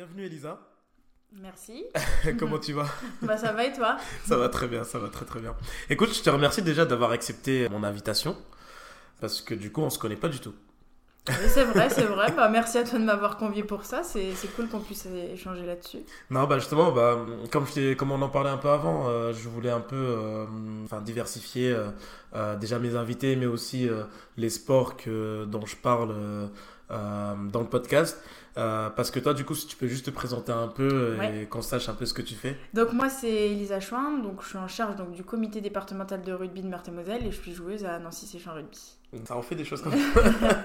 Bienvenue 0.00 0.24
Elisa. 0.24 0.58
Merci. 1.30 1.84
Comment 2.38 2.58
tu 2.58 2.72
vas? 2.72 2.86
Bah 3.20 3.36
ça 3.36 3.52
va 3.52 3.66
et 3.66 3.72
toi? 3.74 3.98
Ça 4.24 4.38
va 4.38 4.48
très 4.48 4.66
bien, 4.66 4.82
ça 4.82 4.98
va 4.98 5.08
très 5.08 5.26
très 5.26 5.40
bien. 5.40 5.54
Écoute, 5.90 6.14
je 6.14 6.22
te 6.22 6.30
remercie 6.30 6.62
déjà 6.62 6.86
d'avoir 6.86 7.10
accepté 7.10 7.68
mon 7.68 7.84
invitation 7.84 8.34
parce 9.20 9.42
que 9.42 9.52
du 9.54 9.70
coup, 9.70 9.82
on 9.82 9.90
se 9.90 9.98
connaît 9.98 10.16
pas 10.16 10.30
du 10.30 10.40
tout. 10.40 10.54
Oui, 11.28 11.34
c'est 11.48 11.64
vrai, 11.64 11.90
c'est 11.90 12.06
vrai. 12.06 12.32
Bah, 12.34 12.48
merci 12.48 12.78
à 12.78 12.84
toi 12.84 12.98
de 12.98 13.04
m'avoir 13.04 13.36
convié 13.36 13.62
pour 13.62 13.84
ça. 13.84 14.02
C'est 14.02 14.32
c'est 14.32 14.48
cool 14.56 14.68
qu'on 14.68 14.80
puisse 14.80 15.04
échanger 15.04 15.66
là-dessus. 15.66 15.98
Non, 16.30 16.44
bah 16.44 16.58
justement, 16.58 16.92
bah, 16.92 17.26
comme, 17.50 17.66
je 17.66 17.92
comme 17.92 18.10
on 18.10 18.22
en 18.22 18.30
parlait 18.30 18.48
un 18.48 18.56
peu 18.56 18.70
avant, 18.70 19.06
euh, 19.06 19.34
je 19.34 19.50
voulais 19.50 19.70
un 19.70 19.80
peu 19.80 19.96
euh, 19.96 20.46
enfin, 20.86 21.02
diversifier 21.02 21.76
euh, 22.34 22.56
déjà 22.56 22.78
mes 22.78 22.96
invités, 22.96 23.36
mais 23.36 23.44
aussi 23.44 23.86
les 24.38 24.48
sports 24.48 24.96
que, 24.96 25.44
dont 25.44 25.66
je 25.66 25.76
parle 25.76 26.48
dans 26.88 27.60
le 27.60 27.68
podcast. 27.68 28.18
Euh, 28.56 28.90
parce 28.90 29.10
que 29.10 29.20
toi, 29.20 29.34
du 29.34 29.44
coup, 29.44 29.54
si 29.54 29.66
tu 29.66 29.76
peux 29.76 29.86
juste 29.86 30.06
te 30.06 30.10
présenter 30.10 30.52
un 30.52 30.68
peu 30.68 31.16
et 31.22 31.46
qu'on 31.46 31.62
sache 31.62 31.88
un 31.88 31.94
peu 31.94 32.06
ce 32.06 32.14
que 32.14 32.22
tu 32.22 32.34
fais. 32.34 32.56
Donc 32.74 32.92
moi 32.92 33.08
c'est 33.08 33.50
Elisa 33.50 33.80
Chouin, 33.80 34.18
donc 34.18 34.42
je 34.42 34.48
suis 34.48 34.58
en 34.58 34.68
charge 34.68 34.96
donc, 34.96 35.12
du 35.12 35.24
comité 35.24 35.60
départemental 35.60 36.22
de 36.22 36.32
rugby 36.32 36.62
de 36.62 36.68
Meurthe-et-Moselle 36.68 37.26
et 37.26 37.30
je 37.30 37.40
suis 37.40 37.54
joueuse 37.54 37.84
à 37.84 37.98
Nancy 37.98 38.26
Séchamp 38.26 38.54
Rugby. 38.54 38.78
Ça 39.24 39.36
en 39.36 39.42
fait 39.42 39.54
des 39.54 39.64
choses 39.64 39.82
comme 39.82 39.94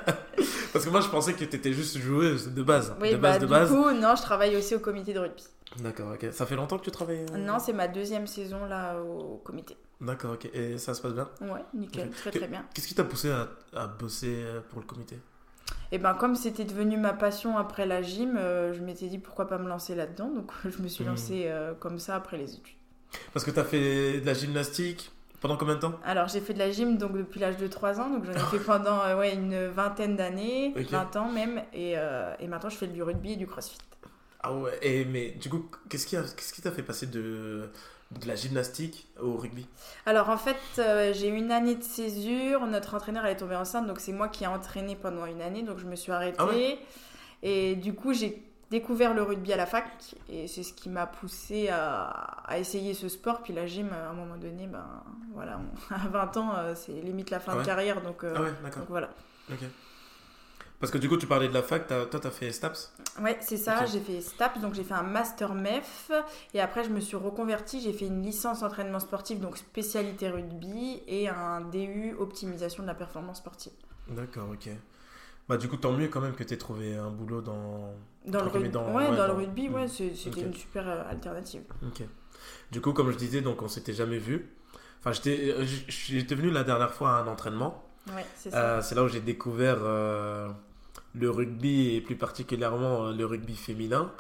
Parce 0.74 0.84
que 0.84 0.90
moi, 0.90 1.00
je 1.00 1.08
pensais 1.08 1.34
que 1.34 1.46
tu 1.46 1.56
étais 1.56 1.72
juste 1.72 1.98
joueuse 1.98 2.54
de 2.54 2.62
base. 2.62 2.94
Oui, 3.02 3.12
de 3.12 3.16
bah 3.16 3.30
base, 3.32 3.40
de 3.40 3.46
du 3.46 3.50
base. 3.50 3.70
coup 3.70 3.92
non, 3.92 4.16
je 4.16 4.22
travaille 4.22 4.56
aussi 4.58 4.76
au 4.76 4.80
comité 4.80 5.14
de 5.14 5.20
rugby. 5.20 5.44
D'accord, 5.78 6.14
ok. 6.14 6.32
Ça 6.32 6.46
fait 6.46 6.56
longtemps 6.56 6.78
que 6.78 6.84
tu 6.84 6.92
travailles 6.92 7.26
euh, 7.34 7.38
Non, 7.38 7.60
c'est 7.60 7.74
ma 7.74 7.88
deuxième 7.88 8.28
saison 8.28 8.66
là 8.66 9.00
au 9.00 9.38
comité. 9.38 9.78
D'accord, 10.02 10.34
ok. 10.34 10.50
Et 10.54 10.78
ça 10.78 10.94
se 10.94 11.02
passe 11.02 11.14
bien? 11.14 11.30
Ouais, 11.42 11.64
nickel, 11.74 12.10
très 12.10 12.30
très 12.32 12.48
bien. 12.48 12.66
Qu'est-ce 12.74 12.88
qui 12.88 12.94
t'a 12.96 13.06
poussé 13.06 13.32
à, 13.32 13.48
à 13.74 13.88
bosser 13.88 14.36
euh, 14.36 14.60
pour 14.70 14.82
le 14.82 14.86
comité? 14.86 15.18
Et 15.92 15.98
ben 15.98 16.14
comme 16.14 16.36
c'était 16.36 16.66
devenu 16.66 16.98
ma 16.98 17.14
passion 17.14 17.58
après 17.58 17.86
la 17.86 18.02
gym, 18.02 18.38
euh, 18.38 18.74
je 18.74 18.82
m'étais 18.82 19.08
dit 19.08 19.18
pourquoi 19.20 19.48
pas 19.48 19.58
me 19.58 19.68
lancer 19.70 19.96
là-dedans, 19.96 20.30
donc 20.30 20.52
je 20.66 20.82
me 20.82 20.88
suis 20.88 21.04
Mhm. 21.04 21.10
lancée 21.12 21.44
euh, 21.48 21.74
comme 21.74 22.00
ça 22.00 22.16
après 22.16 22.38
les 22.38 22.54
études. 22.56 22.76
Parce 23.34 23.46
que 23.46 23.52
t'as 23.52 23.64
fait 23.64 24.20
de 24.20 24.26
la 24.26 24.34
gymnastique 24.34 25.12
pendant 25.42 25.58
combien 25.58 25.76
de 25.76 25.80
temps? 25.80 25.94
Alors 26.04 26.28
j'ai 26.28 26.42
fait 26.42 26.54
de 26.54 26.60
la 26.60 26.72
gym 26.72 26.98
donc 26.98 27.14
depuis 27.16 27.40
l'âge 27.40 27.58
de 27.58 27.68
3 27.68 28.00
ans, 28.00 28.10
donc 28.10 28.26
j'en 28.26 28.32
ai 28.34 28.38
fait 28.58 28.60
pendant 28.60 29.00
euh, 29.02 29.18
ouais, 29.18 29.34
une 29.36 29.68
vingtaine 29.68 30.16
d'années, 30.16 30.74
Ok. 30.76 30.90
20 30.90 31.16
ans 31.16 31.30
même, 31.32 31.62
et, 31.74 31.92
et 32.40 32.48
maintenant 32.48 32.70
je 32.70 32.78
fais 32.78 32.88
du 32.88 33.04
rugby 33.04 33.34
et 33.34 33.36
du 33.36 33.48
crossfit. 33.48 33.78
Ah 34.42 34.54
ouais, 34.54 34.78
et, 34.82 35.06
mais 35.06 35.32
du 35.32 35.50
coup, 35.50 35.66
qu'est-ce 35.90 36.06
qui 36.06 36.16
a- 36.18 36.22
qu'est-ce 36.22 36.54
qui 36.54 36.62
t'a 36.62 36.72
fait 36.72 36.84
passer 36.84 37.08
de, 37.08 37.70
de 38.12 38.28
la 38.28 38.36
gymnastique 38.36 39.08
au 39.22 39.34
rugby. 39.36 39.68
Alors 40.06 40.30
en 40.30 40.38
fait 40.38 40.58
euh, 40.80 41.12
j'ai 41.14 41.28
eu 41.30 41.36
une 41.36 41.52
année 41.52 41.76
de 41.76 41.84
césure, 41.84 42.66
notre 42.68 42.94
entraîneur 42.96 43.26
est 43.26 43.38
tombée 43.38 43.56
enceinte, 43.56 43.88
donc 43.88 44.00
c'est 44.00 44.14
moi 44.14 44.30
qui 44.30 44.44
ai 44.44 44.48
entraîné 44.48 44.96
pendant 44.96 45.26
une 45.26 45.42
année, 45.42 45.64
donc 45.64 45.80
je 45.80 45.86
me 45.86 45.96
suis 45.96 46.12
arrêtée. 46.12 46.38
Ah 46.40 46.46
ouais? 46.46 46.78
Et 47.44 47.76
du 47.76 47.94
coup 47.94 48.14
j'ai 48.14 48.42
découvert 48.72 49.14
le 49.14 49.22
rugby 49.22 49.54
à 49.54 49.58
la 49.58 49.66
fac, 49.66 49.86
et 50.30 50.48
c'est 50.48 50.64
ce 50.64 50.74
qui 50.74 50.90
m'a 50.90 51.06
poussé 51.08 51.70
à, 51.70 52.06
à 52.46 52.58
essayer 52.58 52.94
ce 52.94 53.10
sport, 53.10 53.42
puis 53.44 53.54
la 53.54 53.68
gym 53.68 53.90
à 53.92 54.10
un 54.10 54.14
moment 54.14 54.38
donné, 54.38 54.68
ben 54.68 54.86
voilà, 55.34 55.60
on- 55.60 55.94
à 55.96 56.08
20 56.08 56.38
ans 56.38 56.54
euh, 56.58 56.74
c'est 56.76 56.94
limite 56.94 57.30
la 57.32 57.40
fin 57.40 57.52
Ah 57.54 57.56
ouais? 57.58 57.62
de 57.62 57.68
carrière, 57.68 58.02
donc, 58.02 58.24
euh, 58.24 58.34
Ah 58.36 58.42
ouais, 58.42 58.52
donc 58.78 58.88
voilà. 58.90 59.10
Parce 60.80 60.92
que 60.92 60.98
du 60.98 61.08
coup, 61.10 61.18
tu 61.18 61.26
parlais 61.26 61.48
de 61.48 61.54
la 61.54 61.64
fac, 61.64 61.88
toi, 61.88 62.06
t'as 62.08 62.30
fait 62.32 62.52
STAPS 62.52 62.94
Ouais, 63.22 63.38
c'est 63.42 63.58
ça. 63.58 63.86
J'ai 63.86 64.00
fait 64.02 64.20
STAPS, 64.22 64.60
donc 64.60 64.74
j'ai 64.74 64.84
fait 64.84 64.94
un 64.94 65.04
master 65.04 65.54
MEF. 65.56 66.12
Et 66.54 66.60
après, 66.60 66.84
je 66.84 66.90
me 66.90 67.00
suis 67.00 67.16
reconvertie. 67.16 67.80
J'ai 67.82 67.94
fait 67.94 68.08
une 68.08 68.22
licence 68.22 68.62
entraînement 68.62 69.00
sportif, 69.00 69.40
donc 69.40 69.58
spécialité 69.58 70.30
rugby, 70.30 71.02
et 71.08 71.30
un 71.30 71.62
DU 71.62 72.14
optimisation 72.20 72.84
de 72.84 72.88
la 72.88 72.94
performance 72.96 73.38
sportive. 73.38 73.72
D'accord, 74.10 74.50
ok. 74.52 74.70
Bah, 75.48 75.58
du 75.58 75.68
coup, 75.70 75.78
tant 75.78 75.92
mieux 75.94 76.08
quand 76.08 76.22
même 76.22 76.34
que 76.36 76.44
t'aies 76.44 76.58
trouvé 76.58 76.96
un 76.98 77.10
boulot 77.10 77.42
dans. 77.42 77.94
Dans 78.26 78.42
le 78.44 78.50
rugby, 78.50 78.70
dans- 78.70 78.88
ouais, 78.94 79.08
ouais, 79.10 79.16
dans 79.16 79.28
le 79.28 79.34
dans- 79.34 79.36
rugby, 79.38 79.70
ouais, 79.70 79.86
Mm. 79.86 79.90
c'est- 79.90 80.16
c'était 80.16 80.42
une 80.42 80.54
super 80.54 80.88
euh, 80.90 81.04
alternative. 81.10 81.62
Ok. 81.86 82.04
Du 82.72 82.82
coup, 82.82 82.94
comme 82.94 83.12
je 83.12 83.18
disais, 83.18 83.42
donc 83.42 83.62
on 83.62 83.68
s'était 83.68 83.94
jamais 83.94 84.18
vu. 84.18 84.50
Enfin, 85.00 85.12
j'étais 85.14 85.52
euh, 85.52 86.36
venu 86.36 86.50
la 86.52 86.64
dernière 86.64 86.94
fois 86.94 87.12
à 87.12 87.22
un 87.22 87.28
entraînement. 87.28 87.84
Ouais, 88.16 88.26
c'est 88.36 88.50
ça. 88.52 88.58
Euh, 88.78 88.82
c'est 88.82 88.96
là 88.96 89.04
où 89.04 89.08
j'ai 89.08 89.20
découvert 89.22 89.78
euh, 89.82 90.50
le 91.20 91.30
rugby 91.30 91.96
et 91.96 92.02
plus 92.02 92.16
particulièrement 92.16 93.08
euh, 93.08 93.14
le 93.14 93.26
rugby 93.26 93.56
féminin. 93.56 94.12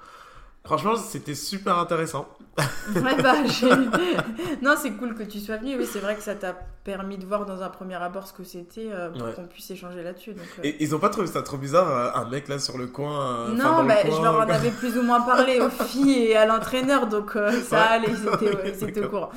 Franchement, 0.64 0.96
c'était 0.96 1.36
super 1.36 1.78
intéressant. 1.78 2.28
Ouais, 2.96 3.20
bah, 3.22 3.34
j'ai- 3.48 3.70
non, 4.62 4.76
c'est 4.80 4.92
cool 4.92 5.16
que 5.16 5.24
tu 5.24 5.40
sois 5.40 5.58
venu. 5.58 5.76
Oui, 5.78 5.88
c'est 5.92 6.00
vrai 6.00 6.16
que 6.16 6.22
ça 6.22 6.36
t'a 6.36 6.56
permis 6.84 7.18
de 7.18 7.26
voir 7.26 7.46
dans 7.48 7.62
un 7.64 7.70
premier 7.70 7.96
abord 7.96 8.28
ce 8.28 8.34
que 8.34 8.44
c'était 8.44 8.90
euh, 8.92 9.10
pour 9.10 9.24
Ouais. 9.24 9.34
qu'on 9.34 9.46
puisse 9.48 9.70
échanger 9.72 10.04
là-dessus. 10.04 10.34
donc, 10.34 10.46
euh. 10.60 10.62
Et 10.64 10.78
ils 10.84 10.94
ont 10.96 11.00
pas 11.00 11.10
trouvé 11.10 11.26
ça 11.28 11.42
trop 11.42 11.58
bizarre, 11.58 12.16
un 12.16 12.30
mec 12.30 12.48
là 12.48 12.60
sur 12.60 12.78
le 12.78 12.86
coin 12.88 13.48
euh, 13.50 13.54
Non, 13.54 13.82
le 13.82 13.88
bah, 13.88 13.96
coin, 14.04 14.16
je 14.18 14.22
leur 14.22 14.36
en 14.36 14.42
avais 14.42 14.70
plus 14.70 14.98
ou 14.98 15.02
moins 15.04 15.22
parlé 15.22 15.60
aux 15.60 15.70
filles 15.84 16.28
et 16.28 16.36
à 16.36 16.46
l'entraîneur, 16.46 17.08
donc 17.08 17.38
ça 17.68 17.82
allait, 17.84 18.08
ils 18.10 18.28
étaient, 18.34 18.56
ouais, 18.56 18.76
ils 18.80 18.88
étaient 18.90 19.04
au 19.04 19.10
courant. 19.10 19.32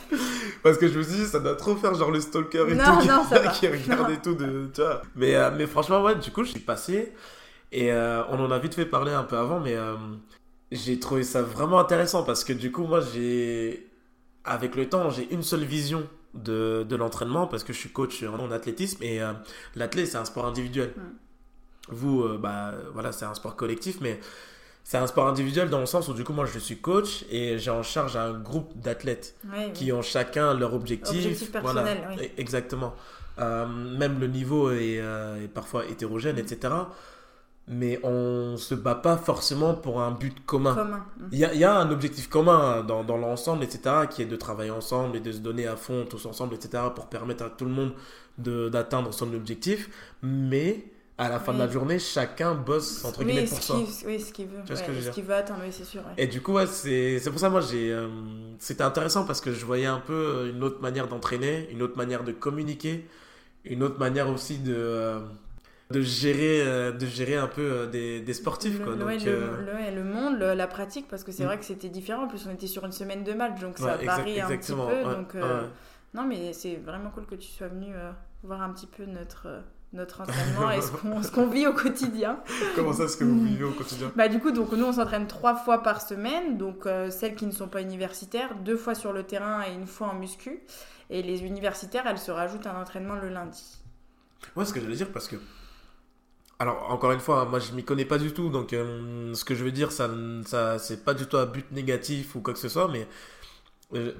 Parce 0.62 0.76
que 0.78 0.88
je 0.88 0.98
me 0.98 1.02
suis 1.02 1.14
dit, 1.16 1.24
ça 1.26 1.40
doit 1.40 1.56
trop 1.56 1.74
faire 1.76 1.94
genre 1.94 2.10
le 2.10 2.20
stalker 2.20 2.66
et 2.68 2.74
Non, 2.74 2.84
tout. 2.84 2.98
qui- 3.00 3.08
non, 3.08 3.24
ça 3.28 3.38
va. 3.38 3.48
qui 3.48 3.66
regarde 3.68 4.08
Non. 4.08 4.14
et 4.14 4.18
tout. 4.18 4.34
De, 4.34 4.70
tu 4.74 4.80
vois. 4.82 5.00
Mais, 5.16 5.34
mais 5.56 5.66
franchement, 5.66 6.02
ouais, 6.02 6.14
du 6.16 6.30
coup, 6.30 6.44
je 6.44 6.50
suis 6.50 6.60
passé. 6.60 7.12
Et 7.72 7.92
euh, 7.92 8.24
on 8.30 8.40
en 8.40 8.50
a 8.50 8.58
vite 8.58 8.74
fait 8.74 8.86
parler 8.86 9.12
un 9.12 9.24
peu 9.24 9.36
avant, 9.36 9.60
mais 9.60 9.74
euh, 9.76 9.94
j'ai 10.72 10.98
trouvé 10.98 11.22
ça 11.22 11.42
vraiment 11.42 11.78
intéressant 11.78 12.22
parce 12.22 12.44
que 12.44 12.52
du 12.52 12.72
coup, 12.72 12.84
moi, 12.84 13.00
j'ai. 13.00 13.86
Avec 14.44 14.76
le 14.76 14.88
temps, 14.88 15.10
j'ai 15.10 15.30
une 15.34 15.42
seule 15.42 15.64
vision 15.64 16.08
de, 16.32 16.86
de 16.88 16.96
l'entraînement 16.96 17.46
parce 17.46 17.64
que 17.64 17.74
je 17.74 17.78
suis 17.78 17.90
coach 17.90 18.22
en, 18.22 18.50
athlétisme 18.50 19.02
et 19.02 19.20
euh, 19.20 19.32
l'athlète, 19.76 20.06
c'est 20.06 20.16
un 20.16 20.24
sport 20.24 20.46
individuel. 20.46 20.94
Mm. 20.96 21.00
Vous, 21.90 22.26
bah, 22.38 22.72
voilà, 22.94 23.12
c'est 23.12 23.24
un 23.26 23.34
sport 23.34 23.56
collectif, 23.56 23.98
mais 24.00 24.20
c'est 24.84 24.96
un 24.98 25.06
sport 25.06 25.26
individuel 25.26 25.68
dans 25.68 25.80
le 25.80 25.86
sens 25.86 26.08
où 26.08 26.14
du 26.14 26.24
coup, 26.24 26.32
moi, 26.32 26.46
je 26.46 26.58
suis 26.58 26.78
coach 26.78 27.24
et 27.30 27.58
j'ai 27.58 27.70
en 27.70 27.82
charge 27.82 28.16
un 28.16 28.32
groupe 28.38 28.72
d'athlètes 28.78 29.36
qui 29.74 29.92
ont 29.92 30.02
chacun 30.02 30.54
leur 30.54 30.72
objectif. 30.74 31.16
Objectif 31.16 31.52
personnel, 31.52 32.08
oui. 32.10 32.24
E- 32.26 32.30
Exactement. 32.38 32.94
Même 33.38 34.18
le 34.18 34.26
niveau 34.26 34.70
est, 34.70 34.96
est 34.96 35.48
parfois 35.52 35.84
hétérogène, 35.86 36.36
Mm. 36.36 36.40
etc. 36.40 36.74
Mais 37.70 38.00
on 38.02 38.56
se 38.56 38.74
bat 38.74 38.94
pas 38.94 39.16
forcément 39.18 39.74
pour 39.74 40.00
un 40.00 40.10
but 40.10 40.34
commun. 40.46 40.74
Mm. 41.18 41.24
Il 41.32 41.38
y 41.38 41.44
a, 41.44 41.52
il 41.52 41.60
y 41.60 41.64
a 41.64 41.76
un 41.76 41.90
objectif 41.90 42.28
commun 42.28 42.82
dans, 42.82 43.04
dans 43.04 43.18
l'ensemble, 43.18 43.62
etc., 43.64 44.06
qui 44.10 44.22
est 44.22 44.26
de 44.26 44.36
travailler 44.36 44.70
ensemble 44.70 45.16
et 45.16 45.20
de 45.20 45.30
se 45.32 45.38
donner 45.38 45.66
à 45.66 45.76
fond 45.76 46.06
tous 46.08 46.24
ensemble, 46.26 46.54
etc., 46.54 46.84
pour 46.94 47.08
permettre 47.08 47.44
à 47.44 47.50
tout 47.50 47.66
le 47.66 47.70
monde 47.70 47.92
de- 48.38 48.68
d'atteindre 48.70 49.12
son 49.12 49.32
objectif. 49.34 49.90
Mais 50.22 50.84
à 51.18 51.28
la 51.28 51.40
fin 51.40 51.52
de 51.52 51.58
la 51.58 51.68
journée, 51.68 51.98
chacun 51.98 52.54
bosse, 52.54 53.04
entre 53.04 53.24
guillemets, 53.24 53.42
Oui, 53.42 53.48
pour 53.48 53.58
qu'il 53.60 53.76
oui, 54.06 54.20
ce 54.20 54.32
qu'il 54.32 54.46
veut. 54.46 54.60
Tu 54.64 54.68
vois 54.72 54.76
ce 54.76 54.82
que 54.82 54.86
ouais, 54.88 54.92
je 54.94 54.98
veux 54.98 55.02
dire? 55.02 55.12
qu'il 55.12 55.24
veut 55.24 55.34
atteindre, 55.34 55.60
oui, 55.64 55.72
c'est 55.72 55.84
sûr. 55.84 56.00
ouais. 56.02 56.12
Et 56.16 56.26
du 56.26 56.40
coup, 56.40 56.52
ouais, 56.52 56.66
c'est 56.66 57.20
pour 57.30 57.40
ça, 57.40 57.50
moi, 57.50 57.60
j'ai. 57.60 57.92
euh, 57.92 58.08
C'était 58.58 58.82
intéressant 58.84 59.24
parce 59.26 59.40
que 59.40 59.52
je 59.52 59.64
voyais 59.66 59.86
un 59.86 60.00
peu 60.00 60.12
euh, 60.14 60.50
une 60.52 60.62
autre 60.62 60.80
manière 60.80 61.08
d'entraîner, 61.08 61.68
une 61.72 61.82
autre 61.82 61.96
manière 61.96 62.24
de 62.24 62.32
communiquer, 62.32 63.06
une 63.64 63.82
autre 63.82 63.98
manière 63.98 64.28
aussi 64.30 64.58
de. 64.58 64.74
euh, 64.76 65.20
de 65.90 66.00
gérer, 66.02 66.60
euh, 66.62 66.92
de 66.92 67.06
gérer 67.06 67.36
un 67.36 67.46
peu 67.46 67.62
euh, 67.62 67.86
des, 67.86 68.20
des 68.20 68.34
sportifs, 68.34 68.78
Le, 68.78 68.84
quoi. 68.84 68.94
le- 68.94 68.98
Donc, 69.00 69.24
le, 69.24 69.32
euh, 69.32 69.90
le- 69.94 70.04
monde, 70.04 70.38
la 70.38 70.66
pratique, 70.66 71.08
parce 71.08 71.24
que 71.24 71.32
c'est 71.32 71.44
Mm. 71.44 71.46
vrai 71.46 71.58
que 71.58 71.64
c'était 71.64 71.88
différent. 71.88 72.24
En 72.24 72.28
plus, 72.28 72.46
on 72.46 72.52
était 72.52 72.66
sur 72.66 72.84
une 72.84 72.92
semaine 72.92 73.24
de 73.24 73.32
match, 73.32 73.58
donc 73.60 73.78
ça 73.78 73.96
ouais, 73.96 74.04
varie 74.04 74.40
un 74.40 74.48
petit 74.48 74.72
peu. 74.72 74.78
ouais, 74.78 75.02
donc, 75.04 75.34
ouais. 75.34 75.40
Non, 76.14 76.24
mais 76.24 76.52
c'est 76.52 76.76
vraiment 76.76 77.10
cool 77.10 77.26
que 77.26 77.34
tu 77.36 77.48
sois 77.48 77.68
venu 77.68 77.92
voir 78.42 78.62
un 78.62 78.70
petit 78.72 78.86
peu 78.86 79.04
notre, 79.04 79.46
notre 79.92 80.20
entraînement 80.22 80.70
et 80.70 80.80
ce 80.82 80.90
qu'on 80.92 81.22
ce 81.22 81.30
qu'on 81.30 81.46
vit 81.48 81.66
au 81.66 81.72
quotidien. 81.74 82.38
Comment 82.76 82.92
ça, 82.92 83.04
est-ce 83.04 83.16
que 83.16 83.24
vous 83.24 83.42
vivez 83.44 83.64
au 83.64 83.72
quotidien? 83.72 84.12
Bah 84.16 84.28
du 84.28 84.38
coup, 84.40 84.50
donc 84.50 84.72
nous 84.72 84.84
on 84.84 84.92
s'entraîne 84.92 85.26
trois 85.26 85.54
fois 85.54 85.82
par 85.82 86.00
semaine, 86.02 86.56
donc 86.58 86.86
euh, 86.86 87.10
celles 87.10 87.34
qui 87.34 87.46
ne 87.46 87.50
sont 87.52 87.68
pas 87.68 87.80
universitaires, 87.82 88.54
deux 88.64 88.76
fois 88.76 88.94
sur 88.94 89.12
le 89.12 89.22
terrain 89.22 89.62
et 89.68 89.72
une 89.74 89.86
fois 89.86 90.08
en 90.08 90.14
muscu. 90.14 90.60
Et 91.10 91.22
les 91.22 91.42
universitaires, 91.42 92.04
elles 92.06 92.18
se 92.18 92.30
rajoutent 92.30 92.66
un 92.66 92.78
entraînement 92.80 93.14
le 93.14 93.28
lundi. 93.30 93.78
Ouais, 94.56 94.64
ce 94.66 94.72
que 94.74 94.80
j'allais 94.80 94.96
dire, 94.96 95.10
parce 95.10 95.26
que. 95.28 95.36
Alors, 96.60 96.90
encore 96.90 97.12
une 97.12 97.20
fois, 97.20 97.44
moi, 97.44 97.60
je 97.60 97.72
m'y 97.72 97.84
connais 97.84 98.04
pas 98.04 98.18
du 98.18 98.32
tout, 98.32 98.48
donc 98.50 98.72
euh, 98.72 99.32
ce 99.34 99.44
que 99.44 99.54
je 99.54 99.62
veux 99.64 99.70
dire, 99.70 99.92
ça, 99.92 100.10
ça 100.44 100.78
c'est 100.78 101.04
pas 101.04 101.14
du 101.14 101.26
tout 101.26 101.36
un 101.36 101.46
but 101.46 101.70
négatif 101.70 102.34
ou 102.34 102.40
quoi 102.40 102.52
que 102.52 102.58
ce 102.58 102.68
soit, 102.68 102.88
mais. 102.88 103.06
euh, 103.94 104.12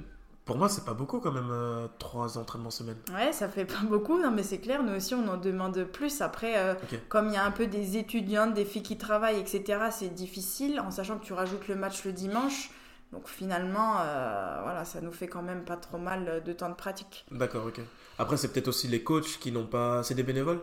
pour 0.45 0.57
moi, 0.57 0.71
c'est 0.71 0.85
pas 0.87 0.95
beaucoup 0.95 1.21
quand 1.21 1.33
même, 1.33 1.51
euh, 1.51 1.89
trois 1.99 2.39
entraînements 2.39 2.71
semaine. 2.71 2.97
Ouais, 3.13 3.33
ça 3.33 3.51
fait 3.51 3.67
pas 3.67 3.83
beaucoup, 3.83 4.19
non 4.19 4.31
mais 4.31 4.43
c'est 4.43 4.61
clair, 4.61 4.83
nous 4.83 4.95
aussi 4.95 5.15
on 5.15 5.29
en 5.29 5.37
demande 5.37 5.85
plus. 5.85 6.23
Après, 6.23 6.57
euh, 6.57 6.75
comme 7.11 7.29
il 7.29 7.35
y 7.35 7.37
a 7.37 7.45
un 7.45 7.51
peu 7.51 7.67
des 7.67 7.99
étudiantes, 7.99 8.55
des 8.55 8.65
filles 8.65 8.83
qui 8.83 8.97
travaillent, 8.97 9.39
etc., 9.41 9.89
c'est 9.91 10.15
difficile, 10.15 10.81
en 10.81 10.91
sachant 10.91 11.19
que 11.19 11.25
tu 11.27 11.35
rajoutes 11.35 11.69
le 11.69 11.75
match 11.77 12.03
le 12.07 12.13
dimanche. 12.13 12.71
Donc 13.13 13.29
finalement, 13.29 13.97
euh, 14.01 14.61
voilà, 14.63 14.87
ça 14.87 15.01
nous 15.03 15.13
fait 15.13 15.29
quand 15.29 15.43
même 15.43 15.65
pas 15.65 15.77
trop 15.77 15.99
mal 15.99 16.43
de 16.43 16.53
temps 16.55 16.71
de 16.71 16.75
pratique. 16.75 17.27
D'accord, 17.31 17.67
ok. 17.67 17.81
Après, 18.19 18.37
c'est 18.39 18.49
peut-être 18.53 18.69
aussi 18.69 18.89
les 18.89 19.03
coachs 19.03 19.39
qui 19.41 19.53
n'ont 19.53 19.67
pas. 19.67 20.03
C'est 20.03 20.15
des 20.15 20.23
bénévoles? 20.23 20.61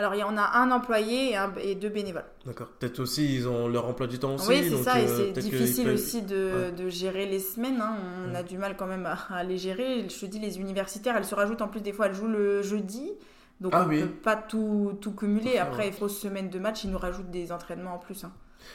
Alors 0.00 0.14
il 0.14 0.18
y 0.20 0.22
en 0.22 0.36
a 0.36 0.58
un 0.58 0.70
employé 0.70 1.30
et, 1.32 1.36
un- 1.36 1.52
et 1.60 1.74
deux 1.74 1.88
bénévoles. 1.88 2.24
D'accord. 2.46 2.68
Peut-être 2.78 3.00
aussi, 3.00 3.34
ils 3.34 3.48
ont 3.48 3.66
leur 3.66 3.84
emploi 3.86 4.06
du 4.06 4.18
temps 4.20 4.36
aussi. 4.36 4.48
oui, 4.48 4.66
c'est 4.70 4.82
ça, 4.84 5.00
et 5.00 5.06
euh, 5.08 5.32
c'est 5.34 5.40
difficile 5.42 5.84
peuvent- 5.86 5.94
aussi 5.94 6.22
de, 6.22 6.50
Ouais. 6.66 6.72
de 6.72 6.88
gérer 6.88 7.26
les 7.26 7.40
semaines. 7.40 7.80
hein. 7.80 7.96
On 8.30 8.34
a 8.36 8.42
du 8.44 8.58
mal 8.58 8.76
quand 8.76 8.86
même 8.86 9.06
à, 9.06 9.18
à 9.34 9.42
les 9.42 9.58
gérer. 9.58 10.08
Je 10.08 10.20
te 10.20 10.26
dis, 10.26 10.38
les 10.38 10.58
universitaires, 10.58 11.16
elles 11.16 11.24
se 11.24 11.34
rajoutent 11.34 11.62
en 11.62 11.68
plus, 11.68 11.80
des 11.80 11.92
fois, 11.92 12.06
elles 12.06 12.14
jouent 12.14 12.28
le 12.28 12.62
jeudi. 12.62 13.10
Donc 13.60 13.72
Ah 13.74 13.82
on 13.84 13.88
oui. 13.88 14.02
peut 14.02 14.06
pas 14.08 14.36
tout, 14.36 14.96
tout 15.00 15.10
cumuler. 15.12 15.54
Tout 15.54 15.58
Après, 15.62 15.82
ouais. 15.82 15.88
il 15.88 15.92
faut 15.92 16.08
semaine 16.08 16.48
de 16.48 16.58
match, 16.60 16.84
ils 16.84 16.90
nous 16.92 16.98
rajoutent 16.98 17.30
des 17.32 17.50
entraînements 17.50 17.94
en 17.94 17.98
plus. 17.98 18.22
hein. 18.22 18.30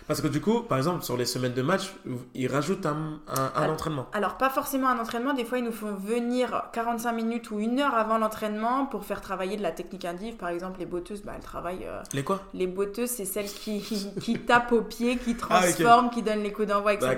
Parce 0.07 0.21
que 0.21 0.27
du 0.27 0.41
coup, 0.41 0.61
par 0.63 0.77
exemple, 0.77 1.03
sur 1.03 1.15
les 1.17 1.25
semaines 1.25 1.53
de 1.53 1.61
match, 1.61 1.93
ils 2.33 2.47
rajoutent 2.51 2.85
un, 2.85 3.19
un, 3.27 3.51
un 3.55 3.69
entraînement. 3.69 4.07
Alors, 4.13 4.37
pas 4.37 4.49
forcément 4.49 4.89
un 4.89 4.99
entraînement. 4.99 5.33
Des 5.33 5.45
fois, 5.45 5.59
ils 5.59 5.63
nous 5.63 5.71
font 5.71 5.93
venir 5.93 6.63
45 6.73 7.11
minutes 7.13 7.51
ou 7.51 7.59
une 7.59 7.79
heure 7.79 7.93
avant 7.93 8.17
l'entraînement 8.17 8.85
pour 8.85 9.05
faire 9.05 9.21
travailler 9.21 9.55
de 9.55 9.61
la 9.61 9.71
technique 9.71 10.03
indive. 10.05 10.35
Par 10.35 10.49
exemple, 10.49 10.79
les 10.79 10.85
botteuses, 10.85 11.21
bah, 11.21 11.33
elles 11.35 11.43
travaillent. 11.43 11.85
euh, 11.85 12.01
Les 12.13 12.23
quoi? 12.23 12.41
Les 12.53 12.67
botteuses, 12.67 13.09
c'est 13.11 13.25
celles 13.25 13.45
qui, 13.51 13.81
qui 14.21 14.39
tapent 14.39 14.71
au 14.71 14.81
pied, 14.81 15.17
qui 15.17 15.35
Ah, 15.49 15.59
transforment, 15.61 16.09
qui 16.09 16.21
donnent 16.23 16.43
les 16.43 16.51
coups 16.51 16.67
d'envoi, 16.67 16.93
etc. 16.93 17.17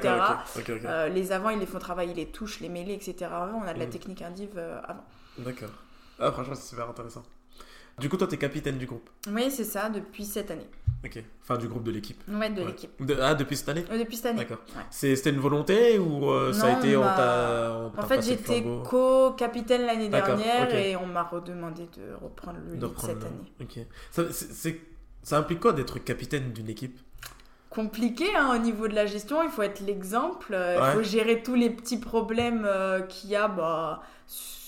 Euh, 0.85 1.07
les 1.09 1.31
avants, 1.31 1.49
ils 1.49 1.59
les 1.59 1.65
font 1.65 1.79
travailler 1.79 2.13
les 2.13 2.27
touches, 2.27 2.59
les 2.59 2.69
mêlées, 2.69 2.93
etc. 2.93 3.15
Avant, 3.31 3.61
on 3.63 3.67
a 3.67 3.73
de 3.73 3.79
la 3.79 3.85
Mm. 3.87 3.89
technique 3.89 4.21
indive 4.21 4.51
euh, 4.57 4.79
avant. 4.87 5.03
D'accord. 5.39 5.69
Ah, 6.19 6.31
franchement, 6.31 6.55
c'est 6.55 6.69
super 6.69 6.89
intéressant. 6.89 7.23
Du 7.99 8.09
coup, 8.09 8.17
toi, 8.17 8.27
t'es 8.27 8.37
capitaine 8.37 8.77
du 8.77 8.85
groupe. 8.85 9.09
Oui, 9.31 9.49
c'est 9.49 9.63
ça, 9.63 9.89
depuis 9.89 10.25
cette 10.25 10.51
année. 10.51 10.67
Ok. 11.05 11.23
Enfin, 11.43 11.57
du 11.57 11.67
groupe 11.67 11.83
de 11.83 11.91
l'équipe. 11.91 12.21
Ouais, 12.27 12.49
de 12.49 12.61
Ouais. 12.61 12.67
l'équipe. 12.67 13.05
De- 13.05 13.15
Ah, 13.21 13.35
depuis 13.35 13.55
cette 13.55 13.69
année 13.69 13.85
Euh, 13.91 13.97
depuis 13.99 14.17
cette 14.17 14.25
année. 14.27 14.39
D'accord. 14.39 14.57
Ouais. 14.75 14.81
C'était 14.89 15.29
une 15.29 15.39
volonté 15.39 15.97
ou 15.99 16.29
euh, 16.29 16.51
ça 16.51 16.67
a 16.75 16.79
été 16.79 16.97
on 16.97 17.01
m'a- 17.03 17.15
t'a 17.15 17.71
on 17.85 17.89
t'a 17.91 18.03
En 18.03 18.07
fait, 18.07 18.21
j'étais 18.21 18.63
co-capitaine 18.83 19.85
l'année 19.85 20.09
dernière 20.09 20.73
et 20.75 20.95
on 20.97 21.05
m'a 21.05 21.23
redemandé 21.23 21.83
de 21.97 22.13
reprendre 22.21 22.57
le 22.65 22.71
lead 22.71 22.79
de 22.79 22.85
reprendre 22.87 23.13
cette 23.13 23.21
le- 23.21 23.27
année. 23.27 23.51
Ok. 23.61 23.79
Ça, 24.11 24.73
ça 25.23 25.37
implique 25.37 25.59
quoi 25.61 25.71
d'être 25.73 25.99
capitaine 25.99 26.51
d'une 26.51 26.69
équipe? 26.69 26.99
Compliqué 27.69 28.35
hein, 28.35 28.53
au 28.55 28.57
niveau 28.57 28.87
de 28.87 28.95
la 28.95 29.05
gestion, 29.05 29.43
il 29.43 29.49
faut 29.49 29.61
être 29.61 29.81
l'exemple, 29.81 30.53
euh, 30.53 30.75
il 30.77 30.81
Ouais. 30.81 30.91
faut 30.93 31.03
gérer 31.03 31.43
tous 31.43 31.55
les 31.55 31.69
petits 31.69 31.97
problèmes 31.99 32.63
euh, 32.65 33.01
qu'il 33.01 33.29
y 33.29 33.35
a 33.35 33.47
bah, 33.47 34.01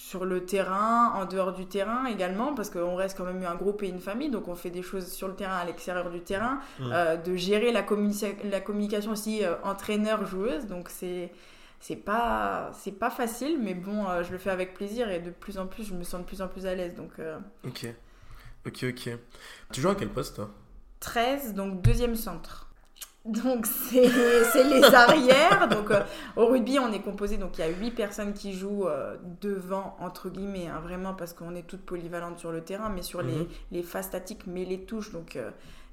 sur 0.09 0.23
le 0.25 0.45
terrain, 0.45 1.11
en 1.15 1.25
dehors 1.25 1.53
du 1.53 1.65
terrain 1.65 2.05
également, 2.05 2.53
parce 2.53 2.69
qu'on 2.69 2.95
reste 2.95 3.17
quand 3.17 3.25
même 3.25 3.43
un 3.43 3.55
groupe 3.55 3.83
et 3.83 3.89
une 3.89 3.99
famille, 3.99 4.29
donc 4.29 4.47
on 4.47 4.55
fait 4.55 4.69
des 4.69 4.81
choses 4.83 5.07
sur 5.11 5.27
le 5.27 5.35
terrain, 5.35 5.57
à 5.57 5.65
l'extérieur 5.65 6.09
du 6.09 6.21
terrain, 6.21 6.59
Mm. 6.79 6.91
euh, 6.93 7.15
de 7.17 7.35
gérer 7.35 7.71
la, 7.71 7.83
la 8.55 8.61
communication 8.61 9.11
aussi 9.11 9.43
euh, 9.43 9.55
entraîneur-joueuse, 9.63 10.65
donc 10.67 10.89
c'est 10.89 11.31
c'est 11.79 11.95
pas 11.97 12.71
c'est 12.73 12.97
pas 13.03 13.09
facile, 13.09 13.59
mais 13.61 13.73
bon, 13.75 14.07
euh, 14.07 14.23
je 14.23 14.31
le 14.31 14.37
fais 14.37 14.49
avec 14.49 14.73
plaisir 14.73 15.09
et 15.11 15.19
de 15.19 15.29
plus 15.29 15.57
en 15.57 15.67
plus, 15.67 15.83
je 15.83 15.93
me 15.93 16.03
sens 16.03 16.21
de 16.21 16.25
plus 16.25 16.41
en 16.41 16.47
plus 16.47 16.65
à 16.65 16.73
l'aise, 16.73 16.95
donc 16.95 17.11
Ok. 17.65 17.85
Ok, 18.65 18.83
ok. 18.83 19.09
Tu 19.71 19.81
joues 19.81 19.89
à 19.89 19.95
quel 19.95 20.09
poste, 20.09 20.35
toi? 20.35 20.49
13, 20.99 21.53
donc 21.53 21.81
deuxième 21.81 22.15
centre. 22.15 22.66
Donc 23.27 23.65
c'est 23.65 24.09
c'est 24.53 24.63
les 24.63 24.83
arrières. 24.95 25.67
Donc 25.69 25.91
euh, 25.91 26.01
au 26.35 26.45
rugby 26.47 26.79
on 26.79 26.91
est 26.93 27.01
composé 27.01 27.37
donc 27.37 27.57
il 27.57 27.61
y 27.61 27.63
a 27.63 27.69
8 27.69 27.91
personnes 27.91 28.33
qui 28.33 28.53
jouent 28.53 28.87
euh, 28.87 29.17
devant 29.41 29.97
entre 29.99 30.29
guillemets 30.29 30.67
hein, 30.67 30.79
vraiment 30.81 31.13
parce 31.13 31.33
qu'on 31.33 31.53
est 31.55 31.63
toutes 31.67 31.81
polyvalentes 31.85 32.39
sur 32.39 32.51
le 32.51 32.61
terrain 32.61 32.89
mais 32.89 33.01
sur 33.01 33.21
les, 33.21 33.33
Mhm. 33.33 33.47
les 33.71 33.83
phases 33.83 34.05
statiques 34.05 34.47
mais 34.47 34.63
les 34.65 34.85
touches 34.85 35.11
donc 35.11 35.35
euh, 35.35 35.51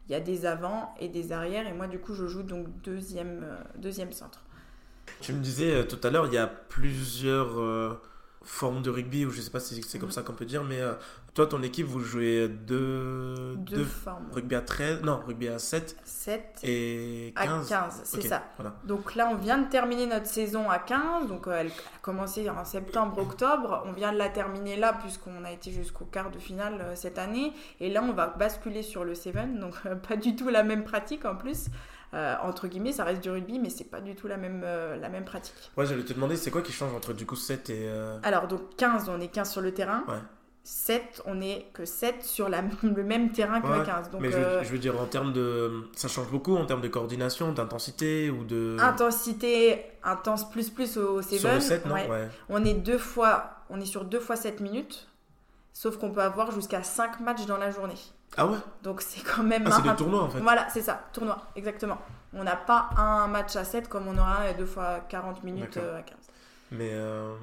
il 0.09 0.13
y 0.13 0.15
a 0.15 0.21
des 0.21 0.47
avants 0.47 0.95
et 1.01 1.09
des 1.09 1.33
arrières 1.33 1.67
et 1.67 1.73
moi 1.73 1.87
du 1.89 1.99
coup 1.99 2.15
je 2.15 2.27
joue 2.27 2.43
donc 2.43 2.67
deuxième 2.83 3.43
euh, 3.45 3.57
deuxième 3.77 4.13
centre. 4.13 4.41
Tu 5.21 5.33
me 5.33 5.41
disais 5.41 5.73
euh, 5.75 5.83
tout 5.85 5.99
à 6.07 6.11
l'heure, 6.11 6.27
il 6.27 6.35
y 6.35 6.39
a 6.39 6.47
plusieurs 6.47 7.59
formes 8.45 8.83
de 8.83 8.91
rugby, 8.91 9.25
ou 9.27 9.31
je 9.31 9.41
sais 9.41 9.51
pas 9.51 9.61
si 9.61 9.83
c'est 9.83 9.99
comme 9.99 10.09
Mhm. 10.09 10.13
ça 10.15 10.23
qu'on 10.23 10.35
peut 10.35 10.45
dire, 10.45 10.63
mais 10.65 10.81
euh, 10.81 10.93
toi, 11.35 11.47
ton 11.47 11.63
équipe, 11.63 11.87
vous 11.87 12.01
jouez 12.01 12.49
deux, 12.49 13.55
Deux, 13.57 13.77
deux 13.79 13.85
formes. 13.85 14.27
rugby 14.33 14.55
à 14.55 14.61
13, 14.61 15.03
non, 15.03 15.21
rugby 15.27 15.49
à 15.49 15.59
7 15.59 15.97
7 16.05 16.61
et 16.63 17.33
à 17.37 17.47
15. 17.47 17.69
15, 17.69 18.01
c'est 18.05 18.21
ça. 18.23 18.43
Voilà. 18.57 18.75
Donc 18.85 19.15
là, 19.15 19.29
on 19.33 19.37
vient 19.37 19.59
de 19.59 19.69
terminer 19.69 20.07
notre 20.07 20.27
saison 20.27 20.71
à 20.71 20.79
15. 20.79 21.27
Donc 21.29 21.47
euh, 21.49 21.57
elle 21.59 21.69
a 21.69 21.99
commencé 22.03 22.49
en 22.51 22.65
septembre, 22.65 23.19
octobre. 23.19 23.83
On 23.87 23.93
vient 23.93 24.13
de 24.13 24.19
la 24.19 24.29
terminer 24.29 24.77
là, 24.77 24.93
puisqu'on 25.01 25.45
a 25.45 25.51
été 25.51 25.73
jusqu'au 25.73 26.05
quart 26.05 26.31
de 26.31 26.39
finale 26.39 26.79
euh, 26.81 26.95
cette 26.95 27.19
année. 27.19 27.53
Et 27.81 27.91
là, 27.91 28.03
on 28.03 28.13
va 28.13 28.27
basculer 28.29 28.83
sur 28.83 29.05
le 29.05 29.15
Seven. 29.15 29.59
Donc 29.59 29.75
pas 30.09 30.17
du 30.17 30.37
tout 30.37 30.49
la 30.51 30.63
même 30.63 30.85
pratique 30.85 31.25
en 31.25 31.35
plus. 31.35 31.67
Euh, 32.15 32.35
entre 32.43 32.69
guillemets, 32.69 32.93
ça 32.93 33.05
reste 33.05 33.23
du 33.23 33.31
rugby, 33.31 33.59
mais 33.59 33.71
c'est 33.71 33.85
pas 33.91 34.01
du 34.01 34.15
tout 34.15 34.29
la 34.29 34.37
même, 34.37 34.63
euh, 34.65 34.97
la 34.97 35.09
même 35.09 35.25
pratique. 35.25 35.55
Ouais, 35.77 35.85
j'allais 35.85 36.05
te 36.05 36.13
demander, 36.13 36.37
c'est 36.37 36.51
quoi 36.53 36.63
qui 36.63 36.73
change 36.73 36.95
entre 36.95 37.13
du 37.13 37.27
coup 37.27 37.37
7 37.37 37.71
et. 37.71 37.75
euh, 37.89 38.19
Alors, 38.23 38.47
donc 38.47 38.77
15, 38.77 39.09
on 39.09 39.21
est 39.21 39.29
15 39.29 39.51
sur 39.51 39.61
le 39.61 39.73
terrain. 39.75 40.05
Ouais. 40.07 40.15
7, 40.67 41.23
on 41.27 41.43
est 41.43 41.67
que 41.75 41.85
7 41.85 42.23
sur 42.23 42.49
la, 42.49 42.63
le 42.83 43.03
même 43.03 43.33
terrain 43.33 43.61
que 43.61 43.67
Ouais, 43.67 43.85
15. 43.85 44.11
Donc, 44.11 44.23
mais 44.23 44.31
je 44.31 44.39
veux, 44.39 44.63
je 44.63 44.69
veux 44.71 44.79
dire, 44.79 44.99
en 45.01 45.07
termes 45.07 45.33
de. 45.33 45.83
Ça 45.95 46.09
change 46.09 46.31
beaucoup 46.31 46.57
en 46.57 46.65
termes 46.67 46.81
de 46.81 46.89
coordination, 46.89 47.53
d'intensité 47.53 48.31
ou 48.31 48.45
de. 48.45 48.77
intensité 48.81 49.85
intense 50.03 50.49
plus 50.51 50.71
plus 50.71 50.97
au 50.97 51.21
Seven. 51.21 51.39
Sur 51.39 51.53
le 51.55 51.61
7, 51.61 51.87
non? 51.87 51.95
Ouais. 51.95 52.09
Ouais. 52.09 52.29
On 52.49 52.65
est 52.65 52.75
deux 52.75 52.99
fois, 52.99 53.57
on 53.71 53.81
est 53.81 53.85
sur 53.87 54.05
deux 54.05 54.21
fois 54.21 54.37
7 54.37 54.61
minutes, 54.61 55.09
sauf 55.75 55.99
qu'on 55.99 56.11
peut 56.11 56.23
avoir 56.23 56.51
jusqu'à 56.53 56.83
5 56.83 57.21
matchs 57.21 57.45
dans 57.45 57.59
la 57.59 57.71
journée. 57.71 57.99
Ah 58.39 58.47
ouais? 58.47 58.57
Donc 58.83 59.03
c'est 59.03 59.21
quand 59.23 59.43
même 59.43 59.65
Ah, 59.67 59.73
c'est 59.77 59.89
des 59.91 59.95
tournois 59.97 60.23
en 60.23 60.31
fait. 60.31 60.41
Voilà, 60.41 60.67
c'est 60.71 60.81
ça, 60.83 61.03
tournoi, 61.13 61.43
exactement. 61.55 61.99
On 62.33 62.43
n'a 62.45 62.57
pas 62.57 62.89
un 62.97 63.27
match 63.29 63.55
à 63.57 63.65
7 63.65 63.89
comme 63.89 64.09
on 64.09 64.17
aura 64.17 64.53
deux 64.57 64.65
fois 64.67 65.01
40 65.09 65.45
minutes 65.45 65.77
euh, 65.77 65.99
à 65.99 66.03
15. 66.03 66.17
Mais. 66.73 66.91
euh, 66.95 67.37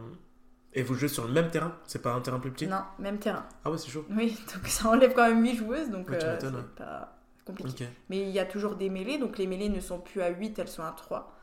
Et 0.74 0.83
vous 0.83 0.95
jouez 0.95 1.07
sur 1.07 1.25
le 1.28 1.31
même 1.31 1.50
terrain? 1.51 1.74
C'est 1.86 2.01
pas 2.01 2.12
un 2.13 2.19
terrain 2.22 2.39
plus 2.39 2.51
petit? 2.51 2.68
Non, 2.68 2.81
même 3.00 3.19
terrain. 3.19 3.45
Ah 3.63 3.72
ouais, 3.72 3.78
c'est 3.78 3.89
chaud. 3.92 4.06
Oui, 4.10 4.38
donc 4.54 4.68
ça 4.68 4.89
enlève 4.89 5.13
quand 5.13 5.27
même 5.27 5.42
8 5.44 5.56
joueuses, 5.56 5.89
donc 5.89 6.10
Ouais, 6.10 6.22
euh, 6.24 6.38
c'est 6.42 6.75
pas 6.75 7.13
compliqué. 7.45 7.86
Ok. 7.86 7.89
Mais 8.10 8.22
il 8.22 8.30
y 8.31 8.39
a 8.39 8.45
toujours 8.45 8.75
des 8.75 8.89
mêlées, 8.89 9.18
donc 9.18 9.38
les 9.38 9.48
mêlées 9.48 9.69
ne 9.69 9.80
sont 9.80 10.00
plus 10.00 10.22
à 10.22 10.30
8, 10.30 10.60
elles 10.60 10.68
sont 10.68 10.84
à 10.84 10.92
3. 10.92 11.34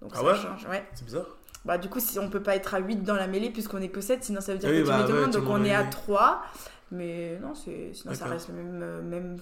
Donc 0.00 0.12
Ah 0.14 0.18
ça 0.18 0.24
ouais? 0.24 0.36
change, 0.36 0.66
ouais. 0.68 0.86
C'est 0.94 1.04
bizarre. 1.04 1.26
Bah, 1.66 1.78
du 1.78 1.88
coup, 1.88 2.00
si 2.00 2.18
on 2.18 2.30
peut 2.30 2.42
pas 2.42 2.56
être 2.56 2.74
à 2.74 2.78
8 2.78 3.02
dans 3.02 3.14
la 3.14 3.26
mêlée 3.26 3.50
puisqu'on 3.50 3.82
est 3.82 3.88
que 3.88 4.00
7, 4.00 4.24
sinon 4.24 4.40
ça 4.40 4.52
veut 4.52 4.58
dire 4.58 4.70
Oui, 4.70 4.76
que 4.78 4.82
tu 4.82 4.88
bah 4.88 4.98
mets 4.98 5.04
tout 5.04 5.12
le 5.12 5.20
monde. 5.22 5.30
Donc 5.32 5.44
on 5.48 5.64
est 5.64 5.74
à 5.74 5.82
oui. 5.82 5.90
3. 5.90 6.42
Mais 6.92 7.36
non, 7.42 7.52
c'est 7.56 7.92
sinon 7.92 8.14
ça 8.14 8.26
reste 8.26 8.48
le 8.48 8.54
même, 8.54 8.80
euh, 8.82 9.02
même 9.02 9.36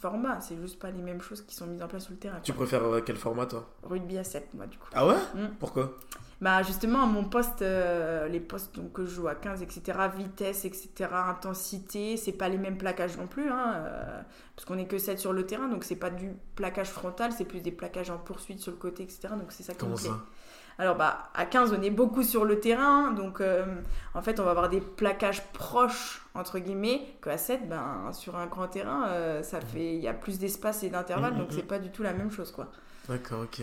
format. 0.00 0.40
C'est 0.40 0.60
juste 0.60 0.80
pas 0.80 0.90
les 0.90 1.00
mêmes 1.00 1.20
choses 1.20 1.42
qui 1.42 1.54
sont 1.54 1.66
mises 1.66 1.80
en 1.80 1.86
place 1.86 2.02
sur 2.04 2.12
le 2.12 2.18
terrain. 2.18 2.40
Tu 2.42 2.52
quoi. 2.52 2.66
préfères 2.66 2.84
euh, 2.84 3.00
quel 3.00 3.16
format 3.16 3.46
toi? 3.46 3.68
Rugby 3.84 4.18
à 4.18 4.24
7, 4.24 4.52
moi, 4.54 4.66
du 4.66 4.76
coup. 4.78 4.88
Ah 4.92 5.06
ouais? 5.06 5.14
Mm. 5.34 5.46
Pourquoi? 5.60 5.96
Bah, 6.40 6.62
justement, 6.62 7.06
mon 7.06 7.24
poste, 7.24 7.62
euh, 7.62 8.28
les 8.28 8.38
postes 8.38 8.74
donc, 8.76 8.92
que 8.92 9.04
je 9.04 9.10
joue 9.10 9.26
à 9.26 9.34
15, 9.34 9.60
etc., 9.62 9.98
vitesse, 10.16 10.64
etc., 10.64 11.10
intensité, 11.12 12.16
c'est 12.16 12.32
pas 12.32 12.48
les 12.48 12.58
mêmes 12.58 12.78
plaquages 12.78 13.16
non 13.16 13.26
plus. 13.26 13.48
Hein, 13.50 13.74
euh, 13.76 14.20
parce 14.54 14.64
qu'on 14.64 14.78
est 14.78 14.86
que 14.86 14.98
7 14.98 15.18
sur 15.18 15.32
le 15.32 15.46
terrain, 15.46 15.68
donc 15.68 15.82
c'est 15.82 15.96
pas 15.96 16.10
du 16.10 16.30
plaquage 16.54 16.90
frontal, 16.90 17.32
c'est 17.32 17.44
plus 17.44 17.60
des 17.60 17.72
plaquages 17.72 18.10
en 18.10 18.18
poursuite 18.18 18.60
sur 18.60 18.70
le 18.70 18.78
côté, 18.78 19.02
etc. 19.02 19.28
Donc 19.30 19.50
c'est 19.50 19.64
ça 19.64 19.72
qui 19.72 19.80
Comment 19.80 19.92
me 19.92 19.98
plaît. 19.98 20.08
ça? 20.08 20.24
Alors 20.78 20.94
bah 20.96 21.30
à 21.34 21.44
15 21.44 21.72
on 21.76 21.82
est 21.82 21.90
beaucoup 21.90 22.22
sur 22.22 22.44
le 22.44 22.60
terrain 22.60 23.10
donc 23.10 23.40
euh, 23.40 23.64
en 24.14 24.22
fait 24.22 24.38
on 24.38 24.44
va 24.44 24.50
avoir 24.52 24.68
des 24.68 24.80
plaquages 24.80 25.42
proches 25.52 26.22
entre 26.34 26.60
guillemets 26.60 27.02
qu'à 27.22 27.36
7 27.36 27.68
ben 27.68 28.12
sur 28.12 28.36
un 28.36 28.46
grand 28.46 28.68
terrain 28.68 29.08
euh, 29.08 29.42
ça 29.42 29.60
fait 29.60 29.94
il 29.96 30.00
y 30.00 30.06
a 30.08 30.14
plus 30.14 30.38
d'espace 30.38 30.84
et 30.84 30.88
d'intervalle 30.90 31.34
Mhm, 31.34 31.38
donc 31.38 31.48
mhm. 31.48 31.56
c'est 31.56 31.66
pas 31.66 31.78
du 31.80 31.90
tout 31.90 32.02
la 32.04 32.12
même 32.12 32.30
chose 32.30 32.52
quoi. 32.52 32.70
D'accord, 33.08 33.40
ok. 33.42 33.62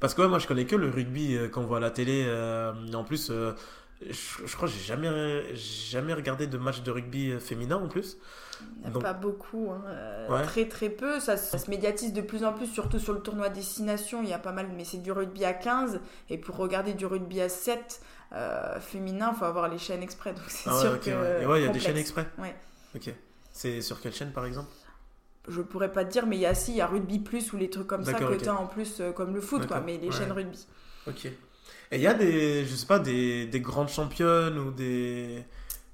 Parce 0.00 0.14
que 0.14 0.22
ouais, 0.22 0.28
moi 0.28 0.38
je 0.38 0.46
connais 0.48 0.66
que 0.66 0.76
le 0.76 0.90
rugby 0.90 1.36
euh, 1.36 1.48
qu'on 1.48 1.64
voit 1.64 1.76
à 1.78 1.80
la 1.80 1.90
télé. 1.90 2.24
euh, 2.26 2.72
en 2.92 3.04
plus, 3.04 3.30
je, 3.30 3.52
je 4.10 4.56
crois 4.56 4.68
que 4.68 4.74
j'ai 4.74 4.80
jamais, 4.84 5.54
jamais 5.54 6.12
regardé 6.14 6.46
de 6.46 6.58
match 6.58 6.82
de 6.82 6.90
rugby 6.90 7.38
féminin 7.40 7.76
en 7.76 7.88
plus. 7.88 8.18
Il 8.76 8.80
n'y 8.82 8.86
a 8.86 8.90
Donc- 8.90 9.02
pas 9.02 9.12
beaucoup, 9.12 9.70
hein, 9.70 9.82
euh, 9.86 10.28
Ouais. 10.28 10.42
très 10.44 10.66
très 10.66 10.88
peu. 10.88 11.20
Ça, 11.20 11.36
ça 11.36 11.58
se 11.58 11.68
médiatise 11.70 12.12
de 12.12 12.20
plus 12.22 12.44
en 12.44 12.52
plus, 12.52 12.66
surtout 12.66 12.98
sur 12.98 13.12
le 13.12 13.20
tournoi 13.20 13.48
Destination. 13.50 14.22
Il 14.22 14.28
y 14.28 14.32
a 14.32 14.38
pas 14.38 14.52
mal, 14.52 14.68
mais 14.76 14.84
c'est 14.84 14.98
du 15.02 15.12
rugby 15.12 15.44
à 15.44 15.52
15. 15.52 16.00
Et 16.30 16.38
pour 16.38 16.56
regarder 16.56 16.94
du 16.94 17.04
rugby 17.06 17.40
à 17.40 17.48
7 17.48 18.00
euh, 18.32 18.78
féminin, 18.80 19.32
il 19.34 19.38
faut 19.38 19.44
avoir 19.44 19.68
les 19.68 19.78
chaînes 19.78 20.02
exprès. 20.02 20.32
Donc 20.32 20.44
c'est 20.48 20.70
Ah 20.70 20.74
ouais, 20.74 20.80
sûr 20.80 20.92
ok, 20.92 21.00
que. 21.00 21.10
ouais. 21.10 21.42
Et 21.42 21.46
ouais, 21.46 21.60
il 21.62 21.66
y 21.66 21.68
a 21.68 21.72
des 21.72 21.80
chaînes 21.80 21.96
exprès. 21.96 22.26
Ouais. 22.38 22.54
Ok. 22.94 23.12
C'est 23.52 23.80
sur 23.82 24.00
quelle 24.00 24.14
chaîne 24.14 24.32
par 24.32 24.46
exemple? 24.46 24.68
Je 25.48 25.60
pourrais 25.62 25.90
pas 25.92 26.04
te 26.04 26.10
dire, 26.12 26.26
mais 26.26 26.36
il 26.36 26.40
y 26.40 26.46
a 26.46 26.54
si, 26.54 26.72
il 26.72 26.76
y 26.76 26.80
a 26.80 26.86
Rugby 26.86 27.18
Plus 27.18 27.52
ou 27.52 27.56
les 27.56 27.70
trucs 27.70 27.86
comme 27.86 28.04
ça 28.04 28.12
que 28.14 28.24
ok. 28.24 28.42
t'as 28.42 28.52
en 28.52 28.66
plus, 28.66 29.00
euh, 29.00 29.10
comme 29.12 29.34
le 29.34 29.40
foot, 29.40 29.66
quoi. 29.66 29.80
Mais 29.80 29.98
les 29.98 30.10
chaînes 30.12 30.32
rugby. 30.32 30.66
Ok. 31.06 31.24
Et 31.26 31.96
il 31.96 32.00
y 32.02 32.06
a 32.06 32.14
des, 32.14 32.64
je 32.64 32.74
sais 32.76 32.86
pas, 32.86 32.98
des, 33.00 33.46
des 33.46 33.60
grandes 33.60 33.88
championnes 33.88 34.58
ou 34.58 34.70
des, 34.70 35.44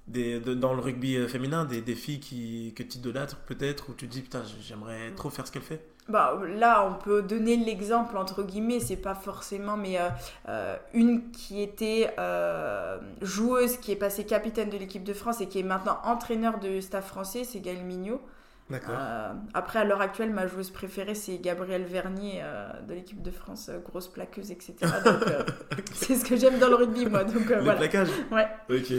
des 0.06 0.40
de- 0.40 0.54
dans 0.54 0.74
le 0.74 0.80
rugby 0.80 1.16
euh, 1.16 1.28
féminin, 1.28 1.64
des, 1.64 1.80
des 1.82 1.94
filles 1.94 2.20
qui, 2.20 2.72
que 2.76 2.82
tu 2.82 2.98
idolâtres 2.98 3.36
peut-être, 3.46 3.90
où 3.90 3.94
tu 3.94 4.06
te 4.06 4.12
dis 4.12 4.22
putain, 4.22 4.42
j'aimerais 4.60 5.12
trop 5.16 5.30
faire 5.30 5.46
ce 5.46 5.52
qu'elle 5.52 5.62
fait. 5.62 5.84
Bah, 6.08 6.38
là, 6.54 6.86
on 6.88 6.94
peut 7.02 7.20
donner 7.22 7.56
l'exemple, 7.56 8.16
entre 8.16 8.44
guillemets, 8.44 8.78
c'est 8.78 8.96
pas 8.96 9.16
forcément, 9.16 9.76
mais 9.76 9.98
euh, 9.98 10.08
euh, 10.48 10.76
une 10.94 11.32
qui 11.32 11.60
était 11.60 12.14
euh, 12.20 12.98
joueuse, 13.22 13.78
qui 13.78 13.90
est 13.90 13.96
passée 13.96 14.24
capitaine 14.24 14.70
de 14.70 14.76
l'équipe 14.78 15.02
de 15.02 15.12
France 15.12 15.40
et 15.40 15.48
qui 15.48 15.58
est 15.58 15.64
maintenant 15.64 15.98
entraîneur 16.04 16.60
de 16.60 16.80
staff 16.80 17.08
français, 17.08 17.42
c'est 17.42 17.58
Gaël 17.60 17.82
Mignot. 17.82 18.20
D'accord. 18.68 18.96
Euh, 18.98 19.32
après, 19.54 19.78
à 19.78 19.84
l'heure 19.84 20.00
actuelle, 20.00 20.32
ma 20.32 20.48
joueuse 20.48 20.70
préférée, 20.70 21.14
c'est 21.14 21.38
Gabrielle 21.38 21.84
Vernier 21.84 22.40
euh, 22.42 22.68
de 22.88 22.94
l'équipe 22.94 23.22
de 23.22 23.30
France, 23.30 23.68
euh, 23.68 23.78
grosse 23.78 24.08
plaqueuse, 24.08 24.50
etc. 24.50 24.74
Euh, 24.82 25.44
c'est 25.94 26.16
ce 26.16 26.24
que 26.24 26.36
j'aime 26.36 26.58
dans 26.58 26.68
le 26.68 26.74
rugby, 26.74 27.06
moi. 27.06 27.22
Donc, 27.22 27.48
le 27.48 27.60
voilà. 27.60 27.76
plaquage 27.76 28.08
Ouais. 28.32 28.48
Ok. 28.68 28.92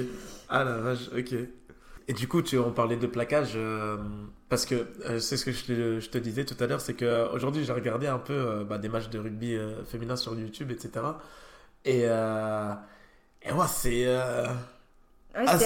Ah 0.48 0.64
la 0.64 0.78
vache, 0.78 1.10
ok. 1.16 1.34
Et 2.08 2.14
du 2.14 2.30
coup, 2.30 2.42
tu 2.42 2.58
en 2.58 2.72
parlais 2.72 2.96
de 2.96 3.08
plaquage, 3.08 3.60
parce 4.48 4.66
que 4.66 4.88
c'est 5.20 5.36
ce 5.36 5.44
que 5.44 5.52
je 5.52 5.66
te, 5.66 6.00
je 6.00 6.10
te 6.10 6.18
disais 6.18 6.46
tout 6.46 6.56
à 6.64 6.66
l'heure, 6.66 6.80
c'est 6.80 6.94
qu'aujourd'hui, 6.94 7.66
j'ai 7.66 7.74
regardé 7.74 8.08
un 8.08 8.20
peu 8.20 8.64
bah, 8.64 8.78
des 8.78 8.88
matchs 8.88 9.10
de 9.10 9.20
rugby 9.20 9.58
féminin 9.86 10.16
sur 10.16 10.34
YouTube, 10.40 10.72
etc. 10.72 11.06
Et, 11.84 12.04
et 12.04 13.52
ouais, 13.52 13.68
c'est. 13.68 14.06
Euh, 15.36 15.40
Ouais, 15.42 15.46
Ah, 15.48 15.58
c'est 15.58 15.66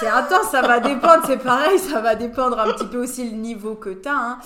c'est- 0.00 0.08
intense, 0.08 0.50
ça 0.50 0.62
va 0.62 0.80
dépendre, 0.80 1.22
c'est 1.26 1.36
pareil, 1.42 1.78
ça 1.78 2.00
va 2.00 2.14
dépendre 2.14 2.58
un 2.58 2.72
petit 2.72 2.86
peu 2.86 3.02
aussi 3.02 3.28
le 3.28 3.36
niveau 3.36 3.74
que 3.74 3.90
tu 3.90 4.08
as. 4.08 4.38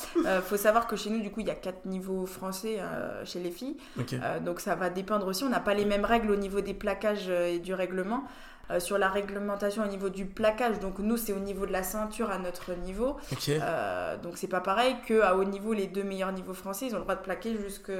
faut 0.43 0.57
savoir 0.57 0.87
que 0.87 0.97
chez 0.97 1.11
nous, 1.11 1.21
du 1.21 1.31
coup, 1.31 1.41
il 1.41 1.47
y 1.47 1.51
a 1.51 1.55
quatre 1.55 1.85
niveaux 1.87 2.27
français 2.27 2.77
euh, 2.81 3.25
chez 3.25 3.39
les 3.41 3.51
filles. 3.51 3.77
Euh, 3.99 4.41
donc 4.41 4.61
ça 4.61 4.75
va 4.75 4.91
dépendre 4.91 5.27
aussi. 5.27 5.45
On 5.45 5.49
n'a 5.49 5.61
pas 5.61 5.75
les 5.75 5.85
mêmes 5.85 6.05
règles 6.05 6.31
au 6.31 6.37
niveau 6.37 6.61
des 6.61 6.75
plaquages 6.75 7.27
euh, 7.29 7.47
et 7.55 7.59
du 7.59 7.75
règlement. 7.75 8.25
Euh, 8.73 8.81
sur 8.81 8.99
la 8.99 9.09
réglementation 9.09 9.85
au 9.85 9.87
niveau 9.87 10.09
du 10.09 10.27
plaquage, 10.27 10.81
donc 10.81 10.99
nous, 10.99 11.17
c'est 11.17 11.33
au 11.33 11.39
niveau 11.39 11.67
de 11.67 11.73
la 11.73 11.85
ceinture 11.85 12.33
à 12.33 12.39
notre 12.39 12.73
niveau. 12.75 13.17
Ok. 13.31 13.49
Euh, 13.51 14.17
donc 14.17 14.33
c'est 14.37 14.49
pas 14.49 14.59
pareil 14.61 14.97
que 15.07 15.21
à 15.21 15.37
haut 15.37 15.45
niveau, 15.45 15.73
les 15.73 15.87
deux 15.87 16.03
meilleurs 16.03 16.33
niveaux 16.33 16.53
français, 16.55 16.87
ils 16.87 16.93
ont 16.95 16.99
le 16.99 17.03
droit 17.05 17.15
de 17.15 17.21
plaquer 17.21 17.57
jusque 17.57 17.93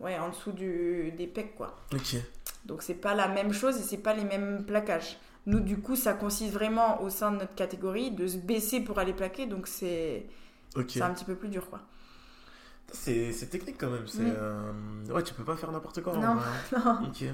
ouais, 0.00 0.18
en 0.18 0.28
dessous 0.28 0.52
du, 0.52 1.12
des 1.16 1.26
pecs, 1.26 1.54
quoi. 1.56 1.76
Ok. 1.94 2.16
Donc 2.66 2.82
c'est 2.82 2.92
pas 2.92 3.14
la 3.14 3.26
même 3.28 3.54
chose 3.54 3.78
et 3.78 3.82
c'est 3.82 3.96
pas 3.96 4.12
les 4.12 4.24
mêmes 4.24 4.64
plaquages. 4.66 5.16
Nous, 5.46 5.60
du 5.60 5.78
coup, 5.78 5.96
ça 5.96 6.12
consiste 6.12 6.52
vraiment 6.52 7.02
au 7.02 7.10
sein 7.10 7.32
de 7.32 7.38
notre 7.38 7.54
catégorie 7.54 8.10
de 8.10 8.26
se 8.26 8.36
baisser 8.36 8.80
pour 8.80 8.98
aller 8.98 9.12
plaquer, 9.14 9.46
donc 9.46 9.66
c'est 9.66 10.26
Ok. 10.76 10.90
c'est 10.90 11.02
un 11.02 11.10
petit 11.14 11.24
peu 11.24 11.34
plus 11.34 11.48
dur, 11.48 11.68
quoi. 11.70 11.80
C'est 12.92 13.48
technique 13.50 13.76
quand 13.78 13.90
même. 13.90 14.06
C'est 14.06 14.22
Mm. 14.22 14.34
euh, 14.36 14.72
ouais, 15.14 15.22
tu 15.22 15.32
peux 15.34 15.44
pas 15.44 15.56
faire 15.56 15.70
n'importe 15.72 16.02
quoi. 16.02 16.16
Non. 16.16 16.22
hein. 16.38 16.38
Non. 16.84 17.08
Ok. 17.08 17.24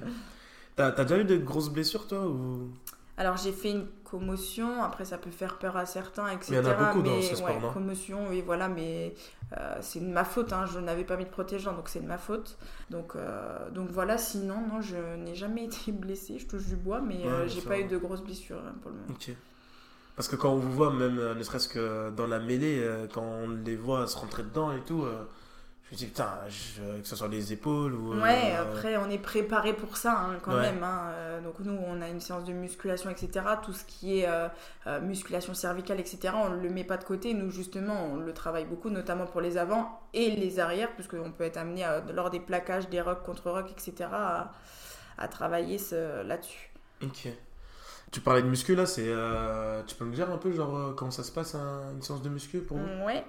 T'as 0.77 0.93
t'as 0.93 1.05
déjà 1.05 1.19
eu 1.19 1.25
de 1.25 1.37
grosses 1.39 1.71
blessures 1.71 2.07
toi 2.07 2.27
ou? 2.29 2.71
Alors 3.19 3.37
j'ai 3.39 3.53
fait 3.53 3.71
une 3.71 3.87
commotion, 4.05 4.83
après 4.83 5.05
ça 5.07 5.17
peut 5.17 5.31
faire 5.31 5.59
peur 5.59 5.77
à 5.77 5.87
certains, 5.87 6.29
etc. 6.29 6.47
Mais 6.51 6.57
il 6.59 6.65
y 6.65 6.69
en 6.69 6.71
a 6.71 6.75
beaucoup 6.75 7.03
dans 7.03 7.23
ce 7.23 7.35
sport, 7.37 7.49
ouais, 7.49 7.61
non 7.61 7.73
commotion, 7.73 8.29
oui, 8.29 8.43
voilà, 8.45 8.69
mais 8.69 9.15
euh, 9.57 9.77
c'est 9.81 10.01
de 10.01 10.07
ma 10.13 10.25
faute, 10.25 10.53
hein, 10.53 10.67
je 10.67 10.79
n'avais 10.79 11.05
pas 11.05 11.17
mis 11.17 11.25
de 11.25 11.31
protégeant, 11.31 11.73
donc 11.73 11.89
c'est 11.89 12.01
de 12.01 12.07
ma 12.07 12.19
faute. 12.19 12.59
Donc, 12.91 13.17
euh, 13.17 13.71
donc 13.71 13.89
voilà, 13.91 14.19
sinon, 14.19 14.61
non, 14.69 14.81
je 14.83 14.97
n'ai 15.17 15.35
jamais 15.35 15.65
été 15.71 15.93
blessée, 15.93 16.39
je 16.39 16.47
touche 16.47 16.67
du 16.67 16.77
bois, 16.77 17.01
mais 17.01 17.21
euh, 17.25 17.43
Ouais, 17.43 17.49
j'ai 17.49 17.61
ça 17.61 17.69
pas 17.71 17.77
va. 17.77 17.81
eu 17.81 17.85
de 17.89 17.97
grosses 17.97 18.23
blessures 18.23 18.59
hein, 18.59 18.75
pour 18.83 18.91
le 18.91 18.99
moment. 18.99 19.15
Parce 20.15 20.29
que 20.29 20.37
quand 20.37 20.51
on 20.53 20.57
vous 20.57 20.73
voit, 20.73 20.93
même 20.93 21.19
euh, 21.19 21.35
ne 21.35 21.43
serait-ce 21.43 21.69
que 21.69 22.11
dans 22.11 22.27
la 22.27 22.39
mêlée, 22.39 22.81
euh, 22.83 23.07
quand 23.13 23.23
on 23.23 23.49
les 23.51 23.77
voit 23.77 24.07
se 24.07 24.17
rentrer 24.17 24.43
dedans 24.45 24.73
et 24.73 24.81
tout, 24.81 25.03
euh, 25.05 25.25
je 25.89 25.95
me 25.95 25.99
dis 25.99 26.07
putain, 26.07 26.31
je- 26.49 27.01
que 27.01 27.07
ce 27.07 27.15
soit 27.15 27.29
les 27.29 27.53
épaules 27.53 27.95
ou. 27.95 28.15
euh, 28.15 28.21
Ouais, 28.23 28.53
après 28.57 28.97
on 28.97 29.09
est 29.09 29.19
préparé 29.19 29.73
pour 29.73 29.97
ça 29.97 30.19
hein, 30.19 30.39
quand 30.43 30.55
Ouais. 30.55 30.63
même. 30.73 30.83
hein. 30.83 31.11
Euh, 31.13 31.41
Donc 31.41 31.61
nous 31.61 31.79
on 31.87 32.01
a 32.03 32.09
une 32.09 32.21
séance 32.21 32.45
de 32.45 32.53
musculation, 32.53 33.09
etc. 33.09 33.45
Tout 33.63 33.73
ce 33.73 33.85
qui 33.85 34.19
est 34.21 34.27
euh, 34.29 34.49
musculation 35.01 35.55
cervicale, 35.55 36.01
etc. 36.01 36.35
On 36.35 36.49
le 36.51 36.69
met 36.71 36.83
pas 36.85 36.97
de 36.97 37.05
côté. 37.05 37.35
Nous 37.35 37.51
justement 37.53 38.07
on 38.13 38.17
le 38.17 38.33
travaille 38.35 38.65
beaucoup, 38.65 38.91
notamment 38.91 39.27
pour 39.27 39.41
les 39.41 39.57
avants 39.59 40.01
et 40.13 40.31
les 40.35 40.59
arrières, 40.59 40.91
puisqu'on 40.95 41.31
peut 41.31 41.45
être 41.45 41.57
amené 41.57 41.85
à- 41.85 42.01
lors 42.13 42.31
des 42.31 42.41
plaquages, 42.41 42.89
des 42.89 43.01
rocks 43.01 43.23
contre 43.23 43.51
rocks, 43.51 43.71
etc. 43.71 44.09
à, 44.13 44.51
à 45.19 45.29
travailler 45.29 45.79
là-dessus. 46.25 46.71
Ok. 47.03 47.29
Tu 48.13 48.21
parlais 48.21 48.41
de 48.43 48.47
muscu 48.49 48.75
là, 48.77 48.87
c'est. 48.87 49.05
euh, 49.09 49.83
tu 49.87 49.95
peux 49.97 50.05
me 50.05 50.15
dire 50.15 50.31
un 50.31 50.39
peu 50.39 50.53
genre 50.53 50.95
comment 50.97 51.11
ça 51.11 51.25
se 51.25 51.33
passe 51.33 51.55
un- 51.57 51.93
une 51.93 52.03
séance 52.03 52.23
de 52.23 52.29
muscu 52.29 52.59
pour 52.61 52.77
vous? 52.79 53.05
Ouais. 53.05 53.25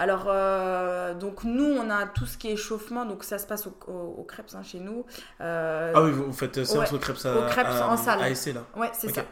Alors, 0.00 0.24
euh, 0.28 1.12
donc 1.14 1.44
nous, 1.44 1.62
on 1.76 1.90
a 1.90 2.06
tout 2.06 2.24
ce 2.24 2.38
qui 2.38 2.48
est 2.48 2.52
échauffement, 2.54 3.04
donc 3.04 3.22
ça 3.22 3.38
se 3.38 3.46
passe 3.46 3.66
au, 3.66 3.76
au, 3.86 3.92
au 4.20 4.24
Krebs 4.24 4.54
hein, 4.54 4.62
chez 4.62 4.80
nous. 4.80 5.04
Euh, 5.42 5.92
Ah 5.94 6.02
oui, 6.02 6.10
vous 6.10 6.32
faites 6.32 6.56
euh, 6.56 6.64
séance 6.64 6.90
ouais, 6.90 6.96
au 6.96 6.98
Krebs 6.98 7.26
à, 7.26 7.36
au 7.36 7.42
Krebs 7.50 7.66
à- 7.66 7.88
en 7.92 7.96
salle. 7.98 8.22
à 8.22 8.30
essai 8.30 8.52
là. 8.54 8.62
Ouais, 8.76 8.90
c'est 8.94 9.14
ça. 9.14 9.22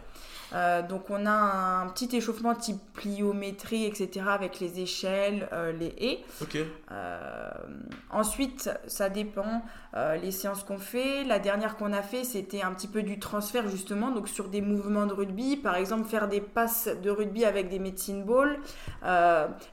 Euh, 0.55 0.81
donc 0.83 1.11
on 1.11 1.27
a 1.27 1.31
un 1.31 1.87
petit 1.89 2.17
échauffement 2.17 2.55
type 2.55 2.81
pliométrie, 2.95 3.85
etc. 3.85 4.27
avec 4.31 4.61
les 4.61 4.81
échelles, 4.81 5.49
euh, 5.53 5.73
les 5.73 5.95
haies. 5.99 6.25
Ok. 6.41 6.57
Euh, 6.91 7.51
ensuite, 8.11 8.71
ça 8.87 9.09
dépend 9.11 9.63
les 10.23 10.31
séances 10.31 10.63
qu'on 10.63 10.79
fait. 10.79 11.25
La 11.25 11.41
dernière 11.41 11.77
qu'on 11.77 11.93
a 11.93 12.03
fait, 12.03 12.23
c'était 12.23 12.63
un 12.63 12.73
petit 12.73 12.87
peu 12.87 13.03
du 13.03 13.19
transfert 13.19 13.69
justement, 13.69 14.11
donc 14.13 14.29
sur 14.29 14.49
des 14.49 14.61
mouvements 14.61 15.07
de 15.07 15.13
rugby, 15.13 15.57
par 15.57 15.75
exemple 15.75 16.09
faire 16.09 16.29
des 16.29 16.41
passes 16.41 16.89
de 17.03 17.11
rugby 17.11 17.45
avec 17.45 17.69
des 17.69 17.81
medicine 17.81 18.23
balls, 18.23 18.61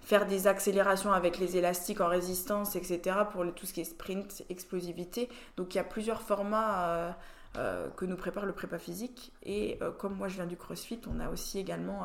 faire 0.01 0.25
des 0.25 0.47
accélérations 0.47 1.11
avec 1.13 1.37
les 1.37 1.57
élastiques 1.57 2.01
en 2.01 2.07
résistance, 2.07 2.75
etc. 2.75 3.17
pour 3.31 3.43
le- 3.43 3.51
tout 3.51 3.67
ce 3.67 3.73
qui 3.73 3.81
est 3.81 3.85
sprint, 3.85 4.43
explosivité. 4.49 5.29
Donc 5.57 5.75
il 5.75 5.77
y 5.77 5.81
a 5.81 5.83
plusieurs 5.83 6.21
formats. 6.21 7.15
Euh, 7.57 7.65
euh, 7.65 7.89
que 7.89 8.05
nous 8.05 8.15
prépare 8.15 8.45
le 8.45 8.53
prépa 8.53 8.77
physique. 8.77 9.33
Et 9.43 9.77
euh, 9.81 9.91
comme 9.91 10.15
moi 10.15 10.27
je 10.27 10.35
viens 10.35 10.45
du 10.45 10.57
crossfit 10.57 10.99
on 11.07 11.19
a 11.19 11.29
aussi 11.29 11.59
également 11.59 12.03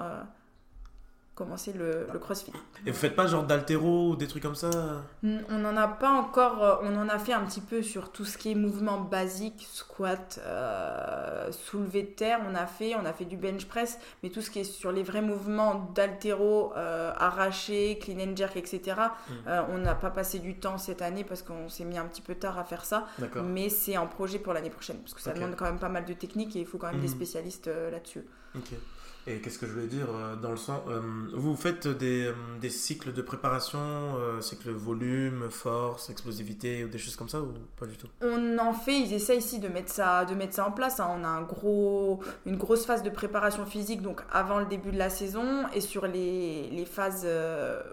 commencé 1.44 1.72
le, 1.72 2.06
le 2.12 2.18
crossfit 2.18 2.52
Et 2.86 2.90
vous 2.90 2.96
faites 2.96 3.16
pas 3.16 3.26
genre 3.26 3.44
d'altéro 3.44 4.10
ou 4.10 4.16
des 4.16 4.26
trucs 4.26 4.42
comme 4.42 4.54
ça 4.54 4.70
Mm, 5.22 5.38
On 5.50 5.58
n'en 5.58 5.76
a 5.76 5.88
pas 5.88 6.10
encore, 6.12 6.62
euh, 6.62 6.76
on 6.82 6.96
en 6.96 7.08
a 7.08 7.18
fait 7.18 7.32
un 7.32 7.40
petit 7.44 7.60
peu 7.60 7.82
sur 7.82 8.12
tout 8.12 8.24
ce 8.24 8.36
qui 8.38 8.52
est 8.52 8.54
mouvement 8.54 8.98
basique, 9.00 9.66
squat, 9.72 10.38
euh, 10.46 11.50
soulevé 11.52 12.02
de 12.02 12.08
terre, 12.08 12.40
on 12.50 12.54
a 12.54 12.66
fait, 12.66 12.94
on 12.94 13.04
a 13.04 13.12
fait 13.12 13.24
du 13.24 13.36
bench 13.36 13.66
press, 13.66 13.98
mais 14.22 14.30
tout 14.30 14.40
ce 14.42 14.50
qui 14.50 14.60
est 14.60 14.64
sur 14.64 14.92
les 14.92 15.02
vrais 15.02 15.22
mouvements 15.22 15.90
d'altéro, 15.94 16.72
euh, 16.76 17.12
arraché, 17.16 17.98
clean 18.00 18.18
and 18.30 18.36
jerk, 18.36 18.56
etc., 18.56 18.80
Mm. 19.28 19.32
euh, 19.48 19.62
on 19.70 19.78
n'a 19.78 19.94
pas 19.94 20.10
passé 20.10 20.38
du 20.38 20.54
temps 20.56 20.78
cette 20.78 21.02
année 21.02 21.24
parce 21.24 21.42
qu'on 21.42 21.68
s'est 21.68 21.84
mis 21.84 21.98
un 21.98 22.04
petit 22.06 22.22
peu 22.22 22.34
tard 22.34 22.58
à 22.58 22.64
faire 22.64 22.84
ça, 22.84 23.06
mais 23.42 23.68
c'est 23.68 23.96
en 23.96 24.06
projet 24.06 24.38
pour 24.38 24.52
l'année 24.52 24.70
prochaine, 24.70 24.98
parce 24.98 25.14
que 25.14 25.20
ça 25.20 25.32
demande 25.32 25.56
quand 25.56 25.64
même 25.66 25.78
pas 25.78 25.88
mal 25.88 26.04
de 26.04 26.12
techniques 26.12 26.54
et 26.56 26.60
il 26.60 26.66
faut 26.66 26.78
quand 26.78 26.90
même 26.90 27.00
des 27.00 27.08
Mhm. 27.08 27.14
spécialistes 27.14 27.68
euh, 27.68 27.90
là-dessus. 27.90 28.24
Ok. 28.56 28.70
Et 29.26 29.38
qu'est-ce 29.40 29.58
que 29.58 29.66
je 29.66 29.72
voulais 29.72 29.86
dire 29.86 30.06
euh, 30.14 30.34
dans 30.36 30.50
le 30.50 30.56
sens 30.56 30.80
euh, 30.88 31.00
Vous 31.34 31.54
faites 31.54 31.86
des, 31.86 32.26
euh, 32.28 32.32
des 32.60 32.70
cycles 32.70 33.12
de 33.12 33.20
préparation, 33.22 33.78
euh, 33.78 34.40
cycle 34.40 34.70
volume, 34.70 35.50
force, 35.50 36.08
explosivité 36.08 36.84
ou 36.84 36.88
des 36.88 36.96
choses 36.98 37.16
comme 37.16 37.28
ça 37.28 37.40
ou 37.40 37.52
pas 37.78 37.86
du 37.86 37.96
tout? 37.98 38.08
On 38.22 38.58
en 38.58 38.72
fait, 38.72 38.98
ils 38.98 39.12
essaient 39.12 39.36
ici 39.36 39.58
de 39.58 39.68
mettre 39.68 39.92
ça, 39.92 40.24
de 40.24 40.34
mettre 40.34 40.54
ça 40.54 40.66
en 40.66 40.72
place. 40.72 41.00
hein. 41.00 41.08
On 41.10 41.22
a 41.22 41.28
un 41.28 41.42
gros, 41.42 42.20
une 42.46 42.56
grosse 42.56 42.86
phase 42.86 43.02
de 43.02 43.10
préparation 43.10 43.66
physique 43.66 44.00
donc 44.00 44.22
avant 44.32 44.58
le 44.58 44.66
début 44.66 44.90
de 44.90 44.98
la 44.98 45.10
saison 45.10 45.68
et 45.74 45.80
sur 45.82 46.06
les, 46.06 46.70
les 46.70 46.86
phases 46.86 47.26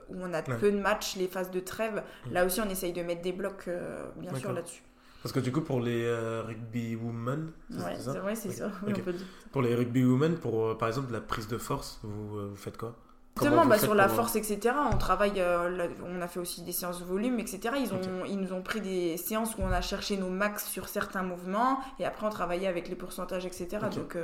où 0.10 0.15
on 0.19 0.34
a 0.34 0.38
Ouais. 0.38 0.57
peu 0.60 0.72
de 0.72 0.79
matchs, 0.79 1.17
les 1.17 1.27
phases 1.27 1.51
de 1.51 1.60
trêve, 1.60 2.03
Mhm. 2.27 2.34
là 2.34 2.46
aussi 2.46 2.62
on 2.62 2.69
essaye 2.69 2.93
de 2.93 3.01
mettre 3.01 3.22
des 3.22 3.34
blocs 3.34 3.65
euh, 3.67 4.05
bien 4.17 4.34
sûr 4.36 4.53
là-dessus. 4.53 4.81
Parce 5.24 5.34
que 5.34 5.40
du 5.40 5.52
coup, 5.52 5.62
pour 5.62 5.82
les 5.82 6.06
euh, 6.06 6.44
rugby 6.46 6.96
women, 6.96 7.52
c'est 7.70 7.84
Ouais, 8.22 8.36
c'est 8.36 8.52
ça? 8.52 8.72
Oui, 8.86 8.92
Ok. 8.94 9.00
on 9.00 9.04
peut 9.04 9.14
dire. 9.14 9.26
Pour 9.52 9.62
les 9.62 9.76
rugby 9.76 10.04
women, 10.04 10.38
pour 10.38 10.66
euh, 10.68 10.78
par 10.78 10.88
exemple 10.88 11.12
la 11.12 11.22
prise 11.22 11.48
de 11.48 11.58
force, 11.58 12.00
vous, 12.04 12.38
euh, 12.38 12.48
vous 12.50 12.56
faites 12.56 12.78
quoi? 12.78 12.96
Justement, 13.40 13.66
bah, 13.68 13.78
sur 13.78 13.94
la 13.94 14.08
force, 14.08 14.36
etc., 14.36 14.74
on 14.92 14.98
travaille, 14.98 15.36
là, 15.36 15.70
on 16.04 16.22
a 16.24 16.28
fait 16.28 16.40
aussi 16.40 16.64
des 16.64 16.72
séances 16.72 17.00
de 17.00 17.06
volume, 17.06 17.40
etc. 17.40 17.76
Ils, 17.80 17.94
ont, 17.94 18.26
ils 18.26 18.40
nous 18.40 18.52
ont 18.52 18.64
pris 18.64 18.82
des 18.82 19.16
séances 19.18 19.56
où 19.58 19.62
on 19.62 19.72
a 19.72 19.82
cherché 19.82 20.18
nos 20.18 20.30
max 20.30 20.66
sur 20.66 20.90
certains 20.90 21.22
mouvements 21.22 21.80
et 22.00 22.06
après 22.06 22.26
on 22.26 22.32
travaillait 22.32 22.66
avec 22.68 22.90
les 22.90 22.96
pourcentages, 22.96 23.46
etc. 23.46 23.68
Donc. 23.96 24.18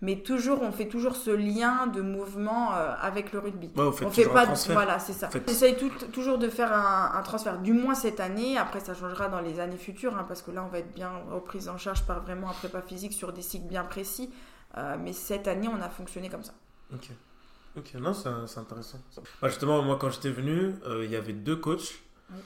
Mais 0.00 0.20
toujours, 0.22 0.62
on 0.62 0.70
fait 0.70 0.86
toujours 0.86 1.16
ce 1.16 1.30
lien 1.30 1.88
de 1.88 2.00
mouvement 2.02 2.72
euh, 2.74 2.94
avec 3.00 3.32
le 3.32 3.40
rugby. 3.40 3.66
Ouais, 3.76 3.82
on 3.82 3.90
fait 3.92 4.04
toujours 4.06 4.32
pas 4.32 4.46
un 4.46 4.52
de- 4.52 4.72
voilà, 4.72 4.98
c'est 5.00 5.12
ça. 5.12 5.26
Vous 5.26 5.32
faites- 5.32 5.48
On 5.48 5.50
essaye 5.50 5.76
tout- 5.76 5.90
toujours 6.12 6.38
de 6.38 6.48
faire 6.48 6.72
un, 6.72 7.10
un 7.14 7.22
transfert, 7.22 7.58
du 7.58 7.72
moins 7.72 7.96
cette 7.96 8.20
année. 8.20 8.56
Après, 8.56 8.78
ça 8.78 8.94
changera 8.94 9.26
dans 9.28 9.40
les 9.40 9.58
années 9.58 9.76
futures, 9.76 10.16
hein, 10.16 10.24
parce 10.28 10.42
que 10.42 10.52
là, 10.52 10.62
on 10.64 10.68
va 10.68 10.78
être 10.78 10.94
bien 10.94 11.10
repris 11.32 11.68
en 11.68 11.76
charge 11.78 12.04
par 12.06 12.22
vraiment 12.22 12.48
un 12.50 12.52
prépa 12.54 12.80
physique 12.80 13.12
sur 13.12 13.32
des 13.32 13.42
cycles 13.42 13.66
bien 13.66 13.82
précis. 13.82 14.30
Euh, 14.76 14.96
mais 15.02 15.12
cette 15.12 15.48
année, 15.48 15.66
on 15.68 15.82
a 15.82 15.88
fonctionné 15.88 16.28
comme 16.28 16.44
ça. 16.44 16.52
Ok. 16.94 17.08
Ok, 17.76 17.94
non, 17.94 18.14
c'est 18.14 18.28
intéressant. 18.58 18.98
Bah, 19.42 19.48
justement, 19.48 19.82
moi, 19.82 19.98
quand 20.00 20.10
j'étais 20.10 20.30
venu, 20.30 20.74
euh, 20.86 21.04
il 21.04 21.10
y 21.10 21.16
avait 21.16 21.32
deux 21.32 21.56
coachs. 21.56 21.98
Oui. 22.30 22.36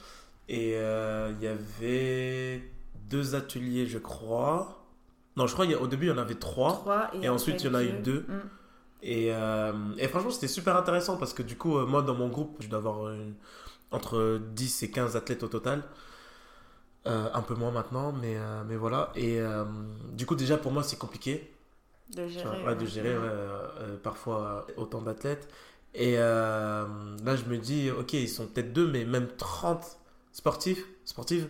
Et 0.49 0.73
euh, 0.75 1.31
il 1.37 1.43
y 1.43 1.47
avait 1.47 2.63
deux 3.09 3.35
ateliers, 3.35 3.85
je 3.85 3.99
crois. 3.99 4.82
Non, 5.35 5.47
je 5.47 5.53
crois 5.53 5.65
qu'au 5.67 5.87
début, 5.87 6.07
il 6.07 6.09
y 6.09 6.11
en 6.11 6.17
avait 6.17 6.35
trois. 6.35 6.73
Trois, 6.73 7.09
Et 7.21 7.29
ensuite, 7.29 7.63
il 7.63 7.67
y 7.67 7.69
en 7.69 7.73
a 7.73 7.83
eu 7.83 7.93
deux. 8.01 8.25
Mm. 8.27 8.41
Et, 9.05 9.33
euh, 9.33 9.73
et 9.97 10.07
franchement, 10.07 10.29
c'était 10.31 10.47
super 10.47 10.77
intéressant 10.77 11.17
parce 11.17 11.33
que 11.33 11.43
du 11.43 11.57
coup, 11.57 11.77
euh, 11.77 11.85
moi, 11.85 12.01
dans 12.01 12.13
mon 12.15 12.29
groupe, 12.29 12.55
je 12.59 12.67
dois 12.69 12.79
avoir 12.79 13.09
une- 13.09 13.33
entre 13.91 14.39
10 14.53 14.81
et 14.83 14.91
15 14.91 15.15
athlètes 15.15 15.43
au 15.43 15.47
total. 15.47 15.83
Euh, 17.05 17.27
un 17.33 17.41
peu 17.41 17.53
moins 17.53 17.71
maintenant, 17.71 18.13
mais, 18.13 18.37
euh, 18.37 18.63
mais 18.65 18.77
voilà. 18.77 19.11
Et 19.15 19.39
euh, 19.41 19.65
du 20.13 20.25
coup, 20.25 20.35
déjà, 20.35 20.55
pour 20.57 20.71
moi, 20.71 20.83
c'est 20.83 20.97
compliqué. 20.97 21.51
De 22.15 22.27
gérer. 22.27 22.61
vois, 22.61 22.69
ouais, 22.71 22.75
de 22.75 22.85
gérer 22.85 23.09
ouais, 23.09 23.23
euh, 23.23 23.67
euh, 23.81 23.97
parfois 23.97 24.65
euh, 24.69 24.73
autant 24.81 25.01
d'athlètes. 25.01 25.49
Et 25.93 26.15
euh, 26.17 26.85
là, 27.25 27.35
je 27.35 27.43
me 27.45 27.57
dis, 27.57 27.91
ok, 27.91 28.13
ils 28.13 28.29
sont 28.29 28.47
peut-être 28.47 28.71
deux, 28.71 28.87
mais 28.87 29.03
même 29.03 29.27
30 29.37 29.97
sportifs, 30.31 30.85
sportives, 31.03 31.49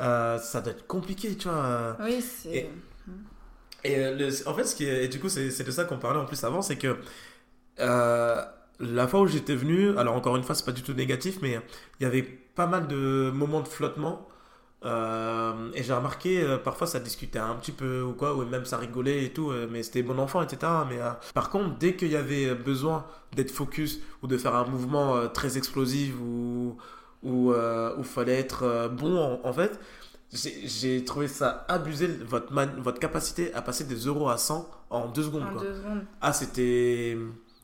euh, 0.00 0.38
ça 0.38 0.60
doit 0.62 0.72
être 0.72 0.86
compliqué, 0.86 1.36
tu 1.36 1.48
vois. 1.48 1.58
euh. 1.58 1.94
Oui, 2.00 2.22
c'est. 2.22 2.70
Et- 3.84 3.98
euh, 3.98 4.30
en 4.46 4.54
fait, 4.54 4.64
ce 4.64 4.74
qui 4.76 4.84
et 4.84 5.08
du 5.08 5.20
coup, 5.20 5.28
c'est 5.28 5.62
de 5.64 5.70
ça 5.70 5.84
qu'on 5.84 5.98
parlait 5.98 6.18
en 6.20 6.24
plus 6.26 6.42
avant, 6.44 6.62
c'est 6.62 6.76
que 6.76 6.96
euh, 7.80 8.42
la 8.80 9.08
fois 9.08 9.20
où 9.22 9.26
j'étais 9.28 9.56
venu, 9.56 9.96
alors 9.98 10.16
encore 10.16 10.36
une 10.36 10.44
fois, 10.44 10.54
c'est 10.54 10.66
pas 10.66 10.72
du 10.72 10.82
tout 10.82 10.94
négatif, 10.94 11.38
mais 11.42 11.60
il 12.00 12.04
y 12.04 12.06
avait 12.06 12.22
pas 12.22 12.66
mal 12.66 12.88
de 12.88 13.30
moments 13.34 13.60
de 13.62 13.68
flottement. 13.68 14.28
Euh, 14.84 15.70
et 15.74 15.82
j'ai 15.82 15.94
remarqué, 15.94 16.58
parfois 16.64 16.86
ça 16.86 17.00
discutait 17.00 17.38
un 17.40 17.54
petit 17.56 17.72
peu 17.72 18.02
ou 18.02 18.14
quoi, 18.14 18.34
ou 18.36 18.44
même 18.46 18.64
ça 18.66 18.78
rigolait 18.78 19.24
et 19.24 19.30
tout, 19.32 19.52
mais 19.70 19.82
c'était 19.82 20.02
bon 20.02 20.18
enfant, 20.20 20.42
etc. 20.42 20.86
Mais 20.90 20.98
par 21.34 21.50
contre, 21.50 21.78
dès 21.78 21.96
qu'il 21.96 22.10
y 22.12 22.16
avait 22.16 22.54
besoin 22.54 23.06
d'être 23.36 23.50
focus 23.52 24.00
ou 24.22 24.28
de 24.28 24.38
faire 24.38 24.54
un 24.56 24.66
mouvement 24.66 25.28
très 25.28 25.58
explosif 25.58 26.14
ou 26.20 26.76
où 27.22 27.52
il 27.98 28.04
fallait 28.04 28.38
être 28.40 28.90
bon 28.92 29.40
en 29.44 29.52
fait, 29.52 29.80
j'ai 30.32 31.04
trouvé 31.04 31.28
ça 31.28 31.64
abusé, 31.68 32.06
votre, 32.08 32.52
man- 32.52 32.74
votre 32.78 32.98
capacité 32.98 33.54
à 33.54 33.62
passer 33.62 33.84
des 33.84 33.94
euros 34.06 34.28
à 34.28 34.38
100 34.38 34.68
en 34.90 35.06
deux 35.08 35.22
secondes. 35.22 35.44
En 35.44 35.52
quoi. 35.52 35.62
deux 35.62 35.74
secondes. 35.74 36.04
Ah, 36.20 36.32
c'était. 36.32 37.16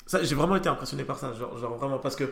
Ça, 0.06 0.22
j'ai 0.22 0.34
vraiment 0.34 0.56
été 0.56 0.68
impressionné 0.68 1.04
par 1.04 1.18
ça. 1.18 1.32
Genre, 1.34 1.56
genre 1.58 1.76
vraiment, 1.76 1.98
parce 1.98 2.16
que 2.16 2.24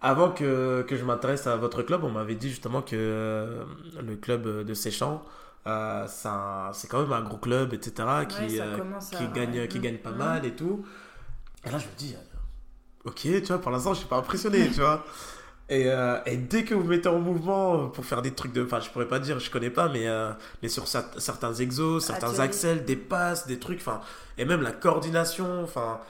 avant 0.00 0.30
que, 0.30 0.82
que 0.88 0.96
je 0.96 1.04
m'intéresse 1.04 1.46
à 1.46 1.56
votre 1.56 1.82
club, 1.82 2.04
on 2.04 2.10
m'avait 2.10 2.34
dit 2.34 2.48
justement 2.50 2.82
que 2.82 2.96
euh, 2.96 3.64
le 4.04 4.16
club 4.16 4.64
de 4.64 4.74
Séchamps, 4.74 5.22
euh, 5.66 6.06
c'est 6.08 6.88
quand 6.88 7.00
même 7.02 7.12
un 7.12 7.22
gros 7.22 7.36
club, 7.38 7.72
etc., 7.72 7.92
qui, 8.28 8.42
Ouais, 8.42 8.60
euh, 8.60 8.78
qui, 9.10 9.16
à- 9.16 9.26
gagne, 9.28 9.68
qui 9.68 9.78
gagne 9.78 9.98
pas 9.98 10.10
mal 10.10 10.44
et 10.44 10.52
tout. 10.56 10.84
Et 11.64 11.70
là, 11.70 11.78
je 11.78 11.86
me 11.86 11.96
dis, 11.96 12.14
euh, 12.14 13.08
ok, 13.08 13.20
tu 13.22 13.40
vois, 13.46 13.58
pour 13.60 13.70
l'instant, 13.70 13.94
je 13.94 14.00
suis 14.00 14.08
pas 14.08 14.16
impressionné, 14.16 14.68
tu 14.70 14.80
vois. 14.80 15.04
Et, 15.74 15.84
euh, 15.86 16.18
et 16.26 16.36
dès 16.36 16.64
que 16.64 16.74
vous 16.74 16.84
mettez 16.84 17.08
en 17.08 17.18
mouvement 17.18 17.88
pour 17.88 18.04
faire 18.04 18.20
des 18.20 18.32
trucs 18.32 18.52
de. 18.52 18.62
Enfin, 18.62 18.80
je 18.80 18.90
pourrais 18.90 19.08
pas 19.08 19.18
dire, 19.18 19.40
je 19.40 19.50
connais 19.50 19.70
pas, 19.70 19.88
mais, 19.88 20.06
euh, 20.06 20.30
mais 20.62 20.68
sur 20.68 20.84
cer- 20.84 21.18
certains 21.18 21.54
exos, 21.54 22.04
certains 22.04 22.28
Atelier. 22.28 22.40
axels, 22.42 22.84
des 22.84 22.96
passes, 22.96 23.46
des 23.46 23.58
trucs, 23.58 23.78
enfin. 23.80 24.00
Et 24.36 24.44
même 24.44 24.60
la 24.60 24.72
coordination, 24.72 25.62
enfin. 25.64 26.00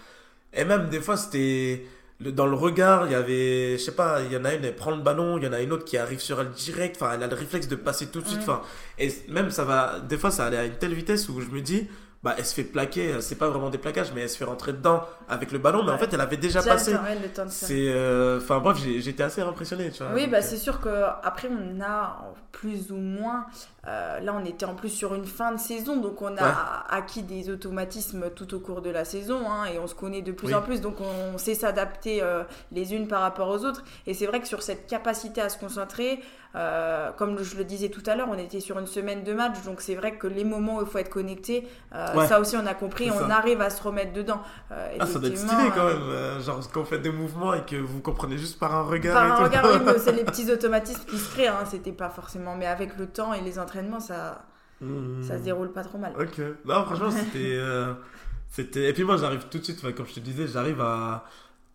Et 0.52 0.64
même 0.64 0.88
des 0.88 1.00
fois, 1.00 1.16
c'était. 1.16 1.87
Dans 2.21 2.47
le 2.47 2.54
regard, 2.57 3.07
il 3.07 3.12
y 3.12 3.14
avait. 3.14 3.78
Je 3.78 3.83
sais 3.85 3.92
pas, 3.95 4.23
il 4.23 4.33
y 4.33 4.37
en 4.37 4.45
a 4.45 4.54
une, 4.54 4.64
elle 4.64 4.75
prend 4.76 4.90
le 4.92 5.02
ballon, 5.02 5.38
il 5.38 5.45
y 5.45 5.47
en 5.49 5.52
a 5.52 5.61
une 5.61 5.73
autre 5.73 5.85
qui 5.85 5.97
arrive 5.97 6.21
sur 6.21 6.40
elle 6.40 6.50
direct, 6.50 6.97
enfin, 7.00 7.12
elle 7.14 7.23
a 7.23 7.26
le 7.28 7.35
réflexe 7.37 7.69
de 7.69 7.76
passer 7.76 8.07
tout 8.09 8.21
de 8.21 8.26
suite, 8.26 8.38
Ouais. 8.40 8.45
enfin. 8.49 8.62
Et 8.99 9.12
même 9.28 9.50
ça 9.50 9.64
va. 9.64 10.00
Des 10.00 10.19
fois, 10.19 10.31
ça 10.33 10.47
allait 10.47 10.59
à 10.59 10.64
une 10.64 10.75
telle 10.76 10.95
vitesse 10.95 11.28
où 11.28 11.40
je 11.40 11.47
me 11.49 11.61
dis. 11.61 11.88
Bah, 12.23 12.37
elle 12.38 12.47
se 12.47 12.55
fait 12.55 12.62
plaquer, 12.62 13.21
c'est 13.21 13.35
pas 13.35 13.49
vraiment 13.49 13.69
des 13.69 13.79
plaquages, 13.79 14.12
mais 14.14 14.21
elle 14.21 14.29
se 14.29 14.37
fait 14.37 14.45
rentrer 14.45 14.73
dedans 14.73 15.02
avec 15.29 15.50
le 15.50 15.59
ballon, 15.59 15.83
mais 15.83 15.91
en 15.91 15.99
fait, 15.99 16.09
elle 16.14 16.21
avait 16.21 16.37
déjà 16.37 16.61
Déjà 16.61 16.73
passé. 16.75 16.93
le 16.93 17.29
temps. 17.29 17.43
C'est. 17.49 17.88
euh, 17.88 18.38
Enfin, 18.38 18.59
bref, 18.61 18.79
j'étais 18.79 19.25
assez 19.25 19.41
impressionné, 19.41 19.91
tu 19.91 20.05
vois. 20.05 20.12
Oui, 20.14 20.29
bah 20.29 20.37
euh, 20.38 20.41
c'est 20.41 20.57
sûr 20.57 20.81
que 20.81 20.88
après 21.25 21.49
on 21.49 21.81
a 21.83 22.33
plus 22.52 22.93
ou 22.93 22.97
moins. 22.97 23.47
euh, 23.88 24.21
là, 24.21 24.33
on 24.41 24.45
était 24.45 24.64
en 24.67 24.76
plus 24.76 24.91
sur 24.91 25.17
une 25.17 25.25
fin 25.26 25.50
de 25.50 25.59
saison, 25.59 25.97
donc 25.97 26.23
on 26.23 26.37
a 26.37 26.43
Ouais. 26.47 26.52
acquis 26.91 27.25
des 27.25 27.50
automatismes 27.50 28.31
tout 28.31 28.55
au 28.55 28.61
cours 28.61 28.83
de 28.83 28.91
la 28.91 29.05
saison, 29.05 29.41
hein, 29.50 29.64
et 29.64 29.81
on 29.81 29.88
se 29.88 29.95
connaît 29.97 30.23
de 30.23 30.31
plus 30.31 30.47
Oui. 30.49 30.55
en 30.55 30.62
plus, 30.62 30.81
donc 30.81 30.99
on 31.00 31.38
sait 31.38 31.55
s'adapter 31.57 32.23
euh, 32.23 32.45
les 32.71 32.95
unes 32.95 33.09
par 33.09 33.23
rapport 33.23 33.49
aux 33.49 33.64
autres. 33.64 33.83
Et 34.07 34.14
c'est 34.14 34.26
vrai 34.26 34.41
que 34.41 34.47
sur 34.47 34.62
cette 34.62 34.87
capacité 34.87 35.41
à 35.41 35.49
se 35.49 35.59
concentrer, 35.59 36.21
euh, 36.54 37.11
comme 37.12 37.42
je 37.42 37.56
le 37.56 37.64
disais 37.64 37.88
tout 37.88 38.02
à 38.06 38.14
l'heure, 38.14 38.28
on 38.30 38.38
était 38.38 38.61
sur 38.61 38.78
une 38.78 38.87
semaine 38.87 39.25
de 39.25 39.32
match, 39.32 39.62
donc 39.64 39.80
c'est 39.80 39.94
vrai 39.94 40.16
que 40.16 40.26
les 40.26 40.44
moments 40.44 40.78
où 40.78 40.80
il 40.82 40.87
faut 40.87 40.99
être 40.99 41.09
connecté, 41.11 41.66
euh, 41.94 42.14
Ouais. 42.16 42.26
ça 42.26 42.40
aussi 42.40 42.56
on 42.56 42.66
a 42.66 42.75
compris, 42.75 43.11
on 43.11 43.30
arrive 43.30 43.61
à 43.62 43.71
se 43.71 43.82
remettre 43.82 44.12
dedans. 44.12 44.42
Euh, 44.71 44.97
Ah, 45.00 45.06
ça 45.06 45.18
doit 45.18 45.28
être 45.30 45.38
stylé 45.38 45.71
quand 45.75 45.87
même. 45.87 46.40
genre, 46.42 46.61
quand 46.73 46.80
vous 46.80 46.87
faites 46.87 47.02
des 47.02 47.11
mouvements 47.12 47.54
et 47.54 47.62
que 47.64 47.76
vous 47.76 48.00
comprenez 48.00 48.37
juste 48.38 48.59
par 48.59 48.75
un 48.75 48.82
regard. 48.82 49.14
Par 49.14 49.26
et 49.26 49.30
un 49.30 49.37
tout. 49.37 49.42
regard, 49.44 49.64
oui, 49.87 49.92
c'est 49.99 50.12
les 50.12 50.25
petits 50.30 50.50
automatismes 50.52 51.04
qui 51.09 51.16
se 51.18 51.30
créent, 51.32 51.49
hein, 51.49 51.64
c'était 51.71 51.92
pas 51.92 52.11
forcément. 52.11 52.54
Mais 52.56 52.66
avec 52.66 52.99
le 52.99 53.06
temps 53.06 53.32
et 53.32 53.40
les 53.40 53.59
entraînements, 53.59 54.00
ça, 54.00 54.44
Mhm. 54.82 55.23
ça 55.23 55.38
se 55.38 55.44
déroule 55.44 55.73
pas 55.73 55.85
trop 55.85 55.97
mal. 55.99 56.12
Ok. 56.21 56.38
Non, 56.64 56.85
franchement, 56.85 57.11
c'était. 57.11 57.59
c'était... 58.50 58.88
Et 58.88 58.92
puis 58.92 59.04
moi, 59.04 59.16
j'arrive 59.16 59.47
tout 59.50 59.59
de 59.59 59.64
suite, 59.64 59.80
comme 59.94 60.06
je 60.06 60.14
te 60.14 60.21
disais, 60.21 60.47
j'arrive 60.47 60.80
à. 60.80 61.25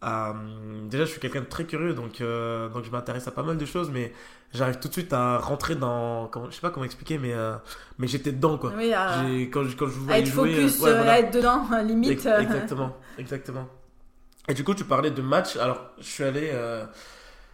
à, 0.02 0.32
hum, 0.32 0.88
Déjà, 0.90 1.06
je 1.06 1.10
suis 1.12 1.20
quelqu'un 1.20 1.40
de 1.42 1.46
très 1.46 1.64
curieux, 1.66 1.94
donc, 1.94 2.22
euh, 2.22 2.70
donc 2.70 2.84
je 2.84 2.92
m'intéresse 2.92 3.28
à 3.28 3.32
pas 3.32 3.44
mal 3.44 3.58
de 3.58 3.66
choses, 3.66 3.90
mais 3.92 4.14
j'arrive 4.54 4.80
tout 4.80 4.88
de 4.88 4.94
suite 4.94 5.14
à 5.14 5.38
rentrer 5.40 5.76
dans. 5.76 6.28
comment- 6.28 6.50
Je 6.50 6.56
sais 6.56 6.62
pas 6.62 6.70
comment 6.72 6.86
expliquer, 6.86 7.18
mais, 7.18 7.34
euh, 7.34 7.56
mais 7.98 8.08
j'étais 8.08 8.32
dedans, 8.32 8.58
quoi. 8.58 8.74
Oui, 8.76 8.94
à, 8.94 9.24
Quand, 9.52 9.64
je, 9.64 9.76
quand 9.76 9.88
je 9.88 9.92
vous 9.92 10.04
à 10.04 10.06
voyais 10.08 10.22
être 10.22 10.28
jouer, 10.30 10.56
focus, 10.56 10.80
ouais, 10.80 10.90
euh, 10.90 10.96
voilà. 10.96 11.14
à 11.14 11.20
être 11.20 11.34
dedans, 11.34 11.68
limite. 11.84 12.12
Ex- 12.12 12.26
Exactement, 12.26 12.96
exactement. 13.18 13.68
Et 14.50 14.54
du 14.54 14.64
coup, 14.64 14.74
tu 14.74 14.86
parlais 14.86 15.12
de 15.12 15.22
match. 15.22 15.58
Alors, 15.58 15.82
je 16.00 16.06
suis 16.06 16.24
allé, 16.24 16.50
euh, 16.54 16.86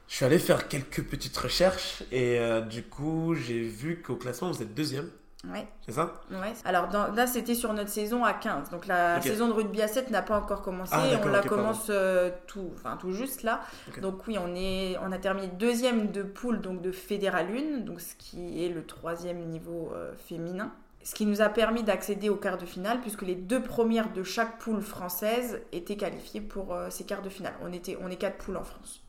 je 0.08 0.16
suis 0.16 0.26
allé 0.26 0.38
faire 0.40 0.68
quelques 0.68 1.04
petites 1.04 1.36
recherches 1.38 2.04
et 2.12 2.38
euh, 2.40 2.62
du 2.62 2.84
coup, 2.84 3.34
j'ai 3.36 3.62
vu 3.62 4.02
qu'au 4.06 4.16
classement, 4.16 4.52
vous 4.52 4.62
êtes 4.62 4.74
deuxième, 4.76 5.10
Ouais, 5.52 5.68
c'est 5.86 5.92
ça? 5.92 6.14
Ouais. 6.32 6.54
Alors 6.64 6.88
dans- 6.88 7.12
là, 7.12 7.28
c'était 7.28 7.54
sur 7.54 7.74
notre 7.74 7.90
saison 7.90 8.24
à 8.24 8.32
15. 8.34 8.70
Donc 8.70 8.88
la 8.88 9.16
saison 9.22 9.48
de 9.50 9.54
rugby 9.54 9.82
à 9.82 9.90
7 9.90 10.10
n'a 10.10 10.22
pas 10.22 10.38
encore 10.40 10.62
commencé. 10.62 10.94
Ah, 10.96 11.04
on 11.22 11.28
la 11.28 11.42
commence 11.50 11.88
euh, 11.90 12.32
tout, 12.48 12.72
enfin, 12.76 12.96
tout 12.96 13.12
juste 13.12 13.44
là. 13.44 13.60
Donc 14.02 14.26
oui, 14.28 14.38
on, 14.40 14.56
est, 14.56 14.98
on 15.02 15.12
a 15.12 15.18
terminé 15.18 15.48
deuxième 15.48 16.12
de 16.12 16.24
poule 16.24 16.62
donc 16.62 16.82
de 16.82 16.92
Fédéral 16.94 17.48
1, 17.54 17.80
donc 17.80 18.00
ce 18.00 18.16
qui 18.16 18.64
est 18.64 18.70
le 18.70 18.86
troisième 18.86 19.40
niveau 19.46 19.92
euh, 19.94 20.14
féminin. 20.16 20.72
Ce 21.04 21.14
qui 21.14 21.26
nous 21.26 21.42
a 21.42 21.50
permis 21.50 21.84
d'accéder 21.84 22.30
aux 22.30 22.38
quarts 22.38 22.58
de 22.58 22.66
finale, 22.66 23.02
puisque 23.02 23.24
les 23.24 23.36
deux 23.36 23.62
premières 23.62 24.14
de 24.14 24.24
chaque 24.24 24.58
poule 24.60 24.82
française 24.82 25.60
étaient 25.74 25.98
qualifiées 25.98 26.40
pour 26.40 26.74
euh, 26.74 26.90
ces 26.90 27.04
quarts 27.04 27.22
de 27.22 27.28
finale. 27.28 27.54
On, 27.62 27.74
était, 27.74 27.98
on 28.02 28.10
est 28.10 28.16
quatre 28.16 28.38
poules 28.38 28.56
en 28.56 28.64
France. 28.64 29.04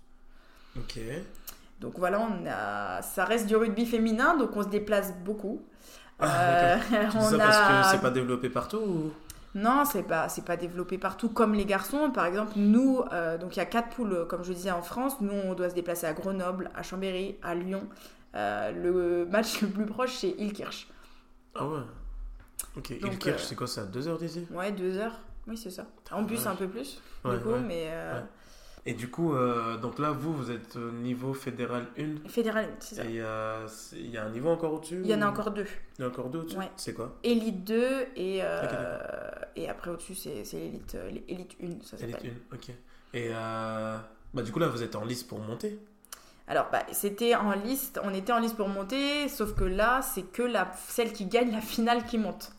Ok. 0.77 0.99
Donc 1.81 1.93
voilà, 1.97 2.19
on 2.21 2.45
a, 2.49 3.03
ça 3.03 3.25
reste 3.25 3.47
du 3.47 3.55
rugby 3.55 3.87
féminin, 3.87 4.37
donc 4.37 4.57
on 4.57 4.65
se 4.65 4.69
déplace 4.69 5.15
beaucoup. 5.19 5.63
Ah, 6.21 6.75
Euh, 6.75 6.77
on 7.15 7.21
ça 7.21 7.39
parce 7.39 7.57
a- 7.57 7.83
que 7.83 7.89
c'est 7.91 8.01
pas 8.03 8.11
développé 8.11 8.49
partout 8.49 8.79
ou... 8.79 9.13
Non, 9.57 9.85
c'est 9.85 10.03
pas, 10.03 10.29
c'est 10.29 10.45
pas 10.45 10.57
développé 10.57 10.99
partout 10.99 11.29
comme 11.29 11.55
les 11.55 11.65
garçons. 11.65 12.11
Par 12.11 12.27
exemple, 12.27 12.53
nous, 12.57 13.03
euh, 13.13 13.39
donc 13.39 13.55
il 13.55 13.61
y 13.61 13.63
a 13.63 13.67
quatre 13.67 13.91
poules, 13.91 14.27
comme 14.29 14.43
je 14.43 14.53
disais, 14.53 14.73
en 14.73 14.83
France. 14.83 15.21
Nous, 15.21 15.33
on 15.33 15.55
doit 15.55 15.71
se 15.71 15.75
déplacer 15.77 16.07
à 16.09 16.13
Grenoble, 16.13 16.71
à 16.75 16.83
Chambéry, 16.83 17.37
à 17.43 17.55
Lyon. 17.55 17.87
Euh, 18.35 18.73
le 18.73 19.27
match 19.31 19.61
le 19.63 19.69
plus 19.69 19.87
proche, 19.87 20.13
c'est 20.15 20.31
Ilkirch. 20.39 20.89
Ah 21.55 21.67
ouais. 21.69 21.79
Ok. 22.77 22.91
Ilkirch, 22.91 23.43
euh, 23.43 23.45
c'est 23.47 23.55
quoi, 23.55 23.69
à 23.79 23.83
2 23.83 24.09
heures 24.09 24.19
d'ici? 24.19 24.45
Ouais, 24.51 24.73
deux 24.73 24.97
heures. 24.99 25.21
Oui, 25.47 25.57
c'est 25.57 25.71
ça. 25.71 25.87
En 26.11 26.25
plus, 26.25 26.41
Ouais. 26.43 26.49
un 26.49 26.57
peu 26.57 26.67
plus, 26.67 27.01
Ouais, 27.25 27.37
du 27.37 27.43
coup, 27.45 27.51
ouais. 27.51 27.61
mais. 27.61 27.93
Et 28.87 28.93
du 28.93 29.09
coup, 29.09 29.33
euh, 29.35 29.79
donc 29.79 29.99
là, 29.99 30.11
vous, 30.13 30.35
vous 30.35 30.51
êtes 30.51 30.77
au 30.77 30.91
niveau 30.91 31.33
fédéral 31.33 31.87
1 31.99 32.29
fédéral, 32.29 32.69
c'est 32.81 32.97
ça. 32.97 33.05
et 33.05 33.19
euh, 33.21 33.67
il 33.95 34.11
y 34.11 34.19
a 34.19 34.25
un 34.25 34.29
niveau 34.31 34.51
encore 34.51 34.75
au-dessus 34.75 35.01
Il 35.03 35.11
y 35.11 35.15
en 35.15 35.23
a 35.23 35.27
ou- 35.27 35.31
encore 35.31 35.51
deux. 35.53 35.67
Il 35.99 36.03
y 36.03 36.05
en 36.05 36.09
a 36.09 36.11
encore 36.11 36.29
deux 36.29 36.41
au-dessus 36.41 36.59
Ouais. 36.59 36.71
C'est 36.77 36.93
quoi 36.93 37.17
Élite 37.23 37.65
2 37.65 38.07
et, 38.17 38.41
euh, 38.43 38.99
et 39.57 39.69
après 39.71 39.91
au-dessus, 39.91 40.15
c'est, 40.15 40.45
c'est 40.45 40.59
l'élite, 40.59 40.97
l'élite 41.29 41.57
1, 41.63 41.67
ça 41.83 41.97
Elite 42.03 42.17
s'appelle. 42.17 42.33
1, 42.53 42.55
ok. 42.57 42.71
Et 43.15 43.31
bah, 43.31 44.43
du 44.43 44.53
coup, 44.53 44.59
là, 44.59 44.69
vous 44.69 44.83
êtes 44.83 44.97
en 44.97 45.05
liste 45.05 45.29
pour 45.29 45.39
monter 45.39 45.79
Alors, 46.47 46.67
bah, 46.71 46.83
c'était 46.93 47.35
en 47.37 47.53
liste, 47.53 47.99
on 48.05 48.13
était 48.13 48.33
en 48.33 48.39
liste 48.41 48.57
pour 48.57 48.69
monter, 48.69 49.29
sauf 49.31 49.55
que 49.55 49.65
là, 49.65 50.03
c'est 50.03 50.25
que 50.31 50.43
la, 50.43 50.71
celle 50.89 51.13
qui 51.15 51.25
gagne 51.27 51.53
la 51.53 51.61
finale 51.63 52.05
qui 52.05 52.19
monte. 52.19 52.53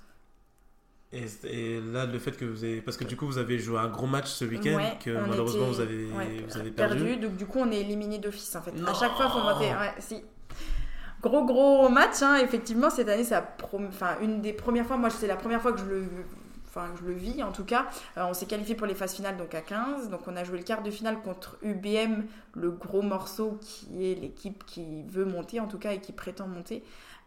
Et, 1.13 1.26
et 1.46 1.82
là, 1.82 2.06
le 2.06 2.20
fait 2.20 2.32
que 2.36 2.44
vous 2.46 2.63
avez. 2.63 2.82
Parce 2.82 2.98
que 2.98 3.04
du 3.06 3.15
coup, 3.15 3.26
vous 3.26 3.38
avez 3.38 3.58
joué 3.60 3.80
un 3.80 3.88
gros 3.88 4.08
match 4.08 4.28
ce 4.28 4.44
week-end 4.46 4.76
Ouais, 4.76 4.98
que 5.04 5.12
malheureusement 5.12 5.65
était- 5.68 5.74
vous 5.74 5.80
avez, 5.82 6.06
ouais, 6.12 6.46
vous 6.48 6.58
avez 6.58 6.72
perdu. 6.72 7.18
Donc, 7.18 7.38
du 7.38 7.46
coup, 7.46 7.60
on 7.60 7.72
est 7.72 7.80
éliminé 7.82 8.18
d'office 8.18 8.56
en 8.56 8.62
fait. 8.62 8.72
Non. 8.74 8.88
À 8.88 8.94
chaque 8.94 9.13
fois, 9.13 9.28
il 9.30 9.32
faut 9.32 9.48
monter. 9.48 9.70
Ouais, 9.74 9.94
si. 10.00 10.24
Gros, 11.22 11.46
gros 11.46 11.89
match, 11.89 12.22
hein, 12.22 12.36
effectivement. 12.44 12.89
Cette 12.89 13.08
année, 13.10 13.24
c'est 13.24 13.34
la 13.36 13.41
prom- 13.41 13.88
enfin, 13.88 14.18
une 14.22 14.41
des 14.41 14.54
premières 14.54 14.86
fois. 14.86 14.98
Moi, 14.98 15.10
c'est 15.10 15.28
la 15.28 15.38
première 15.38 15.62
fois 15.62 15.72
que 15.74 15.80
je 15.80 15.86
le. 15.86 16.04
Enfin, 16.68 16.89
que 16.94 17.00
je 17.00 17.06
le 17.06 17.13
vis 17.13 17.41
en 17.41 17.54
tout 17.54 17.63
cas. 17.63 17.86
Euh, 18.18 18.26
on 18.28 18.34
s'est 18.34 18.48
qualifié 18.48 18.76
pour 18.76 18.86
les 18.86 18.96
phases 18.96 19.13
finales 19.15 19.38
donc 19.38 19.56
à 19.56 19.62
15. 19.62 20.10
Donc 20.10 20.28
on 20.28 20.36
a 20.36 20.44
joué 20.44 20.58
le 20.58 20.63
quart 20.65 20.84
de 20.84 20.91
finale 20.91 21.22
contre 21.22 21.58
UBM, 21.62 22.26
le 22.54 22.70
gros 22.72 23.02
morceau 23.02 23.58
qui 23.62 24.12
est 24.12 24.15
l'équipe 24.15 24.65
qui 24.65 25.04
veut 25.04 25.24
monter 25.24 25.62
en 25.62 25.68
tout 25.68 25.78
cas 25.80 25.94
et 25.94 26.02
qui 26.02 26.12
prétend 26.12 26.48
monter. 26.50 26.84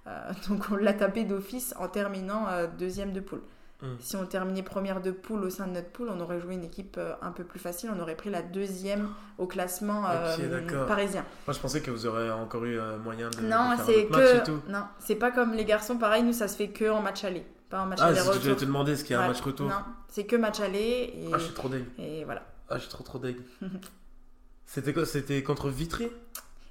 Euh, 0.07 0.31
donc 0.51 0.65
on 0.71 0.77
l'a 0.77 0.93
tapé 0.93 1.25
d'office 1.25 1.73
en 1.79 1.89
terminant 1.89 2.47
euh, 2.49 2.67
deuxième 2.67 3.15
de 3.15 3.21
poule. 3.21 3.41
Mm. 3.81 3.87
Si 4.01 4.17
on 4.17 4.27
terminait 4.27 4.63
première 4.65 5.01
de 5.01 5.13
poule 5.13 5.45
au 5.45 5.51
sein 5.51 5.67
de 5.69 5.73
notre 5.73 5.91
poule, 5.91 6.09
on 6.13 6.19
aurait 6.21 6.41
joué 6.41 6.55
une 6.55 6.65
équipe 6.65 6.97
euh, 6.99 7.15
un 7.23 7.31
peu 7.31 7.45
plus 7.45 7.61
facile. 7.61 7.91
On 7.97 8.01
aurait 8.01 8.17
pris 8.17 8.29
la 8.29 8.43
deuxième 8.43 9.09
au 9.39 9.47
classement 9.47 10.05
euh, 10.11 10.87
parisien. 10.87 11.25
Moi, 11.47 11.55
je 11.55 11.61
pensais 11.61 11.81
que 11.81 11.91
vous 11.93 12.05
aurez 12.07 12.29
encore 12.31 12.65
eu 12.65 12.77
euh, 12.79 12.99
moyen 12.99 13.31
de, 13.31 13.41
Non, 13.43 13.71
de 13.71 13.77
faire 13.83 13.97
autre 13.99 14.11
match 14.11 14.31
et 14.35 14.39
que 14.41 14.45
tout. 14.47 14.61
non, 14.69 14.83
c'est 14.99 15.15
pas 15.15 15.31
comme 15.31 15.53
les 15.55 15.65
garçons. 15.65 15.97
Pareil, 15.97 16.25
nous 16.25 16.33
ça 16.33 16.49
se 16.49 16.57
fait 16.57 16.71
que 16.71 16.91
en 16.91 17.01
match 17.03 17.23
aller, 17.23 17.47
pas 17.71 17.83
en 17.83 17.87
match 17.87 18.01
Ah, 18.03 18.07
aller 18.07 18.19
ce 18.19 18.25
que 18.25 18.31
retour. 18.33 18.57
te 18.57 18.65
demander, 18.65 18.93
est-ce 18.93 19.05
qu'il 19.05 19.15
y 19.15 19.17
a 19.17 19.23
un 19.23 19.29
match 19.29 19.41
retour 19.43 19.69
Non, 19.69 19.77
c'est 20.09 20.25
que 20.25 20.35
match 20.35 20.59
aller 20.59 21.13
et, 21.15 21.31
Ah, 21.33 21.39
je 21.39 21.45
suis 21.45 21.55
trop 21.55 21.69
deg. 21.69 21.85
et 21.99 22.25
voilà. 22.25 22.43
Ah, 22.69 22.77
je 22.79 22.81
suis 22.81 22.91
trop 22.91 23.05
trop 23.05 23.19
deg. 23.21 23.37
C'était 24.67 24.93
quoi 24.93 25.07
C'était 25.07 25.43
contre 25.45 25.69
Vitry 25.69 26.09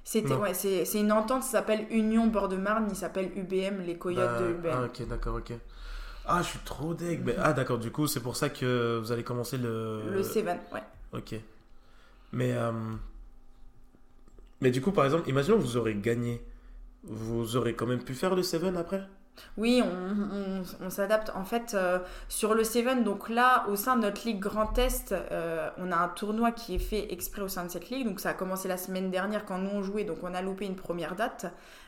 C'était 0.04 0.34
ouais, 0.34 0.52
c'est 0.54 0.84
c'est 0.84 1.00
une 1.00 1.10
entente, 1.12 1.42
ça 1.42 1.52
s'appelle 1.52 1.86
Union 1.90 2.26
Bord-de-Marne, 2.26 2.86
il 2.90 2.96
s'appelle 2.96 3.30
UBM, 3.34 3.80
les 3.84 3.96
Coyotes 3.96 4.24
Bah, 4.24 4.40
de 4.40 4.50
UBM. 4.50 4.70
Ah, 4.72 4.84
ok, 4.84 5.08
d'accord, 5.08 5.36
ok. 5.36 5.52
Ah, 6.28 6.42
je 6.42 6.48
suis 6.48 6.58
trop 6.60 6.92
deg. 6.94 7.22
Mais- 7.24 7.34
ah, 7.38 7.52
d'accord, 7.54 7.78
du 7.78 7.90
coup, 7.90 8.06
c'est 8.06 8.20
pour 8.20 8.36
ça 8.36 8.50
que 8.50 8.98
vous 8.98 9.12
allez 9.12 9.24
commencer 9.24 9.56
le. 9.56 10.02
Le 10.12 10.22
Seven, 10.22 10.58
ouais. 10.72 10.82
Ok. 11.12 11.34
Mais, 12.32 12.52
euh, 12.52 12.70
mais 14.60 14.70
du 14.70 14.80
coup, 14.82 14.92
par 14.92 15.04
exemple, 15.04 15.28
imaginons 15.28 15.56
que 15.56 15.62
vous 15.62 15.76
aurez 15.76 15.94
gagné. 15.94 16.42
Vous 17.04 17.56
aurez 17.56 17.74
quand 17.74 17.86
même 17.86 18.02
pu 18.02 18.14
faire 18.14 18.34
le 18.34 18.42
7 18.42 18.76
après? 18.76 19.06
Oui, 19.56 19.82
on, 19.84 19.88
on- 19.90 20.86
on 20.86 20.90
s'adapte. 20.90 21.30
En 21.34 21.44
fait, 21.44 21.74
euh, 21.74 21.98
sur 22.28 22.54
le 22.54 22.64
Seven, 22.64 23.04
donc 23.04 23.28
là, 23.28 23.66
au 23.68 23.76
sein 23.76 23.96
de 23.96 24.02
notre 24.02 24.24
ligue 24.26 24.40
Grand 24.40 24.76
Est, 24.78 25.12
euh, 25.12 25.68
on 25.78 25.90
a 25.92 25.96
un 25.96 26.08
tournoi 26.08 26.52
qui 26.52 26.74
est 26.74 26.78
fait 26.78 27.12
exprès 27.12 27.42
au 27.42 27.48
sein 27.48 27.64
de 27.64 27.70
cette 27.70 27.90
ligue. 27.90 28.06
Donc 28.06 28.20
ça 28.20 28.30
a 28.30 28.34
commencé 28.34 28.68
la 28.68 28.76
semaine 28.76 29.10
dernière 29.10 29.44
quand 29.44 29.58
nous 29.58 29.70
on 29.70 29.82
jouait, 29.82 30.04
donc 30.04 30.18
on 30.22 30.34
a 30.34 30.42
loupé 30.42 30.66
une 30.66 30.76
première 30.76 31.14
date. 31.16 31.46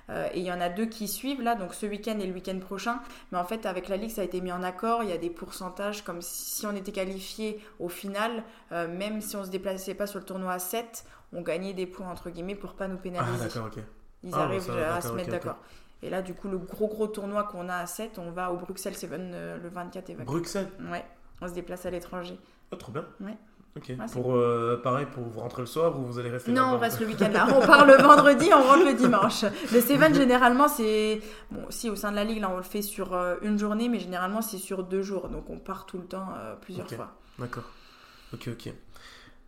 Euh, 0.09 0.27
et 0.35 0.41
il 0.41 0.45
y 0.45 0.53
en 0.53 0.61
a 0.61 0.69
deux 0.69 0.87
qui 0.87 1.07
suivent 1.07 1.41
là, 1.43 1.55
donc 1.55 1.73
ce 1.73 1.87
week-end 1.87 2.19
et 2.19 2.27
le 2.27 2.33
week-end 2.35 2.59
prochain. 2.59 2.99
Mais 3.31 3.39
en 3.39 3.45
fait, 3.45 3.65
avec 3.67 3.89
la 3.89 3.97
ligue, 3.97 4.11
ça 4.11 4.23
a 4.23 4.25
été 4.25 4.41
mis 4.41 4.51
en 4.51 4.63
accord. 4.65 5.05
Il 5.05 5.09
y 5.11 5.13
a 5.13 5.19
des 5.19 5.31
pourcentages 5.31 6.03
comme 6.03 6.21
si 6.21 6.67
on 6.67 6.75
était 6.75 6.91
qualifié 6.93 7.63
au 7.79 7.89
final, 7.89 8.43
même 8.73 9.21
si 9.21 9.37
on 9.37 9.45
se 9.45 9.51
déplaçait 9.51 9.95
pas 9.95 10.07
sur 10.09 10.19
le 10.19 10.25
tournoi 10.25 10.53
à 10.53 10.59
7, 10.59 11.05
on 11.33 11.43
gagnait 11.43 11.75
des 11.75 11.87
points 11.87 12.09
entre 12.11 12.29
guillemets 12.31 12.57
pour 12.57 12.75
pas 12.75 12.89
nous 12.89 12.97
Ah, 12.99 13.03
pénaliser. 13.03 13.45
d'accord, 13.45 13.67
ok. 13.67 13.83
Ils 14.25 14.31
Ah, 14.35 14.37
bah, 14.39 14.43
arrivent 14.45 14.63
ça, 14.63 14.95
à 14.97 15.01
se 15.01 15.13
mettre 15.13 15.31
d'accord. 15.31 15.59
Et 16.03 16.11
là, 16.11 16.23
du 16.23 16.35
coup, 16.35 16.49
le 16.49 16.59
gros 16.59 16.89
gros 16.89 17.07
tournoi 17.07 17.45
qu'on 17.45 17.69
a 17.69 17.77
à 17.77 17.87
7, 17.87 18.19
on 18.19 18.31
va 18.31 18.53
au 18.53 18.57
Bruxelles 18.57 18.97
Seven 18.97 19.33
euh, 19.35 19.59
le 19.59 19.69
24 19.69 20.11
et 20.11 20.15
25. 20.15 20.25
Bruxelles 20.25 20.69
Ouais, 20.91 21.05
on 21.41 21.49
se 21.49 21.53
déplace 21.53 21.85
à 21.87 21.91
l'étranger. 21.91 22.39
Oh, 22.73 22.77
trop 22.77 22.93
bien. 22.93 23.05
Ouais. 23.21 23.37
Ok. 23.77 23.93
Pour, 24.13 24.35
euh, 24.35 24.81
pareil, 24.83 25.07
pour 25.13 25.23
vous 25.23 25.39
rentrer 25.41 25.63
le 25.63 25.67
soir 25.67 25.97
ou 25.99 26.05
vous 26.05 26.19
allez 26.19 26.31
rester 26.31 26.51
Non, 26.51 26.75
on 26.75 26.79
reste 26.79 26.99
le 26.99 27.07
week-end 27.07 27.31
là. 27.33 27.47
On 27.55 27.65
part 27.65 27.87
le 27.87 27.95
vendredi, 28.03 28.49
on 28.53 28.63
rentre 28.63 28.85
le 28.85 28.95
dimanche. 28.95 29.45
Le 29.73 29.81
Seven, 29.81 30.13
généralement, 30.13 30.67
c'est. 30.67 31.21
Bon, 31.53 31.65
si 31.71 31.89
au 31.89 31.95
sein 31.95 32.11
de 32.11 32.17
la 32.17 32.25
ligue, 32.25 32.41
là, 32.41 32.51
on 32.51 32.57
le 32.57 32.65
fait 32.65 32.83
sur 32.83 33.15
euh, 33.15 33.37
une 33.43 33.59
journée, 33.59 33.89
mais 33.89 34.01
généralement, 34.01 34.43
c'est 34.43 34.59
sur 34.59 34.83
deux 34.83 35.03
jours. 35.03 35.29
Donc, 35.29 35.49
on 35.51 35.59
part 35.59 35.87
tout 35.87 35.99
le 35.99 36.05
temps, 36.05 36.31
euh, 36.37 36.57
plusieurs 36.61 36.89
fois. 36.91 37.15
D'accord. 37.39 37.71
Ok, 38.35 38.49
ok. 38.49 38.73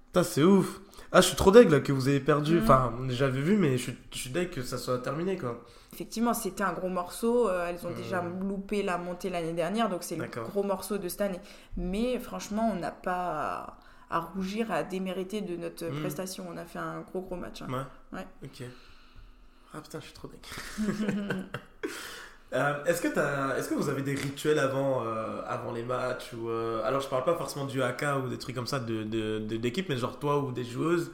Putain, 0.07 0.23
c'est 0.23 0.45
ouf. 0.45 0.81
Ah, 1.11 1.21
je 1.21 1.27
suis 1.27 1.37
trop 1.37 1.51
deg 1.51 1.69
là 1.69 1.81
que 1.81 1.93
vous 1.93 2.07
avez 2.07 2.21
perdu. 2.21 2.57
Mhm. 2.57 2.63
Enfin, 2.63 2.93
j'avais 3.09 3.41
vu, 3.41 3.57
mais 3.57 3.77
je 3.77 3.83
suis, 3.83 3.99
je 4.13 4.19
suis 4.19 4.31
deg 4.31 4.51
que 4.51 4.63
ça 4.63 4.79
soit 4.79 4.99
terminé 4.99 5.37
quoi. 5.37 5.61
Effectivement, 5.93 6.33
c'était 6.35 6.65
un 6.65 6.73
gros 6.73 6.89
morceau. 6.89 7.49
euh, 7.49 7.67
elles 7.69 7.87
ont 7.87 7.91
déjà 7.95 8.23
loupé 8.23 8.83
la 8.83 8.97
montée 8.99 9.29
l'année 9.31 9.53
dernière, 9.53 9.89
donc 9.91 10.03
c'est 10.03 10.17
le 10.17 10.27
gros 10.45 10.63
morceau 10.63 10.97
de 10.99 11.09
cette 11.09 11.21
année. 11.21 11.41
Mais 11.77 12.19
franchement, 12.19 12.71
on 12.75 12.79
n'a 12.79 12.91
pas 12.91 13.77
à 14.11 14.21
rougir, 14.21 14.71
à 14.73 14.83
démériter 14.83 15.41
de 15.43 15.57
notre 15.57 15.87
Mhm. 15.87 16.01
prestation. 16.01 16.47
On 16.51 16.57
a 16.57 16.65
fait 16.65 16.79
un 16.79 17.01
gros, 17.01 17.21
gros 17.23 17.37
match. 17.37 17.63
hein. 17.63 17.67
Ouais. 18.13 18.19
Ouais. 18.19 18.27
Ok. 18.45 18.63
Ah 19.75 19.81
putain, 19.81 20.01
je 20.01 20.05
suis 20.05 20.15
trop 20.15 20.29
deg. 20.29 20.41
Euh, 22.55 22.85
est-ce 22.85 23.01
que 23.01 23.09
t'as, 23.09 23.57
est-ce 23.57 23.71
que 23.71 23.75
vous 23.75 23.89
avez 23.89 24.03
des 24.03 24.15
rituels 24.15 24.59
avant, 24.59 25.03
euh, 25.07 25.41
avant 25.47 25.73
les 25.73 25.83
matchs 25.83 26.35
ou 26.35 26.51
alors 26.85 27.01
je 27.01 27.09
parle 27.09 27.25
pas 27.25 27.35
forcément 27.35 27.65
du 27.65 27.83
AK 27.83 28.05
ou 28.23 28.29
des 28.29 28.37
trucs 28.37 28.55
comme 28.55 28.67
ça 28.67 28.79
de, 28.79 29.05
de, 29.05 29.39
de- 29.39 29.57
d'équipe, 29.57 29.89
mais 29.89 29.97
genre 29.97 30.19
toi 30.19 30.39
ou 30.39 30.53
des 30.53 30.65
joueuses. 30.65 31.11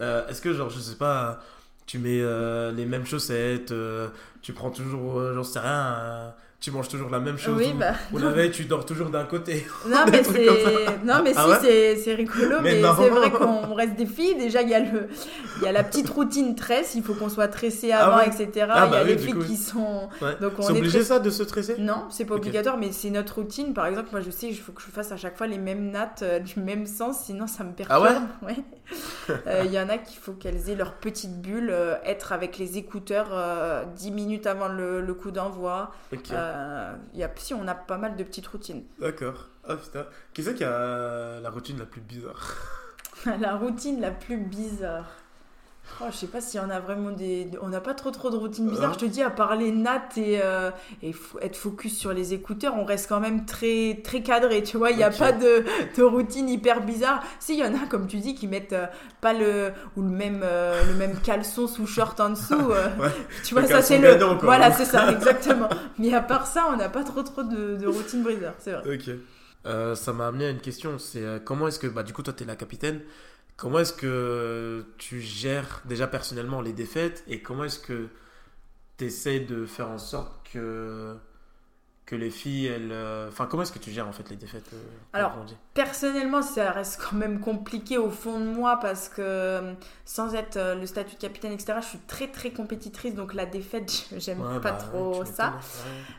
Est-ce 0.00 0.40
que 0.40 0.54
genre 0.54 0.70
je 0.70 0.80
sais 0.80 0.96
pas, 0.96 1.40
tu 1.88 1.98
mets 1.98 2.20
euh, 2.20 2.70
les 2.70 2.84
mêmes 2.84 3.06
chaussettes, 3.06 3.72
euh, 3.72 4.10
tu 4.42 4.52
prends 4.52 4.70
toujours, 4.70 5.18
euh, 5.18 5.34
j'en 5.34 5.42
sais 5.42 5.58
rien, 5.58 6.34
tu 6.60 6.72
manges 6.72 6.88
toujours 6.88 7.08
la 7.08 7.20
même 7.20 7.38
chose 7.38 7.56
Oui, 7.56 7.70
ou, 7.72 7.78
bah. 7.78 7.92
ou 8.12 8.18
la 8.18 8.30
veille 8.30 8.50
tu 8.50 8.64
dors 8.64 8.84
toujours 8.84 9.10
d'un 9.10 9.24
côté. 9.24 9.64
Non, 9.86 9.98
mais 10.10 10.24
c'est. 10.24 10.46
Non, 11.04 11.20
mais 11.22 11.32
Ah 11.36 11.44
si, 11.60 11.66
ouais 11.66 11.96
c'est- 11.96 12.14
rigolo, 12.14 12.56
Mais 12.62 12.82
c'est 12.82 13.08
vrai 13.10 13.30
qu'on 13.30 13.74
reste 13.74 13.94
des 13.94 14.06
filles. 14.06 14.34
Déjà, 14.34 14.62
il 14.62 14.68
y, 14.70 14.74
a 14.74 14.80
le... 14.80 15.08
il 15.58 15.62
y 15.62 15.68
a 15.68 15.72
la 15.72 15.84
petite 15.84 16.08
routine 16.08 16.56
tresse, 16.56 16.96
il 16.96 17.02
faut 17.04 17.14
qu'on 17.14 17.28
soit 17.28 17.46
tressé 17.46 17.92
Ah 17.92 18.06
avant, 18.06 18.16
ouais 18.18 18.26
etc. 18.26 18.66
Ah 18.70 18.86
il 18.86 18.88
y 18.88 18.90
bah 18.90 18.98
a 18.98 19.02
oui, 19.04 19.08
les 19.10 19.18
filles 19.18 19.34
coup, 19.34 19.44
qui 19.44 19.56
sont. 19.56 20.08
Ouais. 20.20 20.34
Donc, 20.40 20.54
on 20.58 20.62
c'est 20.62 20.72
est 20.74 20.78
obligé 20.78 21.04
ça 21.04 21.20
de 21.20 21.30
se 21.30 21.44
stresser? 21.44 21.76
Non, 21.78 22.06
c'est 22.10 22.24
pas 22.24 22.34
obligatoire, 22.34 22.76
mais 22.76 22.90
c'est 22.90 23.10
notre 23.10 23.36
routine. 23.36 23.72
Par 23.72 23.86
exemple, 23.86 24.08
moi 24.10 24.20
je 24.20 24.30
sais, 24.30 24.48
il 24.48 24.56
faut 24.56 24.72
que 24.72 24.82
je 24.82 24.88
fasse 24.88 25.12
à 25.12 25.16
chaque 25.16 25.36
fois 25.38 25.46
les 25.46 25.58
mêmes 25.58 25.90
nattes 25.92 26.22
euh, 26.24 26.40
du 26.40 26.58
même 26.58 26.86
sens, 26.86 27.20
sinon 27.26 27.46
ça 27.46 27.62
me 27.62 27.72
perturbe. 27.72 28.04
Ah 28.08 28.46
ouais 28.46 28.56
Euh, 29.46 29.62
Il 29.66 29.70
y 29.72 29.78
en 29.78 29.88
a 29.90 29.98
qu'il 29.98 30.18
faut 30.18 30.32
qu'elles 30.32 30.70
aient 30.70 30.74
leur 30.74 30.94
petite 30.94 31.40
bulle, 31.42 31.68
euh, 31.70 31.96
être 32.04 32.32
avec 32.32 32.56
les 32.58 32.78
écouteurs 32.78 33.28
euh, 33.32 33.84
10 33.96 34.10
minutes 34.12 34.46
avant 34.46 34.68
le, 34.68 35.02
le 35.02 35.14
coup 35.14 35.30
d'envoi. 35.30 35.92
Ok. 36.12 36.30
Euh, 36.48 36.96
y 37.14 37.22
a, 37.22 37.30
si, 37.36 37.54
on 37.54 37.66
a 37.68 37.74
pas 37.74 37.98
mal 37.98 38.16
de 38.16 38.24
petites 38.24 38.46
routines. 38.46 38.84
D'accord. 38.98 39.48
Ah 39.66 39.76
putain. 39.76 40.06
Qui 40.32 40.42
c'est 40.42 40.54
qui 40.54 40.64
a 40.64 41.40
la 41.40 41.50
routine 41.50 41.78
la 41.78 41.86
plus 41.86 42.00
bizarre? 42.00 42.56
La 43.40 43.56
routine 43.56 44.00
la 44.00 44.12
plus 44.12 44.36
bizarre. 44.38 45.10
Oh, 46.00 46.04
je 46.12 46.16
sais 46.16 46.26
pas 46.28 46.40
s'il 46.40 46.60
y 46.60 46.62
en 46.62 46.70
a 46.70 46.78
vraiment 46.78 47.10
des. 47.10 47.50
On 47.60 47.68
n'a 47.68 47.80
pas 47.80 47.94
trop 47.94 48.10
trop 48.10 48.30
de 48.30 48.36
routines 48.36 48.68
bizarres. 48.68 48.92
Ah. 48.92 48.98
Je 49.00 49.06
te 49.06 49.10
dis, 49.10 49.20
à 49.22 49.30
part 49.30 49.56
les 49.56 49.72
nattes 49.72 50.16
et, 50.16 50.40
euh, 50.42 50.70
et 51.02 51.12
être 51.42 51.56
focus 51.56 51.98
sur 51.98 52.12
les 52.12 52.34
écouteurs, 52.34 52.74
on 52.76 52.84
reste 52.84 53.08
quand 53.08 53.18
même 53.18 53.46
très 53.46 54.00
très 54.04 54.22
cadré. 54.22 54.62
Tu 54.62 54.76
vois, 54.76 54.92
il 54.92 54.96
n'y 54.96 55.02
a 55.02 55.10
pas 55.10 55.32
de, 55.32 55.64
de 55.96 56.02
routine 56.02 56.48
hyper 56.48 56.84
bizarre. 56.84 57.22
Si, 57.40 57.54
il 57.54 57.58
y 57.58 57.64
en 57.64 57.74
a, 57.74 57.86
comme 57.88 58.06
tu 58.06 58.18
dis, 58.18 58.34
qui 58.36 58.46
mettent 58.46 58.72
euh, 58.72 58.86
pas 59.20 59.32
le. 59.32 59.72
ou 59.96 60.02
le 60.02 60.08
même, 60.08 60.42
euh, 60.44 60.84
le 60.86 60.94
même 60.94 61.18
caleçon 61.20 61.66
sous 61.66 61.86
short 61.86 62.18
en 62.20 62.30
dessous. 62.30 62.54
Ouais. 62.98 63.10
Tu 63.44 63.54
vois, 63.54 63.66
ça 63.66 63.82
c'est 63.82 63.98
le. 63.98 64.08
gadon, 64.08 64.36
quoi. 64.36 64.46
Voilà, 64.46 64.72
c'est 64.72 64.84
ça, 64.84 65.10
exactement. 65.12 65.68
Mais 65.98 66.14
à 66.14 66.20
part 66.20 66.46
ça, 66.46 66.68
on 66.72 66.76
n'a 66.76 66.88
pas 66.88 67.04
trop 67.04 67.22
trop 67.22 67.42
de, 67.42 67.76
de 67.76 67.86
routine 67.86 68.24
c'est 68.58 68.72
vrai. 68.72 68.94
Ok. 68.94 69.94
Ça 69.96 70.12
m'a 70.12 70.28
amené 70.28 70.46
à 70.46 70.50
une 70.50 70.60
question. 70.60 70.98
C'est 70.98 71.24
comment 71.44 71.68
est-ce 71.68 71.78
que, 71.78 71.86
bah, 71.86 72.02
du 72.02 72.12
coup, 72.12 72.22
toi, 72.22 72.32
tu 72.36 72.44
es 72.44 72.46
la 72.46 72.56
capitaine. 72.56 73.00
Comment 73.58 73.80
est-ce 73.80 73.92
que 73.92 74.86
tu 74.98 75.20
gères 75.20 75.82
déjà 75.84 76.06
personnellement 76.06 76.60
les 76.60 76.72
défaites 76.72 77.24
et 77.26 77.42
comment 77.42 77.64
est-ce 77.64 77.80
que 77.80 78.08
tu 78.96 79.06
essaies 79.06 79.40
de 79.40 79.66
faire 79.66 79.88
en 79.90 79.98
sorte 79.98 80.48
que, 80.52 81.16
que 82.08 82.16
les 82.16 82.30
filles, 82.30 82.66
elles. 82.66 82.90
euh, 82.90 83.28
Enfin, 83.28 83.46
comment 83.46 83.62
est-ce 83.62 83.72
que 83.72 83.78
tu 83.78 83.90
gères 83.90 84.08
en 84.08 84.12
fait 84.12 84.28
les 84.30 84.36
défaites 84.36 84.70
euh, 84.72 84.78
Alors, 85.12 85.34
Personnellement, 85.74 86.40
ça 86.42 86.70
reste 86.70 87.00
quand 87.02 87.16
même 87.16 87.38
compliqué 87.40 87.98
au 87.98 88.08
fond 88.10 88.40
de 88.40 88.46
moi 88.46 88.78
parce 88.80 89.08
que 89.10 89.20
euh, 89.20 89.74
sans 90.06 90.34
être 90.34 90.58
le 90.80 90.86
statut 90.86 91.14
de 91.16 91.20
capitaine, 91.20 91.52
etc., 91.52 91.74
je 91.82 91.86
suis 91.86 91.98
très 91.98 92.28
très 92.28 92.50
compétitrice 92.50 93.14
donc 93.14 93.34
la 93.34 93.44
défaite, 93.46 94.06
j'aime 94.16 94.40
Ouais, 94.40 94.58
pas 94.60 94.72
bah, 94.72 94.78
trop 94.78 95.24
ça. 95.26 95.54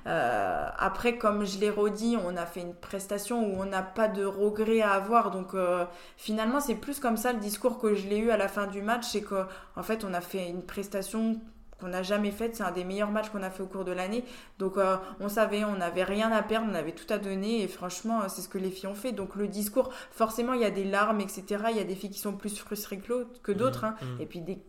Euh, 0.07 0.67
après, 0.77 1.17
comme 1.17 1.45
je 1.45 1.57
l'ai 1.59 1.69
redit, 1.71 2.17
on 2.23 2.37
a 2.37 2.45
fait 2.45 2.61
une 2.61 2.75
prestation 2.75 3.43
où 3.45 3.61
on 3.61 3.65
n'a 3.65 3.81
pas 3.81 4.07
de 4.07 4.23
regrets 4.23 4.81
à 4.81 4.91
avoir. 4.91 5.31
Donc 5.31 5.53
euh, 5.55 5.85
finalement, 6.17 6.59
c'est 6.59 6.75
plus 6.75 6.99
comme 6.99 7.17
ça 7.17 7.33
le 7.33 7.39
discours 7.39 7.79
que 7.79 7.95
je 7.95 8.07
l'ai 8.07 8.17
eu 8.19 8.29
à 8.31 8.37
la 8.37 8.47
fin 8.47 8.67
du 8.67 8.81
match. 8.81 9.05
C'est 9.11 9.21
qu'en 9.23 9.45
en 9.75 9.83
fait, 9.83 10.03
on 10.03 10.13
a 10.13 10.21
fait 10.21 10.47
une 10.49 10.63
prestation 10.63 11.39
qu'on 11.79 11.87
n'a 11.89 12.03
jamais 12.03 12.31
faite. 12.31 12.55
C'est 12.55 12.63
un 12.63 12.71
des 12.71 12.83
meilleurs 12.83 13.11
matchs 13.11 13.29
qu'on 13.29 13.43
a 13.43 13.49
fait 13.49 13.63
au 13.63 13.67
cours 13.67 13.85
de 13.85 13.91
l'année. 13.91 14.23
Donc 14.57 14.77
euh, 14.77 14.97
on 15.19 15.29
savait, 15.29 15.63
on 15.63 15.75
n'avait 15.77 16.03
rien 16.03 16.31
à 16.31 16.41
perdre, 16.43 16.67
on 16.71 16.75
avait 16.75 16.91
tout 16.93 17.11
à 17.13 17.17
donner. 17.17 17.61
Et 17.63 17.67
franchement, 17.67 18.27
c'est 18.29 18.41
ce 18.41 18.49
que 18.49 18.57
les 18.57 18.69
filles 18.71 18.87
ont 18.89 18.95
fait. 18.95 19.11
Donc 19.11 19.35
le 19.35 19.47
discours, 19.47 19.89
forcément, 20.11 20.53
il 20.53 20.61
y 20.61 20.65
a 20.65 20.71
des 20.71 20.83
larmes, 20.83 21.21
etc. 21.21 21.43
Il 21.71 21.77
y 21.77 21.79
a 21.79 21.83
des 21.83 21.95
filles 21.95 22.09
qui 22.11 22.19
sont 22.19 22.33
plus 22.33 22.57
frustrées 22.57 22.97
que 22.99 23.27
que 23.43 23.51
d'autres. 23.51 23.85
hein. 23.85 23.95
Mhm. 24.01 24.21
Et 24.21 24.25
puis 24.25 24.41
des, 24.41 24.59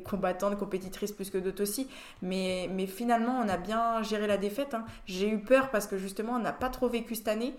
combattantes, 0.00 0.56
compétitrices 0.56 1.10
plus 1.10 1.28
que 1.28 1.38
d'autres 1.38 1.62
aussi. 1.62 1.88
Mais, 2.22 2.68
mais 2.72 2.86
finalement, 2.86 3.40
on 3.44 3.48
a 3.48 3.56
bien 3.56 4.00
géré 4.02 4.26
la 4.28 4.36
défaite. 4.36 4.74
hein. 4.74 4.84
J'ai 5.06 5.28
eu 5.28 5.38
peur 5.40 5.70
parce 5.70 5.86
que 5.88 5.98
justement, 5.98 6.34
on 6.34 6.38
n'a 6.38 6.52
pas 6.52 6.68
trop 6.68 6.88
vécu 6.88 7.16
cette 7.16 7.26
année 7.28 7.52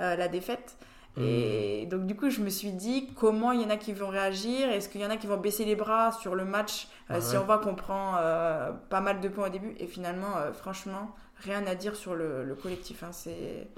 euh, 0.00 0.16
la 0.16 0.26
défaite. 0.28 0.76
Et 1.20 1.86
donc 1.90 2.06
du 2.06 2.16
coup, 2.16 2.30
je 2.30 2.40
me 2.40 2.48
suis 2.48 2.72
dit 2.72 3.08
comment 3.16 3.52
il 3.52 3.60
y 3.60 3.64
en 3.64 3.70
a 3.70 3.76
qui 3.76 3.92
vont 3.92 4.08
réagir? 4.08 4.70
Est-ce 4.70 4.88
qu'il 4.88 5.00
y 5.00 5.06
en 5.06 5.10
a 5.10 5.16
qui 5.18 5.26
vont 5.26 5.36
baisser 5.36 5.64
les 5.64 5.76
bras 5.76 6.12
sur 6.12 6.34
le 6.34 6.44
match 6.44 6.88
euh, 7.10 7.20
si 7.20 7.36
on 7.36 7.44
voit 7.44 7.58
qu'on 7.58 7.74
prend 7.74 8.16
euh, 8.18 8.70
pas 8.88 9.00
mal 9.00 9.20
de 9.20 9.28
points 9.28 9.48
au 9.48 9.50
début? 9.50 9.74
Et 9.78 9.86
finalement, 9.86 10.38
euh, 10.38 10.52
franchement, 10.52 11.14
rien 11.44 11.66
à 11.66 11.74
dire 11.74 11.96
sur 11.96 12.14
le, 12.14 12.44
le 12.44 12.54
collectif. 12.54 13.02
hein. 13.02 13.10
C'est 13.12 13.68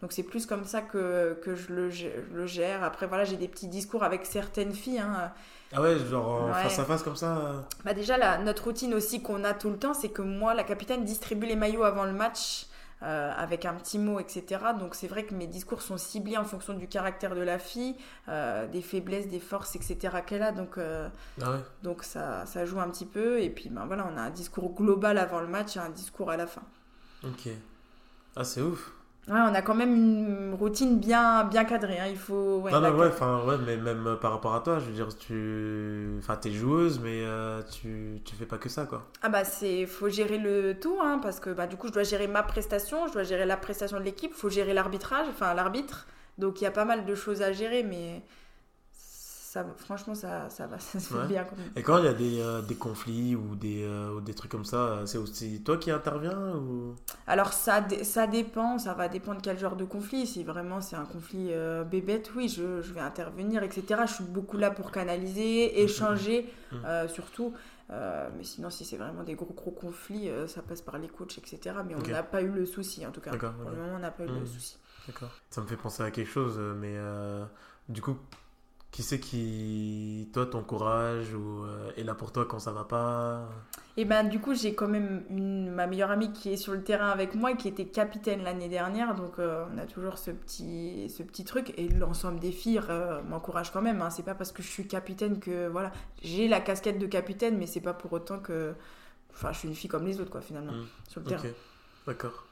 donc 0.00 0.10
c'est 0.12 0.24
plus 0.24 0.44
comme 0.44 0.64
ça 0.64 0.80
que, 0.82 1.38
que 1.44 1.54
je 1.54 1.72
le, 1.72 1.88
gè- 1.88 2.10
le 2.34 2.46
gère. 2.46 2.82
Après 2.82 3.06
voilà, 3.06 3.24
j'ai 3.24 3.36
des 3.36 3.48
petits 3.48 3.68
discours 3.68 4.02
avec 4.02 4.26
certaines 4.26 4.74
filles. 4.74 4.98
hein. 4.98 5.30
Ah 5.74 5.80
ouais, 5.80 5.96
genre 6.10 6.28
en 6.42 6.46
Ouais. 6.48 6.52
face 6.64 6.78
à 6.80 6.84
face 6.84 7.02
comme 7.04 7.16
ça. 7.16 7.64
Bah 7.84 7.94
déjà, 7.94 8.18
la, 8.18 8.38
notre 8.38 8.64
routine 8.64 8.92
aussi 8.92 9.22
qu'on 9.22 9.44
a 9.44 9.54
tout 9.54 9.70
le 9.70 9.78
temps, 9.78 9.94
c'est 9.94 10.10
que 10.10 10.20
moi, 10.20 10.52
la 10.52 10.64
capitaine, 10.64 11.04
distribue 11.04 11.46
les 11.46 11.56
maillots 11.56 11.84
avant 11.84 12.04
le 12.04 12.12
match 12.12 12.66
euh, 13.02 13.32
avec 13.36 13.64
un 13.64 13.74
petit 13.74 13.98
mot, 13.98 14.20
etc. 14.20 14.60
Donc 14.78 14.94
c'est 14.94 15.08
vrai 15.08 15.24
que 15.24 15.34
mes 15.34 15.46
discours 15.46 15.82
sont 15.82 15.98
ciblés 15.98 16.36
en 16.36 16.44
fonction 16.44 16.74
du 16.74 16.86
caractère 16.88 17.34
de 17.34 17.40
la 17.40 17.58
fille, 17.58 17.96
euh, 18.28 18.66
des 18.68 18.82
faiblesses, 18.82 19.28
des 19.28 19.40
forces, 19.40 19.74
etc. 19.76 20.18
qu'elle 20.26 20.42
a. 20.42 20.52
Donc, 20.52 20.78
euh, 20.78 21.08
Ah 21.40 21.52
ouais. 21.52 21.58
donc 21.82 22.04
ça, 22.04 22.46
ça 22.46 22.64
joue 22.64 22.80
un 22.80 22.88
petit 22.90 23.06
peu. 23.06 23.40
Et 23.40 23.50
puis 23.50 23.68
ben, 23.70 23.86
voilà, 23.86 24.08
on 24.12 24.16
a 24.16 24.22
un 24.22 24.30
discours 24.30 24.72
global 24.74 25.18
avant 25.18 25.40
le 25.40 25.48
match 25.48 25.76
et 25.76 25.80
un 25.80 25.90
discours 25.90 26.30
à 26.30 26.36
la 26.36 26.46
fin. 26.46 26.62
Ok. 27.24 27.48
Ah, 28.36 28.44
c'est 28.44 28.62
ouf. 28.62 28.92
Ouais, 29.28 29.38
on 29.38 29.54
a 29.54 29.62
quand 29.62 29.74
même 29.76 29.94
une 29.94 30.54
routine 30.54 30.98
bien, 30.98 31.44
bien 31.44 31.64
cadrée. 31.64 32.00
hein. 32.00 32.06
Il 32.10 32.16
faut. 32.16 32.58
ouais, 32.58 32.72
non, 32.72 32.80
non, 32.80 32.98
ouais, 32.98 33.06
ouais, 33.06 33.56
mais 33.64 33.76
même 33.76 34.04
euh, 34.06 34.16
par 34.16 34.32
rapport 34.32 34.52
à 34.54 34.60
toi, 34.60 34.80
je 34.80 34.86
veux 34.86 34.92
dire, 34.92 35.16
tu. 35.16 36.16
Enfin, 36.18 36.34
t'es 36.34 36.50
joueuse, 36.50 36.98
mais 36.98 37.22
euh, 37.24 37.62
tu, 37.70 38.20
tu 38.24 38.34
fais 38.34 38.46
pas 38.46 38.58
que 38.58 38.68
ça, 38.68 38.84
quoi. 38.84 39.06
Ah 39.22 39.28
bah 39.28 39.44
c'est 39.44 39.86
faut 39.86 40.08
gérer 40.08 40.38
le 40.38 40.74
tout 40.78 40.96
hein, 41.00 41.20
parce 41.22 41.38
que 41.38 41.50
bah 41.50 41.68
du 41.68 41.76
coup 41.76 41.86
je 41.86 41.92
dois 41.92 42.02
gérer 42.02 42.26
ma 42.26 42.42
prestation, 42.42 43.06
je 43.06 43.12
dois 43.12 43.22
gérer 43.22 43.46
la 43.46 43.56
prestation 43.56 43.98
de 43.98 44.02
l'équipe, 44.02 44.34
faut 44.34 44.50
gérer 44.50 44.74
l'arbitrage, 44.74 45.26
enfin 45.28 45.54
l'arbitre. 45.54 46.06
Donc 46.38 46.60
il 46.60 46.64
y 46.64 46.66
a 46.66 46.70
pas 46.72 46.84
mal 46.84 47.04
de 47.04 47.14
choses 47.14 47.42
à 47.42 47.52
gérer 47.52 47.82
mais 47.84 48.22
ça 49.52 49.66
franchement 49.76 50.14
ça 50.14 50.48
ça 50.48 50.66
va 50.66 50.78
ça 50.90 50.98
se 50.98 51.12
fait 51.12 51.26
bien 51.28 51.44
quand 51.44 51.56
même. 51.58 51.70
Et 51.76 51.82
quand 51.82 51.98
il 51.98 52.04
y 52.06 52.08
a 52.08 52.14
des, 52.14 52.40
euh, 52.40 52.62
des 52.62 52.74
conflits 52.74 53.36
ou 53.36 53.54
des, 53.54 53.82
euh, 53.84 54.14
ou 54.16 54.20
des 54.22 54.32
trucs 54.32 54.50
comme 54.50 54.64
ça, 54.64 54.76
euh, 54.76 55.06
c'est 55.06 55.18
aussi 55.18 55.62
toi 55.62 55.76
qui 55.76 55.90
interviens 55.90 56.54
ou... 56.56 56.94
Alors 57.26 57.52
ça 57.52 57.86
ça 58.02 58.26
dépend, 58.26 58.78
ça 58.78 58.94
va 58.94 59.08
dépendre 59.08 59.40
quel 59.42 59.58
genre 59.58 59.76
de 59.76 59.84
conflit. 59.84 60.26
Si 60.26 60.42
vraiment 60.42 60.80
c'est 60.80 60.96
un 60.96 61.04
conflit 61.04 61.48
euh, 61.50 61.84
bébête, 61.84 62.30
oui, 62.34 62.48
je, 62.48 62.80
je 62.80 62.92
vais 62.94 63.00
intervenir, 63.00 63.62
etc. 63.62 64.02
Je 64.06 64.14
suis 64.14 64.24
beaucoup 64.24 64.56
là 64.56 64.70
pour 64.70 64.90
canaliser, 64.90 65.82
échanger, 65.86 66.50
Mhm. 66.72 66.84
euh, 66.86 67.08
surtout. 67.08 67.52
Mais 67.90 68.42
sinon, 68.44 68.70
si 68.70 68.86
c'est 68.86 68.96
vraiment 68.96 69.22
des 69.22 69.34
gros 69.34 69.52
gros 69.54 69.70
conflits, 69.70 70.30
ça 70.46 70.62
passe 70.62 70.80
par 70.80 70.96
les 70.98 71.08
coachs, 71.08 71.36
etc. 71.36 71.76
Mais 71.86 71.94
on 71.94 71.98
n'a 72.10 72.22
pas 72.22 72.40
eu 72.40 72.48
le 72.48 72.64
souci 72.64 73.04
en 73.04 73.10
tout 73.10 73.20
cas. 73.20 73.32
Pour 73.36 73.68
le 73.70 73.76
moment, 73.76 73.96
on 73.96 73.98
n'a 73.98 74.10
pas 74.10 74.24
eu 74.24 74.28
le 74.28 74.46
souci. 74.46 74.78
D'accord. 75.06 75.28
Ça 75.50 75.60
me 75.60 75.66
fait 75.66 75.76
penser 75.76 76.02
à 76.02 76.10
quelque 76.10 76.30
chose, 76.30 76.58
mais 76.80 76.96
du 77.90 78.00
coup, 78.00 78.16
qui 78.92 79.02
c'est 79.02 79.18
qui, 79.18 80.28
toi, 80.34 80.46
t'encourage 80.46 81.34
ou 81.34 81.64
euh, 81.64 81.90
est 81.96 82.04
là 82.04 82.14
pour 82.14 82.30
toi 82.30 82.44
quand 82.44 82.58
ça 82.60 82.72
va 82.72 82.84
pas? 82.84 83.48
Et 83.96 84.04
ben 84.04 84.24
du 84.28 84.38
coup, 84.38 84.54
j'ai 84.54 84.74
quand 84.74 84.86
même 84.86 85.24
une, 85.30 85.70
ma 85.70 85.86
meilleure 85.86 86.10
amie 86.10 86.32
qui 86.32 86.50
est 86.52 86.56
sur 86.56 86.72
le 86.74 86.84
terrain 86.84 87.08
avec 87.10 87.34
moi 87.34 87.52
et 87.52 87.56
qui 87.56 87.68
était 87.68 87.86
capitaine 87.86 88.42
l'année 88.44 88.68
dernière. 88.68 89.14
Donc 89.14 89.38
euh, 89.38 89.64
on 89.74 89.78
a 89.78 89.86
toujours 89.86 90.18
ce 90.18 90.30
petit, 90.30 91.08
ce 91.10 91.22
petit 91.22 91.44
truc. 91.44 91.72
Et 91.78 91.88
l'ensemble 91.88 92.38
des 92.38 92.52
filles 92.52 92.80
euh, 92.90 93.22
m'encourage 93.22 93.72
quand 93.72 93.82
même. 93.82 94.02
Hein. 94.02 94.10
C'est 94.10 94.22
pas 94.24 94.34
parce 94.34 94.52
que 94.52 94.62
je 94.62 94.68
suis 94.68 94.86
capitaine 94.86 95.40
que 95.40 95.68
voilà, 95.68 95.90
j'ai 96.22 96.46
la 96.46 96.60
casquette 96.60 96.98
de 96.98 97.06
capitaine, 97.06 97.56
mais 97.58 97.66
c'est 97.66 97.80
pas 97.80 97.94
pour 97.94 98.12
autant 98.12 98.38
que 98.40 98.74
enfin, 99.34 99.52
je 99.52 99.58
suis 99.58 99.68
une 99.68 99.74
fille 99.74 99.88
comme 99.90 100.06
les 100.06 100.20
autres, 100.20 100.30
quoi, 100.30 100.42
finalement, 100.42 100.72
Mm. 100.72 100.86
sur 101.08 101.20
le 101.20 101.26
terrain. 101.26 101.48
Ok, 101.48 101.54
d'accord. 102.06 102.46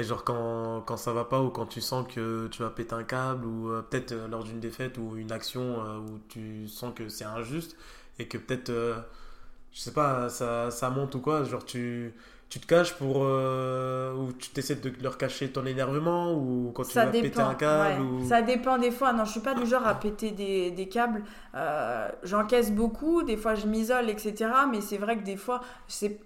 Et 0.00 0.04
genre 0.04 0.24
quand, 0.24 0.80
quand 0.86 0.96
ça 0.96 1.12
va 1.12 1.26
pas 1.26 1.42
ou 1.42 1.50
quand 1.50 1.66
tu 1.66 1.82
sens 1.82 2.06
que 2.08 2.48
tu 2.48 2.62
vas 2.62 2.70
péter 2.70 2.94
un 2.94 3.04
câble 3.04 3.44
ou 3.46 3.70
euh, 3.70 3.82
peut-être 3.82 4.12
euh, 4.12 4.28
lors 4.28 4.44
d'une 4.44 4.58
défaite 4.58 4.96
ou 4.96 5.18
une 5.18 5.30
action 5.30 5.84
euh, 5.84 5.98
où 5.98 6.18
tu 6.30 6.68
sens 6.68 6.94
que 6.94 7.10
c'est 7.10 7.26
injuste 7.26 7.76
et 8.18 8.26
que 8.26 8.38
peut-être, 8.38 8.70
je 9.72 9.80
sais 9.80 9.92
pas, 9.92 10.30
ça, 10.30 10.70
ça 10.70 10.88
monte 10.90 11.14
ou 11.16 11.20
quoi, 11.20 11.44
genre 11.44 11.64
tu, 11.66 12.14
tu 12.50 12.58
te 12.58 12.66
caches 12.66 12.94
pour... 12.94 13.22
euh, 13.22 14.12
ou 14.12 14.32
tu 14.32 14.50
essaies 14.58 14.74
de 14.74 14.92
leur 15.02 15.16
cacher 15.16 15.50
ton 15.50 15.64
énervement 15.64 16.34
ou 16.34 16.72
quand 16.74 16.82
tu 16.82 16.90
Ça 16.90 17.06
vas 17.06 17.12
péter 17.12 17.40
un 17.40 17.54
câble 17.54 18.02
ouais. 18.02 18.06
ou... 18.08 18.28
Ça 18.28 18.42
dépend 18.42 18.76
des 18.76 18.90
fois. 18.90 19.12
Non, 19.12 19.24
je 19.24 19.30
suis 19.30 19.40
pas 19.40 19.54
du 19.54 19.64
genre 19.66 19.86
à 19.86 19.94
péter 19.94 20.32
des, 20.32 20.72
des 20.72 20.88
câbles. 20.88 21.22
Euh, 21.54 22.08
J'encaisse 22.24 22.72
beaucoup. 22.72 23.22
Des 23.22 23.36
fois, 23.36 23.54
je 23.54 23.68
m'isole, 23.68 24.10
etc. 24.10 24.50
Mais 24.68 24.80
c'est 24.80 24.98
vrai 24.98 25.16
que 25.16 25.22
des 25.22 25.36
fois, 25.36 25.60
c'est 25.86 26.18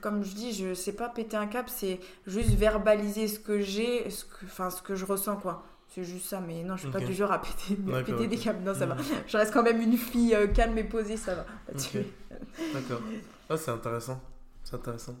comme 0.00 0.24
je 0.24 0.34
dis, 0.34 0.54
je 0.54 0.72
sais 0.72 0.94
pas 0.94 1.10
péter 1.10 1.36
un 1.36 1.46
câble. 1.46 1.68
C'est 1.68 2.00
juste 2.26 2.54
verbaliser 2.54 3.28
ce 3.28 3.38
que 3.38 3.60
j'ai, 3.60 4.08
ce 4.08 4.24
que, 4.24 4.46
enfin, 4.46 4.70
ce 4.70 4.80
que 4.80 4.94
je 4.94 5.04
ressens, 5.04 5.36
quoi. 5.36 5.62
C'est 5.88 6.04
juste 6.04 6.24
ça. 6.24 6.40
Mais 6.40 6.62
non, 6.62 6.76
je 6.76 6.84
suis 6.84 6.90
pas 6.90 7.00
du 7.00 7.12
genre 7.12 7.32
à 7.32 7.40
péter, 7.42 7.76
péter 8.06 8.26
des 8.28 8.38
câbles. 8.38 8.64
Non, 8.64 8.72
ça 8.72 8.86
va. 8.86 8.94
Mhm. 8.94 9.02
Je 9.26 9.36
reste 9.36 9.52
quand 9.52 9.62
même 9.62 9.82
une 9.82 9.98
fille 9.98 10.34
euh, 10.34 10.46
calme 10.46 10.78
et 10.78 10.84
posée. 10.84 11.18
Ça 11.18 11.34
va. 11.34 11.44
D'accord. 12.72 13.02
Ah, 13.50 13.58
c'est 13.58 13.70
intéressant. 13.70 14.18
C'est 14.64 14.74
intéressant. 14.74 15.14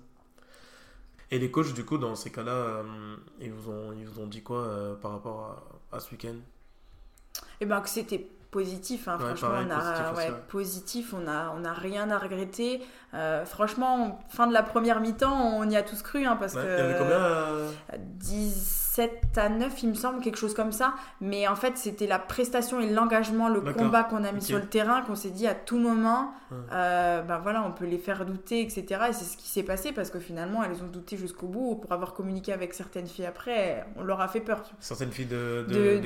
Et 1.30 1.38
les 1.38 1.50
coachs, 1.50 1.74
du 1.74 1.84
coup, 1.84 1.98
dans 1.98 2.14
ces 2.14 2.30
cas-là, 2.30 2.52
euh, 2.52 3.16
ils, 3.40 3.52
vous 3.52 3.70
ont, 3.70 3.92
ils 3.92 4.06
vous 4.06 4.20
ont 4.20 4.26
dit 4.26 4.42
quoi 4.42 4.58
euh, 4.58 4.94
par 4.94 5.12
rapport 5.12 5.62
à, 5.92 6.00
ce 6.00 6.10
week-end? 6.12 6.36
Eh 7.60 7.66
bien, 7.66 7.80
que 7.80 7.88
c'était 7.88 8.28
positif. 8.50 9.08
Hein, 9.08 9.18
franchement, 9.18 9.58
on 9.66 9.70
a, 9.70 10.30
positif, 10.48 11.12
on 11.14 11.26
a, 11.26 11.52
on 11.56 11.64
a 11.64 11.72
rien 11.72 12.10
à 12.10 12.18
regretter. 12.18 12.80
Euh, 13.14 13.44
franchement, 13.44 14.20
fin 14.28 14.46
de 14.46 14.52
la 14.52 14.62
première 14.62 15.00
mi-temps, 15.00 15.58
on 15.58 15.68
y 15.68 15.76
a 15.76 15.82
tous 15.82 16.02
cru. 16.02 16.24
Hein, 16.26 16.36
parce 16.36 16.54
que. 16.54 16.60
Il 16.60 16.78
y 16.78 16.80
avait 16.80 16.98
combien 16.98 17.98
10. 17.98 18.85
7 18.96 19.36
à 19.36 19.50
9, 19.50 19.82
il 19.82 19.90
me 19.90 19.94
semble, 19.94 20.22
quelque 20.22 20.38
chose 20.38 20.54
comme 20.54 20.72
ça. 20.72 20.94
Mais 21.20 21.46
en 21.46 21.54
fait, 21.54 21.76
c'était 21.76 22.06
la 22.06 22.18
prestation 22.18 22.80
et 22.80 22.88
l'engagement, 22.88 23.50
le 23.50 23.60
combat 23.60 24.04
qu'on 24.04 24.24
a 24.24 24.32
mis 24.32 24.40
sur 24.40 24.58
le 24.58 24.64
terrain, 24.64 25.02
qu'on 25.02 25.14
s'est 25.14 25.30
dit 25.30 25.46
à 25.46 25.54
tout 25.54 25.76
moment, 25.76 26.32
euh, 26.72 27.20
ben 27.20 27.38
voilà, 27.38 27.62
on 27.66 27.72
peut 27.72 27.84
les 27.84 27.98
faire 27.98 28.24
douter, 28.24 28.62
etc. 28.62 28.86
Et 29.10 29.12
c'est 29.12 29.26
ce 29.26 29.36
qui 29.36 29.48
s'est 29.48 29.64
passé 29.64 29.92
parce 29.92 30.08
que 30.08 30.18
finalement, 30.18 30.64
elles 30.64 30.82
ont 30.82 30.86
douté 30.86 31.18
jusqu'au 31.18 31.46
bout. 31.46 31.76
Pour 31.76 31.92
avoir 31.92 32.14
communiqué 32.14 32.54
avec 32.54 32.72
certaines 32.72 33.06
filles 33.06 33.26
après, 33.26 33.84
on 33.96 34.02
leur 34.02 34.22
a 34.22 34.28
fait 34.28 34.40
peur. 34.40 34.62
Certaines 34.80 35.12
filles 35.12 35.26
de, 35.26 35.66
de, 35.68 36.00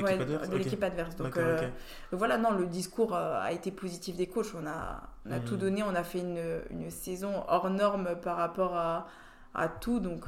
l'équipe 0.56 0.82
adverse 0.82 1.14
De 1.14 1.22
euh, 1.22 1.28
adverse. 1.28 1.70
Donc, 2.10 2.18
voilà, 2.18 2.38
non, 2.38 2.50
le 2.50 2.66
discours 2.66 3.14
euh, 3.14 3.40
a 3.40 3.52
été 3.52 3.70
positif 3.70 4.16
des 4.16 4.26
coachs. 4.26 4.52
On 4.60 4.66
a, 4.66 5.38
tout 5.46 5.54
hmm. 5.54 5.58
donné, 5.58 5.82
on 5.84 5.94
a 5.94 6.02
fait 6.02 6.18
une, 6.18 6.90
saison 6.90 7.44
hors 7.46 7.70
norme 7.70 8.16
par 8.20 8.36
rapport 8.36 8.76
à 8.76 9.06
à 9.52 9.66
tout. 9.66 9.98
Donc, 9.98 10.26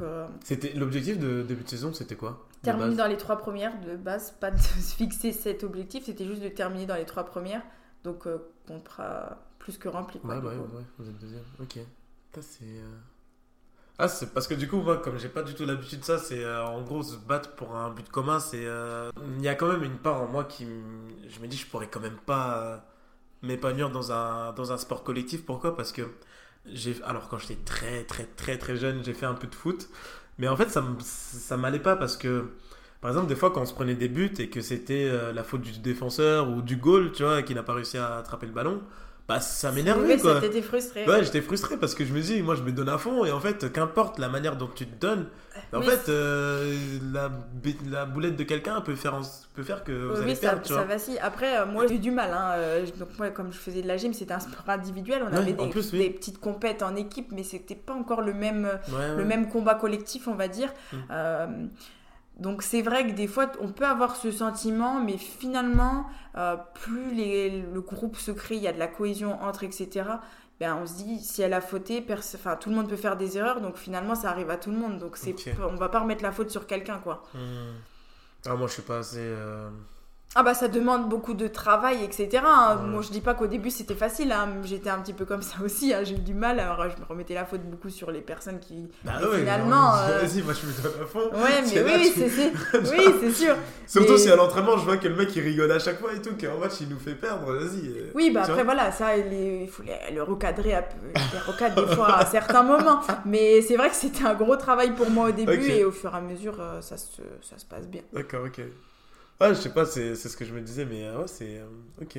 l'objectif 0.74 1.18
de 1.18 1.42
début 1.42 1.64
de 1.64 1.68
saison, 1.68 1.92
c'était 1.92 2.16
quoi? 2.16 2.44
Terminer 2.62 2.96
dans 2.96 3.06
les 3.06 3.16
trois 3.16 3.38
premières 3.38 3.80
de 3.80 3.96
base, 3.96 4.32
pas 4.32 4.50
de 4.50 4.58
se 4.60 4.94
fixer 4.96 5.32
cet 5.32 5.64
objectif, 5.64 6.04
c'était 6.06 6.26
juste 6.26 6.42
de 6.42 6.48
terminer 6.48 6.86
dans 6.86 6.96
les 6.96 7.06
trois 7.06 7.24
premières. 7.24 7.62
Donc, 8.04 8.26
euh, 8.26 8.38
contrat 8.66 9.38
plus 9.58 9.78
que 9.78 9.88
rempli. 9.88 10.20
Quoi, 10.20 10.34
Ouais, 10.34 10.40
du 10.40 10.46
ouais, 10.46 10.56
ouais, 10.56 10.84
vous 10.98 11.08
êtes 11.08 11.18
deuxième. 11.18 11.44
Ok. 11.60 11.78
C'est. 12.40 12.64
euh, 12.64 12.98
Ah, 13.98 14.08
c'est 14.08 14.32
parce 14.32 14.48
que 14.48 14.54
du 14.54 14.68
coup, 14.68 14.78
moi, 14.80 14.96
comme 14.98 15.18
j'ai 15.18 15.28
pas 15.28 15.42
du 15.42 15.54
tout 15.54 15.64
l'habitude 15.66 16.00
de 16.00 16.04
ça, 16.04 16.18
c'est 16.18 16.42
euh, 16.44 16.64
en 16.66 16.82
gros 16.82 17.02
se 17.02 17.16
battre 17.16 17.54
pour 17.54 17.76
un 17.76 17.90
but 17.90 18.08
commun. 18.08 18.40
C'est. 18.40 18.64
euh, 18.64 19.10
Il 19.36 19.42
y 19.42 19.48
a 19.48 19.54
quand 19.54 19.68
même 19.70 19.84
une 19.84 19.98
part 19.98 20.22
en 20.22 20.26
moi 20.28 20.44
qui. 20.44 20.64
m- 20.64 21.08
Je 21.28 21.40
me 21.40 21.46
dis, 21.46 21.56
je 21.56 21.66
pourrais 21.66 21.88
quand 21.88 22.00
même 22.00 22.16
pas 22.26 22.84
m'épanouir 23.42 23.90
dans 23.90 24.12
un, 24.12 24.52
dans 24.54 24.72
un 24.72 24.78
sport 24.78 25.04
collectif. 25.04 25.44
Pourquoi? 25.46 25.76
Parce 25.76 25.92
que. 25.92 26.02
Alors, 27.04 27.28
quand 27.28 27.38
j'étais 27.38 27.56
très, 27.64 28.04
très, 28.04 28.24
très, 28.26 28.58
très 28.58 28.76
jeune, 28.76 29.02
j'ai 29.04 29.14
fait 29.14 29.26
un 29.26 29.34
peu 29.34 29.46
de 29.48 29.54
foot. 29.54 29.88
Mais 30.38 30.48
en 30.48 30.56
fait, 30.56 30.70
ça, 30.70 30.84
ça 31.00 31.56
m'allait 31.56 31.78
pas 31.80 31.96
parce 31.96 32.16
que. 32.16 32.46
Par 33.00 33.10
exemple, 33.10 33.26
des 33.28 33.34
fois, 33.36 33.50
quand 33.50 33.62
on 33.62 33.66
se 33.66 33.74
prenait 33.74 33.96
des 33.96 34.08
buts 34.08 34.32
et 34.38 34.48
que 34.48 34.60
c'était 34.60 35.08
euh, 35.10 35.32
la 35.32 35.42
faute 35.42 35.62
du 35.62 35.78
défenseur 35.80 36.48
ou 36.50 36.62
du 36.62 36.76
goal, 36.76 37.10
tu 37.12 37.24
vois, 37.24 37.42
qui 37.42 37.52
n'a 37.54 37.64
pas 37.64 37.74
réussi 37.74 37.98
à 37.98 38.16
attraper 38.18 38.46
le 38.46 38.52
ballon, 38.52 38.80
bah 39.28 39.40
ça 39.40 39.70
m'énervait 39.72 40.18
quoi. 40.18 40.34
ça 40.34 40.40
t'était 40.40 40.62
frustré. 40.62 41.06
Ouais, 41.06 41.22
j'étais 41.24 41.40
frustré 41.40 41.76
parce 41.76 41.94
que 41.94 42.04
je 42.04 42.12
me 42.12 42.20
dis, 42.20 42.42
moi 42.42 42.54
je 42.54 42.62
me 42.62 42.72
donne 42.72 42.88
à 42.88 42.98
fond 42.98 43.24
et 43.24 43.30
en 43.32 43.40
fait, 43.40 43.72
qu'importe 43.72 44.18
la 44.18 44.28
manière 44.28 44.56
dont 44.56 44.68
tu 44.74 44.86
te 44.86 45.00
donnes, 45.00 45.26
en 45.72 45.80
fait, 45.82 46.08
euh, 46.08 46.74
la, 47.12 47.30
la 47.90 48.04
boulette 48.06 48.36
de 48.36 48.42
quelqu'un 48.44 48.80
peut 48.80 48.94
faire, 48.96 49.20
peut 49.54 49.62
faire 49.62 49.84
que 49.84 49.92
vous 49.92 50.16
Oui, 50.16 50.22
allez 50.24 50.34
ça, 50.34 50.40
perdre, 50.40 50.62
tu 50.62 50.68
ça 50.68 50.74
vois. 50.76 50.84
vacille. 50.84 51.18
Après, 51.20 51.58
euh, 51.58 51.66
moi, 51.66 51.86
j'ai 51.86 51.94
eu 51.96 51.98
du 51.98 52.10
mal. 52.10 52.30
hein. 52.32 52.52
Euh, 52.56 52.86
Donc, 52.98 53.08
moi, 53.18 53.30
comme 53.30 53.52
je 53.52 53.58
faisais 53.58 53.82
de 53.82 53.88
la 53.88 53.96
gym, 53.96 54.12
c'était 54.12 54.32
un 54.34 54.40
sport 54.40 54.68
individuel. 54.68 55.22
On 55.24 55.30
Ouais, 55.32 55.38
avait 55.38 55.52
des, 55.52 55.68
plus, 55.68 55.92
oui. 55.92 55.98
des 56.00 56.10
petites 56.10 56.38
compètes 56.38 56.82
en 56.82 56.96
équipe, 56.96 57.32
mais 57.32 57.44
c'était 57.44 57.74
pas 57.74 57.92
encore 57.94 58.22
le 58.22 58.32
même, 58.34 58.64
Ouais, 58.88 59.14
le 59.16 59.24
même 59.24 59.48
combat 59.48 59.74
collectif, 59.76 60.26
on 60.26 60.34
va 60.34 60.48
dire. 60.48 60.70
Mm. 60.92 60.96
Euh, 61.10 61.46
donc, 62.38 62.62
c'est 62.62 62.82
vrai 62.82 63.06
que 63.06 63.12
des 63.12 63.26
fois, 63.26 63.52
on 63.60 63.68
peut 63.68 63.86
avoir 63.86 64.16
ce 64.16 64.30
sentiment, 64.32 65.00
mais 65.00 65.18
finalement, 65.18 66.06
euh, 66.36 66.56
plus 66.74 67.14
les- 67.14 67.60
le 67.62 67.80
groupe 67.80 68.16
se 68.16 68.30
crée, 68.32 68.56
il 68.56 68.62
y 68.62 68.68
a 68.68 68.72
de 68.72 68.78
la 68.78 68.88
cohésion 68.88 69.40
entre, 69.42 69.64
etc. 69.64 70.04
Ben, 70.60 70.76
on 70.80 70.86
se 70.86 70.94
dit, 70.94 71.18
si 71.20 71.42
elle 71.42 71.52
a 71.54 71.60
fauté, 71.60 72.04
enfin, 72.10 72.56
tout 72.56 72.70
le 72.70 72.76
monde 72.76 72.88
peut 72.88 72.96
faire 72.96 73.16
des 73.16 73.36
erreurs, 73.36 73.60
donc 73.60 73.76
finalement, 73.76 74.14
ça 74.14 74.30
arrive 74.30 74.50
à 74.50 74.56
tout 74.56 74.70
le 74.70 74.76
monde. 74.76 74.98
Donc, 74.98 75.16
c'est 75.16 75.32
Ok. 75.32 75.50
on 75.70 75.76
va 75.76 75.88
pas 75.88 76.00
remettre 76.00 76.22
la 76.22 76.32
faute 76.32 76.50
sur 76.50 76.66
quelqu'un, 76.66 76.98
quoi. 76.98 77.22
Hmm. 77.34 77.74
Ah, 78.46 78.54
moi 78.56 78.66
je 78.66 78.72
suis 78.74 78.82
pas 78.82 78.98
assez. 78.98 79.18
euh, 79.20 79.70
Ah 80.34 80.42
bah 80.42 80.54
ça 80.54 80.66
demande 80.68 81.10
beaucoup 81.10 81.34
de 81.34 81.46
travail, 81.46 82.02
etc. 82.04 82.42
hein. 82.46 82.78
Ouais. 82.82 82.88
Moi 82.88 83.02
je 83.02 83.10
dis 83.10 83.20
pas 83.20 83.34
qu'au 83.34 83.46
début 83.46 83.70
c'était 83.70 83.94
facile, 83.94 84.32
hein. 84.32 84.48
j'étais 84.64 84.88
un 84.88 84.98
petit 85.00 85.12
peu 85.12 85.26
comme 85.26 85.42
ça 85.42 85.56
aussi, 85.62 85.92
hein. 85.92 86.00
j'ai 86.04 86.14
eu 86.14 86.18
du 86.20 86.32
mal, 86.32 86.58
alors 86.58 86.88
je 86.88 86.98
me 87.00 87.06
remettais 87.06 87.34
la 87.34 87.44
faute 87.44 87.60
beaucoup 87.64 87.90
sur 87.90 88.10
les 88.10 88.22
personnes 88.22 88.58
qui... 88.58 88.88
Bah 89.04 89.12
ouais, 89.30 89.40
finalement, 89.40 89.94
euh, 89.96 90.20
Vas-y, 90.20 90.40
moi 90.42 90.54
je 90.54 90.66
me 90.66 90.82
donne 90.82 91.02
à 91.02 91.06
fond. 91.06 91.30
Ouais 91.34 91.62
mais 91.74 91.82
là, 91.82 91.98
oui, 91.98 92.10
tu- 92.14 92.20
c'est, 92.30 92.52
oui 93.22 93.32
sûr. 93.34 93.54
Surtout 93.86 94.12
Mais- 94.12 94.18
si 94.18 94.30
à 94.30 94.36
l'entraînement 94.36 94.78
je 94.78 94.84
vois 94.86 94.96
que 94.96 95.06
le 95.08 95.16
mec 95.16 95.36
il 95.36 95.42
rigole 95.42 95.70
à 95.70 95.78
chaque 95.78 96.00
fois 96.00 96.14
et 96.14 96.22
tout, 96.22 96.30
qu'en 96.40 96.58
match 96.58 96.80
il 96.80 96.88
nous 96.88 96.98
fait 96.98 97.14
perdre, 97.14 97.52
vas-y. 97.52 97.88
euh, 97.88 98.10
Oui 98.14 98.30
bah 98.30 98.40
après 98.40 98.54
vois. 98.54 98.64
voilà, 98.64 98.90
ça 98.90 99.14
il, 99.16 99.30
il 99.62 99.68
faut 99.68 99.82
les- 99.82 100.14
le 100.14 100.22
recadrer, 100.22 100.70
les 100.70 101.38
recadre 101.46 101.86
des 101.86 101.94
fois 101.94 102.16
à 102.16 102.24
certains 102.24 102.62
moments. 102.62 103.00
Mais 103.26 103.60
c'est 103.60 103.76
vrai 103.76 103.90
que 103.90 103.96
c'était 103.96 104.24
un 104.24 104.34
gros 104.34 104.56
travail 104.56 104.94
pour 104.94 105.10
moi 105.10 105.28
au 105.28 105.32
début 105.32 105.68
et 105.70 105.84
au 105.84 105.92
fur 105.92 106.10
et 106.14 106.16
à 106.16 106.20
mesure 106.22 106.56
euh, 106.58 106.80
ça, 106.80 106.96
se, 106.96 107.20
ça 107.42 107.58
se 107.58 107.66
passe 107.66 107.86
bien. 107.86 108.00
D'accord, 108.14 108.44
ok. 108.46 108.62
Ouais, 109.42 109.54
je 109.54 109.60
sais 109.60 109.70
pas, 109.72 109.84
c'est 109.84 110.14
ce 110.14 110.36
que 110.36 110.44
je 110.44 110.54
me 110.54 110.60
disais, 110.60 110.84
mais 110.84 111.04
euh, 111.06 111.18
ouais, 111.20 111.26
c'est. 111.26 111.58
euh, 111.58 111.66
ok. 112.00 112.18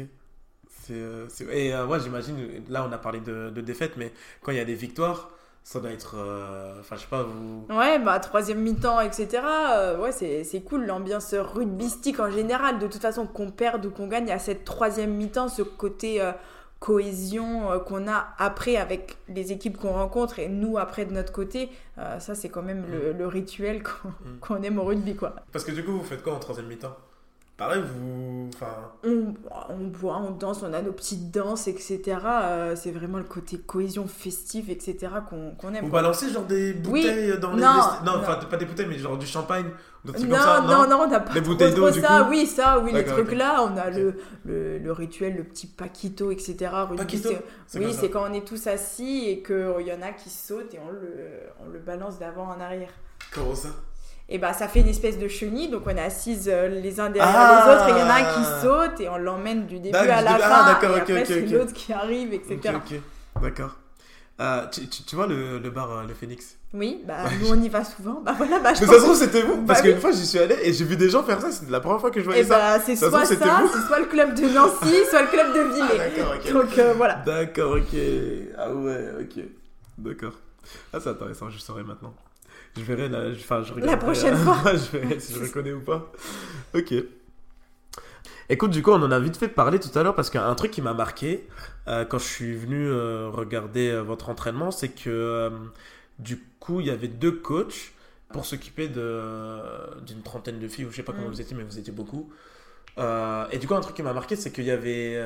Euh, 0.91 1.27
et 1.51 1.73
euh, 1.73 1.85
ouais, 1.87 1.99
j'imagine, 2.01 2.35
là 2.69 2.85
on 2.87 2.91
a 2.91 2.97
parlé 2.97 3.21
de, 3.21 3.49
de 3.49 3.61
défaite, 3.61 3.93
mais 3.95 4.11
quand 4.41 4.51
il 4.51 4.57
y 4.57 4.61
a 4.61 4.65
des 4.65 4.75
victoires, 4.75 5.29
ça 5.63 5.79
doit 5.79 5.91
être. 5.91 6.15
euh, 6.17 6.79
Enfin, 6.81 6.97
je 6.97 7.01
sais 7.01 7.07
pas, 7.07 7.23
vous. 7.23 7.65
Ouais, 7.69 7.99
bah 7.99 8.19
troisième 8.19 8.59
mi-temps, 8.59 8.99
etc. 8.99 9.41
euh, 9.77 9.97
ouais, 10.01 10.11
c'est, 10.11 10.61
cool 10.61 10.85
l'ambiance 10.85 11.33
rugbystique 11.33 12.19
en 12.19 12.29
général. 12.29 12.79
De 12.79 12.87
toute 12.87 13.01
façon, 13.01 13.25
qu'on 13.25 13.51
perde 13.51 13.85
ou 13.85 13.91
qu'on 13.91 14.07
gagne, 14.07 14.25
il 14.25 14.29
y 14.29 14.33
a 14.33 14.39
cette 14.39 14.65
troisième 14.65 15.13
mi-temps, 15.13 15.47
ce 15.47 15.61
côté 15.61 16.21
cohésion 16.81 17.79
qu'on 17.87 18.09
a 18.09 18.33
après 18.37 18.75
avec 18.75 19.15
les 19.29 19.53
équipes 19.53 19.77
qu'on 19.77 19.93
rencontre 19.93 20.39
et 20.39 20.49
nous 20.49 20.77
après 20.77 21.05
de 21.05 21.13
notre 21.13 21.31
côté. 21.31 21.69
Ça, 22.19 22.35
c'est 22.35 22.49
quand 22.49 22.61
même 22.61 22.85
le, 22.91 23.13
le 23.13 23.27
rituel 23.27 23.83
qu'on, 23.83 24.09
Mm. 24.09 24.39
qu'on 24.41 24.61
aime 24.63 24.79
au 24.79 24.83
rugby, 24.83 25.15
quoi. 25.15 25.35
Parce 25.53 25.63
que 25.63 25.71
du 25.71 25.83
coup, 25.85 25.93
vous 25.93 26.03
faites 26.03 26.23
quoi 26.23 26.33
en 26.33 26.39
troisième 26.39 26.67
mi-temps? 26.67 26.95
Pareil, 27.55 27.83
vous. 27.83 28.49
Enfin. 28.55 28.91
On, 29.03 29.33
on 29.69 29.87
boit, 29.87 30.17
on 30.17 30.31
danse, 30.31 30.63
on 30.63 30.73
a 30.73 30.81
nos 30.81 30.91
petites 30.91 31.29
danses, 31.29 31.67
etc. 31.67 32.01
Euh, 32.25 32.75
c'est 32.75 32.89
vraiment 32.91 33.19
le 33.19 33.23
côté 33.25 33.59
cohésion 33.59 34.07
festive, 34.07 34.71
etc. 34.71 34.97
qu'on, 35.29 35.51
qu'on 35.51 35.71
aime. 35.73 35.83
Vous 35.85 35.91
quoi. 35.91 36.01
balancez 36.01 36.29
genre 36.31 36.45
des 36.45 36.73
Oui. 36.87 37.03
bouteilles 37.03 37.39
dans 37.39 37.51
les. 37.53 37.61
Non, 37.61 37.67
vesti- 37.73 38.03
non, 38.05 38.11
enfin, 38.19 38.35
pas 38.49 38.57
des 38.57 38.65
bouteilles, 38.65 38.87
mais 38.87 38.97
genre 38.97 39.17
du 39.19 39.27
champagne, 39.27 39.67
ou 40.03 40.07
des 40.07 40.13
trucs 40.17 40.29
Non, 40.31 40.35
comme 40.37 40.45
ça, 40.45 40.61
non, 40.61 40.87
non, 40.89 41.03
on 41.03 41.07
n'a 41.07 41.19
pas 41.19 41.33
Les 41.35 41.41
trop, 41.41 41.51
bouteilles 41.51 41.75
d'eau, 41.75 41.91
ça. 41.91 42.27
Oui, 42.27 42.47
ça, 42.47 42.79
oui, 42.79 42.91
les 42.91 43.05
trucs 43.05 43.31
là. 43.33 43.63
On 43.71 43.77
a 43.77 43.91
le, 43.91 44.15
le, 44.45 44.79
le 44.79 44.91
rituel, 44.91 45.35
le 45.37 45.43
petit 45.43 45.67
paquito, 45.67 46.31
etc. 46.31 46.71
Paquito 46.97 47.29
Oui, 47.75 47.93
c'est 47.93 48.09
quand 48.09 48.23
on 48.27 48.33
est 48.33 48.47
tous 48.47 48.65
assis 48.65 49.25
et 49.27 49.43
qu'il 49.43 49.85
y 49.85 49.93
en 49.93 50.01
a 50.01 50.11
qui 50.11 50.31
sautent 50.31 50.73
et 50.73 50.79
on 50.79 50.91
le, 50.91 51.13
on 51.63 51.69
le 51.69 51.77
balance 51.77 52.17
d'avant 52.17 52.47
en 52.47 52.59
arrière. 52.59 52.89
Comment 53.31 53.53
ça 53.53 53.69
Et 54.29 54.37
bah, 54.37 54.53
ça 54.53 54.67
fait 54.67 54.79
une 54.79 54.87
espèce 54.87 55.19
de 55.19 55.27
chenille, 55.27 55.69
donc 55.69 55.83
on 55.85 55.89
est 55.89 55.99
assises 56.01 56.49
euh, 56.51 56.67
les 56.69 56.99
uns 56.99 57.09
derrière 57.09 57.35
Ah 57.35 57.65
les 57.67 57.73
autres 57.73 57.87
et 57.89 57.91
il 57.91 57.97
y 57.97 58.01
en 58.03 58.09
a 58.09 58.13
un 58.13 58.23
qui 58.33 58.61
saute 58.61 58.99
et 59.01 59.09
on 59.09 59.17
l'emmène 59.17 59.65
du 59.67 59.79
début 59.79 59.95
à 59.95 60.21
la 60.21 60.37
fin. 60.37 60.39
ah, 60.49 60.65
d'accord, 60.73 60.97
et 60.97 61.01
ok, 61.01 61.09
après, 61.09 61.19
ok, 61.21 61.25
c'est 61.27 61.43
ok. 61.43 61.49
l'autre 61.51 61.73
qui 61.73 61.93
arrive, 61.93 62.33
etc. 62.33 62.59
D'accord. 63.41 63.75
Euh, 64.39 64.65
tu, 64.71 64.87
tu, 64.87 65.03
tu 65.03 65.15
vois 65.15 65.27
le, 65.27 65.59
le 65.59 65.69
bar 65.69 65.91
euh, 65.91 66.03
Le 66.07 66.13
Phoenix? 66.15 66.55
Oui, 66.73 67.03
bah, 67.05 67.17
nous 67.39 67.51
on 67.51 67.61
y 67.61 67.69
va 67.69 67.83
souvent. 67.83 68.21
Bah 68.25 68.33
voilà, 68.35 68.57
bah 68.59 68.73
je 68.73 68.81
Mais 68.81 68.87
ça 68.87 68.93
se 68.93 69.03
trouve, 69.03 69.15
c'était 69.15 69.43
vous 69.43 69.57
Bah 69.57 69.63
Parce 69.67 69.81
oui. 69.83 69.91
qu'une 69.91 69.99
fois, 70.01 70.11
j'y 70.11 70.25
suis 70.25 70.39
allé 70.39 70.55
et 70.63 70.73
j'ai 70.73 70.85
vu 70.85 70.97
des 70.97 71.07
gens 71.09 71.21
faire 71.23 71.39
ça. 71.39 71.51
C'était 71.51 71.71
la 71.71 71.79
première 71.81 71.99
fois 72.01 72.09
que 72.09 72.19
je 72.19 72.25
voyais 72.25 72.41
Et 72.41 72.43
ça. 72.45 72.57
bah, 72.57 72.83
c'est 72.83 72.95
Ça 72.95 73.05
se 73.05 73.11
soit 73.11 73.19
trouve, 73.19 73.29
c'était 73.29 73.45
ça, 73.45 73.61
c'est 73.71 73.81
soit 73.87 73.99
le 73.99 74.05
club 74.05 74.33
de 74.33 74.41
Nancy, 74.49 74.95
soit 75.09 75.21
le 75.21 75.27
club 75.27 75.53
de 75.53 75.59
Ah, 75.59 75.87
Villers. 75.87 75.97
d'accord, 76.15 76.33
ok. 76.35 76.51
Donc 76.53 76.77
euh, 76.79 76.93
voilà. 76.97 77.15
D'accord, 77.25 77.71
ok. 77.73 77.99
Ah 78.57 78.73
ouais, 78.73 79.09
ok. 79.21 79.43
D'accord. 79.99 80.33
Ah, 80.91 80.97
c'est 80.99 81.09
intéressant, 81.09 81.49
je 81.51 81.59
saurai 81.59 81.83
maintenant. 81.83 82.15
Je 82.75 82.81
verrai 82.81 83.07
la, 83.09 83.29
enfin, 83.31 83.61
je 83.63 83.73
regarderai, 83.73 83.99
prochaine 83.99 84.33
euh, 84.33 84.37
fois. 84.37 84.57
je 84.73 84.97
verrai 84.97 85.19
si 85.19 85.33
je 85.33 85.39
reconnais 85.43 85.73
ou 85.73 85.81
pas. 85.81 86.11
Ok. 86.73 86.93
Écoute, 88.49 88.71
du 88.71 88.81
coup, 88.81 88.91
on 88.91 89.01
en 89.01 89.11
a 89.11 89.19
vite 89.19 89.37
fait 89.37 89.47
parler 89.47 89.79
tout 89.79 89.97
à 89.97 90.03
l'heure 90.03 90.15
parce 90.15 90.29
qu'un 90.29 90.53
truc 90.55 90.71
qui 90.71 90.81
m'a 90.81 90.93
marqué 90.93 91.47
euh, 91.87 92.03
quand 92.05 92.17
je 92.17 92.25
suis 92.25 92.55
venu 92.55 92.87
euh, 92.87 93.29
regarder 93.29 93.89
euh, 93.89 94.01
votre 94.01 94.29
entraînement, 94.29 94.69
c'est 94.71 94.89
que 94.89 95.49
du 96.19 96.37
coup, 96.59 96.79
il 96.79 96.87
y 96.87 96.89
avait 96.89 97.07
deux 97.07 97.31
coachs 97.31 97.93
pour 98.29 98.45
s'occuper 98.45 98.87
d'une 98.87 100.21
trentaine 100.23 100.59
de 100.59 100.67
filles, 100.67 100.85
ou 100.85 100.91
je 100.91 100.95
sais 100.97 101.03
pas 101.03 101.13
comment 101.13 101.27
Mm. 101.27 101.31
vous 101.31 101.41
étiez, 101.41 101.55
mais 101.55 101.63
vous 101.63 101.77
étiez 101.79 101.93
beaucoup. 101.93 102.31
Et 102.97 103.57
du 103.59 103.67
coup, 103.67 103.75
un 103.75 103.81
truc 103.81 103.95
qui 103.95 104.03
m'a 104.03 104.13
marqué, 104.13 104.35
c'est 104.35 104.51
qu'il 104.51 104.65
y 104.65 104.71
avait 104.71 105.21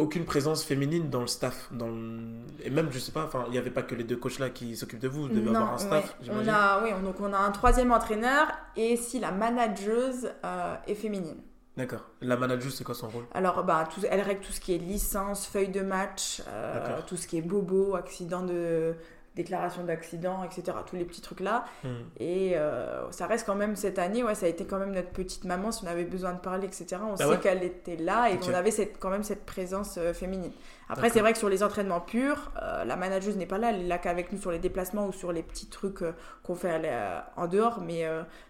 aucune 0.00 0.24
présence 0.24 0.64
féminine 0.64 1.10
dans 1.10 1.20
le 1.20 1.26
staff. 1.26 1.68
Dans 1.72 1.88
le- 1.88 2.20
Et 2.64 2.70
même, 2.70 2.88
je 2.90 2.98
sais 2.98 3.12
pas, 3.12 3.24
enfin, 3.24 3.44
il 3.48 3.52
n'y 3.52 3.58
avait 3.58 3.70
pas 3.70 3.82
que 3.82 3.94
les 3.94 4.04
deux 4.04 4.16
coachs 4.16 4.38
là 4.38 4.50
qui 4.50 4.76
s'occupent 4.76 5.00
de 5.00 5.08
vous, 5.08 5.22
vous 5.22 5.28
devez 5.28 5.42
Non, 5.50 5.54
avoir 5.56 5.74
un 5.74 5.78
staff, 5.78 6.16
ouais. 6.22 6.28
on 6.32 6.48
a, 6.48 6.82
oui, 6.82 6.90
on- 6.98 7.02
donc 7.02 7.20
on 7.20 7.32
a 7.32 7.38
un 7.38 7.50
troisième 7.50 7.92
entraîneur 7.92 8.48
et 8.76 8.96
si 8.96 9.20
la 9.20 9.30
manageuse 9.30 10.30
euh, 10.44 10.74
est 10.86 10.94
féminine. 10.94 11.36
D'accord. 11.76 12.04
La 12.20 12.36
manager, 12.36 12.70
c'est 12.72 12.84
quoi 12.84 12.94
son 12.94 13.08
rôle? 13.08 13.24
Alors, 13.32 13.62
bah, 13.64 13.88
tout- 13.94 14.00
elle 14.10 14.20
règle 14.20 14.40
tout 14.40 14.52
ce 14.52 14.60
qui 14.60 14.74
est 14.74 14.78
licence, 14.78 15.46
feuille 15.46 15.68
de 15.68 15.80
match, 15.80 16.42
euh, 16.48 16.98
tout 17.06 17.16
ce 17.16 17.26
qui 17.26 17.38
est 17.38 17.42
bobo, 17.42 17.94
accident 17.94 18.42
de 18.42 18.94
déclaration 19.36 19.84
d'accident, 19.84 20.42
etc. 20.44 20.76
Tous 20.86 20.96
les 20.96 21.04
petits 21.04 21.20
trucs 21.20 21.40
là. 21.40 21.64
Hmm. 21.84 21.88
Et 22.18 22.56
euh, 22.56 23.10
ça 23.12 23.26
reste 23.26 23.46
quand 23.46 23.54
même 23.54 23.76
cette 23.76 23.98
année, 23.98 24.24
ouais, 24.24 24.34
ça 24.34 24.46
a 24.46 24.48
été 24.48 24.64
quand 24.66 24.78
même 24.78 24.92
notre 24.92 25.10
petite 25.10 25.44
maman. 25.44 25.70
Si 25.70 25.84
on 25.84 25.86
avait 25.86 26.04
besoin 26.04 26.32
de 26.32 26.40
parler, 26.40 26.66
etc. 26.66 26.96
On 27.02 27.14
Ah 27.14 27.16
sait 27.16 27.26
ouais 27.26 27.38
qu'elle 27.38 27.62
était 27.62 27.96
là 27.96 28.30
et 28.30 28.38
qu'on 28.38 28.54
avait 28.54 28.70
cette, 28.70 28.98
quand 28.98 29.10
même 29.10 29.22
cette 29.22 29.46
présence 29.46 29.96
euh, 29.98 30.12
féminine. 30.12 30.52
Après, 30.88 31.08
c'est 31.10 31.20
vrai 31.20 31.32
que 31.32 31.38
sur 31.38 31.48
les 31.48 31.62
entraînements 31.62 32.00
purs, 32.00 32.50
euh, 32.60 32.84
la 32.84 32.96
manageuse 32.96 33.36
n'est 33.36 33.46
pas 33.46 33.58
là. 33.58 33.70
Elle 33.70 33.82
est 33.82 33.88
là 33.88 33.98
qu'avec 33.98 34.32
nous 34.32 34.38
sur 34.38 34.50
les 34.50 34.58
déplacements 34.58 35.06
ou 35.06 35.12
sur 35.12 35.30
les 35.30 35.42
petits 35.42 35.68
trucs 35.68 36.02
qu'on 36.42 36.54
fait 36.56 36.90
en 37.36 37.46
dehors. 37.46 37.80
Mais 37.80 38.04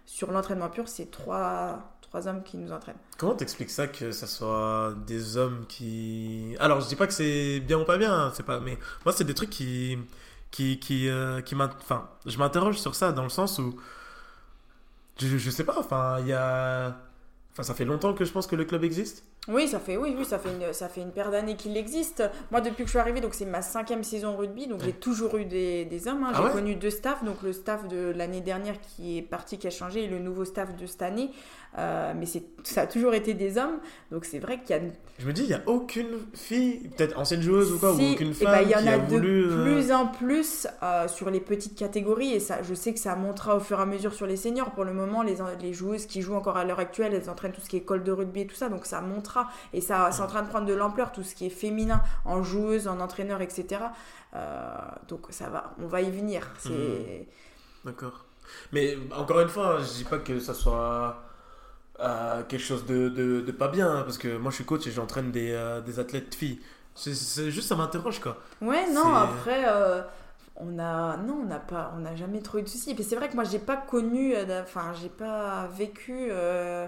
sur 0.06 0.32
l'entraînement 0.32 0.70
pur, 0.70 0.88
c'est 0.88 1.10
trois, 1.10 1.92
trois 2.10 2.26
hommes 2.26 2.42
qui 2.42 2.56
nous 2.56 2.72
entraînent. 2.72 2.96
Comment 3.18 3.34
t'expliques 3.34 3.70
ça 3.70 3.86
que 3.86 4.10
ça 4.12 4.26
soit 4.26 4.94
des 5.06 5.36
hommes 5.36 5.66
qui 5.68 6.56
alors 6.58 6.80
je 6.80 6.88
dis 6.88 6.96
pas 6.96 7.06
que 7.06 7.12
c'est 7.12 7.60
bien 7.60 7.78
ou 7.78 7.84
pas 7.84 7.98
bien 7.98 8.12
hein, 8.12 8.32
c'est 8.34 8.42
pas 8.42 8.60
mais 8.60 8.78
moi 9.04 9.12
c'est 9.12 9.24
des 9.24 9.34
trucs 9.34 9.50
qui 9.50 9.98
qui 10.50 10.78
qui 10.80 11.08
euh, 11.08 11.40
qui 11.42 11.54
enfin 11.54 12.08
je 12.26 12.38
m'interroge 12.38 12.78
sur 12.78 12.94
ça 12.94 13.12
dans 13.12 13.22
le 13.24 13.28
sens 13.30 13.58
où 13.58 13.76
je, 15.20 15.36
je 15.38 15.50
sais 15.50 15.64
pas 15.64 15.76
enfin 15.78 16.18
il 16.20 16.28
y 16.28 16.32
a 16.32 16.96
enfin 17.52 17.62
ça 17.62 17.74
fait 17.74 17.84
longtemps 17.84 18.14
que 18.14 18.24
je 18.24 18.32
pense 18.32 18.46
que 18.46 18.56
le 18.56 18.64
club 18.64 18.84
existe 18.84 19.24
Oui, 19.48 19.66
ça 19.66 19.80
fait, 19.80 19.96
oui, 19.96 20.14
oui, 20.16 20.24
ça 20.24 20.38
fait 20.38 20.50
une, 20.50 20.72
ça 20.72 20.88
fait 20.88 21.00
une 21.00 21.12
paire 21.12 21.30
d'années 21.30 21.56
qu'il 21.56 21.74
existe. 21.76 22.22
Moi, 22.50 22.60
depuis 22.60 22.84
que 22.84 22.84
je 22.84 22.90
suis 22.90 22.98
arrivée, 22.98 23.20
donc 23.22 23.34
c'est 23.34 23.46
ma 23.46 23.62
cinquième 23.62 24.04
saison 24.04 24.36
rugby, 24.36 24.66
donc 24.66 24.82
j'ai 24.82 24.92
toujours 24.92 25.34
eu 25.38 25.46
des, 25.46 25.86
des 25.86 26.06
hommes. 26.08 26.22
hein. 26.24 26.32
Ah 26.34 26.36
J'ai 26.36 26.44
ouais? 26.44 26.52
connu 26.52 26.74
deux 26.76 26.90
staffs, 26.90 27.24
donc 27.24 27.42
le 27.42 27.52
staff 27.54 27.88
de 27.88 28.12
l'année 28.14 28.42
dernière 28.42 28.78
qui 28.80 29.16
est 29.18 29.22
parti, 29.22 29.58
qui 29.58 29.66
a 29.66 29.70
changé, 29.70 30.04
et 30.04 30.08
le 30.08 30.18
nouveau 30.18 30.44
staff 30.44 30.76
de 30.76 30.86
cette 30.86 31.02
année. 31.02 31.30
Euh, 31.78 32.12
mais 32.16 32.26
c'est, 32.26 32.42
ça 32.64 32.82
a 32.82 32.86
toujours 32.86 33.14
été 33.14 33.32
des 33.32 33.56
hommes, 33.56 33.78
donc 34.10 34.24
c'est 34.24 34.40
vrai 34.40 34.60
qu'il 34.60 34.74
y 34.74 34.78
a 34.78 34.82
je 35.20 35.26
me 35.26 35.32
dis 35.32 35.42
il 35.42 35.50
y 35.50 35.54
a 35.54 35.62
aucune 35.66 36.18
fille 36.34 36.88
peut-être 36.96 37.16
ancienne 37.16 37.42
joueuse 37.42 37.72
ou 37.72 37.78
quoi 37.78 37.94
Si, 37.94 38.10
ou 38.10 38.12
aucune 38.14 38.30
eh 38.30 38.44
femme 38.44 38.52
ben, 38.52 38.62
il 38.62 38.70
y 38.70 38.74
en 38.74 38.80
qui 38.80 38.88
a, 38.88 38.92
a 38.94 38.98
de 38.98 39.06
voulu 39.06 39.44
euh, 39.44 39.62
plus 39.62 39.92
en 39.92 40.06
plus 40.06 40.66
euh, 40.82 41.06
sur 41.06 41.30
les 41.30 41.38
petites 41.38 41.78
catégories 41.78 42.32
et 42.32 42.40
ça, 42.40 42.62
je 42.64 42.74
sais 42.74 42.92
que 42.92 42.98
ça 42.98 43.14
montera 43.14 43.54
au 43.54 43.60
fur 43.60 43.78
et 43.78 43.82
à 43.82 43.86
mesure 43.86 44.14
sur 44.14 44.26
les 44.26 44.36
seniors. 44.36 44.72
Pour 44.72 44.84
le 44.84 44.92
moment, 44.92 45.22
les, 45.22 45.36
les 45.60 45.72
joueuses 45.72 46.06
qui 46.06 46.22
jouent 46.22 46.34
encore 46.34 46.56
à 46.56 46.64
l'heure 46.64 46.80
actuelle, 46.80 47.14
elles 47.14 47.30
entraînent 47.30 47.52
tout 47.52 47.60
ce 47.60 47.68
qui 47.68 47.76
est 47.76 47.80
école 47.80 48.02
de 48.02 48.10
rugby 48.10 48.40
et 48.40 48.46
tout 48.48 48.56
ça, 48.56 48.68
donc 48.68 48.84
ça 48.84 49.00
montera 49.00 49.48
et 49.72 49.80
ça 49.80 50.10
c'est 50.10 50.22
en 50.22 50.26
train 50.26 50.42
de 50.42 50.48
prendre 50.48 50.66
de 50.66 50.74
l'ampleur 50.74 51.12
tout 51.12 51.22
ce 51.22 51.36
qui 51.36 51.46
est 51.46 51.50
féminin 51.50 52.02
en 52.24 52.42
joueuse, 52.42 52.88
en 52.88 52.98
entraîneur, 52.98 53.42
etc. 53.42 53.82
Euh, 54.34 54.68
donc 55.06 55.26
ça 55.30 55.48
va, 55.48 55.74
on 55.80 55.86
va 55.86 56.00
y 56.00 56.10
venir. 56.10 56.48
C'est. 56.58 57.28
D'accord. 57.84 58.24
Mais 58.72 58.96
encore 59.16 59.40
une 59.40 59.48
fois, 59.48 59.78
je 59.78 59.98
dis 59.98 60.04
pas 60.04 60.18
que 60.18 60.40
ça 60.40 60.54
soit 60.54 61.29
euh, 62.02 62.42
quelque 62.48 62.62
chose 62.62 62.86
de, 62.86 63.08
de, 63.08 63.40
de 63.40 63.52
pas 63.52 63.68
bien, 63.68 63.90
hein, 63.90 64.02
parce 64.02 64.18
que 64.18 64.36
moi 64.36 64.50
je 64.50 64.56
suis 64.56 64.64
coach 64.64 64.86
et 64.86 64.90
j'entraîne 64.90 65.30
des, 65.30 65.50
euh, 65.52 65.80
des 65.80 65.98
athlètes 65.98 66.34
filles. 66.34 66.60
C'est- 66.94 67.50
juste, 67.50 67.68
ça 67.68 67.76
m'interroge 67.76 68.18
quoi. 68.20 68.38
Ouais, 68.60 68.90
non, 68.92 69.14
après, 69.14 69.64
euh, 69.68 70.02
on 70.56 70.78
a, 70.78 71.16
non, 71.18 71.40
on 71.42 71.46
n'a 71.46 71.58
pas, 71.60 71.92
on 71.96 72.00
n'a 72.00 72.14
jamais 72.16 72.40
trop 72.40 72.58
eu 72.58 72.62
de 72.62 72.68
soucis. 72.68 72.90
Et 72.90 72.94
puis 72.94 73.04
c'est 73.04 73.16
vrai 73.16 73.28
que 73.28 73.34
moi, 73.34 73.44
j'ai 73.44 73.58
pas 73.60 73.76
connu, 73.76 74.34
euh, 74.34 74.62
enfin, 74.62 74.92
j'ai 75.00 75.08
pas 75.08 75.68
vécu 75.74 76.28
euh, 76.30 76.86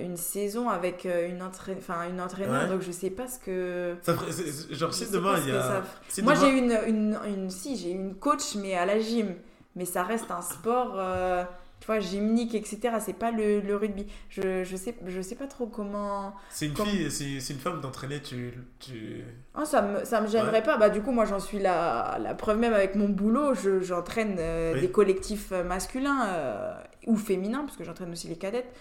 une 0.00 0.16
saison 0.16 0.68
avec 0.68 1.04
une, 1.06 1.42
entraîne, 1.42 1.78
enfin, 1.78 2.08
une 2.10 2.20
entraîneur, 2.20 2.64
Ouais. 2.64 2.68
donc 2.68 2.82
je 2.82 2.90
sais 2.90 3.08
pas 3.10 3.28
ce 3.28 3.38
que. 3.38 3.96
Ça 4.02 4.14
ferait- 4.14 4.74
genre, 4.74 4.92
si 4.92 5.06
sais 5.06 5.12
demain 5.12 5.34
il 5.46 5.52
y 5.52 5.56
a. 5.56 5.62
ça 5.62 5.68
ferait. 5.82 5.82
si 6.08 6.22
Moi, 6.22 6.34
demain- 6.34 6.44
j'ai 6.44 6.58
une, 6.58 6.78
une, 6.88 7.18
une, 7.26 7.50
si, 7.50 7.76
j'ai 7.76 7.90
une 7.90 8.16
coach, 8.16 8.56
mais 8.56 8.74
à 8.76 8.84
la 8.84 8.98
gym. 8.98 9.34
Mais 9.76 9.84
ça 9.84 10.02
reste 10.02 10.30
un 10.32 10.42
sport, 10.42 10.94
euh, 10.96 11.44
vois, 11.90 12.00
gymnique, 12.00 12.54
etc. 12.54 12.96
C'est 13.00 13.12
pas 13.18 13.30
le, 13.30 13.60
le 13.60 13.76
rugby. 13.76 14.06
Je, 14.28 14.64
je 14.64 14.76
sais, 14.76 14.94
je 15.06 15.20
sais 15.20 15.34
pas 15.34 15.46
trop 15.46 15.66
comment. 15.66 16.34
C'est 16.48 16.66
une 16.66 16.74
comme- 16.74 16.86
fille, 16.86 17.10
c'est 17.40 17.52
une 17.52 17.58
femme 17.60 17.80
d'entraîner, 17.80 18.20
tu. 18.22 18.54
tu... 18.78 19.24
Ah, 19.54 19.64
ça 19.64 19.82
me, 19.82 20.04
ça 20.04 20.20
me 20.20 20.26
gênerait 20.26 20.62
pas. 20.62 20.76
Bah, 20.76 20.88
du 20.90 21.02
coup, 21.02 21.10
moi, 21.12 21.24
j'en 21.24 21.40
suis 21.40 21.58
la, 21.58 22.18
la 22.20 22.34
preuve 22.34 22.58
même 22.58 22.72
avec 22.74 22.94
mon 22.94 23.08
boulot. 23.08 23.54
Je, 23.54 23.80
j'entraîne 23.80 24.36
euh, 24.38 24.74
Oui. 24.74 24.80
des 24.82 24.90
collectifs 24.90 25.52
euh, 25.52 25.64
masculins 25.64 26.26
euh, 26.26 26.74
ou 27.06 27.16
féminins, 27.16 27.64
parce 27.64 27.76
que 27.76 27.84
j'entraîne 27.84 28.10
aussi 28.12 28.28
les 28.28 28.36
cadettes. 28.36 28.72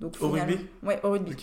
Donc, 0.00 0.14
Au 0.20 0.28
finalement- 0.30 0.52
rugby? 0.52 0.66
Ouais, 0.82 1.00
au 1.02 1.10
rugby. 1.10 1.36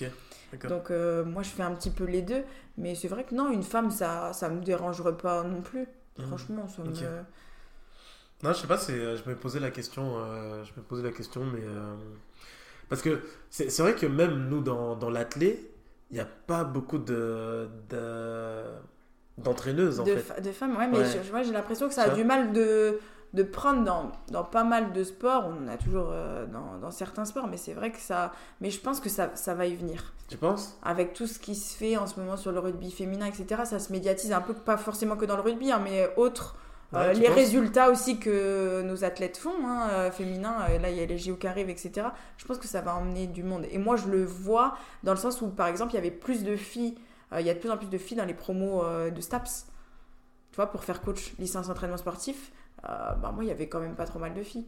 Donc, 0.67 0.91
euh, 0.91 1.25
moi, 1.25 1.43
je 1.43 1.49
fais 1.49 1.63
un 1.63 1.71
petit 1.75 1.89
peu 1.91 2.05
les 2.05 2.21
deux. 2.21 2.43
Mais 2.77 2.95
c'est 2.95 3.07
vrai 3.07 3.23
que 3.23 3.33
non, 3.35 3.51
une 3.51 3.63
femme, 3.63 3.89
ça, 3.91 4.31
ça 4.33 4.49
me 4.49 4.61
dérangerait 4.61 5.17
pas 5.17 5.43
non 5.43 5.61
plus. 5.61 5.87
Mhm. 6.19 6.25
Franchement, 6.27 6.67
ça 6.67 6.83
me. 6.83 6.93
Non, 8.43 8.53
je 8.53 8.59
sais 8.59 8.67
pas, 8.67 8.79
euh, 8.89 9.17
je 9.17 9.29
me 9.29 9.35
posais 9.35 9.59
la 9.59 9.71
question, 9.71 10.13
euh, 10.17 10.63
je 10.63 10.71
me 10.77 10.83
posais 10.85 11.03
la 11.03 11.11
question, 11.11 11.43
mais 11.43 11.61
euh, 11.63 11.95
parce 12.89 13.01
que 13.01 13.21
c'est, 13.49 13.75
vrai 13.79 13.95
que 13.95 14.05
même 14.05 14.47
nous 14.47 14.61
dans, 14.61 14.95
dans 14.95 15.09
l'athlé, 15.09 15.71
il 16.11 16.13
n'y 16.15 16.19
a 16.19 16.25
pas 16.45 16.63
beaucoup 16.63 16.99
de, 16.99 17.67
de 17.89 18.63
d'entraîneuses 19.37 19.99
en 19.99 20.03
de, 20.03 20.13
fait. 20.15 20.19
fa- 20.19 20.39
de 20.41 20.51
femmes, 20.51 20.75
ouais, 20.77 20.87
mais 20.87 20.99
Ouais. 20.99 21.43
j'ai 21.43 21.51
l'impression 21.51 21.87
que 21.87 21.93
ça 21.93 22.03
a 22.03 22.09
du 22.09 22.23
mal 22.23 22.53
de, 22.53 22.99
de 23.33 23.43
prendre 23.43 23.83
dans, 23.83 24.11
dans 24.31 24.43
pas 24.43 24.63
mal 24.63 24.93
de 24.93 25.03
sports. 25.03 25.45
On 25.47 25.65
en 25.65 25.67
a 25.67 25.77
toujours 25.77 26.09
euh, 26.11 26.45
dans, 26.47 26.77
dans 26.79 26.91
certains 26.91 27.25
sports, 27.25 27.47
mais 27.47 27.57
c'est 27.57 27.73
vrai 27.73 27.91
que 27.91 27.99
ça. 27.99 28.31
Mais 28.61 28.71
je 28.71 28.79
pense 28.79 28.99
que 28.99 29.09
ça, 29.09 29.31
ça 29.35 29.53
va 29.53 29.65
y 29.67 29.75
venir. 29.75 30.13
Tu 30.27 30.37
penses? 30.37 30.77
Avec 30.83 31.13
tout 31.13 31.27
ce 31.27 31.37
qui 31.39 31.53
se 31.55 31.75
fait 31.75 31.97
en 31.97 32.07
ce 32.07 32.19
moment 32.19 32.35
sur 32.37 32.51
le 32.51 32.59
rugby 32.59 32.89
féminin, 32.91 33.25
etc., 33.27 33.61
ça 33.65 33.79
se 33.79 33.91
médiatise 33.91 34.31
un 34.31 34.41
peu, 34.41 34.53
pas 34.55 34.77
forcément 34.77 35.17
que 35.17 35.25
dans 35.25 35.35
le 35.35 35.41
rugby, 35.43 35.71
hein, 35.71 35.81
mais 35.83 36.11
autres. 36.17 36.55
Ouais, 36.93 37.09
euh, 37.09 37.13
les 37.13 37.27
penses? 37.27 37.57
résultats 37.67 37.89
aussi 37.89 38.17
que 38.19 38.81
nos 38.83 39.03
athlètes 39.03 39.37
font, 39.37 39.53
hein, 39.65 39.89
euh, 39.91 40.11
féminins, 40.11 40.61
euh, 40.69 40.79
là 40.79 40.89
il 40.89 40.97
y 40.97 41.01
a 41.01 41.05
les 41.05 41.17
JO 41.17 41.35
qui 41.35 41.47
arrivent, 41.47 41.69
etc. 41.69 42.13
Je 42.37 42.45
pense 42.45 42.57
que 42.57 42.67
ça 42.67 42.81
va 42.81 42.95
emmener 42.95 43.27
du 43.27 43.43
monde. 43.43 43.65
Et 43.71 43.77
moi 43.77 43.97
je 43.97 44.07
le 44.07 44.23
vois 44.25 44.77
dans 45.03 45.11
le 45.11 45.17
sens 45.17 45.41
où, 45.41 45.47
par 45.49 45.67
exemple, 45.67 45.91
il 45.93 45.95
y 45.95 45.99
avait 45.99 46.11
plus 46.11 46.43
de 46.43 46.55
filles, 46.55 46.95
il 47.37 47.45
y 47.45 47.49
a 47.49 47.53
de 47.53 47.59
plus 47.59 47.69
en 47.71 47.77
plus 47.77 47.89
de 47.89 47.97
filles 47.97 48.17
dans 48.17 48.25
les 48.25 48.33
promos 48.33 48.83
de 49.11 49.21
STAPS, 49.21 49.67
tu 50.51 50.55
vois, 50.57 50.67
pour 50.67 50.83
faire 50.83 51.01
coach 51.01 51.33
licence 51.39 51.69
entraînement 51.69 51.97
sportif. 51.97 52.51
euh, 52.89 53.13
bah, 53.15 53.31
moi 53.33 53.43
il 53.43 53.47
y 53.47 53.51
avait 53.51 53.69
quand 53.69 53.79
même 53.79 53.95
pas 53.95 54.05
trop 54.05 54.19
mal 54.19 54.33
de 54.33 54.43
filles. 54.43 54.67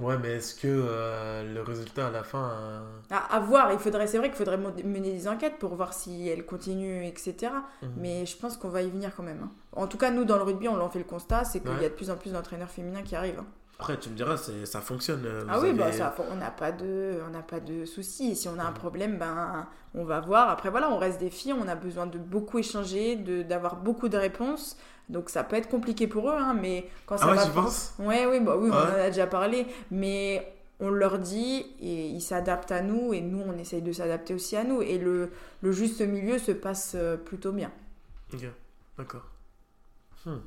Ouais, 0.00 0.16
mais 0.18 0.36
est-ce 0.36 0.54
que 0.54 0.68
euh, 0.68 1.52
le 1.54 1.62
résultat 1.62 2.08
à 2.08 2.10
la 2.10 2.22
fin. 2.22 2.50
euh, 2.52 2.80
À, 3.10 3.36
à 3.36 3.40
voir, 3.40 3.72
il 3.72 3.78
faudrait, 3.78 4.06
c'est 4.06 4.18
vrai 4.18 4.28
qu'il 4.28 4.36
faudrait 4.36 4.56
mener 4.58 5.10
des 5.12 5.26
enquêtes 5.28 5.58
pour 5.58 5.74
voir 5.74 5.92
si 5.92 6.28
elles 6.28 6.46
continuent, 6.46 7.04
etc. 7.04 7.52
mhm. 7.82 7.90
Mais 7.96 8.26
je 8.26 8.36
pense 8.36 8.56
qu'on 8.56 8.68
va 8.68 8.82
y 8.82 8.90
venir 8.90 9.10
quand 9.16 9.22
même. 9.24 9.40
hein. 9.44 9.50
En 9.72 9.86
tout 9.86 9.98
cas, 9.98 10.10
nous, 10.10 10.24
dans 10.24 10.36
le 10.36 10.42
rugby, 10.42 10.68
on 10.68 10.80
en 10.80 10.88
fait 10.88 10.98
le 11.00 11.04
constat, 11.04 11.44
c'est 11.44 11.60
qu'il 11.60 11.70
Ouais. 11.70 11.82
y 11.82 11.86
a 11.86 11.88
de 11.88 11.94
plus 11.94 12.10
en 12.10 12.16
plus 12.16 12.32
d'entraîneurs 12.32 12.70
féminins 12.70 13.02
qui 13.02 13.16
arrivent. 13.16 13.40
hein. 13.40 13.46
Après, 13.80 13.96
tu 13.96 14.10
me 14.10 14.16
diras, 14.16 14.36
ça 14.36 14.80
fonctionne. 14.80 15.22
euh, 15.24 15.44
Ah 15.48 15.60
oui, 15.60 15.72
bah, 15.72 15.92
ça, 15.92 16.12
on 16.32 16.34
n'a 16.36 16.50
pas 16.50 16.72
de, 16.72 17.20
on 17.26 17.30
n'a 17.30 17.42
pas 17.42 17.60
de 17.60 17.84
soucis. 17.84 18.34
Si 18.34 18.48
on 18.48 18.58
a 18.58 18.64
un 18.64 18.70
Mhm. 18.70 18.74
problème, 18.74 19.18
ben, 19.18 19.68
on 19.94 20.04
va 20.04 20.20
voir. 20.20 20.50
Après, 20.50 20.68
voilà, 20.70 20.90
on 20.90 20.98
reste 20.98 21.20
des 21.20 21.30
filles, 21.30 21.52
on 21.54 21.68
a 21.68 21.76
besoin 21.76 22.06
de 22.06 22.18
beaucoup 22.18 22.58
échanger, 22.58 23.14
de, 23.16 23.42
d'avoir 23.42 23.76
beaucoup 23.76 24.08
de 24.08 24.16
réponses. 24.16 24.76
Donc, 25.08 25.30
ça 25.30 25.42
peut 25.44 25.56
être 25.56 25.68
compliqué 25.68 26.06
pour 26.06 26.28
eux, 26.30 26.34
hein, 26.36 26.54
mais 26.54 26.88
quand 27.06 27.16
ça 27.16 27.26
Ah 27.26 27.30
ouais, 27.30 27.36
va 27.36 27.46
tu 27.46 27.50
penses? 27.52 27.94
Ouais, 27.98 28.26
oui, 28.26 28.40
bah 28.40 28.56
oui, 28.56 28.68
on 28.70 28.74
Ouais. 28.74 28.76
en 28.76 29.04
a 29.04 29.06
déjà 29.08 29.26
parlé, 29.26 29.66
mais 29.90 30.52
on 30.80 30.90
leur 30.90 31.18
dit 31.18 31.66
et 31.80 32.08
ils 32.08 32.20
s'adaptent 32.20 32.72
à 32.72 32.82
nous 32.82 33.12
et 33.14 33.20
nous, 33.20 33.42
on 33.46 33.56
essaye 33.58 33.82
de 33.82 33.92
s'adapter 33.92 34.34
aussi 34.34 34.54
à 34.56 34.64
nous. 34.64 34.82
Et 34.82 34.98
le, 34.98 35.30
le 35.62 35.72
juste 35.72 36.00
milieu 36.02 36.38
se 36.38 36.52
passe 36.52 36.92
euh, 36.94 37.16
plutôt 37.16 37.52
bien. 37.52 37.72
Ok, 38.32 38.44
d'accord. 38.98 39.26
Hmm. 40.26 40.38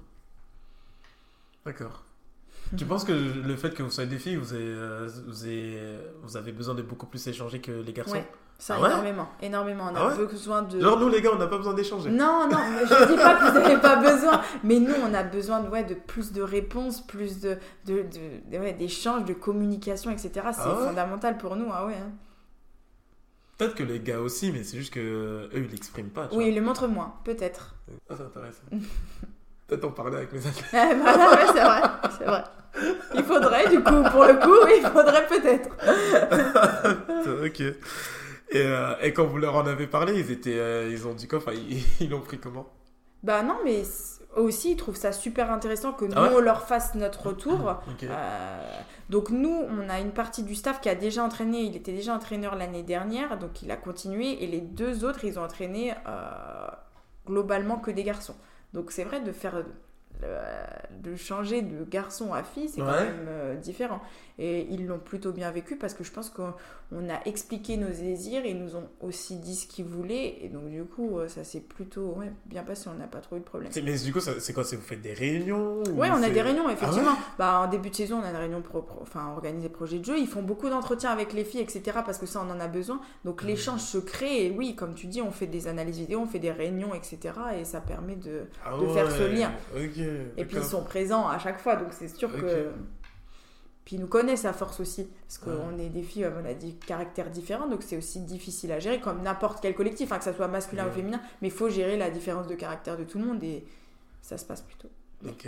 D'accord. 1.65 2.03
Tu 2.77 2.85
penses 2.85 3.03
que 3.03 3.11
le 3.11 3.55
fait 3.57 3.73
que 3.73 3.83
vous 3.83 3.91
soyez 3.91 4.09
des 4.09 4.19
filles, 4.19 4.37
vous 4.37 4.53
avez, 4.53 4.63
euh, 4.63 5.09
vous 5.27 5.43
avez, 5.43 5.99
vous 6.23 6.37
avez 6.37 6.51
besoin 6.51 6.75
de 6.75 6.81
beaucoup 6.81 7.05
plus 7.07 7.25
échanger 7.27 7.59
que 7.59 7.71
les 7.71 7.93
garçons? 7.93 8.13
Ouais, 8.13 8.27
ça 8.63 8.75
Ah 8.77 8.81
ouais 8.81 8.89
énormément, 8.89 9.27
énormément. 9.41 9.85
On 9.91 9.95
a 9.95 9.99
Ah 9.99 10.07
ouais 10.15 10.25
besoin 10.27 10.61
de. 10.61 10.79
Genre, 10.79 10.99
nous 10.99 11.09
les 11.09 11.19
gars, 11.19 11.31
on 11.33 11.39
n'a 11.39 11.47
pas 11.47 11.57
besoin 11.57 11.73
d'échanger. 11.73 12.11
Non, 12.11 12.47
non, 12.47 12.57
je 12.83 13.07
dis 13.07 13.15
pas 13.15 13.33
que 13.35 13.51
vous 13.51 13.59
n'avez 13.59 13.77
pas 13.77 13.95
besoin, 13.95 14.39
mais 14.63 14.79
nous, 14.79 14.93
on 15.03 15.13
a 15.15 15.23
besoin 15.23 15.61
de, 15.61 15.69
ouais, 15.69 15.83
de 15.83 15.95
plus 15.95 16.31
de 16.31 16.43
réponses, 16.43 17.01
plus 17.01 17.39
de, 17.41 17.57
de, 17.87 18.03
de- 18.51 18.57
ouais, 18.59 18.73
d'échanges, 18.73 19.25
de 19.25 19.33
communication, 19.33 20.11
etc. 20.11 20.29
C'est 20.53 20.61
Ah 20.63 20.77
fondamental 20.87 21.37
pour 21.39 21.55
nous, 21.55 21.65
ah 21.73 21.87
ouais. 21.87 21.95
hein. 21.95 22.11
Peut-être 23.57 23.73
que 23.75 23.83
les 23.83 23.99
gars 23.99 24.19
aussi, 24.19 24.51
mais 24.51 24.63
c'est 24.63 24.77
juste 24.77 24.93
que 24.93 24.99
eux, 24.99 25.49
ils 25.55 25.67
l'expriment 25.71 26.09
pas. 26.09 26.27
Tu 26.27 26.35
Oui, 26.37 26.49
il 26.49 26.55
le 26.55 26.61
montre 26.61 26.87
moins, 26.87 27.15
peut-être. 27.23 27.73
Ah, 28.09 28.13
c'est 28.17 28.23
intéressant. 28.23 28.61
Peut-être 29.67 29.85
en 29.85 29.91
parler 29.91 30.17
avec 30.17 30.33
mes 30.33 30.39
athlètes. 30.45 30.65
Ouais, 30.73 31.47
c'est 31.53 31.63
vrai, 31.63 31.81
c'est 32.17 32.25
vrai. 32.25 32.43
Il 33.15 33.23
faudrait, 33.23 33.67
du 33.69 33.81
coup, 33.83 34.03
pour 34.11 34.23
le 34.25 34.35
coup, 34.35 34.67
il 34.75 34.81
faudrait 34.85 35.25
peut-être. 35.27 35.69
ok. 37.45 37.63
Et, 38.51 38.57
euh, 38.61 38.93
et 39.01 39.13
quand 39.13 39.25
vous 39.25 39.37
leur 39.37 39.55
en 39.55 39.65
avez 39.65 39.87
parlé, 39.87 40.19
ils 40.19 40.31
étaient, 40.31 40.57
euh, 40.57 40.89
ils 40.91 41.07
ont 41.07 41.13
dit 41.13 41.27
quoi? 41.27 41.39
Enfin, 41.39 41.53
ils 41.53 41.83
ils 42.01 42.09
l'ont 42.09 42.21
pris 42.21 42.37
comment? 42.37 42.67
Bah 43.23 43.43
non, 43.43 43.57
mais 43.63 43.83
aussi, 44.35 44.71
ils 44.71 44.75
trouvent 44.75 44.95
ça 44.95 45.11
super 45.11 45.51
intéressant 45.51 45.93
que 45.93 46.05
nous, 46.05 46.13
Ah 46.15 46.23
ouais? 46.23 46.29
on 46.35 46.39
leur 46.39 46.63
fasse 46.67 46.95
notre 46.95 47.27
retour. 47.27 47.75
Ok. 47.87 48.03
Euh, 48.03 48.79
donc 49.09 49.29
nous, 49.29 49.63
on 49.69 49.89
a 49.89 49.99
une 49.99 50.11
partie 50.11 50.43
du 50.43 50.55
staff 50.55 50.81
qui 50.81 50.89
a 50.89 50.95
déjà 50.95 51.23
entraîné, 51.23 51.59
il 51.61 51.75
était 51.75 51.93
déjà 51.93 52.15
entraîneur 52.15 52.55
l'année 52.55 52.83
dernière, 52.83 53.37
donc 53.37 53.61
il 53.61 53.69
a 53.71 53.77
continué, 53.77 54.43
et 54.43 54.47
les 54.47 54.61
deux 54.61 55.05
autres, 55.05 55.23
ils 55.23 55.37
ont 55.37 55.43
entraîné 55.43 55.93
globalement 57.27 57.77
que 57.77 57.91
des 57.91 58.03
garçons. 58.03 58.35
Donc 58.73 58.91
c'est 58.91 59.03
vrai 59.03 59.19
de 59.21 59.31
faire... 59.31 59.63
de 60.91 61.15
changer 61.15 61.61
de 61.61 61.83
garçon 61.83 62.33
à 62.33 62.41
fille, 62.41 62.69
c'est 62.69 62.81
quand 62.81 62.87
même 62.87 63.59
différent. 63.61 64.01
Et 64.43 64.65
ils 64.71 64.87
l'ont 64.87 64.97
plutôt 64.97 65.31
bien 65.31 65.51
vécu 65.51 65.75
parce 65.75 65.93
que 65.93 66.03
je 66.03 66.11
pense 66.11 66.31
qu'on 66.31 66.53
on 66.91 67.09
a 67.09 67.19
expliqué 67.25 67.77
nos 67.77 67.89
désirs, 67.89 68.43
ils 68.43 68.57
nous 68.57 68.75
ont 68.75 68.89
aussi 68.99 69.35
dit 69.35 69.55
ce 69.55 69.67
qu'ils 69.67 69.85
voulaient, 69.85 70.37
et 70.41 70.49
donc 70.49 70.67
du 70.69 70.83
coup, 70.83 71.19
euh, 71.19 71.27
ça 71.27 71.43
s'est 71.43 71.59
plutôt 71.59 72.15
ouais, 72.17 72.31
bien 72.47 72.63
passé, 72.63 72.89
on 72.91 72.97
n'a 72.97 73.05
pas 73.05 73.19
trop 73.19 73.35
eu 73.35 73.39
de 73.39 73.45
problème. 73.45 73.71
Mais 73.83 73.97
du 73.99 74.11
coup, 74.11 74.19
c'est 74.19 74.53
quoi? 74.53 74.63
C'est 74.63 74.75
vous 74.77 74.81
faites 74.81 75.01
des 75.01 75.13
réunions 75.13 75.83
ou 75.83 75.99
Ouais, 75.99 76.09
on 76.09 76.23
a 76.23 76.29
des 76.31 76.41
réunions, 76.41 76.67
effectivement. 76.69 77.13
Ah 77.15 77.33
bah, 77.37 77.59
en 77.59 77.67
début 77.69 77.91
de 77.91 77.95
saison, 77.95 78.19
on 78.19 78.23
a 78.23 78.31
une 78.31 78.35
réunion 78.35 78.61
pro, 78.63 78.81
pro- 78.81 78.99
enfin, 79.03 79.27
organisée 79.35 79.69
projet 79.69 79.99
de 79.99 80.05
jeu. 80.05 80.17
Ils 80.17 80.27
font 80.27 80.41
beaucoup 80.41 80.69
d'entretiens 80.69 81.11
avec 81.11 81.33
les 81.33 81.43
filles, 81.45 81.61
etc. 81.61 81.99
Parce 82.03 82.17
que 82.17 82.25
ça, 82.25 82.43
on 82.43 82.49
en 82.51 82.59
a 82.59 82.67
besoin. 82.67 82.99
Donc, 83.25 83.43
l'échange 83.43 83.81
se 83.81 83.99
crée. 83.99 84.47
Et 84.47 84.51
oui, 84.51 84.75
comme 84.75 84.95
tu 84.95 85.05
dis, 85.05 85.21
on 85.21 85.31
fait 85.31 85.45
des 85.47 85.67
analyses 85.67 85.99
vidéo, 85.99 86.21
on 86.21 86.25
fait 86.25 86.39
des 86.39 86.51
réunions, 86.51 86.95
etc. 86.95 87.19
Et 87.59 87.63
ça 87.63 87.79
permet 87.79 88.15
de. 88.15 88.45
Ah 88.65 88.75
de 88.79 88.87
faire 88.87 89.11
ce 89.11 89.23
lien. 89.23 89.51
Et 90.35 90.45
puis, 90.45 90.57
ils 90.57 90.63
sont 90.63 90.83
présents 90.83 91.27
à 91.27 91.37
chaque 91.37 91.59
fois. 91.59 91.75
Donc, 91.75 91.89
c'est 91.91 92.07
sûr 92.07 92.29
que. 92.35 92.71
Puis, 93.85 93.95
ils 93.95 93.99
nous 93.99 94.07
connaissent 94.07 94.45
à 94.45 94.53
force 94.53 94.79
aussi. 94.79 95.07
Parce 95.27 95.41
Ouais. 95.45 95.53
qu'on 95.63 95.77
est 95.79 95.89
des 95.89 96.03
filles, 96.03 96.27
on 96.27 96.45
a 96.45 96.53
des 96.53 96.73
caractères 96.73 97.29
différents. 97.31 97.67
Donc, 97.67 97.81
c'est 97.83 97.97
aussi 97.97 98.19
difficile 98.19 98.71
à 98.71 98.79
gérer, 98.79 98.99
comme 98.99 99.21
n'importe 99.21 99.59
quel 99.61 99.73
collectif, 99.75 100.11
hein, 100.11 100.17
que 100.19 100.23
ça 100.23 100.33
soit 100.33 100.47
masculin 100.47 100.87
ou 100.87 100.91
féminin. 100.91 101.19
Mais 101.41 101.47
il 101.47 101.53
faut 101.53 101.69
gérer 101.69 101.97
la 101.97 102.09
différence 102.11 102.47
de 102.47 102.55
caractère 102.55 102.97
de 102.97 103.03
tout 103.03 103.17
le 103.17 103.25
monde. 103.25 103.43
Et 103.43 103.63
ça 104.21 104.37
se 104.37 104.45
passe 104.45 104.61
plutôt. 104.61 104.89
Ok. 105.27 105.47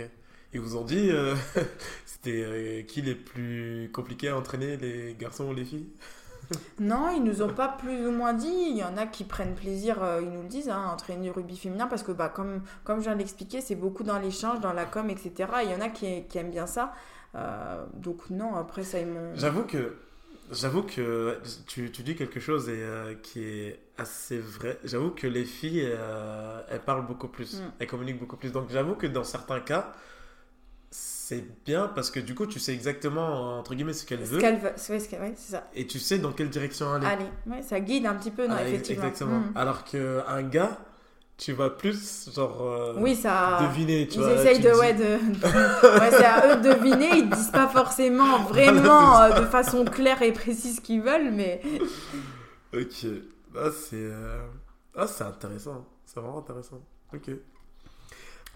Ils 0.52 0.60
vous 0.60 0.76
ont 0.76 0.84
dit, 0.84 1.10
euh, 1.10 1.34
c'était 2.06 2.42
euh, 2.44 2.82
qui 2.82 3.02
les 3.02 3.14
plus 3.14 3.90
compliqués 3.92 4.28
à 4.28 4.36
entraîner, 4.36 4.76
les 4.76 5.14
garçons 5.18 5.44
ou 5.48 5.54
les 5.54 5.64
filles? 5.64 5.88
Non, 6.78 7.08
ils 7.16 7.22
nous 7.24 7.40
ont 7.40 7.48
pas 7.54 7.68
plus 7.68 8.06
ou 8.06 8.10
moins 8.10 8.34
dit. 8.34 8.46
Il 8.70 8.76
y 8.76 8.84
en 8.84 8.98
a 8.98 9.06
qui 9.06 9.24
prennent 9.24 9.54
plaisir, 9.54 10.02
euh, 10.02 10.20
ils 10.22 10.28
nous 10.28 10.42
le 10.42 10.48
disent, 10.48 10.68
hein, 10.68 10.90
entraîner 10.92 11.22
du 11.22 11.30
rugby 11.30 11.56
féminin 11.56 11.86
parce 11.86 12.02
que, 12.02 12.12
bah, 12.12 12.28
comme, 12.28 12.60
comme 12.84 12.98
je 12.98 13.04
viens 13.04 13.14
de 13.14 13.18
l'expliquer, 13.20 13.62
c'est 13.62 13.74
beaucoup 13.76 14.02
dans 14.02 14.18
l'échange, 14.18 14.60
dans 14.60 14.74
la 14.74 14.84
com, 14.84 15.08
etc. 15.08 15.32
Il 15.64 15.70
y 15.70 15.74
en 15.74 15.80
a 15.80 15.88
qui, 15.88 16.24
qui 16.24 16.36
aiment 16.38 16.50
bien 16.50 16.66
ça. 16.66 16.92
Euh, 17.34 17.84
donc, 17.94 18.30
non, 18.30 18.54
après 18.56 18.84
ça, 18.84 19.00
ils 19.00 19.06
m'ont. 19.06 19.34
J'avoue 19.34 19.64
que, 19.64 19.96
j'avoue 20.52 20.82
que 20.82 21.38
tu, 21.66 21.90
tu 21.90 22.02
dis 22.02 22.14
quelque 22.16 22.38
chose 22.40 22.68
et, 22.68 22.76
euh, 22.76 23.14
qui 23.22 23.42
est 23.44 23.80
assez 23.98 24.38
vrai. 24.38 24.78
J'avoue 24.84 25.10
que 25.10 25.26
les 25.26 25.44
filles, 25.44 25.82
euh, 25.84 26.60
elles 26.70 26.80
parlent 26.80 27.06
beaucoup 27.06 27.28
plus, 27.28 27.56
Mm. 27.60 27.72
elles 27.80 27.86
communiquent 27.88 28.20
beaucoup 28.20 28.36
plus. 28.36 28.52
Donc 28.52 28.68
j'avoue 28.70 28.94
que 28.94 29.06
dans 29.06 29.24
certains 29.24 29.60
cas, 29.60 29.92
c'est 30.90 31.44
bien 31.64 31.88
parce 31.88 32.10
que 32.10 32.20
du 32.20 32.34
coup, 32.34 32.46
tu 32.46 32.60
sais 32.60 32.72
exactement, 32.72 33.58
entre 33.58 33.74
guillemets, 33.74 33.92
ce 33.94 34.06
qu'elle 34.06 34.24
Ce 34.24 34.32
veut 34.32 34.38
qu'elle 34.40 34.58
veut, 34.60 34.72
c'est 34.76 34.92
ouais, 34.92 35.32
c'est 35.36 35.52
ça. 35.52 35.68
et 35.74 35.86
tu 35.86 35.98
sais 35.98 36.18
dans 36.18 36.32
quelle 36.32 36.50
direction 36.50 36.92
aller. 36.92 37.06
Allez, 37.06 37.26
ouais, 37.46 37.62
ça 37.62 37.80
guide 37.80 38.06
un 38.06 38.14
petit 38.14 38.30
peu, 38.30 38.46
non, 38.46 38.54
Ah, 38.56 38.62
effectivement. 38.68 39.02
Exactement. 39.04 39.38
Mm. 39.40 39.52
Alors 39.56 39.82
qu'un 39.84 40.42
gars, 40.42 40.78
tu 41.36 41.52
vas 41.52 41.70
plus, 41.70 42.30
genre, 42.34 42.62
euh, 42.62 42.94
Oui, 42.96 43.16
ça. 43.16 43.58
deviner, 43.62 44.06
tu 44.06 44.18
Ils 44.18 44.20
vois. 44.22 44.32
essayent 44.34 44.60
de, 44.60 44.70
dis- 44.70 44.78
ouais, 44.78 44.94
de... 44.94 45.02
ouais, 45.04 46.10
c'est 46.10 46.24
à 46.24 46.46
eux 46.56 46.60
de 46.60 46.72
deviner. 46.74 47.10
Ils 47.18 47.28
disent 47.30 47.50
pas 47.50 47.68
forcément 47.68 48.38
vraiment 48.48 48.82
Voilà, 48.82 49.36
euh, 49.36 49.40
de 49.40 49.46
façon 49.46 49.84
claire 49.84 50.22
et 50.22 50.32
précise 50.32 50.76
ce 50.76 50.80
qu'ils 50.80 51.02
veulent, 51.02 51.32
mais 51.32 51.60
Ok. 52.72 53.06
Ah, 53.56 53.68
c'est 53.72 53.96
euh, 53.96 54.46
ah, 54.96 55.06
c'est 55.06 55.24
intéressant. 55.24 55.86
C'est 56.04 56.20
vraiment 56.20 56.38
intéressant. 56.38 56.80
Ok. 57.12 57.30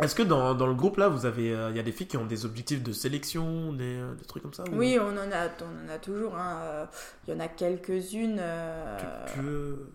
Est-ce 0.01 0.15
que 0.15 0.23
dans, 0.23 0.55
dans 0.55 0.69
le 0.69 0.75
groupe 0.75 0.97
là, 0.99 1.09
vous 1.09 1.27
avez, 1.27 1.53
euh, 1.53 1.71
il 1.71 1.77
y 1.77 1.81
a 1.81 1.83
des 1.83 1.91
filles 1.91 2.07
qui 2.07 2.17
ont 2.17 2.25
des 2.27 2.45
objectifs 2.45 2.83
de 2.85 2.93
sélection, 2.93 3.73
des, 3.73 4.01
des 4.17 4.25
trucs 4.27 4.45
comme 4.45 4.55
ça 4.55 4.63
ou- 4.71 4.77
oui, 4.77 4.97
on 5.01 5.09
en 5.11 5.33
a, 5.33 5.49
on 5.63 5.87
en 5.91 5.93
a 5.93 5.99
toujours. 5.99 6.37
hein, 6.37 6.89
Il 7.27 7.35
y 7.35 7.37
en 7.37 7.41
a 7.41 7.49
quelques-unes. 7.49 8.39
euh, 8.41 8.97
Tu, 9.27 9.33
tu 9.35 9.41
veux- 9.41 9.93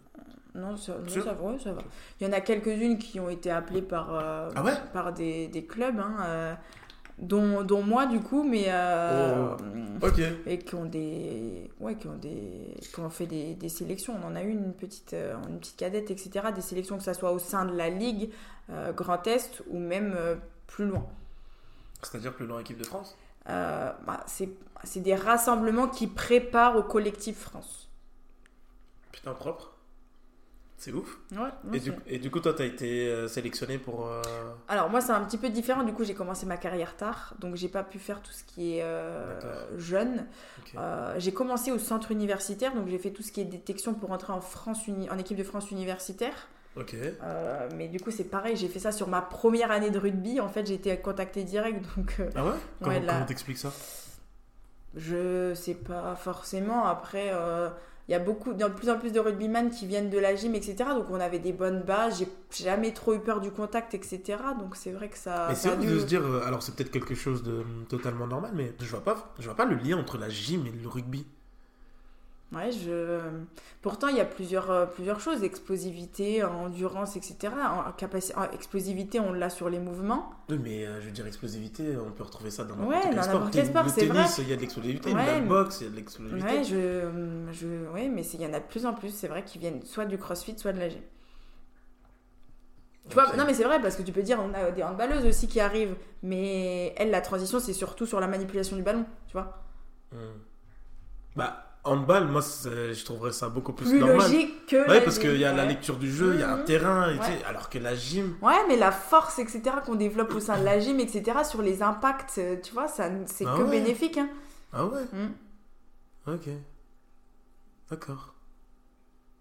Non, 0.55 0.77
ça, 0.77 0.93
non, 0.99 1.09
ça 1.09 1.33
va, 1.33 1.41
ouais, 1.41 1.57
ça 1.59 1.73
va. 1.73 1.81
Il 2.21 2.27
y 2.27 2.29
en 2.29 2.33
a 2.33 2.39
quelques-unes 2.41 2.97
qui 2.99 3.19
ont 3.19 3.29
été 3.29 3.49
appelées 3.49 3.81
par, 3.81 4.13
euh, 4.13 4.49
Ah 4.55 4.63
ouais? 4.63 4.73
par 4.93 5.11
des, 5.11 5.47
des 5.47 5.65
clubs, 5.65 5.99
hein, 5.99 6.15
euh, 6.21 6.53
dont, 7.17 7.63
dont 7.63 7.81
moi 7.81 8.05
du 8.05 8.19
coup, 8.19 8.43
mais 8.43 8.65
euh, 8.67 9.55
Ok. 10.01 10.21
et 10.45 10.59
qui 10.59 10.75
ont 10.75 10.85
des, 10.85 11.71
ouais, 11.79 11.95
qui 11.95 12.07
ont 12.07 12.17
des, 12.17 12.75
qui 12.93 12.99
ont 12.99 13.09
fait 13.09 13.25
des, 13.25 13.55
des 13.55 13.69
sélections. 13.69 14.15
On 14.23 14.27
en 14.27 14.35
a 14.35 14.43
eu 14.43 14.49
une 14.51 14.73
petite, 14.73 15.15
une 15.49 15.57
petite 15.59 15.77
cadette, 15.77 16.11
etc. 16.11 16.47
Des 16.53 16.61
sélections 16.61 16.97
que 16.97 17.03
ça 17.03 17.15
soit 17.15 17.31
au 17.31 17.39
sein 17.39 17.65
de 17.65 17.75
la 17.75 17.89
ligue 17.89 18.29
Grand 18.95 19.25
Est 19.27 19.63
ou 19.71 19.79
même 19.79 20.15
plus 20.67 20.85
loin. 20.85 21.05
C'est-à-dire 22.03 22.33
plus 22.33 22.45
loin 22.45 22.59
équipe 22.59 22.77
de 22.77 22.85
France? 22.85 23.17
Bah, 23.47 24.23
c'est 24.27 24.49
c'est 24.83 24.99
des 24.99 25.15
rassemblements 25.15 25.87
qui 25.87 26.07
préparent 26.07 26.75
au 26.75 26.83
collectif 26.83 27.39
France. 27.39 27.89
Putain, 29.11 29.33
propre. 29.33 29.72
C'est 30.77 30.91
ouf. 30.91 31.17
Ouais, 31.31 31.37
non, 31.63 31.73
Et 31.73 31.79
du, 31.79 31.93
et 32.07 32.19
du 32.19 32.29
coup, 32.29 32.41
toi, 32.41 32.53
t'as 32.53 32.65
été 32.65 33.07
euh, 33.07 33.27
sélectionné 33.29 33.77
pour. 33.77 34.07
euh, 34.07 34.21
Alors 34.67 34.89
moi 34.89 34.99
c'est 34.99 35.13
un 35.13 35.23
petit 35.23 35.37
peu 35.37 35.49
différent, 35.49 35.83
du 35.83 35.93
coup 35.93 36.03
j'ai 36.03 36.13
commencé 36.15 36.45
ma 36.45 36.57
carrière 36.57 36.97
tard, 36.97 37.35
donc 37.39 37.55
j'ai 37.55 37.69
pas 37.69 37.83
pu 37.83 37.99
faire 37.99 38.21
tout 38.21 38.31
ce 38.33 38.43
qui 38.43 38.77
est 38.77 38.83
euh, 38.83 39.39
jeune. 39.77 40.25
j'ai 41.17 41.31
commencé 41.33 41.71
au 41.71 41.77
centre 41.79 42.11
universitaire, 42.11 42.73
donc 42.75 42.89
j'ai 42.89 42.97
fait 42.97 43.11
tout 43.11 43.23
ce 43.23 43.31
qui 43.31 43.39
est 43.41 43.45
détection 43.45 43.93
pour 43.93 44.11
entrer 44.11 44.33
en, 44.33 44.41
France 44.41 44.85
uni- 44.87 45.09
en 45.09 45.17
équipe 45.17 45.37
de 45.37 45.43
France 45.43 45.71
universitaire. 45.71 46.49
Ok. 46.75 46.95
Mais 47.75 47.87
du 47.87 47.99
coup 48.01 48.11
c'est 48.11 48.23
pareil, 48.25 48.57
j'ai 48.57 48.67
fait 48.67 48.79
ça 48.79 48.91
sur 48.91 49.07
ma 49.07 49.21
première 49.21 49.71
année 49.71 49.91
de 49.91 49.99
rugby, 49.99 50.41
en 50.41 50.49
fait 50.49 50.65
j'ai 50.65 50.73
été 50.73 50.97
contactée 50.97 51.43
direct, 51.45 51.81
donc 51.95 52.17
Ah 52.35 52.43
ouais? 52.43 52.51
Comment 52.81 52.99
là- 52.99 53.13
comment 53.13 53.25
t'expliques 53.25 53.59
ça? 53.59 53.71
Je 54.95 55.53
sais 55.55 55.73
pas 55.75 56.15
forcément. 56.15 56.85
Après, 56.85 57.31
il 58.07 58.11
y 58.11 58.15
a 58.15 58.19
beaucoup, 58.19 58.53
de 58.53 58.65
plus 58.67 58.89
en 58.89 58.99
plus 58.99 59.11
de 59.11 59.19
rugbyman 59.19 59.69
qui 59.69 59.87
viennent 59.87 60.09
de 60.09 60.17
la 60.19 60.35
gym, 60.35 60.55
etc. 60.55 60.75
Donc 60.93 61.05
on 61.09 61.19
avait 61.19 61.39
des 61.39 61.53
bonnes 61.53 61.81
bases, 61.83 62.19
j'ai 62.19 62.63
jamais 62.63 62.91
trop 62.93 63.13
eu 63.13 63.19
peur 63.19 63.39
du 63.39 63.51
contact, 63.51 63.93
etc. 63.93 64.21
Donc 64.59 64.75
c'est 64.75 64.91
vrai 64.91 65.09
que 65.09 65.17
ça... 65.17 65.49
Ça 65.53 65.55
c'est 65.55 65.79
dû- 65.79 65.87
de 65.87 65.99
se 65.99 66.05
dire, 66.05 66.21
euh, 66.25 66.41
alors 66.45 66.61
c'est 66.63 66.75
peut-être 66.75 66.91
quelque 66.91 67.15
chose 67.15 67.43
de 67.43 67.59
hum, 67.61 67.85
totalement 67.87 68.27
normal, 68.27 68.51
mais 68.55 68.73
je 68.79 68.85
vois 68.89 69.03
pas, 69.03 69.33
je 69.39 69.45
vois 69.45 69.55
pas 69.55 69.65
le 69.65 69.75
lien 69.75 69.97
entre 69.97 70.17
la 70.17 70.29
gym 70.29 70.65
et 70.67 70.71
le 70.71 70.87
rugby. 70.87 71.25
Ouais, 72.53 72.71
je... 72.71 73.19
Pourtant, 73.81 74.07
il 74.09 74.17
y 74.17 74.19
a 74.21 74.25
plusieurs, 74.25 74.69
euh, 74.69 74.85
plusieurs 74.85 75.19
choses. 75.19 75.43
Explosivité, 75.43 76.43
endurance, 76.43 77.15
etc. 77.15 77.35
En, 77.55 77.91
explosivité, 78.53 79.19
on 79.19 79.33
l'a 79.33 79.49
sur 79.49 79.69
les 79.69 79.79
mouvements. 79.79 80.29
Oui, 80.49 80.59
mais 80.61 80.85
euh, 80.85 81.01
je 81.01 81.07
veux 81.07 81.11
dire, 81.11 81.25
explosivité, 81.25 81.97
on 81.97 82.11
peut 82.11 82.23
retrouver 82.23 82.51
ça 82.51 82.63
dans 82.63 82.75
Ouais, 82.75 82.95
n'importe 83.09 83.11
quel 83.11 83.15
dans 83.15 83.23
sport. 83.23 83.49
quel 83.51 83.63
Le 83.63 83.69
sport, 83.69 83.89
c'est 83.89 84.07
tennis, 84.07 84.37
il 84.37 84.49
y 84.49 84.53
a 84.53 84.55
de 84.55 84.61
l'explosivité, 84.61 85.13
Ouais, 85.13 85.25
la 85.25 85.39
mais- 85.39 85.47
boxe, 85.47 85.81
il 85.81 85.83
y 85.85 85.87
a 85.87 85.89
de 85.89 85.95
l'explosivité. 85.95 86.45
Ouais, 86.47 86.63
je, 86.63 87.51
je, 87.51 87.89
ouais, 87.91 88.07
mais 88.09 88.23
il 88.25 88.41
y 88.41 88.45
en 88.45 88.53
a 88.53 88.59
de 88.59 88.65
plus 88.65 88.85
en 88.85 88.93
plus. 88.93 89.09
C'est 89.09 89.27
vrai 89.27 89.43
qu'ils 89.43 89.59
viennent 89.61 89.83
soit 89.83 90.05
du 90.05 90.17
crossfit, 90.17 90.57
soit 90.57 90.73
de 90.73 90.79
la 90.79 90.89
gym. 90.89 91.01
Tu 93.09 93.15
vois, 93.15 93.35
non 93.35 93.43
mais 93.45 93.53
c'est 93.53 93.65
vrai 93.65 93.81
parce 93.81 93.97
que 93.97 94.01
tu 94.01 94.13
peux 94.13 94.21
dire 94.21 94.39
on 94.41 94.53
a 94.53 94.71
des 94.71 94.81
handballeuses 94.81 95.25
aussi 95.25 95.49
qui 95.49 95.59
arrivent, 95.59 95.95
mais 96.21 96.93
elle 96.95 97.09
la 97.11 97.19
transition 97.19 97.59
c'est 97.59 97.73
surtout 97.73 98.05
sur 98.05 98.21
la 98.21 98.27
manipulation 98.27 98.77
du 98.77 98.81
ballon, 98.81 99.05
tu 99.27 99.33
vois. 99.33 99.61
Hmm. 100.13 100.39
Bah, 101.35 101.72
handball, 101.83 102.27
moi, 102.27 102.41
je 102.41 103.03
trouverais 103.03 103.31
ça 103.33 103.49
beaucoup 103.49 103.73
plus, 103.73 103.85
Plus 103.89 103.99
normal. 103.99 104.17
logique 104.31 104.65
que. 104.67 104.87
Ouais, 104.87 104.95
la 104.95 105.01
parce 105.01 105.19
qu'il 105.19 105.37
y 105.37 105.45
a 105.45 105.53
la 105.53 105.65
lecture 105.65 105.97
du 105.97 106.11
jeu, 106.11 106.33
il 106.35 106.39
y 106.39 106.43
a 106.43 106.53
un 106.53 106.57
Mhm. 106.57 106.65
terrain, 106.65 107.17
tu 107.17 107.23
sais, 107.23 107.43
alors 107.45 107.69
que 107.69 107.77
la 107.79 107.95
gym. 107.95 108.35
Ouais, 108.41 108.55
mais 108.67 108.77
la 108.77 108.91
force, 108.91 109.39
etc., 109.39 109.61
qu'on 109.85 109.95
développe 109.95 110.33
au 110.33 110.39
sein 110.39 110.57
de 110.59 110.63
la 110.65 110.79
gym, 110.79 110.99
etc., 110.99 111.39
sur 111.43 111.61
les 111.61 111.81
impacts, 111.81 112.37
euh, 112.37 112.55
tu 112.61 112.73
vois, 112.73 112.87
ça, 112.87 113.09
c'est 113.25 113.45
Ah 113.47 113.55
que 113.57 113.63
ouais. 113.63 113.69
bénéfique. 113.71 114.17
Hein. 114.17 114.29
Ah 114.71 114.85
ouais 114.85 115.01
Mm. 115.11 116.31
Ok. 116.31 116.49
D'accord. 117.89 118.33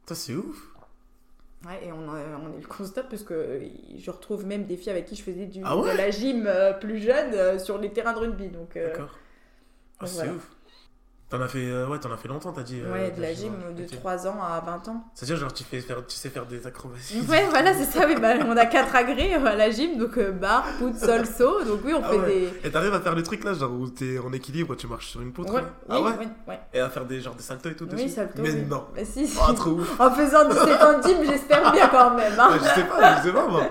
Ça, 0.07 0.15
c'est 0.15 0.35
ouf. 0.35 0.69
Ouais, 1.65 1.87
et 1.87 1.93
on, 1.93 2.13
euh, 2.13 2.37
on 2.43 2.53
est 2.59 2.61
le 2.61 2.67
constat 2.67 3.05
parce 3.05 3.23
que 3.23 3.35
euh, 3.35 3.61
je 3.97 4.11
retrouve 4.11 4.45
même 4.45 4.65
des 4.67 4.77
filles 4.77 4.91
avec 4.91 5.05
qui 5.05 5.15
je 5.15 5.23
faisais 5.23 5.47
du, 5.47 5.61
Ah 5.65 5.77
ouais 5.77 5.93
de 5.93 5.97
la 5.97 6.11
gym 6.11 6.45
euh, 6.49 6.73
plus 6.73 6.99
jeune 6.99 7.33
euh, 7.35 7.59
sur 7.61 7.79
les 7.79 7.93
terrains 7.93 8.13
de 8.15 8.19
rugby. 8.19 8.49
Donc, 8.49 8.75
D'accord. 8.75 9.17
Ah, 10.01 10.07
c'est 10.07 10.15
voilà. 10.17 10.33
ouf. 10.33 10.51
T'en 11.33 11.41
as 11.41 11.49
fait, 11.49 11.65
euh, 11.65 11.87
ouais, 11.89 11.99
t'en 11.99 12.13
as 12.13 12.19
fait 12.19 12.29
longtemps, 12.29 12.53
t'as 12.53 12.63
dit. 12.63 12.79
euh, 12.85 12.93
ouais, 12.93 13.11
de 13.11 13.23
la 13.23 13.33
gym 13.33 13.53
de 13.75 13.85
Ok. 13.85 13.91
3 14.01 14.27
ans 14.29 14.37
à 14.43 14.61
20 14.61 14.89
ans. 14.89 15.03
C'est-à-dire, 15.15 15.39
genre, 15.39 15.51
tu, 15.55 15.65
fais 15.65 15.81
faire, 15.81 16.05
tu 16.07 16.15
sais 16.15 16.29
faire 16.29 16.45
des 16.45 16.67
acrobaties. 16.67 17.23
Ouais, 17.27 17.47
voilà, 17.49 17.73
c'est 17.73 17.87
ça. 17.87 18.07
Oui, 18.07 18.17
bah, 18.21 18.35
on 18.47 18.55
a 18.55 18.67
4 18.67 18.95
agrès 18.95 19.35
euh, 19.37 19.47
à 19.47 19.57
la 19.57 19.71
gym, 19.71 19.97
donc 19.97 20.19
euh, 20.19 20.31
barre, 20.31 20.67
poutre, 20.79 20.99
sol, 20.99 21.25
saut. 21.25 21.65
Donc 21.65 21.81
oui, 21.87 21.95
on 21.95 22.03
Ah 22.05 22.11
fait 22.11 22.19
ouais. 22.19 22.27
des. 22.27 22.69
Et 22.69 22.71
t'arrives 22.71 22.93
à 22.93 23.01
faire 23.01 23.15
les 23.15 23.23
trucs 23.23 23.45
là, 23.45 23.55
genre 23.55 23.73
où 23.73 23.89
t'es 23.89 24.19
en 24.19 24.31
équilibre, 24.35 24.75
tu 24.77 24.87
marches 24.87 25.07
sur 25.09 25.23
une 25.23 25.33
poutre. 25.33 25.55
Ouais, 25.55 25.63
oui, 25.63 25.67
ah 25.89 26.03
ouais 26.03 26.11
ouais, 26.19 26.29
ouais. 26.49 26.61
Et 26.75 26.81
à 26.81 26.91
faire 26.91 27.07
des 27.07 27.19
genre 27.23 27.35
des 27.35 27.43
saltos 27.43 27.71
et 27.71 27.77
tout 27.77 27.89
Oui, 27.91 28.11
salto. 28.11 28.43
Mais 28.43 28.51
oui. 28.51 28.67
non. 28.69 28.85
Bah, 28.95 29.01
si, 29.03 29.27
si. 29.27 29.39
Oh, 29.49 29.53
trop 29.55 29.71
ouf. 29.71 29.99
En 29.99 30.11
faisant 30.11 30.47
17 30.51 30.83
ans 30.83 30.99
de 30.99 31.03
gym, 31.03 31.17
j'espère 31.25 31.73
bien 31.73 31.89
quand 31.89 32.15
même. 32.15 32.35
hein. 32.39 32.49
Ouais, 32.53 32.59
je 32.59 32.65
sais 32.79 32.85
pas, 32.87 33.17
je 33.17 33.23
sais 33.23 33.33
pas, 33.33 33.47
moi. 33.49 33.63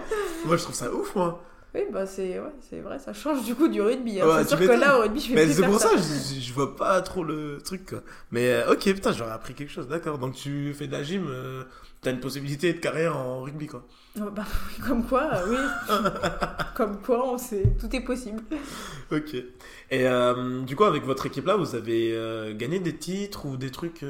Moi, 0.45 0.57
je 0.57 0.64
trouve 0.64 0.74
ça 0.76 0.91
ouf, 0.91 1.14
moi. 1.16 1.39
Oui, 1.74 1.82
bah 1.91 2.05
c'est 2.05 2.38
ouais, 2.39 2.51
c'est 2.69 2.82
vrai, 2.82 2.99
ça 2.99 3.13
change 3.13 3.43
du 3.45 3.55
coup 3.55 3.69
du 3.69 3.82
rugby. 3.82 4.19
hein. 4.19 4.28
Ouais, 4.28 4.43
c'est 4.43 4.57
sûr 4.57 4.59
que 4.59 4.65
là, 4.80 4.97
au 4.99 5.01
rugby, 5.03 5.22
je 5.22 5.34
vais 5.34 5.45
Mais 5.45 5.53
c'est 5.53 5.63
pour 5.63 5.80
ça. 5.80 5.89
ça, 5.89 5.95
je, 5.97 6.39
je 6.41 6.53
vois 6.53 6.76
pas 6.76 7.01
trop 7.01 7.24
le 7.24 7.59
truc, 7.63 7.86
quoi. 7.89 8.01
Mais 8.32 8.51
euh, 8.51 8.74
ok, 8.74 8.84
putain, 8.93 9.13
j'aurais 9.13 9.32
appris 9.32 9.53
quelque 9.53 9.72
chose, 9.72 9.88
d'accord. 9.88 10.17
Donc 10.17 10.34
tu 10.36 10.74
fais 10.74 10.88
de 10.88 10.91
la 10.91 11.01
gym, 11.03 11.26
euh, 11.30 11.63
t'as 12.01 12.11
une 12.11 12.19
possibilité 12.19 12.74
de 12.74 12.80
carrière 12.80 13.15
en 13.15 13.41
rugby, 13.41 13.67
quoi. 13.67 13.86
Ouais, 14.17 14.30
bah, 14.36 14.43
comme 14.86 15.05
quoi, 15.07 15.30
euh, 15.34 15.45
oui. 15.49 15.97
comme 16.76 17.01
quoi, 17.01 17.26
on 17.26 17.38
sait, 17.38 17.63
tout 17.80 17.95
est 17.95 18.01
possible. 18.01 18.43
Ok. 19.09 19.36
Et 19.91 20.05
du 20.65 20.76
coup, 20.76 20.84
avec 20.84 21.03
votre 21.05 21.26
équipe-là, 21.26 21.55
vous 21.55 21.76
avez 21.76 22.53
gagné 22.55 22.80
des 22.80 22.97
titres 22.97 23.45
ou 23.45 23.55
des 23.55 23.72
trucs 23.72 24.03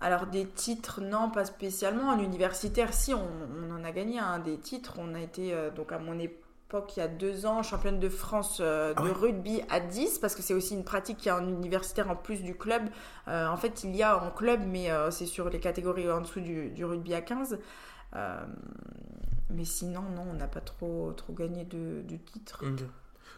Alors 0.00 0.26
des 0.26 0.46
titres, 0.46 1.00
non, 1.00 1.30
pas 1.30 1.44
spécialement. 1.44 2.08
En 2.10 2.18
universitaire, 2.20 2.92
si, 2.94 3.12
on, 3.14 3.22
on 3.68 3.74
en 3.80 3.84
a 3.84 3.90
gagné 3.92 4.18
un 4.20 4.38
des 4.38 4.56
titres. 4.58 4.94
On 4.98 5.14
a 5.14 5.20
été, 5.20 5.52
euh, 5.52 5.70
donc 5.70 5.90
à 5.92 5.98
mon 5.98 6.18
époque, 6.18 6.44
il 6.96 7.00
y 7.00 7.02
a 7.02 7.08
deux 7.08 7.46
ans, 7.46 7.62
championne 7.62 7.98
de 7.98 8.08
France 8.10 8.58
euh, 8.60 8.92
Ah 8.96 9.00
de 9.02 9.06
ouais 9.06 9.12
rugby 9.12 9.62
à 9.70 9.80
10, 9.80 10.18
parce 10.18 10.34
que 10.34 10.42
c'est 10.42 10.52
aussi 10.54 10.74
une 10.74 10.84
pratique 10.84 11.16
qui 11.18 11.28
est 11.28 11.32
en 11.32 11.46
universitaire 11.48 12.10
en 12.10 12.16
plus 12.16 12.42
du 12.42 12.54
club. 12.54 12.82
Euh, 13.26 13.46
en 13.48 13.56
fait, 13.56 13.84
il 13.84 13.96
y 13.96 14.02
a 14.02 14.22
en 14.22 14.30
club, 14.30 14.60
mais 14.66 14.90
euh, 14.90 15.10
c'est 15.10 15.26
sur 15.26 15.48
les 15.48 15.60
catégories 15.60 16.10
en 16.10 16.20
dessous 16.20 16.40
du, 16.40 16.70
du 16.70 16.84
rugby 16.84 17.14
à 17.14 17.22
15. 17.22 17.58
Euh, 18.16 18.40
mais 19.50 19.64
sinon, 19.64 20.02
non, 20.14 20.26
on 20.30 20.34
n'a 20.34 20.46
pas 20.48 20.60
trop, 20.60 21.12
trop 21.16 21.32
gagné 21.32 21.64
de, 21.64 22.02
de 22.02 22.16
titres. 22.16 22.62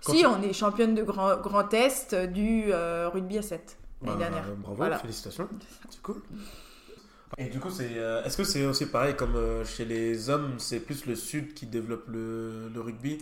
Si, 0.01 0.25
on 0.27 0.43
est 0.43 0.53
championne 0.53 0.95
de 0.95 1.03
Grand, 1.03 1.37
grand 1.37 1.73
Est 1.73 2.15
du 2.15 2.73
rugby 2.73 3.39
à 3.39 3.43
7 3.43 3.79
l'année 4.03 4.13
Bah, 4.17 4.19
dernière. 4.19 4.45
Bravo, 4.57 4.75
Voilà. 4.77 4.99
félicitations. 4.99 5.49
C'est 5.89 6.03
cool. 6.03 6.21
Et 7.39 7.47
du 7.49 7.61
coup, 7.61 7.71
c'est, 7.71 7.97
euh, 7.97 8.23
est-ce 8.25 8.37
que 8.37 8.45
c'est 8.45 8.65
aussi 8.67 8.87
pareil 8.87 9.15
comme 9.15 9.37
euh, 9.37 9.65
chez 9.65 9.85
les 9.85 10.31
hommes, 10.31 10.55
c'est 10.59 10.81
plus 10.81 11.07
le 11.07 11.15
sud 11.15 11.55
qui 11.55 11.67
développe 11.67 12.09
le, 12.09 12.69
le 12.75 12.81
rugby? 12.81 13.19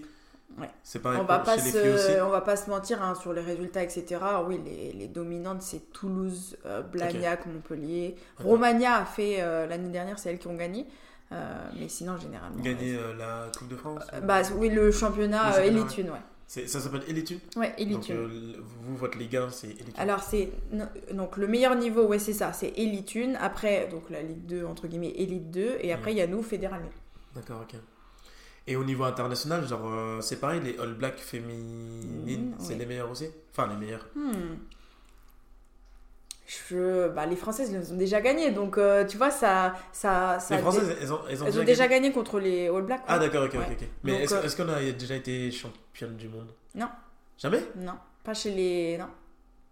Ouais. 0.58 0.70
C'est 0.82 1.00
pareil 1.00 1.20
On 1.20 1.24
va, 1.24 1.38
pas 1.40 1.56
chez 1.56 1.64
les 1.64 1.70
filles 1.70 1.90
aussi? 1.90 2.12
se, 2.14 2.20
on 2.22 2.30
va 2.30 2.40
pas 2.40 2.56
se 2.56 2.68
mentir 2.70 3.02
hein, 3.02 3.14
sur 3.14 3.32
les 3.32 3.42
résultats, 3.42 3.82
etc. 3.82 4.20
Oui, 4.46 4.60
les, 4.64 4.92
les 4.92 5.08
dominantes, 5.08 5.62
c'est 5.62 5.92
Toulouse, 5.92 6.56
euh, 6.66 6.82
Blagnac, 6.82 7.46
Montpellier. 7.46 8.16
D'accord. 8.38 8.52
Romagna 8.52 8.96
a 8.96 9.04
fait 9.04 9.40
l'année 9.68 9.90
dernière, 9.90 10.18
c'est 10.18 10.30
elles 10.30 10.38
qui 10.38 10.48
ont 10.48 10.56
gagné. 10.56 10.86
Mais 11.30 11.88
sinon, 11.88 12.16
généralement. 12.18 12.62
Euh, 12.64 13.14
la 13.14 13.50
Coupe 13.56 13.68
de 13.68 13.76
France 13.76 14.02
bah, 14.22 14.40
oui, 14.56 14.70
le 14.70 14.90
championnat, 14.90 15.64
Elite 15.64 15.98
Une, 15.98 16.10
ouais. 16.10 16.18
Ça 16.48 16.66
s'appelle 16.80 17.02
Elite 17.06 17.30
Une 17.30 17.40
Ouais, 17.56 17.74
Elite 17.76 17.92
Donc 17.92 18.10
euh, 18.10 18.54
vous, 18.80 18.96
votre 18.96 19.18
Ligue 19.18 19.36
1, 19.36 19.50
c'est 19.50 19.66
Elite 19.66 19.88
Une. 19.94 20.00
Alors, 20.00 20.22
c'est. 20.22 20.50
Donc, 21.12 21.36
le 21.36 21.46
meilleur 21.46 21.74
niveau, 21.76 22.06
ouais, 22.06 22.18
c'est 22.18 22.32
ça, 22.32 22.54
c'est 22.54 22.72
Elite 22.76 23.14
1. 23.16 23.34
Après, 23.34 23.86
donc 23.90 24.08
la 24.08 24.22
Ligue 24.22 24.46
2, 24.46 24.64
entre 24.64 24.86
guillemets, 24.88 25.12
Elite 25.14 25.50
2. 25.50 25.76
Et 25.82 25.92
après, 25.92 26.12
il 26.12 26.16
y 26.16 26.22
a 26.22 26.26
nous, 26.26 26.42
Fédéral. 26.42 26.80
D'accord, 27.34 27.60
ok. 27.62 27.78
Et 28.66 28.76
au 28.76 28.84
niveau 28.84 29.04
international, 29.04 29.66
genre, 29.66 29.86
euh, 29.92 30.20
c'est 30.22 30.40
pareil, 30.40 30.60
les 30.62 30.78
All 30.78 30.94
Blacks 30.94 31.18
féminines, 31.18 32.50
Mm, 32.50 32.54
c'est 32.58 32.76
les 32.76 32.86
meilleurs 32.86 33.10
aussi? 33.10 33.26
Enfin, 33.50 33.66
les 33.68 33.76
meilleurs. 33.76 34.06
Hmm. 34.14 34.56
Je... 36.48 37.08
Bah, 37.08 37.26
les 37.26 37.36
Françaises 37.36 37.70
les 37.70 37.92
ont 37.92 37.96
déjà 37.98 38.22
gagnées, 38.22 38.50
donc 38.50 38.78
euh, 38.78 39.04
tu 39.04 39.18
vois, 39.18 39.30
ça. 39.30 39.74
ça, 39.92 40.38
ça 40.40 40.56
les 40.56 40.62
Françaises, 40.62 40.96
elles 40.98 41.12
ont, 41.12 41.20
elles 41.28 41.42
ont 41.42 41.46
Elles 41.46 41.52
déjà 41.52 41.60
ont 41.60 41.64
déjà 41.64 41.88
gagné 41.88 42.00
gagné 42.08 42.12
contre 42.14 42.40
les 42.40 42.68
All 42.68 42.82
Blacks. 42.84 43.02
Ah, 43.06 43.18
d'accord, 43.18 43.44
ok, 43.44 43.52
Ouais. 43.52 43.68
ok. 43.70 43.86
Mais 44.02 44.12
Donc, 44.12 44.20
est-ce 44.22 44.34
euh, 44.34 44.42
est-ce 44.42 44.56
qu'on 44.56 44.68
a 44.70 44.80
déjà 44.92 45.14
été 45.16 45.50
championne 45.50 46.16
du 46.16 46.28
monde? 46.28 46.50
Non. 46.74 46.88
Jamais? 47.36 47.62
Non, 47.76 47.98
pas 48.24 48.32
chez 48.32 48.50
les. 48.54 48.96
Non. 48.96 49.08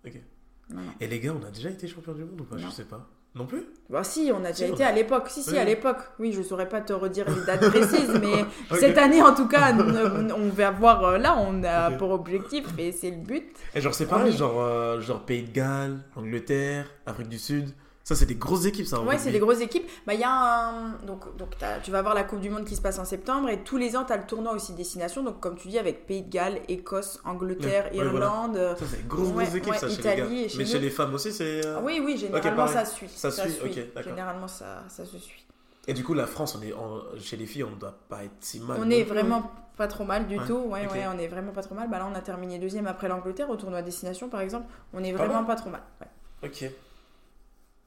Ok. 0.07 0.20
Non, 0.68 0.83
non. 0.83 0.93
Et 1.01 1.07
les 1.07 1.18
gars, 1.18 1.33
on 1.41 1.47
a 1.47 1.51
déjà 1.51 1.70
été 1.70 1.89
champion 1.89 2.12
du 2.12 2.24
monde 2.24 2.43
ou 2.43 2.45
pas? 2.45 2.59
Je 2.59 2.64
Non. 2.64 2.70
sais 2.70 2.85
pas. 2.85 3.09
Non 3.37 3.45
plus 3.45 3.64
Bah, 3.91 4.03
si, 4.03 4.32
on 4.34 4.43
a 4.45 4.51
déjà 4.51 4.66
été 4.66 4.82
à 4.82 4.93
l'époque. 4.93 5.28
Si, 5.28 5.43
si, 5.43 5.51
Oui. 5.53 5.59
à 5.59 5.64
l'époque. 5.64 5.99
Oui, 6.18 6.32
je 6.32 6.43
saurais 6.43 6.68
pas 6.68 6.80
te 6.80 6.93
redire 6.95 7.26
les 7.28 7.45
dates 7.45 7.68
précises, 7.70 8.18
mais 8.20 8.45
cette 8.80 8.97
année, 8.99 9.20
en 9.22 9.34
tout 9.34 9.47
cas, 9.47 9.72
on 10.37 10.49
va 10.49 10.70
voir 10.70 11.05
euh, 11.05 11.18
là, 11.18 11.37
on 11.39 11.62
a 11.62 11.91
pour 11.93 12.11
objectif, 12.11 12.64
et 12.78 12.93
c'est 12.93 13.11
le 13.11 13.18
but. 13.18 13.47
Et 13.74 13.80
genre, 13.80 13.95
c'est 13.95 14.07
pareil, 14.07 14.34
genre, 14.37 14.61
euh, 14.61 15.01
genre 15.01 15.20
Pays 15.20 15.43
de 15.43 15.53
Galles, 15.53 15.99
Angleterre, 16.16 16.87
Afrique 17.05 17.28
du 17.28 17.39
Sud. 17.39 17.68
Ça, 18.07 18.14
c'est 18.14 18.26
des 18.26 18.36
grosses 18.36 18.66
équipes, 18.66 18.86
ça. 18.86 19.00
Ouais, 19.00 19.18
c'est 19.18 19.32
des 19.32 19.40
grosses 19.40 19.59
équipes. 19.61 19.84
Bah, 20.07 20.14
il 20.14 20.20
y 20.20 20.22
a 20.22 20.30
un... 20.30 20.90
Donc, 21.04 21.36
donc 21.36 21.57
tu 21.82 21.90
vas 21.90 22.02
voir 22.02 22.14
la 22.14 22.22
Coupe 22.22 22.38
du 22.40 22.48
Monde 22.50 22.64
qui 22.64 22.76
se 22.76 22.80
passe 22.80 23.00
en 23.00 23.04
septembre 23.04 23.48
et 23.48 23.64
tous 23.64 23.78
les 23.78 23.96
ans, 23.96 24.04
tu 24.04 24.12
as 24.12 24.16
le 24.16 24.22
tournoi 24.26 24.52
aussi 24.52 24.74
destination. 24.74 25.24
Donc, 25.24 25.40
comme 25.40 25.57
tu 25.57 25.66
dis, 25.66 25.76
avec 25.76 26.07
Pays 26.07 26.22
de 26.22 26.30
Galles, 26.30 26.61
Écosse, 26.68 27.18
Angleterre, 27.24 27.90
Ouais, 27.92 27.98
ouais, 27.98 28.04
voilà. 28.09 28.26
Irlande. 28.26 28.57
euh, 28.59 28.76
Ça, 28.76 28.84
c'est 28.88 28.98
des 28.98 29.09
grosses, 29.09 29.26
Ouais, 29.30 29.42
grosses 29.46 29.54
équipes, 29.57 29.72
ouais, 29.72 29.78
ça, 29.78 29.88
chez 29.88 29.94
Italie 29.94 30.22
les 30.22 30.28
gars. 30.28 30.42
et 30.44 30.48
chez 30.48 30.59
Mais 30.59 30.64
nous. 30.64 30.70
chez 30.70 30.78
les 30.78 30.90
femmes 30.90 31.14
aussi, 31.14 31.32
c'est. 31.32 31.66
euh, 31.66 31.80
Oui, 31.82 32.00
oui, 32.04 32.16
généralement 32.16 32.68
ça 32.68 32.84
suit. 32.84 33.09
Ça 33.09 33.28
suit, 33.32 33.42
ok, 33.64 33.74
d'accord. 33.92 34.12
Généralement 34.12 34.46
ça, 34.46 34.84
ça 34.88 35.04
se 35.04 35.18
suit. 35.18 35.44
Et 35.88 35.92
du 35.92 36.04
coup, 36.04 36.14
la 36.14 36.28
France, 36.28 36.57
on 36.57 36.62
est 36.64 36.72
en- 36.72 37.00
chez 37.20 37.36
les 37.36 37.46
filles, 37.46 37.64
on 37.64 37.74
doit 37.74 37.98
pas 38.09 38.22
être 38.22 38.30
si 38.38 38.61
mal. 38.61 38.78
on 38.80 38.88
est 38.88 39.02
vraiment 39.02 39.50
pas 39.76 39.88
trop 39.88 40.04
mal 40.04 40.28
du 40.28 40.38
Ouais, 40.38 40.46
tout. 40.46 40.59
Ouais, 40.59 40.86
ouais, 40.86 41.07
on 41.12 41.18
est 41.18 41.26
vraiment 41.26 41.50
pas 41.50 41.62
trop 41.64 41.74
mal. 41.74 41.90
Bah 41.90 41.98
là, 41.98 42.09
on 42.09 42.14
a 42.14 42.20
terminé 42.20 42.61
deuxième 42.61 42.86
après 42.86 43.09
l'Angleterre 43.09 43.50
au 43.50 43.57
tournoi 43.57 43.82
destination, 43.82 44.28
par 44.28 44.42
exemple. 44.42 44.66
On 44.94 45.02
est 45.02 45.11
vraiment 45.12 45.42
pas 45.44 45.57
trop 45.57 45.70
mal. 45.70 45.82
ouais. 46.00 46.48
Ok. 46.48 46.70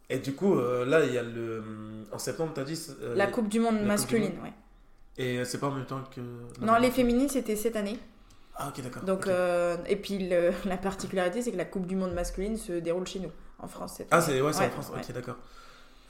Et 0.09 0.17
du 0.19 0.33
coup, 0.33 0.55
euh, 0.57 0.85
là, 0.85 1.05
il 1.05 1.13
y 1.13 1.17
a 1.17 1.23
le. 1.23 1.63
En 2.11 2.17
septembre, 2.19 2.51
t'as 2.55 2.63
dit. 2.63 2.79
euh, 3.01 3.15
La 3.15 3.27
Coupe 3.27 3.47
du 3.47 3.59
Monde 3.59 3.73
Coupe 3.75 3.81
du 3.81 3.87
masculine, 3.87 4.35
Monde. 4.35 4.43
ouais. 4.43 4.53
Et 5.23 5.45
c'est 5.45 5.59
pas 5.59 5.67
en 5.67 5.71
même 5.71 5.85
temps 5.85 6.01
que. 6.13 6.21
Non, 6.65 6.77
les 6.77 6.91
féminines, 6.91 7.29
c'était 7.29 7.55
cette 7.55 7.75
année. 7.75 7.99
Ah, 8.55 8.69
ok, 8.75 8.83
d'accord. 8.83 9.03
Donc, 9.03 9.27
euh, 9.27 9.77
et 9.87 9.95
puis 9.95 10.17
le- 10.29 10.51
la 10.65 10.77
particularité, 10.77 11.41
c'est 11.41 11.51
que 11.51 11.57
la 11.57 11.65
Coupe 11.65 11.85
du 11.85 11.95
Monde 11.95 12.13
masculine 12.13 12.57
se 12.57 12.73
déroule 12.73 13.05
chez 13.07 13.19
nous, 13.19 13.31
en 13.59 13.67
France. 13.67 13.93
Cette 13.97 14.07
Ah, 14.11 14.19
c'est 14.21 14.41
ouais, 14.41 14.51
c'est 14.53 14.59
en 14.59 14.63
Ouais, 14.63 14.69
France. 14.69 14.89
ouais. 14.93 15.01
Ok, 15.07 15.13
d'accord. 15.13 15.37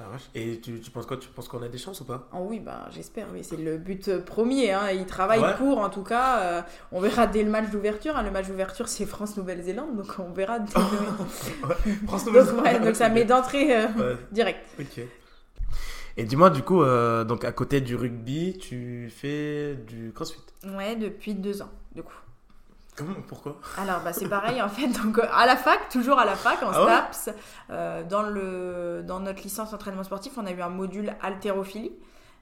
Ah. 0.01 0.05
Et 0.33 0.59
tu, 0.61 0.79
tu 0.79 0.91
penses 0.91 1.05
quoi 1.05 1.17
Tu 1.17 1.27
penses 1.29 1.47
qu'on 1.49 1.61
a 1.61 1.67
des 1.67 1.77
chances 1.77 1.99
ou 1.99 2.05
pas? 2.05 2.29
Oh 2.33 2.45
oui, 2.49 2.59
bah, 2.61 2.87
j'espère, 2.91 3.27
oui, 3.33 3.43
c'est 3.43 3.57
le 3.57 3.77
but 3.77 4.17
premier. 4.19 4.71
Hein. 4.71 4.91
Ils 4.91 5.05
travaillent 5.05 5.41
Ouais. 5.41 5.55
pour, 5.57 5.77
en 5.79 5.89
tout 5.89 6.03
cas. 6.03 6.39
euh, 6.39 6.61
on 6.93 7.01
verra 7.01 7.27
dès 7.27 7.43
le 7.43 7.49
match 7.49 7.69
d'ouverture. 7.69 8.15
hein. 8.15 8.23
Le 8.23 8.31
match 8.31 8.47
d'ouverture, 8.47 8.87
c'est 8.87 9.05
France-Nouvelle-Zélande, 9.05 9.97
donc 9.97 10.07
on 10.19 10.31
verra. 10.31 10.59
dès 10.59 10.71
le- 10.73 12.05
France 12.07 12.25
donc, 12.25 12.63
ouais, 12.63 12.79
donc 12.79 12.95
ça 12.95 13.09
met 13.09 13.25
d'entrée 13.25 13.75
euh, 13.75 13.87
Ouais, 13.97 14.17
direct. 14.31 14.59
ok. 14.79 15.01
Et 16.17 16.23
dis-moi, 16.23 16.49
du 16.49 16.63
coup, 16.63 16.81
euh, 16.81 17.23
donc 17.23 17.43
à 17.45 17.51
côté 17.51 17.81
du 17.81 17.95
rugby, 17.95 18.57
tu 18.57 19.09
fais 19.09 19.75
du 19.87 20.11
crossfit? 20.13 20.39
Ouais, 20.65 20.95
depuis 20.95 21.33
deux 21.33 21.61
ans, 21.61 21.69
du 21.95 22.03
coup. 22.03 22.13
Comment 22.99 23.15
Pourquoi? 23.27 23.57
Alors, 23.77 24.01
bah, 24.03 24.13
c'est 24.13 24.27
pareil, 24.27 24.61
en 24.61 24.69
fait. 24.69 24.87
Donc, 24.87 25.17
euh, 25.17 25.25
à 25.31 25.45
la 25.45 25.55
fac, 25.55 25.89
toujours 25.89 26.19
à 26.19 26.25
la 26.25 26.35
fac, 26.35 26.61
en 26.63 26.71
Ah 26.73 26.85
ouais? 26.85 26.91
STAPS, 26.91 27.29
euh, 27.71 28.03
dans, 28.03 28.23
le, 28.23 29.03
dans 29.07 29.19
notre 29.19 29.41
licence 29.43 29.73
entraînement 29.73 30.03
sportif, 30.03 30.33
on 30.37 30.45
a 30.45 30.51
eu 30.51 30.61
un 30.61 30.69
module 30.69 31.15
haltérophilie. 31.21 31.91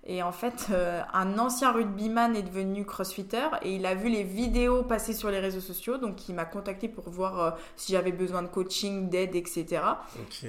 Et 0.10 0.24
en 0.24 0.32
fait, 0.32 0.68
euh, 0.72 1.01
un 1.14 1.38
ancien 1.38 1.74
rugbyman 1.74 2.34
est 2.36 2.43
devenu 2.43 2.86
crossfitter 2.86 3.43
et 3.62 3.76
il 3.76 3.86
a 3.86 3.93
vu 3.93 4.08
les 4.08 4.24
vidéos 4.24 4.84
passer 4.84 5.12
sur 5.14 5.30
les 5.30 5.39
réseaux 5.39 5.60
sociaux. 5.60 5.97
Donc, 5.97 6.30
il 6.30 6.34
m'a 6.36 6.45
contacté 6.45 6.88
pour 6.88 7.10
voir 7.10 7.39
euh, 7.39 7.51
si 7.76 7.91
j'avais 7.91 8.14
besoin 8.14 8.41
de 8.41 8.47
coaching, 8.47 9.10
d'aide, 9.10 9.36
etc. 9.36 9.99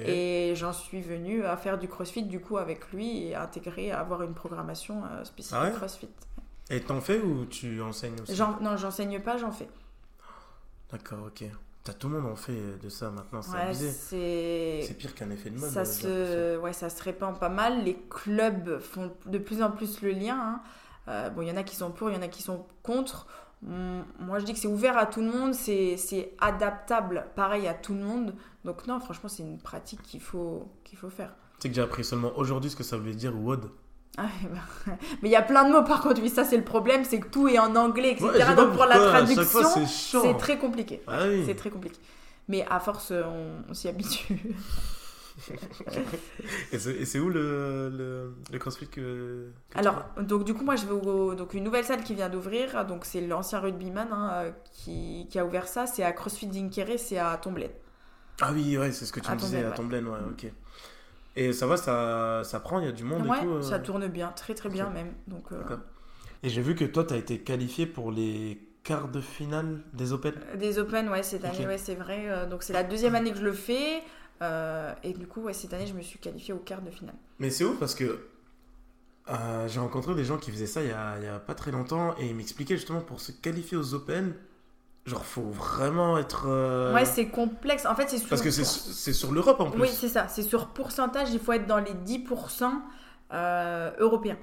Et 0.05 0.53
j'en 0.55 0.71
suis 0.71 1.01
venue 1.01 1.43
à 1.45 1.57
faire 1.57 1.77
du 1.77 1.89
crossfit, 1.89 2.23
du 2.23 2.39
coup, 2.39 2.57
avec 2.57 2.89
lui 2.93 3.25
et 3.27 3.35
à 3.35 3.43
intégrer, 3.43 3.91
à 3.91 3.99
avoir 3.99 4.23
une 4.23 4.33
programmation 4.33 5.01
spécifique 5.25 5.59
Ah 5.59 5.65
ouais? 5.65 5.73
crossfit. 5.73 6.09
Et 6.69 6.79
t'en 6.81 7.01
fais 7.01 7.19
ou 7.19 7.45
tu 7.45 7.81
enseignes 7.81 8.21
aussi? 8.21 8.35
J'en- 8.35 8.59
non, 8.61 8.77
j'enseigne 8.77 9.19
pas, 9.19 9.37
j'en 9.37 9.51
fais. 9.51 9.67
D'accord, 10.91 11.25
ok. 11.27 11.43
T'as 11.83 11.93
tout 11.93 12.09
le 12.09 12.19
monde 12.19 12.31
en 12.31 12.35
fait 12.35 12.77
de 12.81 12.89
ça 12.89 13.09
maintenant, 13.09 13.41
c'est 13.41 13.53
Ouais, 13.53 13.61
abusé. 13.61 13.89
c'est. 13.89 14.95
Pire 14.95 15.15
qu'un 15.15 15.29
effet 15.29 15.49
de 15.49 15.57
mode. 15.59 15.69
Ça 15.69 15.81
euh, 15.81 16.55
se, 16.55 16.59
ouais, 16.59 16.73
ça 16.73 16.89
se 16.89 17.01
répand 17.03 17.37
pas 17.39 17.49
mal. 17.49 17.83
Les 17.83 17.97
clubs 18.09 18.79
font 18.79 19.11
de 19.25 19.37
plus 19.37 19.61
en 19.63 19.71
plus 19.71 20.01
le 20.01 20.11
lien. 20.11 20.37
hein. 20.39 20.61
Euh, 21.07 21.29
bon, 21.29 21.41
il 21.41 21.47
y 21.47 21.51
en 21.51 21.57
a 21.57 21.63
qui 21.63 21.75
sont 21.75 21.91
pour, 21.91 22.09
il 22.11 22.15
y 22.15 22.17
en 22.19 22.21
a 22.21 22.27
qui 22.27 22.41
sont 22.43 22.65
contre. 22.83 23.27
Hum, 23.65 24.03
Moi, 24.19 24.39
je 24.39 24.45
dis 24.45 24.53
que 24.53 24.59
c'est 24.59 24.67
ouvert 24.67 24.97
à 24.97 25.05
tout 25.05 25.21
le 25.21 25.31
monde, 25.31 25.53
c'est 25.53 25.97
c'est 25.97 26.33
adaptable, 26.39 27.27
pareil 27.35 27.67
à 27.67 27.73
tout 27.73 27.93
le 27.93 28.01
monde. 28.01 28.35
Donc 28.65 28.85
non, 28.87 28.99
franchement, 28.99 29.29
c'est 29.29 29.43
une 29.43 29.57
pratique 29.59 30.01
qu'il 30.03 30.21
faut, 30.21 30.69
qu'il 30.83 30.97
faut 30.97 31.09
faire. 31.09 31.33
Tu 31.59 31.63
sais 31.63 31.69
que 31.69 31.75
j'ai 31.75 31.81
appris 31.81 32.03
seulement 32.03 32.31
aujourd'hui 32.37 32.69
ce 32.69 32.75
que 32.75 32.83
ça 32.83 32.97
veut 32.97 33.13
dire 33.13 33.35
WOD. 33.35 33.69
Ah, 34.19 34.23
ouais, 34.23 34.49
bah, 34.53 34.93
Mais 35.21 35.29
il 35.29 35.31
y 35.31 35.35
a 35.35 35.41
plein 35.41 35.65
de 35.67 35.71
mots 35.71 35.83
par 35.83 36.01
contre, 36.01 36.21
oui, 36.21 36.29
ça 36.29 36.43
c'est 36.43 36.57
le 36.57 36.63
problème, 36.63 37.03
c'est 37.05 37.19
que 37.19 37.27
tout 37.27 37.47
est 37.47 37.59
en 37.59 37.75
anglais, 37.75 38.11
etc. 38.11 38.27
Ouais, 38.27 38.55
Donc 38.55 38.73
pour 38.73 38.85
la 38.85 38.97
traduction, 38.99 39.69
c'est 39.85 40.37
très 40.37 40.57
compliqué. 40.57 41.01
Ah 41.07 41.21
oui. 41.27 41.43
C'est 41.45 41.55
très 41.55 41.69
compliqué. 41.69 41.97
Mais 42.47 42.65
à 42.69 42.79
force, 42.79 43.11
on, 43.11 43.63
on 43.69 43.73
s'y 43.73 43.87
habitue. 43.87 44.37
Et 46.71 46.77
c'est 46.79 47.19
où 47.19 47.29
le, 47.29 47.89
le, 47.89 48.33
le 48.51 48.59
crossfit 48.59 48.87
que. 48.87 49.47
Alors, 49.75 50.03
donc 50.19 50.43
du 50.43 50.53
coup, 50.53 50.63
moi, 50.63 50.75
je 50.75 50.85
vais 50.85 50.91
au, 50.91 51.35
donc 51.35 51.53
une 51.53 51.63
nouvelle 51.63 51.85
salle 51.85 52.03
qui 52.03 52.13
vient 52.15 52.29
d'ouvrir. 52.29 52.85
Donc, 52.85 53.05
c'est 53.05 53.21
l'ancien 53.21 53.59
rugbyman 53.59 54.07
hein, 54.11 54.29
euh, 54.33 54.51
qui, 54.73 55.27
qui 55.29 55.39
a 55.39 55.45
ouvert 55.45 55.67
ça. 55.67 55.87
C'est 55.87 56.03
à 56.03 56.11
CrossFit 56.11 56.47
Dinkeré, 56.47 56.97
c'est 56.97 57.17
à 57.17 57.37
Tomblaine. 57.37 57.71
Ah 58.41 58.51
oui, 58.53 58.77
ouais, 58.77 58.91
c'est 58.91 59.05
ce 59.05 59.11
que 59.13 59.19
tu 59.19 59.29
À 59.29 59.35
me 59.35 59.39
disais 59.39 59.63
Tomblaine, 59.73 59.73
à 59.73 59.75
Tomblaine, 59.75 60.07
ouais, 60.07 60.19
ok. 60.31 60.51
Et 61.41 61.53
ça 61.53 61.67
va, 61.67 61.77
ça, 61.77 62.41
ça 62.43 62.59
prend, 62.59 62.79
il 62.79 62.85
y 62.85 62.89
a 62.89 62.91
du 62.91 63.03
monde 63.05 63.25
Ouais, 63.27 63.37
et 63.37 63.41
tout. 63.41 63.49
euh. 63.49 63.61
ça 63.61 63.79
tourne 63.79 64.07
bien, 64.07 64.31
très 64.35 64.53
très 64.53 64.67
bien 64.69 64.89
même. 64.89 65.13
Donc, 65.27 65.51
euh. 65.51 65.63
Et 66.43 66.49
j'ai 66.49 66.61
vu 66.61 66.75
que 66.75 66.83
toi, 66.85 67.03
tu 67.05 67.13
as 67.13 67.17
été 67.17 67.39
qualifié 67.39 67.85
pour 67.85 68.11
les 68.11 68.59
quarts 68.83 69.07
de 69.07 69.21
finale 69.21 69.81
des 69.93 70.11
Open. 70.13 70.33
des 70.57 70.79
Open, 70.79 71.07
ouais, 71.09 71.23
cette 71.23 71.45
année, 71.45 71.65
ouais, 71.65 71.77
c'est 71.77 71.95
vrai. 71.95 72.25
Euh, 72.27 72.45
donc, 72.49 72.63
c'est 72.63 72.73
la 72.73 72.83
deuxième 72.83 73.15
année 73.15 73.31
que 73.31 73.37
je 73.37 73.43
le 73.45 73.53
fais. 73.53 74.01
Euh, 74.41 74.93
et 75.03 75.13
du 75.13 75.27
coup, 75.27 75.41
ouais, 75.41 75.53
cette 75.53 75.73
année, 75.73 75.87
je 75.87 75.93
me 75.93 76.01
suis 76.01 76.19
qualifiée 76.19 76.53
au 76.53 76.59
quart 76.59 76.81
de 76.81 76.89
finale. 76.89 77.15
Mais 77.39 77.49
c'est 77.49 77.63
ouf 77.63 77.77
parce 77.79 77.95
que 77.95 78.19
Euh, 79.29 79.67
j'ai 79.67 79.79
rencontré 79.79 80.15
des 80.15 80.25
gens 80.25 80.37
qui 80.37 80.49
faisaient 80.49 80.65
ça 80.65 80.81
il 80.81 80.89
y 80.89 80.91
a, 80.91 81.17
il 81.19 81.23
y 81.23 81.27
a 81.27 81.37
pas 81.37 81.53
très 81.53 81.69
longtemps 81.71 82.15
et 82.17 82.25
ils 82.25 82.35
m'expliquaient 82.35 82.77
justement 82.77 83.01
pour 83.01 83.19
se 83.21 83.31
qualifier 83.31 83.77
aux 83.77 83.93
Open, 83.93 84.33
genre 85.05 85.25
faut 85.25 85.49
vraiment 85.49 86.17
être. 86.17 86.45
euh, 86.47 86.93
Ouais, 86.93 87.05
c'est 87.05 87.27
complexe. 87.27 87.85
En 87.85 87.95
fait, 87.95 88.09
c'est 88.09 88.17
sur. 88.19 88.29
Parce 88.29 88.41
que 88.41 88.51
c'est 88.51 88.65
c'est 88.65 89.13
sur 89.13 89.31
l'Europe 89.31 89.59
en 89.59 89.71
plus. 89.71 89.81
Oui, 89.81 89.89
c'est 89.91 90.09
ça. 90.09 90.27
C'est 90.27 90.43
sur 90.43 90.67
pourcentage, 90.67 91.29
il 91.31 91.39
faut 91.39 91.53
être 91.53 91.67
dans 91.67 91.79
les 91.79 91.93
10% 91.93 92.71
euh, 93.33 93.91
européens. 93.99 94.37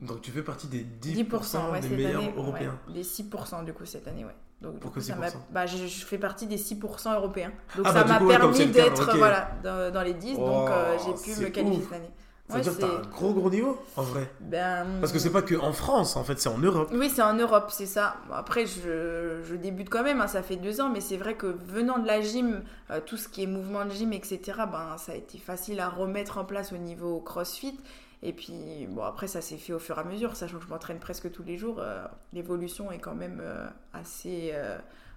Donc 0.00 0.22
tu 0.22 0.30
fais 0.30 0.42
partie 0.42 0.66
des 0.66 0.82
10%, 0.82 1.26
10%, 1.28 1.70
ouais, 1.72 1.80
des 1.80 1.88
meilleurs 1.90 2.22
année. 2.22 2.32
européens. 2.36 2.78
ouais, 2.88 2.94
des 2.94 3.02
6% 3.04 3.64
du 3.64 3.72
coup 3.74 3.84
cette 3.84 4.08
année, 4.08 4.24
ouais. 4.24 4.34
Donc, 4.62 4.78
Pourquoi 4.78 5.00
coup, 5.02 5.08
ça 5.08 5.14
m'a- 5.16 5.28
6% 5.28 5.32
bah, 5.50 5.66
je, 5.66 5.76
je 5.86 6.04
fais 6.06 6.18
partie 6.18 6.46
des 6.46 6.56
6% 6.58 7.14
européens. 7.14 7.50
Donc 7.76 7.86
Ah, 7.88 7.92
ça 7.92 8.04
bah, 8.04 8.18
m'a 8.20 8.24
ouais, 8.26 8.36
permis 8.38 8.66
d'être 8.66 9.16
voilà, 9.16 9.50
dans, 9.62 9.92
dans 9.92 10.02
les 10.02 10.14
10, 10.14 10.36
donc 10.36 10.68
euh, 10.70 10.96
Oh, 10.98 11.02
j'ai 11.24 11.34
pu 11.34 11.40
me 11.40 11.48
qualifier 11.48 11.78
ouf. 11.78 11.84
cette 11.84 11.92
année. 11.94 12.10
Ça 12.50 12.56
Ouais, 12.56 12.62
veut 12.62 12.62
dire 12.62 12.74
que 12.74 12.80
t'as 12.80 12.98
un 12.98 13.02
gros 13.10 13.32
gros 13.32 13.50
niveau 13.50 13.78
en 13.96 14.02
vrai. 14.02 14.28
ben, 14.40 14.86
Parce 15.00 15.12
que 15.12 15.18
c'est 15.18 15.30
pas 15.30 15.42
que 15.42 15.54
en 15.54 15.72
France 15.72 16.16
en 16.16 16.24
fait, 16.24 16.38
c'est 16.40 16.48
en 16.48 16.58
Europe. 16.58 16.90
Oui, 16.92 17.08
c'est 17.08 17.22
en 17.22 17.34
Europe, 17.34 17.70
c'est 17.70 17.86
ça. 17.86 18.16
Après, 18.32 18.66
je, 18.66 19.42
je 19.44 19.54
débute 19.54 19.88
quand 19.88 20.02
même, 20.02 20.20
hein, 20.20 20.26
ça 20.26 20.42
fait 20.42 20.56
deux 20.56 20.80
ans, 20.80 20.88
mais 20.90 21.00
c'est 21.00 21.16
vrai 21.16 21.36
que 21.36 21.46
venant 21.46 21.98
de 21.98 22.06
la 22.06 22.20
gym, 22.20 22.62
euh, 22.90 23.00
tout 23.04 23.16
ce 23.16 23.28
qui 23.28 23.44
est 23.44 23.46
mouvement 23.46 23.84
de 23.84 23.90
gym, 23.90 24.12
etc., 24.12 24.40
ben, 24.70 24.96
ça 24.98 25.12
a 25.12 25.14
été 25.14 25.38
facile 25.38 25.78
à 25.80 25.88
remettre 25.88 26.38
en 26.38 26.44
place 26.44 26.72
au 26.72 26.78
niveau 26.78 27.20
CrossFit. 27.20 27.78
Et 28.22 28.32
puis, 28.32 28.86
bon, 28.88 29.02
après, 29.04 29.28
ça 29.28 29.40
s'est 29.40 29.56
fait 29.56 29.72
au 29.72 29.78
fur 29.78 29.96
et 29.98 30.00
à 30.00 30.04
mesure, 30.04 30.34
sachant 30.36 30.58
que 30.58 30.64
je 30.64 30.68
m'entraîne 30.68 30.98
presque 30.98 31.30
tous 31.30 31.44
les 31.44 31.56
jours. 31.56 31.76
euh, 31.78 32.04
L'évolution 32.32 32.90
est 32.90 32.98
quand 32.98 33.14
même 33.14 33.38
euh, 33.40 33.66
assez 33.94 34.52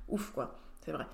ouf, 0.10 0.32
quoi. 0.32 0.56
C'est 0.86 0.92
vrai. 0.92 1.08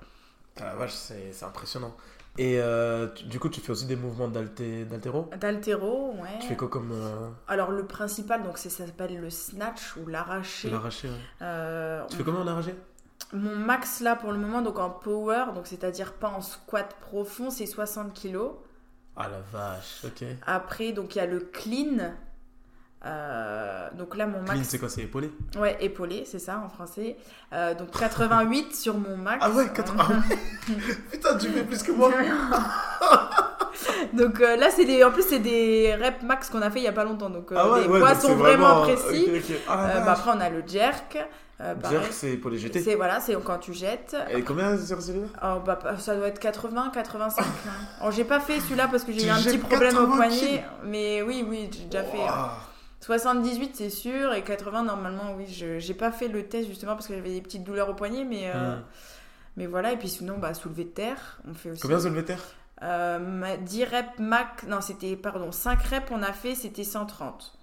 Ah 0.60 0.64
la 0.66 0.74
vache, 0.74 0.92
c'est 0.92 1.42
impressionnant. 1.42 1.94
Et 2.42 2.58
euh, 2.58 3.06
tu- 3.14 3.24
du 3.24 3.38
coup, 3.38 3.50
tu 3.50 3.60
fais 3.60 3.70
aussi 3.70 3.84
des 3.84 3.96
mouvements 3.96 4.28
d'alté- 4.28 4.86
d'altéro? 4.86 5.28
D'altéro, 5.38 6.14
ouais. 6.22 6.38
Tu 6.40 6.46
fais 6.48 6.56
quoi 6.56 6.68
comme 6.68 6.90
euh, 6.90 7.28
Alors, 7.48 7.70
le 7.70 7.84
principal, 7.86 8.42
donc, 8.42 8.56
ça 8.56 8.70
s'appelle 8.70 9.20
le 9.20 9.28
snatch 9.28 9.96
ou 9.96 10.06
l'arraché. 10.06 10.70
l'arraché 10.70 11.08
ouais. 11.08 11.14
Euh, 11.42 12.02
Tu 12.08 12.16
fais 12.16 12.24
comment 12.24 12.40
en 12.40 12.46
arraché 12.46 12.74
Mon 13.34 13.56
max 13.56 14.00
là 14.00 14.16
pour 14.16 14.32
le 14.32 14.38
moment, 14.38 14.62
donc 14.62 14.78
en 14.78 14.88
power, 14.88 15.46
donc 15.54 15.66
c'est-à-dire 15.66 16.14
pas 16.14 16.28
en 16.30 16.40
squat 16.40 16.96
profond, 17.02 17.50
c'est 17.50 17.66
60 17.66 18.14
kg. 18.18 18.38
Ah 19.16 19.28
la 19.28 19.40
vache, 19.52 20.02
ok. 20.06 20.24
Après, 20.46 20.92
donc 20.92 21.14
il 21.14 21.18
y 21.18 21.20
a 21.20 21.26
le 21.26 21.40
clean. 21.40 22.14
Euh, 23.06 23.88
donc 23.96 24.14
là, 24.16 24.26
mon 24.26 24.44
Clean, 24.44 24.56
max. 24.56 24.68
c'est 24.68 24.78
quoi 24.78 24.88
C'est 24.90 25.02
épaulé 25.02 25.30
Ouais, 25.58 25.76
épaulé, 25.80 26.24
c'est 26.26 26.38
ça 26.38 26.62
en 26.64 26.68
français. 26.68 27.16
Euh, 27.52 27.74
donc 27.74 27.90
88 27.98 28.76
sur 28.76 28.96
mon 28.98 29.16
max. 29.16 29.38
Ah 29.40 29.50
ouais, 29.50 29.68
80. 29.74 30.04
Putain, 31.10 31.36
tu 31.38 31.48
fais 31.48 31.64
plus 31.64 31.82
que 31.82 31.92
moi. 31.92 32.10
donc 34.12 34.40
euh, 34.40 34.56
là, 34.56 34.70
c'est 34.70 34.84
des. 34.84 35.02
En 35.04 35.10
plus, 35.10 35.22
c'est 35.22 35.38
des 35.38 35.94
reps 35.94 36.22
max 36.22 36.50
qu'on 36.50 36.62
a 36.62 36.70
fait 36.70 36.80
il 36.80 36.84
y 36.84 36.88
a 36.88 36.92
pas 36.92 37.04
longtemps. 37.04 37.30
Donc 37.30 37.50
ah 37.54 37.70
ouais, 37.70 37.82
les 37.82 37.88
ouais, 37.88 37.98
poids 38.00 38.12
donc 38.12 38.20
sont 38.20 38.28
c'est 38.28 38.34
vraiment, 38.34 38.82
précis. 38.82 39.28
Ah, 39.68 40.00
bah, 40.04 40.12
après, 40.12 40.30
on 40.34 40.40
a 40.40 40.50
le 40.50 40.62
jerk. 40.66 41.18
Euh. 41.62 41.74
Jerk, 41.90 42.06
c'est 42.10 42.32
épaulé 42.32 42.58
jeté. 42.58 42.80
C'est 42.82 42.94
voilà, 42.94 43.20
c'est 43.20 43.34
quand 43.42 43.58
tu 43.58 43.74
jettes. 43.74 44.16
Et 44.30 44.42
combien 44.42 44.76
celui-là 44.78 45.26
Oh, 45.42 45.60
bah, 45.64 45.78
ça 45.98 46.14
doit 46.16 46.28
être 46.28 46.38
80, 46.38 46.90
85. 46.92 47.44
hein. 47.44 48.10
J'ai 48.10 48.24
pas 48.24 48.40
fait 48.40 48.60
celui-là 48.60 48.88
parce 48.90 49.04
que 49.04 49.12
j'ai 49.12 49.26
eu 49.26 49.30
un 49.30 49.36
petit 49.40 49.58
problème 49.58 49.96
au 49.96 50.06
80 50.06 50.16
poignet. 50.16 50.64
Mais 50.84 51.22
oui, 51.22 51.44
oui, 51.48 51.70
j'ai 51.72 51.84
déjà 51.84 52.04
fait. 52.04 52.22
hein. 52.26 52.50
Ouah. 53.08 53.18
78, 53.18 53.76
c'est 53.76 53.90
sûr. 53.90 54.32
Et 54.34 54.42
80, 54.44 54.84
normalement, 54.84 55.34
oui. 55.36 55.46
Je 55.46 55.78
j'ai 55.78 55.94
pas 55.94 56.12
fait 56.12 56.28
le 56.28 56.46
test 56.48 56.68
justement 56.68 56.92
parce 56.94 57.06
que 57.08 57.14
j'avais 57.14 57.32
des 57.34 57.40
petites 57.42 57.64
douleurs 57.64 57.88
au 57.88 57.94
poignet. 57.94 58.24
Mais, 58.24 58.50
euh, 58.54 58.76
Hmm. 58.76 58.82
mais 59.56 59.66
voilà. 59.66 59.92
Et 59.92 59.96
puis 59.96 60.08
sinon, 60.08 60.38
bah, 60.38 60.54
soulevé 60.54 60.84
de 60.84 60.90
terre, 60.90 61.40
on 61.48 61.54
fait 61.54 61.70
aussi. 61.70 61.80
Combien 61.82 61.98
soulevé 62.00 62.22
de 62.22 62.26
terre? 62.26 62.42
Euh, 62.82 63.18
ma- 63.18 63.56
10 63.58 63.84
reps 63.84 64.18
max. 64.18 64.62
Non, 64.66 64.80
c'était, 64.80 65.14
pardon, 65.16 65.52
5 65.52 65.82
reps 65.82 66.10
on 66.10 66.22
a 66.22 66.32
fait, 66.32 66.54
c'était 66.54 66.84
130. 66.84 67.58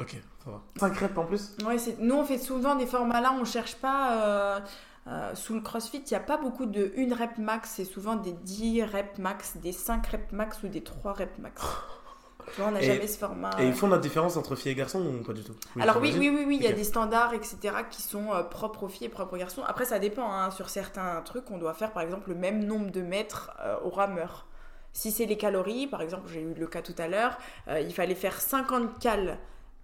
Ok, 0.00 0.16
ça 0.44 0.50
va. 0.50 0.60
5 0.80 0.96
reps 0.98 1.16
en 1.18 1.24
plus? 1.24 1.56
Ouais, 1.64 1.78
c'est- 1.78 1.98
nous, 2.00 2.16
on 2.16 2.24
fait 2.24 2.38
souvent 2.38 2.74
des 2.74 2.86
formats 2.86 3.20
là, 3.20 3.32
on 3.38 3.44
cherche 3.44 3.76
pas. 3.76 4.12
euh, 4.26 4.60
euh, 5.06 5.34
sous 5.36 5.54
le 5.54 5.60
crossfit, 5.60 5.98
il 5.98 6.08
n'y 6.10 6.16
a 6.16 6.20
pas 6.20 6.36
beaucoup 6.38 6.66
de 6.66 6.92
1 6.96 7.14
rep 7.14 7.38
max, 7.38 7.70
c'est 7.76 7.84
souvent 7.84 8.16
des 8.16 8.32
10 8.32 8.82
reps 8.82 9.18
max, 9.18 9.56
des 9.58 9.70
5 9.72 10.04
reps 10.08 10.32
max 10.32 10.62
ou 10.64 10.68
des 10.68 10.82
3 10.82 11.12
reps 11.12 11.38
max. 11.38 11.62
Tu 12.52 12.60
vois, 12.60 12.68
on 12.68 12.72
n'a 12.72 12.80
jamais 12.80 13.06
ce 13.06 13.18
format. 13.18 13.50
Et 13.60 13.66
ils 13.66 13.72
font 13.74 13.88
la 13.88 13.98
différence 13.98 14.36
entre 14.36 14.54
filles 14.56 14.72
et 14.72 14.74
garçons 14.74 15.00
ou 15.04 15.22
pas 15.22 15.32
du 15.32 15.42
tout 15.42 15.54
Alors 15.80 15.98
oui, 16.00 16.14
oui, 16.18 16.30
oui, 16.34 16.44
oui, 16.46 16.56
il 16.60 16.62
y 16.64 16.66
a 16.66 16.72
des 16.72 16.84
standards, 16.84 17.34
etc., 17.34 17.58
qui 17.90 18.02
sont 18.02 18.32
euh, 18.32 18.42
propres 18.42 18.84
aux 18.84 18.88
filles 18.88 19.06
et 19.06 19.10
propres 19.10 19.34
aux 19.34 19.38
garçons. 19.38 19.62
Après, 19.66 19.84
ça 19.84 19.98
dépend. 19.98 20.30
hein. 20.32 20.50
Sur 20.50 20.68
certains 20.68 21.20
trucs, 21.22 21.50
on 21.50 21.58
doit 21.58 21.74
faire, 21.74 21.92
par 21.92 22.02
exemple, 22.02 22.28
le 22.30 22.34
même 22.36 22.64
nombre 22.64 22.90
de 22.90 23.02
mètres 23.02 23.52
euh, 23.60 23.76
au 23.84 23.90
rameur. 23.90 24.46
Si 24.92 25.10
c'est 25.10 25.26
les 25.26 25.36
calories, 25.36 25.86
par 25.88 26.02
exemple, 26.02 26.28
j'ai 26.32 26.40
eu 26.42 26.54
le 26.54 26.66
cas 26.68 26.80
tout 26.82 26.94
à 26.98 27.08
l'heure, 27.08 27.36
euh, 27.68 27.80
il 27.80 27.92
fallait 27.92 28.14
faire 28.14 28.40
50 28.40 28.98
cales 29.00 29.38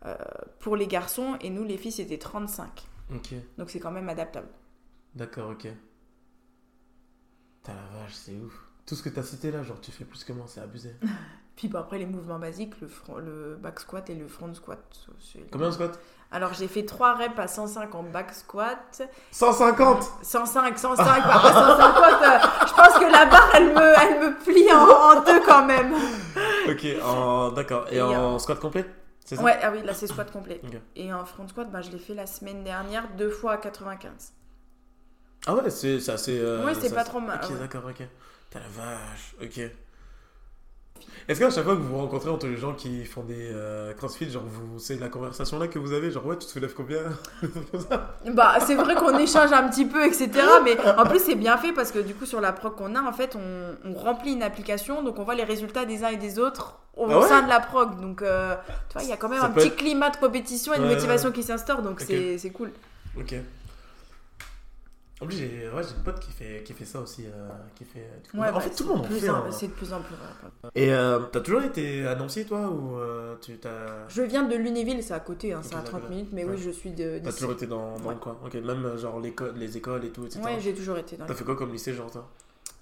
euh, 0.07 0.15
pour 0.61 0.77
les 0.77 0.87
garçons 0.87 1.37
et 1.41 1.51
nous, 1.51 1.65
les 1.65 1.77
filles, 1.77 1.91
c'était 1.93 2.19
35. 2.19 2.87
Ok, 3.15 3.35
Donc 3.59 3.71
c'est 3.71 3.81
quand 3.81 3.91
même 3.91 4.09
adaptable. 4.09 4.49
d'accord, 5.17 5.51
ok. 5.51 5.67
Putain 7.63 7.75
la 7.75 8.01
vache, 8.03 8.15
c'est 8.15 8.37
ouf. 8.37 8.55
Tout 8.87 8.95
ce 8.95 9.03
que 9.03 9.09
t'as 9.09 9.23
cité 9.23 9.51
là, 9.51 9.63
genre 9.63 9.81
tu 9.81 9.91
fais 9.91 10.05
plus 10.05 10.23
que 10.25 10.33
moi, 10.33 10.45
c'est 10.49 10.61
abusé. 10.61 10.95
Puis 11.57 11.69
bah, 11.69 11.81
après, 11.81 11.99
les 11.99 12.07
mouvements 12.07 12.39
basiques, 12.39 12.81
le, 12.81 12.89
front- 12.89 13.19
le 13.19 13.57
back 13.61 13.81
squat 13.81 14.09
et 14.09 14.15
le 14.15 14.27
front 14.29 14.53
squat. 14.55 14.79
Combien 15.53 15.69
on 15.69 15.73
squat 15.73 15.99
Alors 16.33 16.55
j'ai 16.55 16.69
fait 16.69 16.85
3 16.87 17.15
reps 17.17 17.39
à 17.39 17.47
105 17.49 17.95
en 17.95 18.03
back 18.05 18.33
squat. 18.33 19.03
150 19.31 20.03
105, 20.23 20.79
105, 20.79 21.05
bah, 21.05 21.15
après 21.35 21.53
150, 21.53 22.23
euh, 22.23 22.67
je 22.67 22.75
pense 22.75 22.99
que 22.99 23.13
la 23.13 23.27
barre, 23.27 23.51
elle 23.55 23.75
me, 23.75 24.01
elle 24.01 24.21
me 24.21 24.39
plie 24.43 24.73
en, 24.73 25.19
en 25.19 25.23
deux 25.23 25.41
quand 25.45 25.67
même. 25.67 25.93
Ok, 26.69 26.87
en... 27.05 27.51
d'accord. 27.51 27.87
Et, 27.91 27.97
Et 27.97 28.03
en 28.03 28.39
squat 28.39 28.59
complet 28.59 28.87
C'est 29.25 29.37
ça? 29.37 29.43
Ouais, 29.43 29.59
ah 29.63 29.71
oui, 29.73 29.83
là 29.85 29.93
c'est 29.93 30.07
squat 30.07 30.31
complet. 30.31 30.63
Et 30.97 31.13
en 31.13 31.25
front 31.27 31.47
squat, 31.47 31.71
bah, 31.71 31.83
je 31.83 31.91
l'ai 31.91 31.99
fait 31.99 32.15
la 32.15 32.27
semaine 32.27 32.65
dernière, 32.65 33.07
deux 33.19 33.31
fois 33.31 33.53
à 33.53 33.57
95. 33.59 34.33
Ah 35.47 35.55
ouais, 35.55 35.69
c'est 35.71 36.09
assez. 36.09 36.39
euh, 36.39 36.65
Ouais, 36.65 36.75
c'est 36.75 36.95
pas 36.95 37.05
trop 37.05 37.21
mal, 37.21 37.41
Ok, 37.43 37.51
ouais. 37.51 37.59
d'accord, 37.59 37.83
ok. 37.89 38.03
Putain 38.51 38.61
la 38.61 38.69
vache, 38.69 39.35
ok. 39.43 39.71
Est-ce 41.29 41.39
qu'à 41.41 41.51
chaque 41.51 41.65
fois 41.65 41.75
que 41.75 41.81
vous 41.81 41.89
vous 41.89 41.99
rencontrez 41.99 42.31
entre 42.31 42.47
les 42.47 42.57
gens 42.57 42.75
qui 42.75 43.05
font 43.05 43.23
des 43.23 43.51
euh, 43.53 43.93
crossfit, 43.95 44.31
genre 44.31 44.43
vous, 44.45 44.79
c'est 44.79 44.99
la 44.99 45.09
conversation 45.09 45.59
là 45.59 45.69
que 45.69 45.79
vous 45.79 45.93
avez, 45.93 46.11
genre 46.11 46.27
ouais, 46.27 46.37
tu 46.39 46.47
te 46.47 46.51
soulèves 46.53 46.75
combien? 46.75 46.99
Bah, 48.35 48.59
c'est 48.67 48.75
vrai 48.75 48.95
qu'on 48.95 49.17
échange 49.19 49.53
un 49.53 49.69
petit 49.69 49.85
peu, 49.87 50.05
etc. 50.05 50.31
Mais 50.65 50.77
en 50.97 51.05
plus, 51.07 51.21
c'est 51.21 51.35
bien 51.35 51.57
fait 51.57 51.73
parce 51.73 51.91
que 51.93 51.99
du 51.99 52.15
coup, 52.15 52.27
sur 52.27 52.41
la 52.41 52.53
prog 52.53 52.75
qu'on 52.75 52.95
a, 52.95 53.03
en 53.03 53.13
fait, 53.13 53.37
on, 53.37 53.89
on 53.89 53.95
remplit 53.95 54.33
une 54.33 54.43
application, 54.43 55.03
donc 55.03 55.19
on 55.19 55.25
voit 55.25 55.35
les 55.35 55.45
résultats 55.45 55.85
des 55.85 56.05
uns 56.05 56.09
et 56.09 56.17
des 56.17 56.39
autres 56.39 56.77
au 56.97 57.07
Ah 57.11 57.19
ouais? 57.21 57.29
sein 57.29 57.43
de 57.43 57.49
la 57.49 57.61
prog. 57.61 58.01
Donc, 58.01 58.23
euh, 58.23 58.55
tu 58.89 58.95
vois, 58.95 59.03
il 59.03 59.09
y 59.09 59.13
a 59.13 59.17
quand 59.17 59.29
même 59.29 59.41
Ça 59.41 59.47
un 59.47 59.51
petit 59.51 59.69
être- 59.69 59.77
climat 59.77 60.11
de 60.11 60.17
compétition 60.17 60.75
et 60.75 60.79
de 60.79 60.85
Ouais, 60.85 60.95
motivation 60.95 61.31
qui 61.33 61.43
s'instaure, 61.43 61.83
donc 61.83 62.01
Ok. 62.01 62.05
c'est 62.07 62.39
c'est 62.39 62.51
cool. 62.51 62.71
Ok. 63.19 63.35
En 65.23 65.27
plus, 65.27 65.37
j'ai 65.37 65.69
ouais, 65.69 65.83
une 65.83 66.03
pote 66.03 66.19
qui 66.19 66.31
fait, 66.33 66.63
qui 66.65 66.73
fait 66.73 66.87
ça 66.87 67.01
aussi. 67.01 67.27
euh, 67.27 67.49
qui 67.75 67.85
fait, 67.85 68.09
du 68.25 68.31
coup- 68.31 68.39
Ouais, 68.39 68.49
en 68.49 68.53
bah, 68.55 68.61
fait, 68.61 68.71
tout 68.71 68.85
le 68.85 68.89
monde 68.89 69.01
en 69.01 69.09
fait. 69.09 69.29
hein. 69.29 69.45
C'est 69.51 69.69
de 69.69 69.73
plus 69.73 69.93
en 69.93 70.01
plus 70.01 70.15
vrai. 70.15 70.71
Et 70.75 70.93
euh, 70.95 71.19
t'as 71.31 71.41
toujours 71.41 71.63
été 71.63 72.03
Nancy, 72.19 72.47
toi 72.47 72.69
Ou 72.71 72.97
euh, 72.97 73.37
tu 73.41 73.59
t'as. 73.59 74.09
Je 74.09 74.23
viens 74.23 74.45
de 74.45 74.57
Lunéville, 74.57 75.03
c'est 75.03 75.13
à 75.13 75.21
côté, 75.21 75.53
hein, 75.53 75.61
c'est 75.63 75.75
à 75.75 75.81
30 75.83 75.95
d'accord. 76.01 76.11
minutes, 76.11 76.31
mais 76.33 76.45
Ouais. 76.45 76.53
oui, 76.55 76.59
je 76.63 76.71
suis 76.71 76.91
de. 76.91 77.21
T'as 77.23 77.33
toujours 77.33 77.53
été 77.53 77.67
dans, 77.67 77.99
dans 77.99 78.09
Ouais. 78.09 78.15
le 78.15 78.21
coin 78.21 78.39
Ok, 78.45 78.55
même 78.55 78.85
euh, 78.87 78.97
genre 78.97 79.21
l'école, 79.21 79.53
les 79.57 79.77
écoles 79.77 80.05
et 80.07 80.11
tout, 80.11 80.25
etc. 80.25 80.41
Ouais, 80.43 80.59
j'ai 80.59 80.73
toujours 80.75 80.97
été 80.97 81.17
dans 81.19 81.27
T'as 81.27 81.35
fait 81.35 81.45
quoi 81.45 81.55
comme 81.57 81.71
lycée, 81.73 81.93
genre 81.93 82.11
toi? 82.11 82.27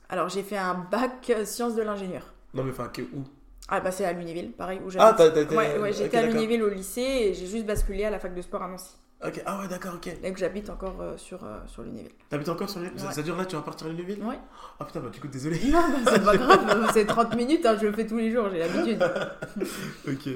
Alors, 0.09 0.29
j'ai 0.29 0.43
fait 0.45 0.57
un 0.59 0.75
bac 0.75 1.33
sciences 1.45 1.75
de 1.75 1.83
l'ingénieur. 1.83 2.23
Non, 2.55 2.63
mais 2.65 2.71
enfin, 2.71 2.89
que, 2.89 3.03
où? 3.03 3.25
Ah, 3.69 3.81
bah, 3.81 3.91
c'est 3.91 4.05
à 4.05 4.13
Lunéville, 4.13 4.53
pareil, 4.53 4.81
où 4.85 4.89
Ah, 4.99 5.15
t'as 5.17 5.27
été. 5.29 5.55
Ouais, 5.55 5.79
ouais, 5.79 5.93
j'étais 5.93 6.17
à 6.17 6.23
d'accord. 6.23 6.35
Lunéville 6.37 6.63
au 6.63 6.71
lycée 6.71 7.01
et 7.03 7.35
j'ai 7.35 7.47
juste 7.47 7.67
basculé 7.67 8.05
à 8.05 8.11
la 8.11 8.19
fac 8.19 8.35
de 8.35 8.41
sport 8.41 8.63
à 8.63 8.69
Nancy. 8.69 8.97
Ok, 9.23 9.43
ah 9.45 9.59
ouais, 9.61 9.69
d'accord, 9.69 9.95
ok. 9.97 10.23
Que 10.33 10.39
j'habite 10.39 10.71
encore 10.71 10.97
euh, 11.01 11.17
sur, 11.19 11.45
euh, 11.45 11.59
sur 11.67 11.83
Lunéville. 11.83 12.13
T'habites 12.31 12.49
encore 12.49 12.71
sur 12.71 12.81
l'île 12.81 12.93
ça, 12.97 13.09
Ouais. 13.09 13.13
ça 13.13 13.23
dure 13.23 13.37
là, 13.37 13.45
tu 13.45 13.57
vas 13.57 13.63
partir 13.63 13.89
à 13.89 13.91
l'île 13.91 14.23
Ouais. 14.23 14.39
Ah 14.79 14.85
putain, 14.85 15.01
bah 15.01 15.11
du 15.11 15.21
coup, 15.21 15.27
désolé. 15.29 15.59
Non, 15.71 15.81
bah, 16.05 16.11
c'est 16.13 16.25
pas 16.25 16.37
grave, 16.37 16.91
c'est 16.95 17.05
30 17.05 17.35
minutes, 17.37 17.67
hein, 17.67 17.77
je 17.81 17.87
le 17.87 17.93
fais 17.93 18.07
tous 18.07 18.17
les 18.19 18.31
jours, 18.31 18.49
j'ai 18.51 18.59
l'habitude. 18.61 19.03
ok. 20.09 20.27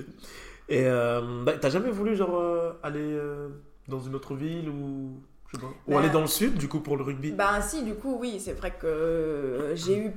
Et 0.69 0.87
euh, 0.87 1.45
bah, 1.45 1.53
t'as 1.61 1.71
jamais 1.71 1.91
voulu, 1.91 2.17
genre, 2.17 2.37
euh, 2.39 2.73
aller 2.83 2.99
euh, 3.01 3.49
dans 3.89 4.01
une 4.01 4.15
autre 4.15 4.35
ville 4.35 4.69
ou. 4.69 5.21
Je 5.49 5.57
sais 5.57 5.63
pas. 5.63 5.69
Ou 5.87 5.93
Bah- 5.93 5.99
aller 6.01 6.11
dans 6.11 6.21
le 6.23 6.27
sud, 6.27 6.55
du 6.59 6.67
coup, 6.69 6.81
pour 6.81 6.97
le 6.97 7.05
rugby? 7.05 7.31
Bah, 7.33 7.61
si, 7.63 7.83
du 7.85 7.95
coup, 7.95 8.17
oui, 8.21 8.41
c'est 8.41 8.53
vrai 8.55 8.73
que 8.79 9.73
j'ai 9.75 9.97
eu 10.07 10.13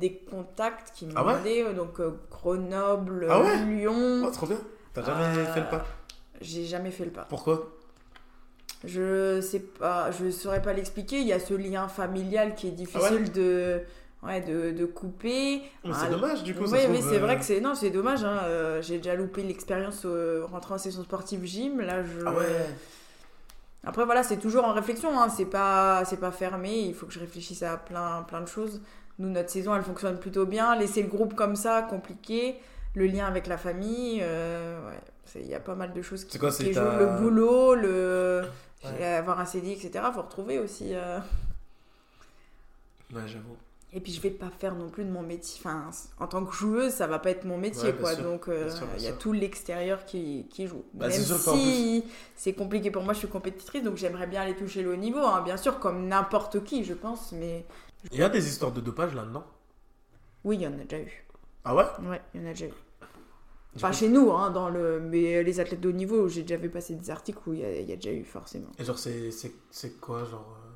des 0.00 0.14
contacts 0.30 0.92
qui 0.94 1.06
m'ont 1.06 1.12
Ah 1.16 1.24
ouais 1.24 1.32
demandé, 1.34 1.62
euh, 1.62 1.72
donc 1.74 2.00
euh, 2.00 2.10
Grenoble, 2.30 3.26
Ah 3.30 3.40
ouais 3.40 3.64
Lyon. 3.66 4.22
Oh, 4.26 4.30
trop 4.30 4.46
bien. 4.46 4.58
T'as 4.94 5.02
jamais 5.04 5.38
Euh, 5.38 5.44
fait 5.52 5.60
le 5.60 5.66
pas 5.68 5.84
J'ai 6.40 6.64
jamais 6.64 6.90
fait 6.90 7.04
le 7.04 7.10
pas. 7.12 7.26
Pourquoi? 7.28 7.70
Je 8.84 9.40
sais 9.42 9.60
pas, 9.60 10.10
je 10.10 10.30
saurais 10.30 10.62
pas 10.62 10.72
l'expliquer. 10.72 11.18
Il 11.20 11.26
y 11.26 11.32
a 11.34 11.38
ce 11.40 11.52
lien 11.54 11.86
familial 11.88 12.54
qui 12.54 12.68
est 12.68 12.70
difficile 12.72 13.30
de, 13.30 13.82
ouais, 14.22 14.40
de, 14.40 14.70
de 14.70 14.86
couper. 14.86 15.62
Mais 15.84 15.90
Ah, 15.92 15.98
C'est 16.00 16.10
dommage, 16.10 16.42
du 16.42 16.54
coup. 16.54 16.64
Oui, 16.64 16.78
mais 16.90 17.02
c'est 17.02 17.16
euh, 17.16 17.18
vrai 17.20 17.38
que 17.38 17.44
c'est 17.44 17.60
non, 17.60 17.74
c'est 17.74 17.90
dommage. 17.90 18.24
Hein. 18.24 18.38
euh, 18.44 18.80
J'ai 18.80 18.96
déjà 18.96 19.14
loupé 19.14 19.42
l'expérience 19.42 20.02
euh, 20.06 20.46
rentrant 20.50 20.76
en 20.76 20.78
session 20.78 21.02
sportive 21.02 21.44
gym. 21.44 21.80
Là, 21.82 22.02
je. 22.02 22.24
Ah 22.24 22.32
ouais 22.32 22.66
Après 23.84 24.06
voilà, 24.06 24.22
c'est 24.22 24.38
toujours 24.38 24.64
en 24.64 24.72
réflexion. 24.72 25.10
Hein. 25.20 25.28
C'est 25.28 25.44
pas, 25.44 26.04
c'est 26.06 26.16
pas 26.20 26.30
fermé. 26.32 26.78
Il 26.80 26.94
faut 26.94 27.04
que 27.04 27.12
je 27.12 27.20
réfléchisse 27.20 27.62
à 27.62 27.76
plein, 27.76 28.22
plein 28.22 28.40
de 28.40 28.48
choses. 28.48 28.80
Nous, 29.20 29.28
notre 29.28 29.50
saison, 29.50 29.74
elle 29.76 29.82
fonctionne 29.82 30.18
plutôt 30.18 30.46
bien. 30.46 30.74
Laisser 30.76 31.02
le 31.02 31.08
groupe 31.08 31.34
comme 31.34 31.54
ça, 31.54 31.82
compliqué. 31.82 32.56
le 32.96 33.06
lien 33.06 33.26
avec 33.26 33.46
la 33.46 33.56
famille. 33.56 34.18
euh, 34.20 34.80
ouais, 34.88 35.40
il 35.42 35.46
y 35.46 35.54
a 35.54 35.60
pas 35.60 35.76
mal 35.76 35.92
de 35.92 36.02
choses 36.02 36.24
qui, 36.24 36.38
quoi, 36.38 36.50
qui 36.50 36.72
jouent. 36.72 36.80
ta- 36.80 36.98
Le 36.98 37.06
boulot, 37.20 37.76
le 37.76 38.42
Ouais. 38.84 39.04
avoir 39.04 39.38
un 39.38 39.44
CDI, 39.44 39.72
etc. 39.74 40.04
Faut 40.12 40.22
retrouver 40.22 40.58
aussi. 40.58 40.94
euh, 40.94 41.20
Ouais, 43.14 43.22
j'avoue. 43.26 43.56
Et 43.92 43.98
puis 44.00 44.12
je 44.12 44.20
vais 44.20 44.30
pas 44.30 44.50
faire 44.56 44.74
non 44.76 44.88
plus 44.88 45.04
de 45.04 45.10
mon 45.10 45.22
métier. 45.22 45.60
Enfin, 45.64 45.90
en 46.20 46.28
tant 46.28 46.44
que 46.44 46.52
joueuse, 46.54 46.92
ça 46.92 47.08
va 47.08 47.18
pas 47.18 47.30
être 47.30 47.44
mon 47.44 47.58
métier, 47.58 47.90
Ouais, 47.90 47.94
quoi. 47.98 48.14
sûr, 48.14 48.22
Donc 48.22 48.48
euh, 48.48 48.70
il 48.96 49.02
y 49.02 49.08
a 49.08 49.12
tout 49.12 49.32
l'extérieur 49.32 50.04
qui, 50.04 50.46
qui 50.48 50.68
joue. 50.68 50.84
Bah, 50.94 51.08
Même 51.08 51.20
si 51.20 52.04
c'est 52.36 52.52
compliqué 52.52 52.90
pour 52.92 53.02
moi, 53.02 53.12
je 53.14 53.18
suis 53.18 53.28
compétitrice, 53.28 53.82
donc 53.82 53.96
j'aimerais 53.96 54.28
bien 54.28 54.42
aller 54.42 54.54
toucher 54.54 54.82
le 54.82 54.92
haut 54.92 54.96
niveau, 54.96 55.18
hein, 55.18 55.42
bien 55.44 55.56
sûr, 55.56 55.80
comme 55.80 56.06
n'importe 56.06 56.62
qui, 56.62 56.84
je 56.84 56.94
pense. 56.94 57.32
Mais 57.32 57.64
Il 58.12 58.18
y 58.18 58.22
a 58.22 58.28
des 58.28 58.46
histoires 58.46 58.72
de 58.72 58.80
dopage 58.82 59.14
là-dedans? 59.14 59.46
Oui, 60.44 60.56
il 60.56 60.62
y 60.62 60.66
en 60.66 60.74
a 60.74 60.84
déjà 60.84 60.98
eu. 61.02 61.24
Ah 61.64 61.74
ouais? 61.74 61.84
Ouais, 62.02 62.20
il 62.34 62.40
y 62.40 62.44
en 62.44 62.46
a 62.46 62.50
déjà 62.52 62.66
eu. 62.66 62.72
Coup- 63.80 63.92
chez 63.92 64.08
nous, 64.08 64.32
hein, 64.32 64.50
dans 64.50 64.68
le... 64.68 65.00
mais 65.00 65.42
les 65.42 65.60
athlètes 65.60 65.80
de 65.80 65.88
haut 65.88 65.92
niveau, 65.92 66.28
j'ai 66.28 66.42
déjà 66.42 66.56
vu 66.56 66.70
passer 66.70 66.94
des 66.94 67.10
articles 67.10 67.40
où 67.48 67.54
il 67.54 67.60
y 67.60 67.64
a, 67.64 67.80
il 67.80 67.88
y 67.88 67.92
a 67.92 67.96
déjà 67.96 68.12
eu 68.12 68.24
forcément. 68.24 68.68
Et 68.78 68.84
genre, 68.84 68.98
c'est 68.98 70.00
quoi, 70.00 70.24
genre. 70.24 70.56
euh, 70.66 70.70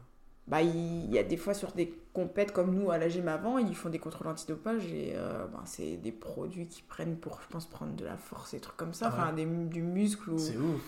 Bah, 0.47 0.61
il 0.62 1.11
y 1.12 1.18
a 1.18 1.22
des 1.22 1.37
fois 1.39 1.55
sur 1.55 1.72
des 1.72 1.95
compètes 2.12 2.53
comme 2.53 2.75
nous 2.75 2.91
à 2.91 2.99
la 2.99 3.09
gym 3.09 3.29
avant, 3.29 3.57
ils 3.59 3.75
font 3.75 3.89
des 3.89 3.99
contrôles 3.99 4.27
antidopage 4.29 4.93
et 4.93 5.12
euh, 5.16 5.47
ben, 5.47 5.62
c'est 5.64 5.97
des 5.97 6.12
produits 6.12 6.68
qu'ils 6.68 6.85
prennent 6.85 7.16
pour, 7.16 7.41
je 7.43 7.49
pense, 7.49 7.66
prendre 7.66 7.95
de 7.97 8.05
la 8.05 8.18
force 8.18 8.53
et 8.55 8.61
trucs 8.61 8.77
comme 8.77 8.93
ça, 8.93 9.07
Ah 9.07 9.09
enfin 9.09 9.33
des- 9.33 9.47
du 9.47 9.83
muscle 9.83 10.31
ou 10.31 10.39
C'est 10.39 10.57
ouf. 10.59 10.83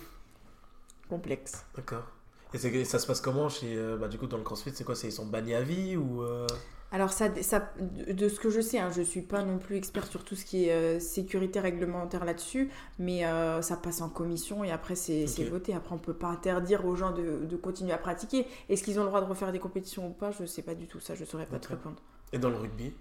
complexe. 1.09 1.65
D'accord. 1.75 2.07
Et 2.53 2.85
ça 2.85 2.99
se 2.99 3.07
passe 3.07 3.21
comment 3.21 3.49
chez. 3.49 3.75
euh, 3.75 3.97
bah, 3.97 4.07
du 4.07 4.17
coup, 4.17 4.27
dans 4.27 4.37
le 4.37 4.43
crossfit, 4.43 4.71
c'est 4.73 4.83
quoi? 4.83 4.95
Ils 5.03 5.11
sont 5.11 5.25
bannis 5.25 5.53
à 5.53 5.61
vie 5.61 5.95
ou. 5.97 6.21
euh, 6.23 6.47
Alors, 6.91 7.11
ça, 7.11 7.29
ça, 7.43 7.73
de 7.79 8.29
ce 8.29 8.39
que 8.39 8.49
je 8.49 8.61
sais, 8.61 8.79
hein, 8.79 8.89
je 8.91 9.01
suis 9.01 9.21
pas 9.21 9.43
non 9.43 9.57
plus 9.57 9.75
expert 9.75 10.07
sur 10.07 10.23
tout 10.23 10.35
ce 10.35 10.45
qui 10.45 10.65
est 10.65 10.71
euh, 10.73 10.99
sécurité 11.01 11.59
réglementaire 11.59 12.23
là-dessus, 12.23 12.69
mais 12.97 13.25
euh, 13.25 13.61
ça 13.61 13.75
passe 13.75 13.99
en 14.01 14.07
commission 14.09 14.63
et 14.63 14.71
après 14.71 14.95
c'est 14.95 15.25
voté. 15.43 15.73
Après, 15.73 15.93
on 15.93 15.97
peut 15.97 16.13
pas 16.13 16.27
interdire 16.27 16.85
aux 16.85 16.95
gens 16.95 17.11
de, 17.11 17.45
de 17.45 17.55
continuer 17.57 17.91
à 17.91 17.97
pratiquer. 17.97 18.47
Est-ce 18.69 18.83
qu'ils 18.83 18.99
ont 18.99 19.03
le 19.03 19.09
droit 19.09 19.19
de 19.21 19.25
refaire 19.25 19.51
des 19.51 19.59
compétitions 19.59 20.07
ou 20.07 20.13
pas? 20.13 20.31
Je 20.31 20.45
sais 20.45 20.61
pas 20.61 20.75
du 20.75 20.87
tout, 20.87 20.99
ça 21.01 21.13
je 21.15 21.25
saurais 21.25 21.45
pas 21.47 21.59
te 21.59 21.67
répondre. 21.67 22.01
Et 22.31 22.39
dans 22.39 22.49
le 22.49 22.55
rugby 22.57 22.93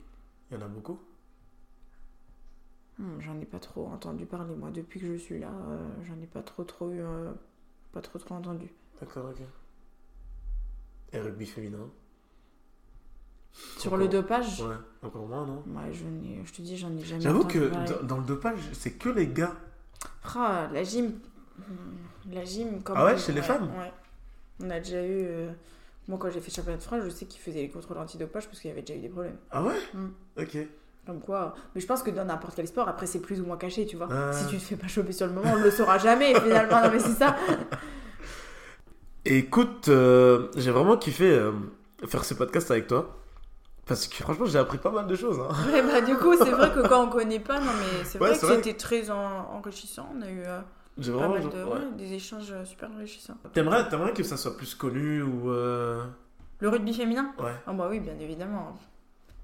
Il 0.51 0.55
y 0.57 0.61
en 0.61 0.64
a 0.64 0.68
beaucoup? 0.68 0.99
Hmm, 2.99 3.20
j'en 3.20 3.38
ai 3.40 3.44
pas 3.47 3.59
trop 3.59 3.86
entendu 3.86 4.26
parler, 4.26 4.55
moi, 4.55 4.70
depuis 4.70 5.01
que 5.01 5.07
je 5.07 5.16
suis 5.18 5.38
là, 5.38 5.51
euh, 5.68 5.86
j'en 6.05 6.18
ai 6.22 6.26
pas 6.26 6.42
trop 6.42 6.64
trop 6.64 6.90
pas 7.92 8.01
trop 8.01 8.18
trop 8.18 8.34
entendu. 8.36 8.72
D'accord, 9.01 9.26
ok. 9.30 9.38
Et 11.12 11.20
rugby 11.20 11.47
féminin 11.47 11.78
Sur 13.78 13.88
Encore- 13.92 13.99
le 13.99 14.09
dopage, 14.09 14.61
Ouais, 14.61 14.74
encore 15.03 15.26
moins, 15.26 15.47
non? 15.47 15.62
Ouais, 15.68 15.92
je, 15.92 16.05
je 16.44 16.53
te 16.53 16.62
dis, 16.62 16.76
j'en 16.76 16.94
ai 16.97 17.03
jamais 17.03 17.20
J'avoue 17.22 17.44
que 17.44 17.68
dans, 17.68 18.03
dans 18.03 18.18
le 18.18 18.24
dopage, 18.24 18.59
c'est 18.72 18.92
que 18.92 19.09
les 19.09 19.28
gars. 19.28 19.55
Ah, 20.34 20.68
la 20.72 20.82
gym. 20.82 21.12
La 22.30 22.44
gym, 22.44 22.82
comme. 22.82 22.97
Ah 22.99 23.05
ouais, 23.07 23.18
chez 23.18 23.32
les 23.32 23.42
femmes? 23.42 23.70
Ouais. 23.78 23.92
On 24.61 24.70
a 24.70 24.78
déjà 24.80 25.03
eu. 25.03 25.24
euh, 25.26 25.51
Moi, 26.09 26.18
quand 26.18 26.30
j'ai 26.30 26.40
fait 26.40 26.51
championnat 26.51 26.78
de 26.78 26.82
France, 26.82 27.03
je 27.05 27.11
sais 27.11 27.24
qu'ils 27.26 27.40
faisaient 27.40 27.62
les 27.62 27.68
contrôles 27.70 27.99
antidopage 27.99 28.47
parce 28.47 28.61
qu'il 28.61 28.68
y 28.68 28.72
avait 28.72 28.82
déjà 28.82 28.94
eu 28.99 29.01
des 29.03 29.09
problèmes. 29.09 29.36
Ah 29.51 29.62
ouais? 29.62 29.74
Mm. 29.94 30.09
Ok. 30.38 30.59
Comme 31.07 31.20
quoi. 31.20 31.55
Mais 31.74 31.80
je 31.80 31.86
pense 31.86 32.03
que 32.03 32.11
dans 32.11 32.24
n'importe 32.24 32.57
quel 32.57 32.66
sport, 32.66 32.88
après, 32.88 33.07
c'est 33.07 33.20
plus 33.20 33.40
ou 33.40 33.47
moins 33.47 33.57
caché, 33.57 33.86
tu 33.86 33.97
vois. 33.97 34.09
Ah. 34.11 34.32
Si 34.32 34.47
tu 34.49 34.57
te 34.59 34.62
fais 34.62 34.76
pas 34.76 34.88
choper 34.88 35.12
sur 35.12 35.26
le 35.28 35.32
moment, 35.32 35.53
on 35.53 35.62
le 35.62 35.70
saura 35.70 35.99
jamais, 35.99 36.34
finalement. 36.40 36.82
Non, 36.82 36.90
mais 36.90 36.99
c'est 36.99 37.14
ça. 37.14 37.36
Écoute, 39.29 39.89
euh, 39.89 40.49
j'ai 40.57 40.70
vraiment 40.70 40.97
kiffé 40.97 41.29
euh, 41.31 41.53
faire 42.07 42.24
ce 42.24 42.35
podcast 42.35 42.70
avec 42.70 42.87
toi. 42.87 43.16
Parce 43.87 44.07
que 44.09 44.16
franchement, 44.16 44.47
j'ai 44.47 44.59
appris 44.59 44.79
pas 44.79 44.91
mal 44.91 45.07
de 45.07 45.14
choses. 45.16 45.39
hein. 45.41 45.53
Ouais, 45.72 45.83
bah, 45.83 46.01
du 46.01 46.16
coup, 46.16 46.35
c'est 46.37 46.51
vrai 46.51 46.72
que 46.72 46.87
quand 46.89 47.05
on 47.07 47.09
connaît 47.11 47.39
pas, 47.41 47.59
non, 47.61 47.70
mais 47.79 48.05
c'est 48.05 48.20
Ouais, 48.20 48.31
vrai 48.33 48.39
que 48.39 48.47
c'était 48.57 48.74
très 48.74 49.11
en- 49.11 49.55
enrichissant. 49.55 50.09
On 50.16 50.22
a 50.22 50.29
eu 50.31 50.43
euh, 50.45 50.61
J'ai 50.99 51.12
pas 51.12 51.18
vraiment. 51.18 51.35
mal 51.35 51.43
genre, 51.43 51.53
de. 51.53 51.64
ouais. 51.64 51.70
ouais, 51.72 51.93
des 51.97 52.12
échanges 52.12 52.53
super 52.64 52.91
enrichissants. 52.91 53.37
T'aimerais, 53.53 53.89
t'aimerais 53.89 54.12
que 54.12 54.22
ça 54.22 54.37
soit 54.37 54.57
plus 54.57 54.74
connu 54.74 55.22
ou. 55.22 55.51
Le 55.51 56.68
rugby 56.68 56.95
féminin? 56.95 57.33
Ouais. 57.39 57.53
Ah, 57.66 57.72
bah 57.72 57.87
oui, 57.91 58.01
bien 58.01 58.18
évidemment. 58.18 58.77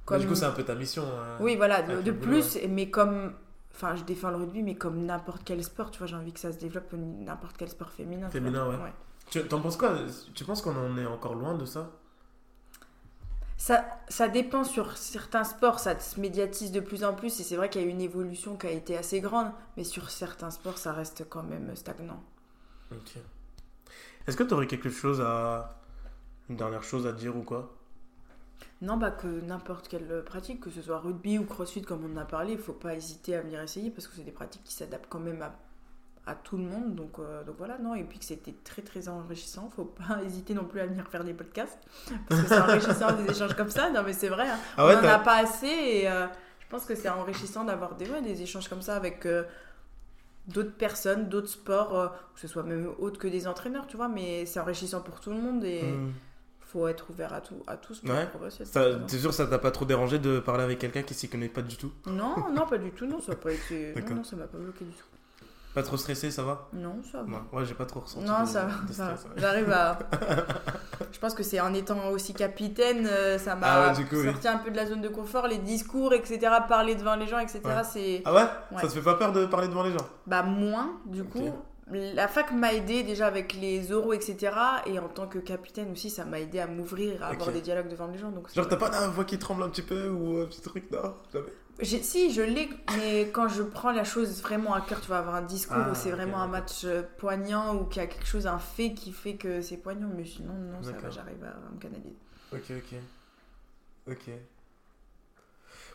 Bah, 0.09 0.19
du 0.19 0.27
coup, 0.27 0.35
c'est 0.35 0.45
un 0.47 0.51
peu 0.53 0.63
ta 0.65 0.75
mission. 0.75 1.05
Oui, 1.41 1.57
voilà, 1.57 1.83
de, 1.83 2.11
boulot, 2.11 2.41
plus, 2.41 2.59
mais 2.69 2.89
comme. 2.91 3.33
Enfin, 3.75 3.95
je 3.97 4.03
défends 4.05 4.31
le 4.31 4.37
rugby, 4.37 4.63
mais 4.63 4.75
comme 4.75 5.05
n'importe 5.07 5.43
quel 5.45 5.63
sport, 5.65 5.91
tu 5.91 5.99
vois, 5.99 6.07
j'ai 6.07 6.15
envie 6.17 6.33
que 6.33 6.41
ça 6.41 6.53
se 6.53 6.59
développe 6.59 6.93
n'importe 6.93 7.57
quel 7.57 7.69
sport 7.71 7.91
féminin. 7.91 8.29
Féminin, 8.29 8.65
vois. 8.65 8.75
ouais. 8.75 8.93
Tu 9.33 9.43
t'en 9.49 9.63
penses 9.63 9.79
quoi? 9.79 9.97
Tu 10.35 10.45
penses 10.45 10.61
qu'on 10.61 10.77
en 10.77 10.99
est 10.99 11.07
encore 11.07 11.35
loin 11.35 11.55
de 11.55 11.65
ça? 11.65 11.91
Ça, 13.57 13.83
ça 14.11 14.29
dépend 14.29 14.63
sur 14.63 14.99
certains 14.99 15.45
sports, 15.45 15.79
ça 15.79 15.99
se 15.99 16.21
médiatise 16.21 16.71
de 16.71 16.81
plus 16.81 17.03
en 17.03 17.15
plus, 17.15 17.41
et 17.41 17.43
c'est 17.43 17.57
vrai 17.57 17.71
qu'il 17.71 17.81
y 17.81 17.85
a 17.85 17.87
eu 17.87 17.91
une 17.91 18.03
évolution 18.03 18.59
qui 18.59 18.67
a 18.67 18.71
été 18.71 18.95
assez 18.95 19.21
grande, 19.23 19.51
mais 19.79 19.85
sur 19.85 20.11
certains 20.11 20.51
sports, 20.51 20.77
ça 20.77 20.93
reste 20.93 21.25
quand 21.31 21.45
même 21.45 21.75
stagnant. 21.77 22.23
Ok. 22.91 23.17
Est-ce 24.27 24.37
que 24.37 24.43
tu 24.43 24.53
aurais 24.53 24.67
quelque 24.67 24.91
chose 24.91 25.23
à. 25.23 25.79
Une 26.51 26.57
dernière 26.57 26.83
chose 26.83 27.07
à 27.07 27.13
dire 27.13 27.35
ou 27.35 27.43
quoi? 27.43 27.75
Non, 28.83 28.99
bah 28.99 29.13
que 29.13 29.41
n'importe 29.41 29.89
quelle 29.89 30.23
pratique, 30.27 30.61
que 30.61 30.71
ce 30.71 30.83
soit 30.83 30.99
rugby 30.99 31.39
ou 31.39 31.47
crossfit, 31.47 31.81
comme 31.81 32.05
on 32.05 32.19
en 32.19 32.21
a 32.21 32.27
parlé, 32.27 32.53
il 32.53 32.59
faut 32.59 32.75
pas 32.75 32.95
hésiter 32.95 33.35
à 33.35 33.41
venir 33.41 33.63
essayer, 33.63 33.91
parce 33.91 34.09
que 34.09 34.15
c'est 34.15 34.25
des 34.25 34.31
pratiques 34.31 34.65
qui 34.65 34.75
s'adaptent 34.75 35.09
quand 35.09 35.21
même 35.21 35.41
à, 35.41 35.55
à 36.27 36.35
tout 36.37 36.57
le 36.57 36.63
monde, 36.63 36.95
donc, 36.95 37.19
euh, 37.19 37.43
donc 37.45 37.57
voilà, 37.59 37.79
non, 37.79 37.95
et 37.97 38.05
puis 38.05 38.19
que 38.19 38.25
c'était 38.25 38.55
très 38.65 38.83
très 38.83 39.09
enrichissant, 39.09 39.71
faut 39.75 39.85
pas 39.87 40.23
hésiter 40.25 40.55
non 40.55 40.65
plus 40.65 40.81
à 40.81 40.87
venir 40.87 41.09
faire 41.09 41.25
des 41.25 41.35
podcasts, 41.35 41.79
parce 42.29 42.41
que 42.41 42.47
c'est 42.47 42.61
enrichissant 42.61 43.13
des 43.17 43.31
échanges 43.31 43.57
comme 43.57 43.71
ça, 43.71 43.91
non 43.91 44.03
mais 44.05 44.13
c'est 44.13 44.29
vrai, 44.29 44.49
hein. 44.49 44.59
Ah 44.77 44.87
ouais, 44.87 44.97
on 44.97 45.03
n'en 45.03 45.09
a 45.09 45.19
pas 45.19 45.39
assez, 45.39 45.67
et 45.67 46.09
euh, 46.09 46.27
je 46.61 46.67
pense 46.69 46.85
que 46.85 46.95
c'est 46.95 47.09
enrichissant 47.09 47.65
d'avoir 47.65 47.97
des, 47.97 48.09
ouais, 48.09 48.23
des 48.23 48.41
échanges 48.43 48.69
comme 48.69 48.83
ça 48.83 48.95
avec 48.97 49.27
euh, 49.27 49.43
d'autres 50.47 50.77
personnes, 50.77 51.29
d'autres 51.29 51.49
sports, 51.49 52.13
que 52.35 52.41
ce 52.41 52.49
soit 52.49 52.63
même 52.63 52.89
autres 52.99 53.19
que 53.19 53.29
des 53.29 53.47
entraîneurs, 53.47 53.87
tu 53.87 53.97
vois, 53.97 54.09
mais 54.09 54.47
c'est 54.47 54.61
enrichissant 54.61 55.01
pour 55.01 55.21
tout 55.21 55.31
le 55.31 55.37
monde, 55.37 55.65
et 55.65 55.83
Hmm. 55.83 56.11
faut 56.61 56.89
être 56.89 57.11
ouvert 57.11 57.33
à 57.35 57.41
tout, 57.41 57.63
à 57.67 57.77
tous 57.77 58.01
pour 58.01 58.15
Ouais. 58.15 58.27
progresser. 58.27 58.65
T'es 59.07 59.19
sûr 59.19 59.35
ça 59.35 59.47
t'a 59.47 59.59
pas 59.59 59.71
trop 59.71 59.85
dérangé 59.85 60.19
de 60.19 60.41
parler 60.41 60.65
avec 60.65 60.79
quelqu'un 60.79 61.03
qui 61.03 61.15
s'y 61.15 61.29
connaît 61.29 61.49
pas 61.49 61.63
du 61.63 61.77
tout? 61.77 61.93
Non, 62.07 62.49
non, 62.51 62.67
pas 62.67 62.79
du 62.79 62.91
tout, 62.93 63.07
non, 63.07 63.21
ça 63.21 63.33
n'a 63.33 63.39
pas 63.39 63.51
été. 63.53 63.95
Non, 64.11 64.25
ça 64.25 64.37
m'a 64.37 64.47
pas 64.47 64.59
bloqué 64.59 64.85
du 64.85 64.93
tout. 64.93 65.05
Pas 65.75 65.83
trop 65.83 65.97
stressé, 65.97 66.31
ça 66.31 66.43
va? 66.43 66.69
Non, 66.75 67.01
ça 67.11 67.23
va. 67.23 67.29
Non, 67.29 67.43
ouais, 67.53 67.65
j'ai 67.65 67.73
pas 67.75 67.87
trop 67.87 68.01
ressenti. 68.01 68.27
Non, 68.27 68.43
de- 68.43 68.47
ça 68.49 68.65
de 68.65 68.71
va. 68.71 68.93
ça 68.93 69.05
va. 69.07 69.13
ouais. 69.13 69.19
J'arrive 69.37 69.71
à. 69.73 69.99
Je 71.13 71.19
pense 71.19 71.35
que 71.35 71.43
c'est 71.43 71.61
en 71.61 71.73
étant 71.75 72.09
aussi 72.11 72.35
capitaine, 72.35 73.07
euh, 73.11 73.39
ça 73.39 73.55
m'a 73.55 73.67
Ah 73.67 73.93
ouais, 73.93 74.05
oui. 74.13 74.25
sorti 74.25 74.49
un 74.49 74.59
peu 74.59 74.71
de 74.71 74.77
la 74.77 74.87
zone 74.87 75.01
de 75.01 75.09
confort, 75.09 75.47
les 75.47 75.59
discours, 75.59 76.13
etc., 76.15 76.39
parler 76.69 76.95
devant 76.95 77.17
les 77.17 77.27
gens, 77.27 77.39
etc. 77.39 77.61
C'est. 77.91 78.23
Ah 78.25 78.35
ouais? 78.35 78.45
Ça 78.81 78.87
te 78.89 78.93
fait 78.93 79.01
pas 79.03 79.15
peur 79.15 79.33
de 79.33 79.47
parler 79.47 79.69
devant 79.69 79.83
les 79.83 79.93
gens? 79.93 80.07
Bah, 80.27 80.43
moins, 80.43 80.93
du 81.07 81.25
coup. 81.25 81.51
La 81.91 82.27
fac 82.29 82.53
m'a 82.53 82.73
aidé 82.73 83.03
déjà 83.03 83.27
avec 83.27 83.55
les 83.55 83.93
oraux, 83.93 84.15
etc. 84.15 84.53
Et 84.87 84.99
en 84.99 85.09
tant 85.09 85.27
que 85.27 85.39
capitaine 85.39 85.91
aussi, 85.93 86.09
ça 86.09 86.25
m'a 86.25 86.41
aidé 86.41 86.59
à 86.61 86.67
m'ouvrir, 86.67 87.23
à 87.23 87.27
avoir 87.29 87.51
des 87.51 87.61
dialogues 87.61 87.89
devant 87.89 88.07
les 88.07 88.17
gens. 88.19 88.31
Donc 88.31 88.53
Genre, 88.55 88.67
t'as 88.67 88.77
pas 88.77 88.89
la 88.89 89.09
voix 89.09 89.25
qui 89.25 89.39
tremble 89.39 89.63
un 89.65 89.69
petit 89.69 89.83
peu 89.83 90.09
ou 90.09 90.41
un 90.41 90.47
petit 90.47 90.63
truc 90.63 90.91
Non, 90.91 91.15
jamais. 91.33 91.47
Si, 91.83 92.33
je 92.33 92.43
l'ai, 92.43 92.69
mais 92.97 93.29
quand 93.33 93.49
je 93.49 93.63
prends 93.63 93.91
la 93.91 94.05
chose 94.05 94.41
vraiment 94.43 94.75
à 94.75 94.81
cœur, 94.81 95.01
tu 95.01 95.09
vas 95.09 95.19
avoir 95.19 95.35
un 95.35 95.43
discours 95.43 95.79
Ah, 95.79 95.91
où 95.91 95.95
c'est 95.95 96.11
vraiment 96.11 96.41
un 96.41 96.47
match 96.47 96.85
euh, 96.85 97.03
poignant 97.19 97.75
ou 97.75 97.85
qu'il 97.85 98.01
y 98.01 98.05
a 98.05 98.09
quelque 98.09 98.27
chose, 98.27 98.47
un 98.47 98.59
fait 98.59 98.93
qui 98.93 99.13
fait 99.13 99.35
que 99.35 99.63
c'est 99.63 99.79
poignant, 99.79 100.11
mais 100.17 100.25
sinon, 100.25 100.55
non, 100.55 100.83
ça 100.83 100.93
va, 100.93 101.11
j'arrive 101.11 101.43
à, 101.45 101.75
me 101.75 101.81
canaliser. 101.81 102.17
Ok, 102.53 102.71
ok. 102.71 102.99
Ok. 104.13 104.31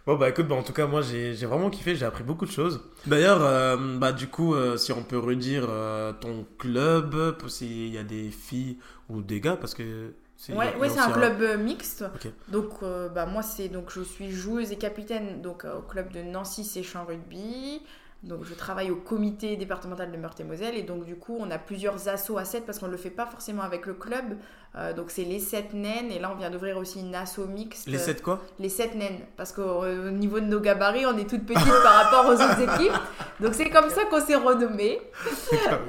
Bon, 0.07 0.15
bah 0.15 0.29
écoute, 0.29 0.47
bah, 0.47 0.55
en 0.55 0.63
tout 0.63 0.71
cas, 0.71 0.87
moi 0.87 1.01
j'ai 1.01 1.33
j'ai 1.33 1.45
vraiment 1.45 1.69
kiffé, 1.69 1.93
j'ai 1.93 2.05
appris 2.05 2.23
beaucoup 2.23 2.45
de 2.45 2.51
choses. 2.51 2.81
D'ailleurs, 3.05 3.43
euh, 3.43 3.97
bah 3.97 4.13
du 4.13 4.27
coup, 4.27 4.55
euh, 4.55 4.77
si 4.77 4.93
on 4.93 5.03
peut 5.03 5.17
redire 5.17 5.65
euh, 5.67 6.13
ton 6.13 6.45
club, 6.57 7.35
s'il 7.49 7.89
y 7.89 7.97
a 7.97 8.03
des 8.03 8.31
filles 8.31 8.77
ou 9.09 9.21
des 9.21 9.41
gars, 9.41 9.57
parce 9.57 9.73
que. 9.73 10.13
C'est- 10.37 10.53
Ouais, 10.53 10.73
c'est 10.89 10.99
un 10.99 11.07
club 11.11 11.41
euh, 11.41 11.57
mixte. 11.57 12.05
Donc, 12.47 12.69
euh, 12.83 13.09
bah, 13.09 13.25
moi, 13.25 13.41
c'est 13.41 13.67
donc 13.67 13.91
je 13.91 14.01
suis 14.01 14.31
joueuse 14.31 14.71
et 14.71 14.77
capitaine 14.77 15.41
donc 15.41 15.65
euh, 15.65 15.79
au 15.79 15.81
club 15.81 16.11
de 16.13 16.21
Nancy 16.21 16.63
Séchant 16.63 17.03
Rugby. 17.05 17.81
Donc, 18.23 18.45
je 18.45 18.55
travaille 18.55 18.89
au 18.89 18.95
comité 18.95 19.57
départemental 19.57 20.11
de 20.11 20.17
Meurthe-et-Moselle. 20.17 20.75
Et 20.75 20.81
donc, 20.81 21.05
du 21.05 21.15
coup, 21.15 21.37
on 21.39 21.51
a 21.51 21.59
plusieurs 21.59 22.07
assos 22.09 22.39
à 22.39 22.45
7 22.45 22.65
parce 22.65 22.79
qu'on 22.79 22.87
ne 22.87 22.91
le 22.91 22.97
fait 22.97 23.11
pas 23.11 23.27
forcément 23.27 23.61
avec 23.61 23.85
le 23.85 23.93
club. 23.93 24.37
Euh, 24.75 24.91
donc, 24.91 25.11
c'est 25.11 25.23
les 25.23 25.39
7 25.39 25.75
naines. 25.75 26.09
Et 26.11 26.17
là, 26.17 26.31
on 26.33 26.35
vient 26.35 26.49
d'ouvrir 26.49 26.77
aussi 26.77 26.99
une 26.99 27.13
asso 27.13 27.41
mixte. 27.47 27.85
Les 27.87 27.99
7 27.99 28.23
quoi? 28.23 28.41
Les 28.57 28.69
7 28.69 28.95
naines. 28.95 29.19
Parce 29.37 29.51
qu'au 29.53 29.83
au 29.85 30.09
niveau 30.09 30.39
de 30.39 30.45
nos 30.47 30.59
gabarits, 30.59 31.05
on 31.05 31.15
est 31.15 31.29
toutes 31.29 31.45
petites 31.45 31.63
par 31.83 31.93
rapport 32.05 32.25
aux 32.25 32.33
autres 32.33 32.59
équipes. 32.75 32.91
Donc 33.39 33.53
c'est 33.53 33.69
comme 33.69 33.89
ça 33.91 34.05
qu'on 34.05 34.19
s'est 34.25 34.35
renommé. 34.35 34.99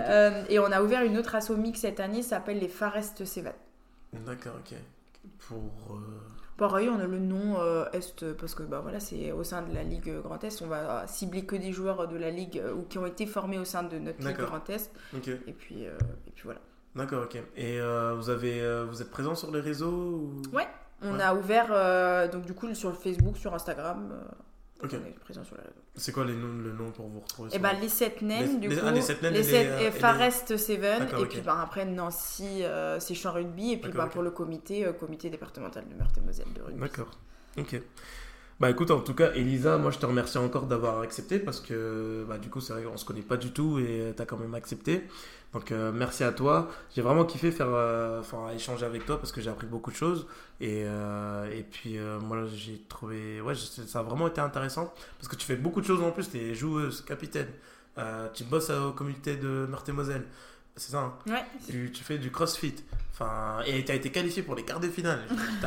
Euh, 0.00 0.42
et 0.50 0.58
on 0.58 0.70
a 0.70 0.82
ouvert 0.82 1.02
une 1.02 1.16
autre 1.18 1.34
asso 1.34 1.50
mix 1.56 1.80
cette 1.80 1.98
année, 1.98 2.22
ça 2.22 2.36
s'appelle 2.36 2.58
les 2.58 2.68
Farest 2.68 3.24
Seven. 3.24 3.52
D'accord, 4.12 4.54
ok. 4.58 4.76
Pour. 5.46 5.96
euh, 5.96 6.00
Pareil, 6.56 6.88
on 6.88 6.98
a 6.98 7.06
le 7.06 7.18
nom 7.18 7.60
euh, 7.60 7.84
Est 7.92 8.24
parce 8.34 8.54
que 8.54 8.62
bah, 8.64 8.80
voilà, 8.80 8.98
c'est 9.00 9.30
au 9.32 9.44
sein 9.44 9.62
de 9.62 9.72
la 9.74 9.82
Ligue 9.84 10.12
Grand 10.22 10.42
Est. 10.42 10.60
On 10.62 10.66
va 10.66 11.06
cibler 11.06 11.44
que 11.44 11.54
des 11.56 11.72
joueurs 11.72 12.08
de 12.08 12.16
la 12.16 12.30
Ligue 12.30 12.58
euh, 12.58 12.72
ou 12.74 12.82
qui 12.82 12.98
ont 12.98 13.06
été 13.06 13.26
formés 13.26 13.58
au 13.58 13.64
sein 13.64 13.82
de 13.84 13.98
notre 13.98 14.26
Ligue. 14.26 14.36
Grand 14.38 14.68
Est. 14.70 14.90
Ok. 15.14 15.28
Et 15.28 15.52
puis, 15.52 15.86
euh, 15.86 15.96
et 16.26 16.30
puis 16.30 16.42
voilà. 16.44 16.60
D'accord, 16.96 17.24
ok. 17.24 17.38
Et 17.56 17.78
vous, 17.80 18.30
avez, 18.30 18.84
vous 18.88 19.00
êtes 19.02 19.10
présent 19.10 19.34
sur 19.36 19.52
les 19.52 19.60
réseaux 19.60 19.90
ou... 19.92 20.42
Ouais. 20.52 20.66
On 21.00 21.14
Ouais. 21.14 21.22
a 21.22 21.32
ouvert 21.32 22.28
donc 22.30 22.44
du 22.44 22.54
coup 22.54 22.74
sur 22.74 22.88
le 22.88 22.96
Facebook, 22.96 23.36
sur 23.36 23.54
Instagram. 23.54 24.12
Ok. 24.82 24.90
On 24.92 25.06
est 25.08 25.18
présent 25.18 25.42
sur 25.44 25.56
les 25.56 25.62
réseaux. 25.62 25.74
C'est 25.96 26.12
quoi 26.12 26.24
les 26.24 26.34
noms, 26.34 26.54
le 26.62 26.72
nom 26.72 26.90
pour 26.92 27.08
vous 27.08 27.18
retrouver 27.20 27.48
Et 27.48 27.52
sur- 27.54 27.60
bah 27.60 27.72
les 27.72 27.88
7 27.88 28.22
naines 28.22 28.60
du 28.60 28.68
les- 28.68 28.76
coup. 28.76 28.82
ah, 28.86 28.90
les 28.92 29.00
sept 29.00 29.20
naines 29.22 29.32
les 29.34 29.54
et 29.54 29.66
euh, 29.66 29.80
et 29.80 29.86
et 30.52 30.58
Seven. 30.58 31.02
Et 31.20 31.26
puis 31.26 31.40
bah, 31.40 31.58
après 31.62 31.84
Nancy, 31.84 32.62
euh, 32.62 33.00
c'est 33.00 33.14
champ 33.14 33.32
rugby. 33.32 33.72
Et 33.72 33.76
puis 33.78 33.90
bah, 33.90 34.04
ok. 34.06 34.12
pour 34.12 34.22
le 34.22 34.30
comité, 34.30 34.86
euh, 34.86 34.92
comité 34.92 35.30
départemental 35.30 35.84
de 35.88 35.94
Meurthe-et-Moselle 35.96 36.52
de 36.54 36.62
rugby. 36.62 36.80
D'accord. 36.80 37.10
Ok. 37.56 37.80
Bah 38.60 38.70
écoute, 38.70 38.90
en 38.90 38.98
tout 39.00 39.14
cas, 39.14 39.30
Elisa, 39.34 39.78
moi 39.78 39.92
je 39.92 39.98
te 39.98 40.06
remercie 40.06 40.36
encore 40.36 40.66
d'avoir 40.66 41.00
accepté 41.00 41.38
parce 41.38 41.60
que 41.60 42.24
bah, 42.28 42.38
du 42.38 42.50
coup, 42.50 42.60
c'est 42.60 42.72
vrai 42.72 42.82
qu'on 42.82 42.96
se 42.96 43.04
connaît 43.04 43.22
pas 43.22 43.36
du 43.36 43.52
tout 43.52 43.78
et 43.78 44.12
tu 44.16 44.20
as 44.20 44.26
quand 44.26 44.36
même 44.36 44.54
accepté. 44.54 45.04
Donc 45.54 45.70
euh, 45.70 45.92
merci 45.94 46.24
à 46.24 46.32
toi. 46.32 46.68
J'ai 46.94 47.00
vraiment 47.00 47.24
kiffé 47.24 47.52
faire, 47.52 47.68
euh, 47.70 48.18
enfin, 48.20 48.50
échanger 48.54 48.84
avec 48.84 49.06
toi 49.06 49.18
parce 49.18 49.30
que 49.30 49.40
j'ai 49.40 49.48
appris 49.48 49.68
beaucoup 49.68 49.92
de 49.92 49.96
choses. 49.96 50.26
Et, 50.60 50.82
euh, 50.86 51.48
et 51.52 51.62
puis 51.62 51.98
euh, 51.98 52.18
moi 52.18 52.46
j'ai 52.52 52.82
trouvé, 52.88 53.40
ouais, 53.40 53.54
ça 53.54 54.00
a 54.00 54.02
vraiment 54.02 54.26
été 54.26 54.40
intéressant 54.40 54.92
parce 55.18 55.28
que 55.28 55.36
tu 55.36 55.46
fais 55.46 55.56
beaucoup 55.56 55.80
de 55.80 55.86
choses 55.86 56.02
en 56.02 56.10
plus. 56.10 56.28
Tu 56.28 56.38
es 56.38 56.54
joueuse, 56.54 57.02
capitaine, 57.02 57.48
Euh, 57.98 58.28
tu 58.32 58.44
bosses 58.44 58.70
au 58.70 58.92
comité 58.92 59.36
de 59.36 59.66
Meurthe-et-Moselle. 59.68 60.24
C'est 60.76 60.92
ça, 60.92 60.98
hein? 61.00 61.14
Ouais, 61.26 61.44
tu 61.68 62.04
fais 62.04 62.18
du 62.18 62.30
crossfit. 62.30 62.74
Enfin, 63.12 63.60
et 63.66 63.84
tu 63.84 63.90
as 63.90 63.96
été 63.96 64.10
qualifié 64.10 64.42
pour 64.44 64.54
les 64.54 64.64
quarts 64.64 64.78
de 64.80 64.88
finale. 64.88 65.20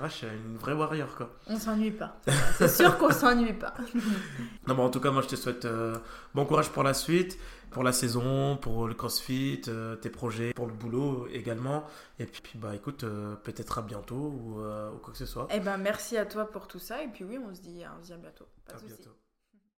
Vache, 0.00 0.22
une 0.24 0.56
vraie 0.56 0.72
warrior 0.74 1.14
quoi. 1.16 1.30
on 1.46 1.58
s'ennuie 1.58 1.90
pas. 1.90 2.16
C'est 2.56 2.68
sûr 2.68 2.96
qu'on 2.98 3.10
s'ennuie 3.10 3.52
pas. 3.52 3.74
Non, 4.66 4.74
bon, 4.74 4.84
en 4.84 4.90
tout 4.90 5.00
cas, 5.00 5.10
moi 5.10 5.20
je 5.22 5.28
te 5.28 5.36
souhaite 5.36 5.64
euh, 5.66 5.94
bon 6.34 6.46
courage 6.46 6.70
pour 6.70 6.82
la 6.82 6.94
suite, 6.94 7.38
pour 7.70 7.82
la 7.82 7.92
saison, 7.92 8.56
pour 8.56 8.88
le 8.88 8.94
crossfit, 8.94 9.60
euh, 9.68 9.94
tes 9.96 10.08
projets, 10.10 10.52
pour 10.54 10.66
le 10.66 10.72
boulot 10.72 11.26
également. 11.32 11.84
Et 12.18 12.24
puis, 12.26 12.40
puis, 12.42 12.58
bah 12.58 12.74
écoute, 12.74 13.04
euh, 13.04 13.34
peut-être 13.36 13.78
à 13.78 13.82
bientôt 13.82 14.14
ou, 14.16 14.60
ou 14.60 14.98
quoi 15.02 15.12
que 15.12 15.18
ce 15.18 15.26
soit. 15.26 15.48
Eh 15.50 15.60
ben 15.60 15.76
merci 15.76 16.16
à 16.16 16.24
toi 16.24 16.46
pour 16.50 16.66
tout 16.66 16.78
ça. 16.78 17.02
Et 17.02 17.08
puis 17.08 17.24
oui, 17.24 17.38
on 17.38 17.54
se 17.54 17.60
dit, 17.60 17.82
on 17.98 18.00
se 18.02 18.06
dit 18.06 18.12
à 18.14 18.16
bientôt. 18.16 18.46
Pas 18.66 18.74
À 18.76 18.80
de 18.80 18.86
bientôt. 18.86 19.10